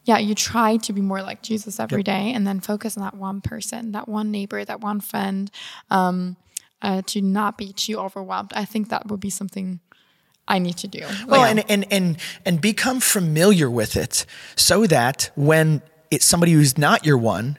yeah, 0.05 0.17
you 0.17 0.35
try 0.35 0.77
to 0.77 0.91
be 0.93 1.01
more 1.01 1.21
like 1.21 1.41
Jesus 1.41 1.79
every 1.79 2.03
day, 2.03 2.33
and 2.33 2.45
then 2.45 2.59
focus 2.59 2.97
on 2.97 3.03
that 3.03 3.15
one 3.15 3.39
person, 3.41 3.93
that 3.93 4.07
one 4.09 4.31
neighbor, 4.31 4.65
that 4.65 4.81
one 4.81 4.99
friend, 4.99 5.49
um, 5.89 6.35
uh, 6.81 7.01
to 7.07 7.21
not 7.21 7.57
be 7.57 7.71
too 7.71 7.97
overwhelmed. 7.97 8.51
I 8.53 8.65
think 8.65 8.89
that 8.89 9.07
would 9.07 9.21
be 9.21 9.29
something 9.29 9.79
I 10.45 10.59
need 10.59 10.75
to 10.79 10.87
do. 10.89 11.05
Well, 11.27 11.41
Like, 11.41 11.51
and, 11.51 11.63
and 11.71 11.85
and 11.89 12.17
and 12.45 12.59
become 12.59 12.99
familiar 12.99 13.69
with 13.71 13.95
it 13.95 14.25
so 14.57 14.85
that 14.87 15.31
when 15.35 15.81
it's 16.11 16.25
somebody 16.25 16.51
who's 16.51 16.77
not 16.77 17.05
your 17.05 17.17
one 17.17 17.57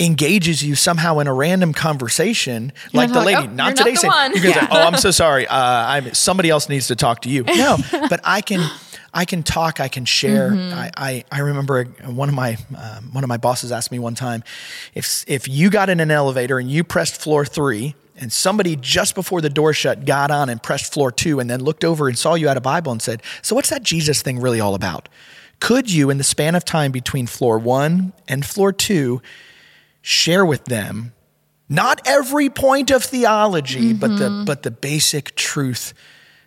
engages 0.00 0.62
you 0.62 0.74
somehow 0.74 1.18
in 1.18 1.26
a 1.26 1.34
random 1.34 1.72
conversation, 1.72 2.72
like 2.92 3.10
not 3.10 3.14
the 3.14 3.24
like, 3.24 3.26
lady, 3.26 3.48
"Oh, 3.48 3.54
not 3.54 3.56
not 3.56 3.76
today, 3.76 3.92
the 3.92 3.96
saying, 3.96 4.32
you're 4.34 4.42
gonna 4.42 4.54
say, 4.54 4.68
"Oh, 4.70 4.82
I'm 4.82 4.96
so 4.96 5.10
sorry. 5.10 5.46
Uh, 5.46 5.56
I'm 5.56 6.14
somebody 6.14 6.50
else 6.50 6.68
needs 6.68 6.88
to 6.88 6.96
talk 6.96 7.22
to 7.22 7.28
you." 7.28 7.44
No, 7.58 7.76
but 7.90 8.20
I 8.22 8.40
can. 8.40 8.60
I 9.12 9.24
can 9.24 9.42
talk. 9.42 9.80
I 9.80 9.88
can 9.88 10.04
share. 10.04 10.50
Mm-hmm. 10.50 10.78
I, 10.78 10.90
I, 10.96 11.24
I 11.32 11.38
remember 11.40 11.84
one 12.04 12.28
of 12.28 12.34
my 12.34 12.56
um, 12.76 13.12
one 13.12 13.24
of 13.24 13.28
my 13.28 13.38
bosses 13.38 13.72
asked 13.72 13.90
me 13.90 13.98
one 13.98 14.14
time, 14.14 14.44
if 14.94 15.24
if 15.26 15.48
you 15.48 15.70
got 15.70 15.88
in 15.88 15.98
an 15.98 16.10
elevator 16.10 16.58
and 16.58 16.70
you 16.70 16.84
pressed 16.84 17.20
floor 17.20 17.44
three, 17.44 17.96
and 18.16 18.32
somebody 18.32 18.76
just 18.76 19.14
before 19.14 19.40
the 19.40 19.50
door 19.50 19.72
shut 19.72 20.04
got 20.04 20.30
on 20.30 20.48
and 20.48 20.62
pressed 20.62 20.92
floor 20.92 21.10
two, 21.10 21.40
and 21.40 21.50
then 21.50 21.64
looked 21.64 21.84
over 21.84 22.06
and 22.06 22.18
saw 22.18 22.34
you 22.34 22.48
had 22.48 22.58
a 22.58 22.60
Bible 22.60 22.92
and 22.92 23.02
said, 23.02 23.22
"So 23.42 23.56
what's 23.56 23.70
that 23.70 23.82
Jesus 23.82 24.22
thing 24.22 24.38
really 24.40 24.60
all 24.60 24.74
about?" 24.74 25.08
Could 25.58 25.90
you, 25.90 26.10
in 26.10 26.18
the 26.18 26.24
span 26.24 26.54
of 26.54 26.64
time 26.64 26.92
between 26.92 27.26
floor 27.26 27.58
one 27.58 28.12
and 28.28 28.44
floor 28.46 28.72
two, 28.72 29.20
share 30.08 30.44
with 30.46 30.64
them 30.64 31.12
not 31.68 32.00
every 32.06 32.48
point 32.48 32.90
of 32.90 33.04
theology, 33.04 33.92
but 33.92 34.16
the 34.16 34.42
but 34.46 34.62
the 34.62 34.70
basic 34.70 35.34
truth 35.36 35.92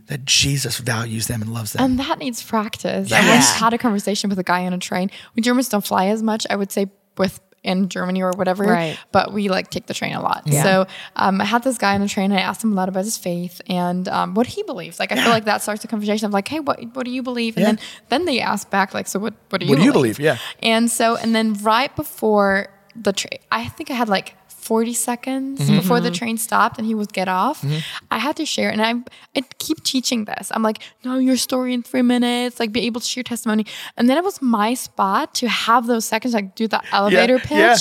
that 0.07 0.25
Jesus 0.25 0.79
values 0.79 1.27
them 1.27 1.43
and 1.43 1.53
loves 1.53 1.73
them. 1.73 1.83
and 1.85 1.99
that 1.99 2.17
needs 2.17 2.41
practice. 2.41 3.11
I 3.11 3.29
once 3.29 3.51
had 3.51 3.71
a 3.73 3.77
conversation 3.77 4.29
with 4.31 4.39
a 4.39 4.43
guy 4.43 4.65
on 4.65 4.73
a 4.73 4.79
train. 4.79 5.11
We 5.35 5.43
Germans 5.43 5.69
don't 5.69 5.85
fly 5.85 6.07
as 6.07 6.23
much, 6.23 6.47
I 6.49 6.55
would 6.55 6.71
say, 6.71 6.87
with 7.19 7.39
in 7.63 7.87
Germany 7.89 8.23
or 8.23 8.31
whatever. 8.31 8.63
Right. 8.63 8.97
But 9.11 9.31
we 9.31 9.47
like 9.47 9.69
take 9.69 9.85
the 9.85 9.93
train 9.93 10.13
a 10.15 10.21
lot. 10.23 10.41
Yeah. 10.47 10.63
So 10.63 10.87
um, 11.15 11.39
I 11.39 11.45
had 11.45 11.61
this 11.63 11.77
guy 11.77 11.93
on 11.93 12.01
the 12.01 12.07
train. 12.07 12.31
And 12.31 12.39
I 12.39 12.41
asked 12.41 12.63
him 12.63 12.71
a 12.71 12.75
lot 12.75 12.89
about 12.89 13.05
his 13.05 13.19
faith 13.19 13.61
and 13.69 14.07
um, 14.07 14.33
what 14.33 14.47
he 14.47 14.63
believes. 14.63 14.99
Like 14.99 15.11
I 15.11 15.15
Yeah. 15.17 15.23
feel 15.25 15.31
like 15.31 15.45
that 15.45 15.61
starts 15.61 15.83
the 15.83 15.87
conversation 15.87 16.25
of 16.25 16.33
like, 16.33 16.47
hey, 16.47 16.59
what 16.59 16.79
what 16.95 17.05
do 17.05 17.11
you 17.11 17.21
believe? 17.21 17.57
And 17.57 17.61
Yeah. 17.61 17.67
then 17.73 17.79
then 18.09 18.25
they 18.25 18.41
ask 18.41 18.67
back 18.71 18.95
like, 18.95 19.07
so 19.07 19.19
what 19.19 19.35
what 19.51 19.59
do 19.61 19.67
you 19.67 19.69
What 19.69 19.77
do 19.77 19.83
you 19.85 19.93
believe? 19.93 20.17
believe? 20.17 20.39
Yeah. 20.41 20.67
And 20.67 20.89
so 20.89 21.15
and 21.15 21.35
then 21.35 21.53
right 21.61 21.95
before 21.95 22.69
the 22.95 23.13
train, 23.13 23.39
I 23.51 23.67
think 23.67 23.89
I 23.91 23.93
had 23.93 24.09
like 24.09 24.35
40 24.49 24.93
seconds 24.93 25.59
Mm-hmm. 25.61 25.75
before 25.77 25.99
the 25.99 26.11
train 26.11 26.37
stopped 26.37 26.77
and 26.77 26.85
he 26.85 26.93
would 26.93 27.11
get 27.13 27.27
off, 27.27 27.65
I 28.11 28.19
had 28.19 28.35
to 28.35 28.45
share. 28.45 28.69
And 28.69 28.79
I, 28.81 28.93
I 29.35 29.41
keep 29.57 29.83
teaching 29.83 30.25
this. 30.25 30.51
I'm 30.53 30.61
like, 30.61 30.77
no, 31.03 31.17
your 31.17 31.35
story 31.35 31.73
in 31.73 31.81
three 31.81 32.03
minutes, 32.03 32.59
like 32.59 32.71
be 32.71 32.81
able 32.85 33.01
to 33.01 33.07
share 33.07 33.23
testimony. 33.23 33.65
And 33.97 34.07
then 34.07 34.17
it 34.19 34.23
was 34.23 34.39
my 34.39 34.75
spot 34.75 35.33
to 35.35 35.49
have 35.49 35.87
those 35.87 36.05
seconds, 36.05 36.35
like 36.35 36.53
do 36.55 36.67
the 36.67 36.79
elevator 36.93 37.39
pitch. 37.39 37.49
yeah. 37.57 37.75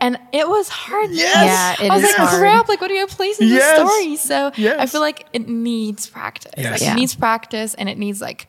And 0.00 0.18
it 0.32 0.48
was 0.48 0.68
hard. 0.68 1.10
Yes. 1.10 1.34
Yeah, 1.80 1.86
it 1.86 1.90
I 1.90 1.96
was 1.96 2.04
is 2.04 2.10
like, 2.16 2.28
hard. 2.28 2.40
crap, 2.40 2.68
like 2.68 2.80
what 2.80 2.88
do 2.88 2.94
I 2.94 3.06
place 3.08 3.40
in 3.40 3.48
Yes. 3.48 3.78
the 3.78 3.88
story? 3.88 4.16
So 4.16 4.52
I 4.80 4.86
feel 4.86 5.00
like 5.00 5.26
it 5.32 5.48
needs 5.48 6.06
practice. 6.06 6.52
Yes. 6.56 6.70
Like 6.72 6.80
Yeah. 6.82 6.92
it 6.92 6.94
needs 6.96 7.14
practice 7.16 7.74
and 7.74 7.88
it 7.88 7.98
needs 7.98 8.20
like 8.20 8.46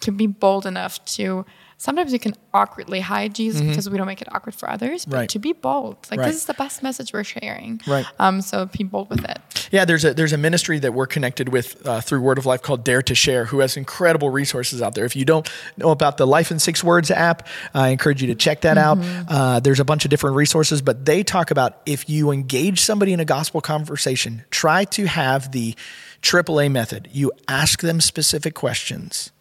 to 0.00 0.12
be 0.12 0.26
bold 0.26 0.66
enough 0.66 1.02
to 1.16 1.46
sometimes 1.82 2.12
we 2.12 2.18
can 2.18 2.34
awkwardly 2.54 3.00
hide 3.00 3.34
Jesus 3.34 3.60
because 3.60 3.90
we 3.90 3.98
don't 3.98 4.06
make 4.06 4.22
it 4.22 4.28
awkward 4.32 4.54
for 4.54 4.70
others. 4.70 5.04
But 5.04 5.10
Mm-hmm. 5.12 5.20
Right. 5.22 5.28
to 5.30 5.38
be 5.38 5.52
bold. 5.52 5.96
Like 6.10 6.20
Right. 6.20 6.26
this 6.28 6.36
is 6.36 6.44
the 6.46 6.54
best 6.54 6.82
message 6.82 7.12
we're 7.12 7.24
sharing. 7.24 7.80
Right. 7.86 8.06
Um, 8.18 8.40
so 8.40 8.66
be 8.66 8.84
bold 8.84 9.10
with 9.10 9.24
it. 9.24 9.38
Yeah, 9.72 9.84
there's 9.84 10.04
a 10.04 10.12
there's 10.14 10.32
a 10.32 10.38
ministry 10.38 10.78
that 10.78 10.92
we're 10.94 11.06
connected 11.06 11.48
with 11.48 11.84
uh, 11.86 12.00
through 12.00 12.20
Word 12.20 12.38
of 12.38 12.46
Life 12.46 12.62
called 12.62 12.84
Dare 12.84 13.02
to 13.02 13.14
Share, 13.14 13.46
who 13.46 13.58
has 13.60 13.76
incredible 13.76 14.30
resources 14.30 14.80
out 14.82 14.94
there. 14.94 15.04
If 15.04 15.16
you 15.16 15.24
don't 15.24 15.50
know 15.76 15.90
about 15.90 16.18
the 16.18 16.26
Life 16.26 16.50
in 16.50 16.58
Six 16.58 16.84
Words 16.84 17.10
app, 17.10 17.46
I 17.74 17.88
encourage 17.88 18.20
you 18.22 18.28
to 18.28 18.34
check 18.34 18.60
that 18.62 18.76
out. 18.78 18.98
Uh, 19.28 19.60
there's 19.60 19.80
a 19.80 19.84
bunch 19.84 20.04
of 20.04 20.10
different 20.10 20.36
resources, 20.36 20.82
but 20.82 21.04
they 21.04 21.22
talk 21.22 21.50
about 21.50 21.80
if 21.86 22.08
you 22.08 22.30
engage 22.30 22.80
somebody 22.80 23.12
in 23.12 23.20
a 23.20 23.24
gospel 23.24 23.60
conversation, 23.60 24.44
try 24.50 24.84
to 24.84 25.06
have 25.06 25.52
the 25.52 25.74
AAA 26.22 26.70
method. 26.70 27.08
You 27.12 27.32
ask 27.48 27.80
them 27.80 28.00
specific 28.00 28.54
questions, 28.54 29.32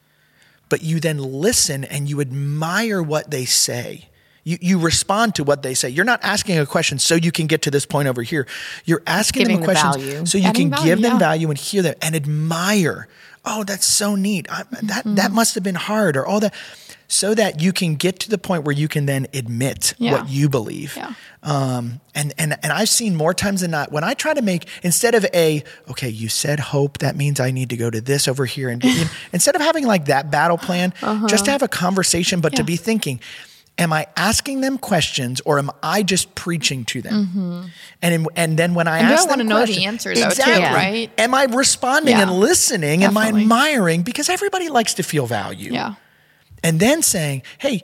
but 0.71 0.81
you 0.81 1.01
then 1.01 1.17
listen 1.17 1.83
and 1.83 2.09
you 2.09 2.21
admire 2.21 3.03
what 3.03 3.29
they 3.29 3.43
say. 3.43 4.07
You, 4.45 4.57
you 4.61 4.79
respond 4.79 5.35
to 5.35 5.43
what 5.43 5.63
they 5.63 5.73
say. 5.73 5.89
You're 5.89 6.05
not 6.05 6.23
asking 6.23 6.57
a 6.57 6.65
question 6.65 6.97
so 6.97 7.13
you 7.13 7.31
can 7.31 7.45
get 7.45 7.61
to 7.63 7.71
this 7.71 7.85
point 7.85 8.07
over 8.07 8.23
here. 8.23 8.47
You're 8.85 9.03
asking 9.05 9.49
them 9.49 9.61
a 9.61 9.63
question 9.65 10.25
so 10.25 10.37
you 10.37 10.47
Adding 10.47 10.71
can 10.71 10.79
value, 10.79 10.85
give 10.85 11.01
them 11.01 11.11
yeah. 11.11 11.19
value 11.19 11.49
and 11.49 11.59
hear 11.59 11.83
them 11.83 11.95
and 12.01 12.15
admire. 12.15 13.09
Oh, 13.43 13.65
that's 13.65 13.85
so 13.85 14.15
neat. 14.15 14.47
I, 14.49 14.63
that 14.81 15.03
that 15.05 15.31
must 15.31 15.55
have 15.55 15.63
been 15.63 15.75
hard, 15.75 16.15
or 16.15 16.25
all 16.25 16.39
that, 16.39 16.53
so 17.11 17.35
that 17.35 17.59
you 17.61 17.73
can 17.73 17.95
get 17.95 18.19
to 18.19 18.29
the 18.29 18.37
point 18.37 18.63
where 18.63 18.73
you 18.73 18.87
can 18.87 19.05
then 19.05 19.27
admit 19.33 19.93
Yeah. 19.97 20.13
what 20.13 20.29
you 20.29 20.47
believe. 20.47 20.95
Yeah. 20.95 21.13
Um, 21.43 21.99
and 22.15 22.33
and 22.37 22.57
and 22.63 22.71
I've 22.71 22.89
seen 22.89 23.15
more 23.15 23.33
times 23.33 23.61
than 23.61 23.71
not 23.71 23.91
when 23.91 24.03
I 24.03 24.13
try 24.13 24.33
to 24.33 24.41
make 24.41 24.67
instead 24.83 25.13
of 25.15 25.25
a 25.33 25.63
okay, 25.89 26.09
you 26.09 26.29
said 26.29 26.59
hope, 26.59 26.99
that 26.99 27.15
means 27.15 27.39
I 27.39 27.51
need 27.51 27.69
to 27.71 27.77
go 27.77 27.89
to 27.89 27.99
this 27.99 28.27
over 28.27 28.45
here, 28.45 28.69
and 28.69 28.83
instead 29.33 29.55
of 29.55 29.61
having 29.61 29.85
like 29.85 30.05
that 30.05 30.31
battle 30.31 30.57
plan, 30.57 30.93
just 31.27 31.45
to 31.45 31.51
have 31.51 31.61
a 31.63 31.67
conversation, 31.67 32.39
but 32.41 32.53
to 32.53 32.61
Uh-huh. 32.61 32.67
Be 32.67 32.75
thinking. 32.77 33.19
Am 33.77 33.91
I 33.93 34.05
asking 34.15 34.61
them 34.61 34.77
questions 34.77 35.41
or 35.45 35.57
am 35.57 35.71
I 35.81 36.03
just 36.03 36.35
preaching 36.35 36.85
to 36.85 37.01
them? 37.01 37.71
And 38.01 38.13
in, 38.13 38.27
and 38.35 38.59
then 38.59 38.75
when 38.75 38.87
I 38.87 38.99
Mm-hmm. 38.99 39.05
And 39.05 39.13
ask 39.15 39.23
them 39.29 39.39
wanna 39.39 39.43
know 39.49 39.65
the 39.65 39.85
answer, 39.85 40.13
though, 40.13 40.21
too, 40.21 40.27
exactly. 40.27 40.63
right? 40.75 41.09
Am 41.17 41.33
I 41.33 41.45
responding 41.45 42.15
Yeah. 42.17 42.23
and 42.23 42.31
listening? 42.39 43.03
Am 43.03 43.17
I 43.17 43.29
admiring? 43.29 44.03
Because 44.03 44.29
everybody 44.29 44.69
likes 44.69 44.93
to 44.95 45.03
feel 45.03 45.25
value 45.25 45.71
Yeah. 45.73 45.93
And 46.63 46.79
then 46.79 47.01
saying, 47.01 47.43
"Hey," 47.59 47.83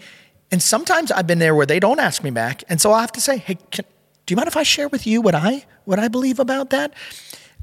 and 0.51 0.61
sometimes 0.61 1.11
I've 1.11 1.27
been 1.27 1.39
there 1.39 1.55
where 1.55 1.65
they 1.65 1.79
don't 1.79 1.99
ask 1.99 2.23
me 2.23 2.31
back, 2.31 2.63
and 2.69 2.79
so 2.79 2.91
I 2.91 3.01
have 3.01 3.11
to 3.13 3.21
say, 3.21 3.37
"Hey, 3.37 3.57
can, 3.71 3.85
do 4.25 4.33
you 4.33 4.35
mind 4.35 4.47
if 4.47 4.57
I 4.57 4.63
share 4.63 4.87
with 4.87 5.05
you 5.07 5.21
what 5.21 5.35
I 5.35 5.65
what 5.85 5.99
I 5.99 6.07
believe 6.07 6.39
about 6.39 6.69
that?" 6.71 6.93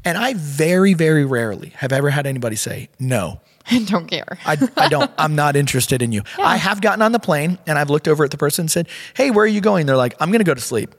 And 0.04 0.18
I 0.18 0.34
very 0.34 0.94
very 0.94 1.24
rarely 1.24 1.70
have 1.76 1.92
ever 1.92 2.10
had 2.10 2.26
anybody 2.26 2.56
say 2.56 2.88
no. 2.98 3.40
And 3.70 3.86
don't 3.90 4.06
care. 4.06 4.38
I, 4.44 4.56
I 4.76 4.88
don't. 4.88 5.10
I'm 5.16 5.34
not 5.34 5.56
interested 5.56 6.02
in 6.02 6.12
you. 6.12 6.22
I 6.38 6.56
have 6.56 6.80
gotten 6.80 7.02
on 7.02 7.12
the 7.12 7.18
plane 7.18 7.58
and 7.66 7.78
I've 7.78 7.90
looked 7.90 8.08
over 8.08 8.24
at 8.24 8.30
the 8.30 8.38
person 8.38 8.64
and 8.64 8.70
said, 8.70 8.88
"Hey, 9.14 9.30
where 9.30 9.44
are 9.44 9.48
you 9.48 9.60
going?" 9.60 9.86
They're 9.86 9.96
like, 9.96 10.14
"I'm 10.20 10.30
going 10.30 10.40
to 10.40 10.44
go 10.44 10.54
to 10.54 10.60
sleep." 10.60 10.94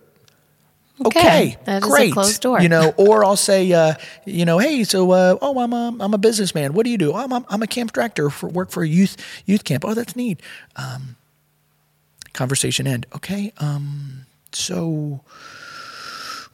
Okay, 1.05 1.57
That 1.65 1.83
is 1.83 1.87
a 1.87 1.91
great. 1.91 2.13
closed 2.13 2.41
door. 2.41 2.61
You 2.61 2.69
know, 2.69 2.93
or 2.95 3.25
I'll 3.25 3.35
say, 3.35 3.71
uh, 3.73 3.95
you 4.25 4.45
know, 4.45 4.59
hey, 4.59 4.83
so 4.85 5.11
uh, 5.11 5.37
oh, 5.41 5.59
I'm 5.59 5.73
a 5.73 5.95
I'm 5.99 6.13
a 6.13 6.17
businessman. 6.17 6.73
What 6.73 6.85
do 6.85 6.89
you 6.89 6.97
do? 6.97 7.11
Oh, 7.11 7.15
I'm 7.17 7.31
a, 7.33 7.45
I'm 7.49 7.61
a 7.61 7.67
camp 7.67 7.91
director 7.91 8.29
for 8.29 8.47
work 8.47 8.69
for 8.71 8.81
a 8.83 8.87
youth 8.87 9.17
youth 9.45 9.63
camp. 9.65 9.83
Oh, 9.85 9.93
that's 9.93 10.15
neat. 10.15 10.39
Um, 10.77 11.17
conversation 12.33 12.87
end. 12.87 13.05
Okay. 13.15 13.51
Um, 13.57 14.25
so 14.53 15.19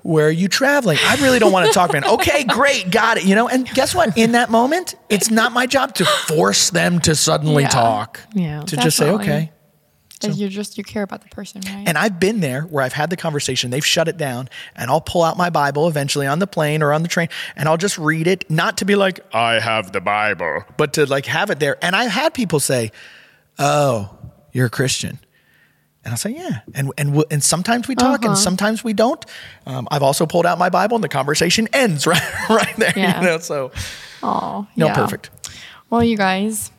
where 0.01 0.25
are 0.27 0.31
you 0.31 0.47
traveling? 0.47 0.97
I 1.03 1.17
really 1.17 1.37
don't 1.37 1.51
want 1.51 1.67
to 1.67 1.73
talk, 1.73 1.93
man. 1.93 2.03
Okay, 2.03 2.43
great, 2.47 2.89
got 2.89 3.17
it. 3.17 3.25
You 3.25 3.35
know, 3.35 3.47
and 3.47 3.67
guess 3.69 3.93
what? 3.93 4.17
In 4.17 4.31
that 4.31 4.49
moment, 4.49 4.95
it's 5.09 5.29
not 5.29 5.51
my 5.51 5.67
job 5.67 5.93
to 5.95 6.05
force 6.05 6.71
them 6.71 6.99
to 7.01 7.13
suddenly 7.13 7.63
Yeah. 7.63 7.69
talk. 7.69 8.19
Yeah. 8.33 8.61
To 8.61 8.77
just 8.77 8.97
say, 8.97 9.09
okay. 9.11 9.51
And 10.23 10.37
you're 10.37 10.49
just 10.49 10.77
you 10.77 10.83
care 10.83 11.03
about 11.03 11.21
the 11.21 11.29
person, 11.29 11.61
right? 11.65 11.83
And 11.87 11.97
I've 11.97 12.19
been 12.19 12.39
there 12.39 12.63
where 12.63 12.83
I've 12.83 12.93
had 12.93 13.09
the 13.09 13.17
conversation, 13.17 13.71
they've 13.71 13.85
shut 13.85 14.07
it 14.07 14.17
down, 14.17 14.49
and 14.75 14.89
I'll 14.89 15.01
pull 15.01 15.23
out 15.23 15.37
my 15.37 15.49
Bible 15.49 15.87
eventually 15.87 16.27
on 16.27 16.39
the 16.39 16.47
plane 16.47 16.81
or 16.81 16.93
on 16.93 17.01
the 17.01 17.07
train, 17.07 17.29
and 17.55 17.67
I'll 17.67 17.77
just 17.77 17.97
read 17.97 18.27
it, 18.27 18.49
not 18.49 18.77
to 18.77 18.85
be 18.85 18.95
like, 18.95 19.19
I 19.33 19.59
have 19.59 19.91
the 19.91 20.01
Bible, 20.01 20.63
but 20.77 20.93
to 20.93 21.05
like 21.05 21.25
have 21.25 21.49
it 21.49 21.59
there. 21.59 21.77
And 21.83 21.95
I've 21.95 22.11
had 22.11 22.33
people 22.33 22.59
say, 22.59 22.91
Oh, 23.59 24.17
you're 24.51 24.67
a 24.67 24.69
Christian. 24.69 25.19
And 26.03 26.11
I'll 26.11 26.17
say, 26.17 26.31
yeah. 26.31 26.61
And 26.73 26.91
and 26.97 27.23
and 27.29 27.43
sometimes 27.43 27.87
we 27.87 27.93
talk, 27.93 28.25
and 28.25 28.35
sometimes 28.35 28.83
we 28.83 28.93
don't. 28.93 29.23
Um, 29.67 29.87
I've 29.91 30.01
also 30.01 30.25
pulled 30.25 30.47
out 30.47 30.57
my 30.57 30.69
Bible, 30.69 30.95
and 30.95 31.03
the 31.03 31.09
conversation 31.09 31.67
ends 31.73 32.07
right 32.07 32.49
right 32.49 32.75
there. 32.77 32.93
Yeah. 32.95 33.21
You 33.21 33.27
know, 33.27 33.37
so 33.37 33.71
oh, 34.23 34.67
no, 34.75 34.87
yeah. 34.87 34.95
perfect. 34.95 35.29
Well, 35.91 36.03
you 36.03 36.17
guys, 36.17 36.71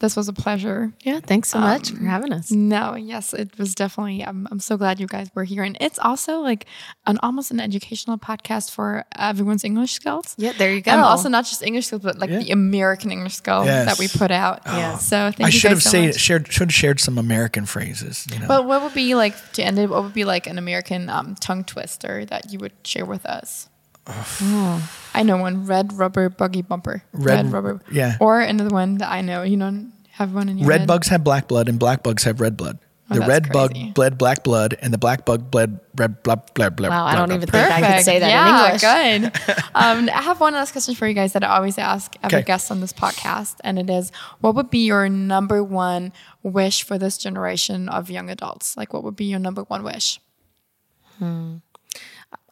this 0.00 0.16
was 0.16 0.28
a 0.28 0.32
pleasure. 0.32 0.92
Yeah. 1.02 1.20
Thanks 1.20 1.48
so 1.50 1.58
much 1.58 1.90
for 1.90 2.04
having 2.04 2.32
us. 2.32 2.50
No, 2.50 2.94
yes, 2.94 3.32
it 3.32 3.56
was 3.58 3.74
definitely. 3.74 4.24
I'm, 4.24 4.46
I'm 4.50 4.60
so 4.60 4.76
glad 4.76 5.00
you 5.00 5.06
guys 5.06 5.28
were 5.34 5.44
here, 5.44 5.62
and 5.62 5.76
it's 5.80 5.98
also 5.98 6.40
like 6.40 6.66
an 7.06 7.18
almost 7.22 7.50
an 7.50 7.60
educational 7.60 8.18
podcast 8.18 8.70
for 8.72 9.04
everyone's 9.16 9.64
English 9.64 9.92
skills. 9.92 10.34
Yeah, 10.36 10.52
there 10.58 10.72
you 10.74 10.80
go. 10.80 10.90
And 10.90 11.00
also 11.00 11.28
not 11.28 11.44
just 11.44 11.62
English 11.62 11.86
skills, 11.86 12.02
but 12.02 12.18
like 12.18 12.30
Yeah. 12.30 12.40
the 12.40 12.50
American 12.50 13.10
English 13.10 13.34
skills 13.34 13.66
Yes. 13.66 13.86
that 13.86 13.98
we 13.98 14.08
put 14.08 14.30
out. 14.30 14.62
Yeah. 14.66 14.98
So 14.98 15.30
thank 15.30 15.40
I 15.42 15.46
you 15.46 15.52
should 15.52 15.70
have 15.70 15.78
guys 15.78 15.84
so 15.84 15.90
say, 15.90 16.06
much. 16.08 16.16
shared 16.18 16.52
should 16.52 16.68
have 16.68 16.74
shared 16.74 17.00
some 17.00 17.16
American 17.18 17.64
phrases. 17.66 18.26
You 18.32 18.40
know, 18.40 18.48
But 18.48 18.66
what 18.66 18.82
would 18.82 18.94
be 18.94 19.14
like 19.14 19.52
to 19.52 19.62
end 19.64 19.78
it? 19.78 19.88
What 19.88 20.02
would 20.02 20.14
be 20.14 20.24
like 20.24 20.46
an 20.46 20.58
American 20.58 21.08
um, 21.08 21.34
tongue 21.36 21.64
twister 21.64 22.24
that 22.26 22.52
you 22.52 22.58
would 22.58 22.72
share 22.84 23.04
with 23.06 23.24
us? 23.26 23.68
I 24.06 25.22
know 25.24 25.36
one: 25.38 25.66
red 25.66 25.92
rubber 25.92 26.28
buggy 26.28 26.62
bumper. 26.62 27.02
Red- 27.12 27.50
rubber. 27.52 27.80
yeah. 27.90 28.16
Or 28.20 28.40
another 28.40 28.74
one 28.74 28.98
that 28.98 29.10
I 29.10 29.20
know. 29.22 29.42
You 29.42 29.56
know, 29.56 29.86
have 30.12 30.34
one 30.34 30.48
in 30.48 30.58
your 30.58 30.68
red 30.68 30.80
head? 30.80 30.88
bugs 30.88 31.08
have 31.08 31.24
black 31.24 31.48
blood, 31.48 31.68
and 31.68 31.78
black 31.78 32.02
bugs 32.02 32.24
have 32.24 32.40
red 32.40 32.56
blood. 32.56 32.78
Oh, 33.10 33.16
the 33.16 33.20
red 33.20 33.50
crazy. 33.50 33.84
bug 33.84 33.94
bled 33.94 34.16
black 34.18 34.44
blood, 34.44 34.76
and 34.80 34.92
the 34.92 34.96
black 34.98 35.24
bug 35.26 35.50
bled 35.50 35.78
red 35.94 36.22
blood. 36.22 36.40
Bled, 36.54 36.74
bled, 36.76 36.90
Wow, 36.90 37.04
I 37.04 37.14
don't 37.16 37.28
bled, 37.28 37.36
even 37.42 37.48
bled. 37.50 37.68
think 37.72 37.84
I 37.84 37.96
could 37.96 38.04
say 38.04 38.18
that 38.18 38.28
yeah, 38.30 38.48
in 38.48 38.64
English. 38.64 39.42
good. 39.44 39.54
um, 39.74 40.08
I 40.08 40.22
have 40.22 40.40
one 40.40 40.54
last 40.54 40.72
question 40.72 40.94
for 40.94 41.06
you 41.06 41.12
guys 41.12 41.34
that 41.34 41.44
I 41.44 41.48
always 41.56 41.76
ask 41.76 42.16
every 42.22 42.38
Okay. 42.38 42.46
guest 42.46 42.70
on 42.70 42.80
this 42.80 42.94
podcast, 42.94 43.56
and 43.62 43.78
it 43.78 43.90
is: 43.90 44.10
What 44.40 44.54
would 44.54 44.70
be 44.70 44.86
your 44.86 45.08
number 45.10 45.62
one 45.62 46.12
wish 46.42 46.82
for 46.82 46.96
this 46.98 47.18
generation 47.18 47.90
of 47.90 48.08
young 48.08 48.30
adults? 48.30 48.74
Like, 48.76 48.92
what 48.94 49.04
would 49.04 49.16
be 49.16 49.26
your 49.26 49.38
number 49.38 49.62
one 49.64 49.82
wish? 49.82 50.18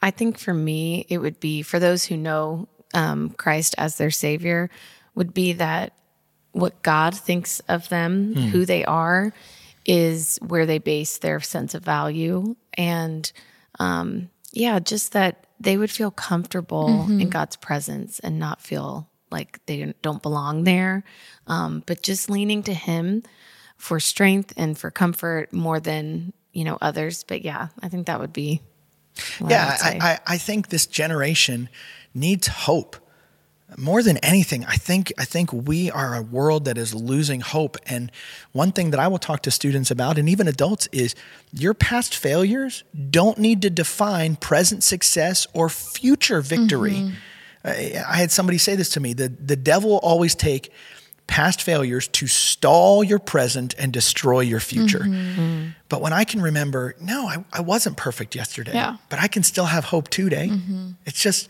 I 0.02 0.10
think 0.10 0.38
for 0.38 0.52
me, 0.52 1.06
it 1.08 1.18
would 1.18 1.38
be 1.40 1.62
for 1.62 1.78
those 1.78 2.04
who 2.04 2.16
know 2.16 2.68
um, 2.94 3.30
Christ 3.30 3.74
as 3.78 3.96
their 3.96 4.10
Savior, 4.10 4.68
would 5.14 5.32
be 5.32 5.54
that 5.54 5.92
what 6.52 6.82
God 6.82 7.14
thinks 7.14 7.60
of 7.60 7.88
them, 7.88 8.34
who 8.34 8.66
they 8.66 8.84
are, 8.84 9.32
is 9.86 10.38
where 10.46 10.66
they 10.66 10.78
base 10.78 11.18
their 11.18 11.40
sense 11.40 11.74
of 11.74 11.82
value. 11.82 12.56
And 12.74 13.30
um, 13.78 14.30
yeah, 14.52 14.78
just 14.78 15.12
that 15.12 15.46
they 15.60 15.76
would 15.76 15.90
feel 15.90 16.10
comfortable 16.10 17.06
in 17.20 17.30
God's 17.30 17.56
presence 17.56 18.18
and 18.18 18.38
not 18.38 18.60
feel 18.60 19.08
like 19.30 19.64
they 19.66 19.94
don't 20.02 20.22
belong 20.22 20.64
there, 20.64 21.04
um, 21.46 21.82
but 21.86 22.02
just 22.02 22.28
leaning 22.28 22.62
to 22.64 22.74
Him 22.74 23.22
for 23.78 23.98
strength 23.98 24.52
and 24.56 24.76
for 24.76 24.90
comfort 24.90 25.52
more 25.52 25.80
than 25.80 26.32
you 26.52 26.64
know 26.64 26.76
others. 26.82 27.24
But 27.24 27.42
yeah, 27.42 27.68
I 27.80 27.88
think 27.88 28.06
that 28.06 28.20
would 28.20 28.32
be 28.32 28.60
I 29.40 29.48
Yeah. 29.48 29.76
I, 29.82 29.98
I, 30.00 30.18
I 30.34 30.38
think 30.38 30.68
this 30.68 30.86
generation 30.86 31.68
needs 32.14 32.46
hope 32.46 32.96
more 33.76 34.02
than 34.02 34.18
anything. 34.18 34.64
I 34.66 34.76
think 34.76 35.12
I 35.18 35.24
think 35.24 35.52
we 35.52 35.90
are 35.90 36.14
a 36.14 36.22
world 36.22 36.64
that 36.66 36.78
is 36.78 36.94
losing 36.94 37.40
hope. 37.40 37.76
And 37.86 38.10
one 38.52 38.72
thing 38.72 38.90
that 38.90 39.00
I 39.00 39.08
will 39.08 39.18
talk 39.18 39.42
to 39.42 39.50
students 39.50 39.90
about, 39.90 40.18
and 40.18 40.28
even 40.28 40.48
adults, 40.48 40.88
is 40.92 41.14
your 41.52 41.74
past 41.74 42.16
failures 42.16 42.84
don't 43.10 43.38
need 43.38 43.62
to 43.62 43.70
define 43.70 44.36
present 44.36 44.82
success 44.82 45.46
or 45.52 45.68
future 45.68 46.40
victory. 46.40 46.92
Mm-hmm. 46.92 47.14
I, 47.64 48.04
I 48.08 48.16
had 48.16 48.30
somebody 48.30 48.58
say 48.58 48.76
this 48.76 48.90
to 48.90 49.00
me: 49.00 49.12
the 49.14 49.28
the 49.28 49.56
devil 49.56 49.90
will 49.90 49.98
always 49.98 50.34
take 50.34 50.72
past 51.32 51.62
failures 51.62 52.08
to 52.08 52.26
stall 52.26 53.02
your 53.02 53.18
present 53.18 53.74
and 53.78 53.92
destroy 53.92 54.40
your 54.40 54.60
future. 54.60 55.00
Mm-hmm. 55.00 55.40
Mm-hmm. 55.40 55.68
But 55.88 56.00
when 56.02 56.12
I 56.12 56.24
can 56.24 56.42
remember, 56.42 56.94
no, 57.00 57.26
I, 57.26 57.42
I 57.52 57.60
wasn't 57.62 57.96
perfect 57.96 58.34
yesterday, 58.34 58.72
Yeah. 58.74 58.96
but 59.08 59.18
I 59.18 59.28
can 59.28 59.42
still 59.42 59.64
have 59.66 59.84
hope 59.86 60.08
today. 60.08 60.48
Mm-hmm. 60.48 60.90
It's 61.06 61.20
just, 61.22 61.48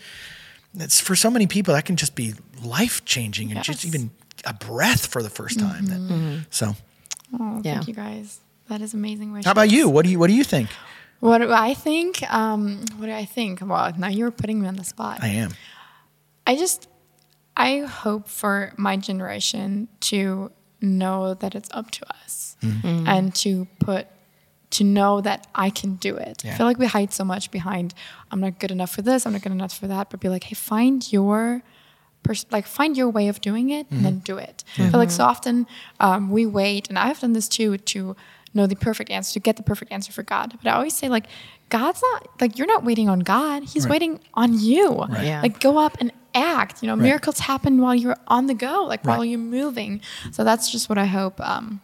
it's 0.79 1.01
for 1.01 1.17
so 1.17 1.31
many 1.31 1.47
people 1.47 1.75
that 1.75 1.85
can 1.85 1.97
just 1.97 2.15
be 2.15 2.35
life 2.63 3.05
changing 3.05 3.51
and 3.51 3.63
just 3.65 3.85
even 3.85 4.11
a 4.45 4.55
breath 4.55 5.07
for 5.07 5.21
the 5.23 5.31
first 5.31 5.59
time. 5.59 5.87
That- 5.87 6.45
so, 6.51 6.75
Oh, 7.41 7.61
Yeah. 7.65 7.75
thank 7.75 7.89
you 7.89 7.95
guys. 7.95 8.41
That 8.69 8.81
is 8.83 8.95
amazing. 8.95 9.33
Wishes. 9.33 9.47
how 9.47 9.53
about 9.53 9.71
you? 9.71 9.89
What 9.89 10.05
do 10.05 10.11
you 10.13 10.19
What 10.19 10.29
do 10.29 10.35
you 10.35 10.45
think? 10.45 10.69
What 11.21 11.39
do 11.39 11.51
I 11.53 11.75
think? 11.75 12.23
Um, 12.33 12.85
what 12.99 13.07
do 13.07 13.13
I 13.13 13.25
think? 13.25 13.61
Well, 13.63 13.93
now 13.99 14.09
you're 14.09 14.31
putting 14.31 14.61
me 14.61 14.67
on 14.69 14.77
the 14.77 14.85
spot. 14.85 15.19
I 15.23 15.29
am. 15.29 15.51
I 16.47 16.57
just, 16.57 16.89
I 17.57 17.81
hope 17.81 18.29
for 18.29 18.73
my 18.77 18.97
generation 18.97 19.89
to 20.01 20.51
know 20.81 21.35
that 21.35 21.55
it's 21.55 21.69
up 21.73 21.91
to 21.93 22.09
us 22.11 22.57
Mm-hmm. 22.63 23.09
and 23.09 23.35
to 23.35 23.67
put, 23.81 24.07
to 24.71 24.85
know 24.85 25.21
that 25.21 25.49
I 25.53 25.69
can 25.71 25.97
do 25.97 26.15
it. 26.17 26.45
I 26.47 26.53
feel 26.55 26.65
like 26.65 26.79
we 26.79 26.87
hide 26.87 27.13
so 27.13 27.25
much 27.25 27.51
behind, 27.51 27.93
I'm 28.31 28.39
not 28.41 28.61
good 28.61 28.71
enough 28.71 28.91
for 28.95 29.03
this, 29.03 29.27
I'm 29.27 29.33
not 29.33 29.43
good 29.43 29.51
enough 29.51 29.77
for 29.77 29.89
that, 29.89 30.11
but 30.11 30.21
be 30.21 30.29
like, 30.29 30.45
hey, 30.45 30.55
find 30.55 31.13
your, 31.13 31.63
pers- 32.23 32.47
like 32.53 32.67
find 32.69 32.97
your 32.97 33.09
way 33.11 33.27
of 33.27 33.41
doing 33.41 33.71
it 33.71 33.91
and 33.91 34.05
then 34.05 34.21
do 34.21 34.37
it. 34.39 34.63
I 34.79 34.89
feel 34.91 35.01
like 35.01 35.11
so 35.11 35.25
often 35.25 35.67
um, 35.99 36.31
we 36.31 36.47
wait, 36.47 36.89
and 36.89 36.97
I've 36.97 37.19
done 37.19 37.33
this 37.33 37.49
too, 37.49 37.79
to 37.79 38.15
know 38.55 38.69
the 38.69 38.77
perfect 38.77 39.11
answer, 39.11 39.33
to 39.33 39.41
get 39.41 39.57
the 39.57 39.65
perfect 39.65 39.91
answer 39.91 40.13
for 40.13 40.23
God. 40.23 40.57
But 40.63 40.71
I 40.71 40.75
always 40.77 40.95
say, 40.95 41.09
like, 41.09 41.27
God's 41.69 42.01
not, 42.13 42.29
like, 42.41 42.59
you're 42.59 42.69
not 42.69 42.85
waiting 42.85 43.09
on 43.09 43.21
God, 43.21 43.65
He's 43.65 43.87
Right. 43.87 43.91
waiting 43.93 44.21
on 44.35 44.57
you. 44.57 45.05
Yeah. 45.21 45.41
Like, 45.43 45.59
go 45.59 45.79
up 45.79 45.97
and 46.01 46.13
act. 46.35 46.83
You 46.83 46.89
know, 46.89 46.97
miracles 46.97 47.39
happen 47.41 47.81
while 47.81 47.95
you're 47.95 48.17
on 48.29 48.47
the 48.47 48.55
go, 48.55 48.85
like 48.85 49.05
while 49.05 49.25
you're 49.25 49.39
moving. 49.39 50.01
So 50.31 50.45
that's 50.45 50.71
just 50.71 50.89
what 50.89 50.99
I 50.99 51.07
hope. 51.07 51.41
Um, 51.41 51.81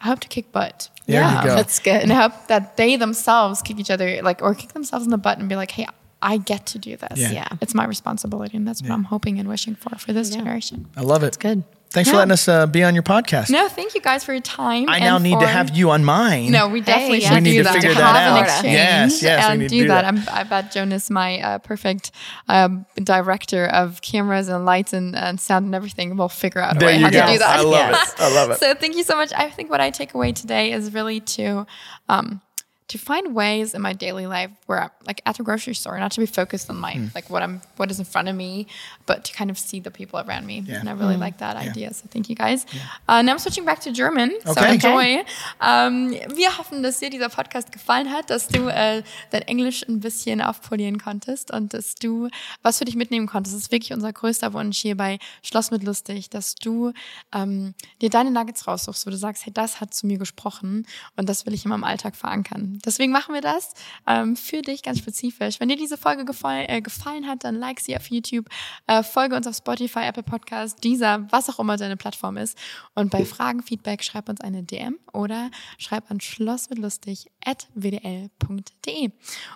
I 0.00 0.06
hope 0.06 0.20
to 0.20 0.28
kick 0.28 0.50
butt. 0.52 0.88
There 1.06 1.22
you 1.22 1.48
go. 1.48 1.54
That's 1.56 1.78
good. 1.78 2.02
And 2.02 2.12
I 2.12 2.22
hope 2.22 2.46
that 2.48 2.76
they 2.76 2.96
themselves 2.96 3.62
kick 3.62 3.78
each 3.78 3.90
other, 3.90 4.20
like, 4.22 4.42
or 4.42 4.54
kick 4.54 4.72
themselves 4.72 5.04
in 5.04 5.10
the 5.10 5.18
butt 5.18 5.38
and 5.38 5.48
be 5.48 5.56
like, 5.56 5.70
hey, 5.70 5.86
I 6.20 6.36
get 6.38 6.66
to 6.66 6.78
do 6.78 6.96
this. 6.96 7.18
Yeah. 7.18 7.32
Yeah. 7.32 7.48
It's 7.60 7.74
my 7.74 7.84
responsibility. 7.84 8.56
And 8.56 8.66
that's 8.66 8.82
what 8.82 8.90
I'm 8.92 9.04
hoping 9.04 9.38
and 9.38 9.48
wishing 9.48 9.74
for 9.74 9.96
for 9.98 10.12
this 10.12 10.30
generation. 10.30 10.88
I 10.96 11.02
love 11.02 11.22
it. 11.24 11.28
It's 11.28 11.36
good. 11.36 11.64
Thanks 11.92 12.10
for 12.10 12.16
letting 12.16 12.32
us 12.32 12.48
uh, 12.48 12.66
be 12.66 12.82
on 12.82 12.94
your 12.94 13.02
podcast. 13.02 13.50
No, 13.50 13.68
thank 13.68 13.94
you 13.94 14.00
guys 14.00 14.24
for 14.24 14.32
your 14.32 14.40
time. 14.42 14.88
I 14.88 14.98
now 14.98 15.16
and 15.16 15.24
need 15.24 15.38
to 15.40 15.46
have 15.46 15.76
you 15.76 15.90
on 15.90 16.04
mine. 16.04 16.50
No, 16.50 16.68
we 16.68 16.80
definitely 16.80 17.20
yeah. 17.20 17.28
should 17.28 17.34
We 17.36 17.40
need 17.42 17.52
do 17.52 17.58
to 17.58 17.64
that. 17.64 17.74
figure 17.74 17.88
have 17.94 17.98
that 17.98 18.32
an 18.32 18.38
out. 18.38 18.42
exchange 18.44 18.72
Yes, 18.74 19.22
yes, 19.22 19.46
we 19.46 19.50
and 19.52 19.60
need 19.60 19.68
to 19.68 19.74
do 19.74 19.82
do 19.82 19.88
that. 19.88 20.02
that. 20.02 20.28
I'm, 20.32 20.36
I 20.38 20.44
bet 20.44 20.72
Jonas, 20.72 21.10
my 21.10 21.40
uh, 21.40 21.58
perfect 21.58 22.10
um, 22.48 22.86
director 22.96 23.66
of 23.66 24.00
cameras 24.00 24.48
and 24.48 24.64
lights 24.64 24.92
and, 24.92 25.14
and 25.14 25.38
sound 25.40 25.66
and 25.66 25.74
everything, 25.74 26.16
will 26.16 26.28
figure 26.28 26.60
out 26.60 26.76
a 26.76 26.78
There 26.78 26.88
way 26.88 26.96
you 26.96 27.04
how 27.04 27.10
go. 27.10 27.26
to 27.26 27.32
do 27.32 27.38
that. 27.38 27.58
I 27.58 27.62
love 27.62 27.72
Yes. 27.72 28.12
it. 28.14 28.20
I 28.20 28.34
love 28.34 28.50
it. 28.52 28.58
So 28.58 28.74
thank 28.74 28.96
you 28.96 29.02
so 29.04 29.16
much. 29.16 29.32
I 29.36 29.50
think 29.50 29.70
what 29.70 29.80
I 29.80 29.90
take 29.90 30.14
away 30.14 30.32
today 30.32 30.72
is 30.72 30.94
really 30.94 31.20
to 31.20 31.66
um, 32.08 32.40
to 32.88 32.98
find 32.98 33.34
ways 33.34 33.74
in 33.74 33.80
my 33.80 33.92
daily 33.94 34.26
life 34.26 34.50
where 34.66 34.82
I'm 34.82 34.90
like 35.06 35.22
at 35.24 35.36
the 35.36 35.42
grocery 35.42 35.74
store, 35.74 35.98
not 35.98 36.12
to 36.12 36.20
be 36.20 36.26
focused 36.26 36.68
on 36.68 36.76
my 36.78 37.08
like 37.14 37.30
what 37.30 37.42
I'm 37.42 37.60
what 37.76 37.90
is 37.90 37.98
in 37.98 38.04
front 38.04 38.28
of 38.28 38.34
me, 38.36 38.66
but 39.06 39.24
to 39.24 39.32
kind 39.32 39.50
of 39.50 39.58
see 39.58 39.80
the 39.80 39.90
people 39.90 40.18
around 40.20 40.46
me. 40.46 40.60
Yeah. 40.66 40.80
And 40.80 40.88
I 40.88 40.92
really 40.92 41.16
like 41.16 41.38
that 41.38 41.56
idea. 41.56 41.94
So 41.94 42.04
thank 42.10 42.28
you 42.28 42.34
guys. 42.34 42.66
Uh, 43.08 43.22
now 43.22 43.32
I'm 43.32 43.38
switching 43.38 43.64
back 43.64 43.80
to 43.80 43.92
German. 43.92 44.32
So 44.44 44.52
Okay. 44.52 44.74
enjoy. 44.74 45.24
Ähm, 45.62 46.10
wir 46.34 46.58
hoffen, 46.58 46.82
dass 46.82 46.98
dir 46.98 47.08
dieser 47.10 47.28
Podcast 47.28 47.72
gefallen 47.72 48.10
hat, 48.12 48.30
dass 48.30 48.48
du 48.48 48.68
äh, 48.68 49.02
dein 49.30 49.42
Englisch 49.42 49.84
ein 49.88 50.00
bisschen 50.00 50.40
aufpolieren 50.40 50.98
konntest 50.98 51.50
und 51.50 51.72
dass 51.74 51.94
du 51.94 52.28
was 52.62 52.78
für 52.78 52.84
dich 52.84 52.96
mitnehmen 52.96 53.26
konntest. 53.26 53.54
Das 53.56 53.62
ist 53.62 53.72
wirklich 53.72 53.92
unser 53.92 54.12
größter 54.12 54.52
Wunsch 54.52 54.78
hier 54.78 54.96
bei 54.96 55.18
Schloss 55.42 55.70
mit 55.70 55.82
Lustig, 55.84 56.30
dass 56.30 56.54
du 56.56 56.92
ähm, 57.32 57.74
dir 58.00 58.10
deine 58.10 58.30
Nuggets 58.30 58.66
raussuchst, 58.66 59.06
wo 59.06 59.10
du 59.10 59.16
sagst, 59.16 59.46
hey, 59.46 59.52
das 59.52 59.80
hat 59.80 59.94
zu 59.94 60.06
mir 60.06 60.18
gesprochen 60.18 60.86
und 61.16 61.28
das 61.28 61.46
will 61.46 61.54
ich 61.54 61.64
in 61.64 61.70
meinem 61.70 61.84
Alltag 61.84 62.16
verankern. 62.16 62.71
Deswegen 62.84 63.12
machen 63.12 63.34
wir 63.34 63.40
das 63.40 63.74
ähm, 64.06 64.36
für 64.36 64.62
dich 64.62 64.82
ganz 64.82 64.98
spezifisch. 64.98 65.60
Wenn 65.60 65.68
dir 65.68 65.76
diese 65.76 65.98
Folge 65.98 66.24
gefallen, 66.24 66.66
äh, 66.68 66.80
gefallen 66.80 67.26
hat, 67.26 67.44
dann 67.44 67.56
like 67.56 67.80
sie 67.80 67.96
auf 67.96 68.06
YouTube, 68.08 68.48
äh, 68.86 69.02
folge 69.02 69.36
uns 69.36 69.46
auf 69.46 69.56
Spotify, 69.56 70.00
Apple 70.00 70.22
Podcast, 70.22 70.82
dieser, 70.84 71.30
was 71.30 71.48
auch 71.50 71.58
immer 71.58 71.76
deine 71.76 71.96
Plattform 71.96 72.36
ist. 72.36 72.56
Und 72.94 73.10
bei 73.10 73.24
Fragen, 73.24 73.62
Feedback, 73.62 74.04
schreib 74.04 74.28
uns 74.28 74.40
eine 74.40 74.62
DM 74.62 74.98
oder 75.12 75.50
schreib 75.78 76.10
an 76.10 76.20
schlossmitlustig.wdl.de. 76.20 79.10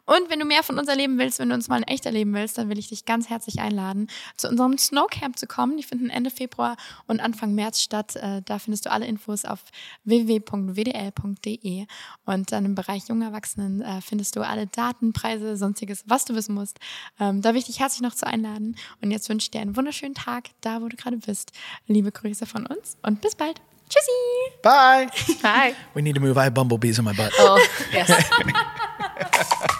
Und 0.07 0.31
wenn 0.31 0.41
du 0.41 0.45
mehr 0.45 0.62
von 0.62 0.79
uns 0.79 0.89
erleben 0.89 1.19
willst, 1.19 1.39
wenn 1.39 1.49
du 1.49 1.55
uns 1.55 1.69
mal 1.69 1.79
in 1.79 1.85
echt 1.85 2.07
erleben 2.07 2.35
willst, 2.35 2.59
dann 2.59 2.69
will 2.69 2.79
ich 2.79 2.89
dich 2.89 3.05
ganz 3.05 3.29
herzlich 3.29 3.61
einladen, 3.61 4.09
zu 4.37 4.49
unserem 4.49 4.79
Snowcamp 4.79 5.39
zu 5.39 5.47
kommen. 5.47 5.77
Die 5.77 5.83
finden 5.83 6.11
Ende 6.11 6.31
Februar 6.31 6.77
und 7.07 7.21
Anfang 7.21 7.55
März 7.55 7.81
statt. 7.81 8.17
Äh, 8.17 8.43
Da 8.43 8.59
findest 8.59 8.87
du 8.87 8.91
alle 8.91 9.07
Infos 9.07 9.45
auf 9.45 9.61
www.wdl.de 10.05 11.87
und 12.25 12.53
dann 12.53 12.64
im 12.64 12.75
Bereich 12.75 13.06
junger 13.09 13.27
Erwachsenen 13.27 13.81
äh, 13.83 14.01
findest 14.01 14.37
du 14.37 14.43
alle 14.43 14.67
Daten, 14.67 15.13
Preise, 15.13 15.57
sonstiges, 15.57 16.05
was 16.07 16.25
du 16.25 16.35
wissen 16.35 16.55
musst. 16.55 16.79
Ähm, 17.21 17.43
Da 17.43 17.51
will 17.51 17.59
ich 17.59 17.67
dich 17.67 17.81
herzlich 17.81 18.03
noch 18.03 18.15
zu 18.15 18.27
einladen. 18.27 18.77
Und 19.03 19.11
jetzt 19.11 19.29
wünsche 19.29 19.45
ich 19.47 19.51
dir 19.51 19.61
einen 19.61 19.77
wunderschönen 19.77 20.15
Tag, 20.15 20.51
da 20.61 20.81
wo 20.83 20.89
du 20.89 20.97
gerade 20.97 21.17
bist. 21.19 21.53
Liebe 21.87 22.13
Grüße 22.13 22.47
von 22.47 22.67
uns 22.67 22.97
und 23.03 23.21
bis 23.21 23.35
bald. 23.35 23.61
Tschüssi! 23.89 24.61
Bye. 24.63 25.09
Hi. 25.45 25.75
We 25.95 26.03
need 26.03 26.17
to 26.17 26.21
move. 26.21 26.37
I 26.37 26.45
have 26.45 26.53
bumblebees 26.55 26.99
on 26.99 27.05
my 27.05 27.13
butt. 27.13 27.33
Oh, 27.39 27.59
yes. 27.93 28.11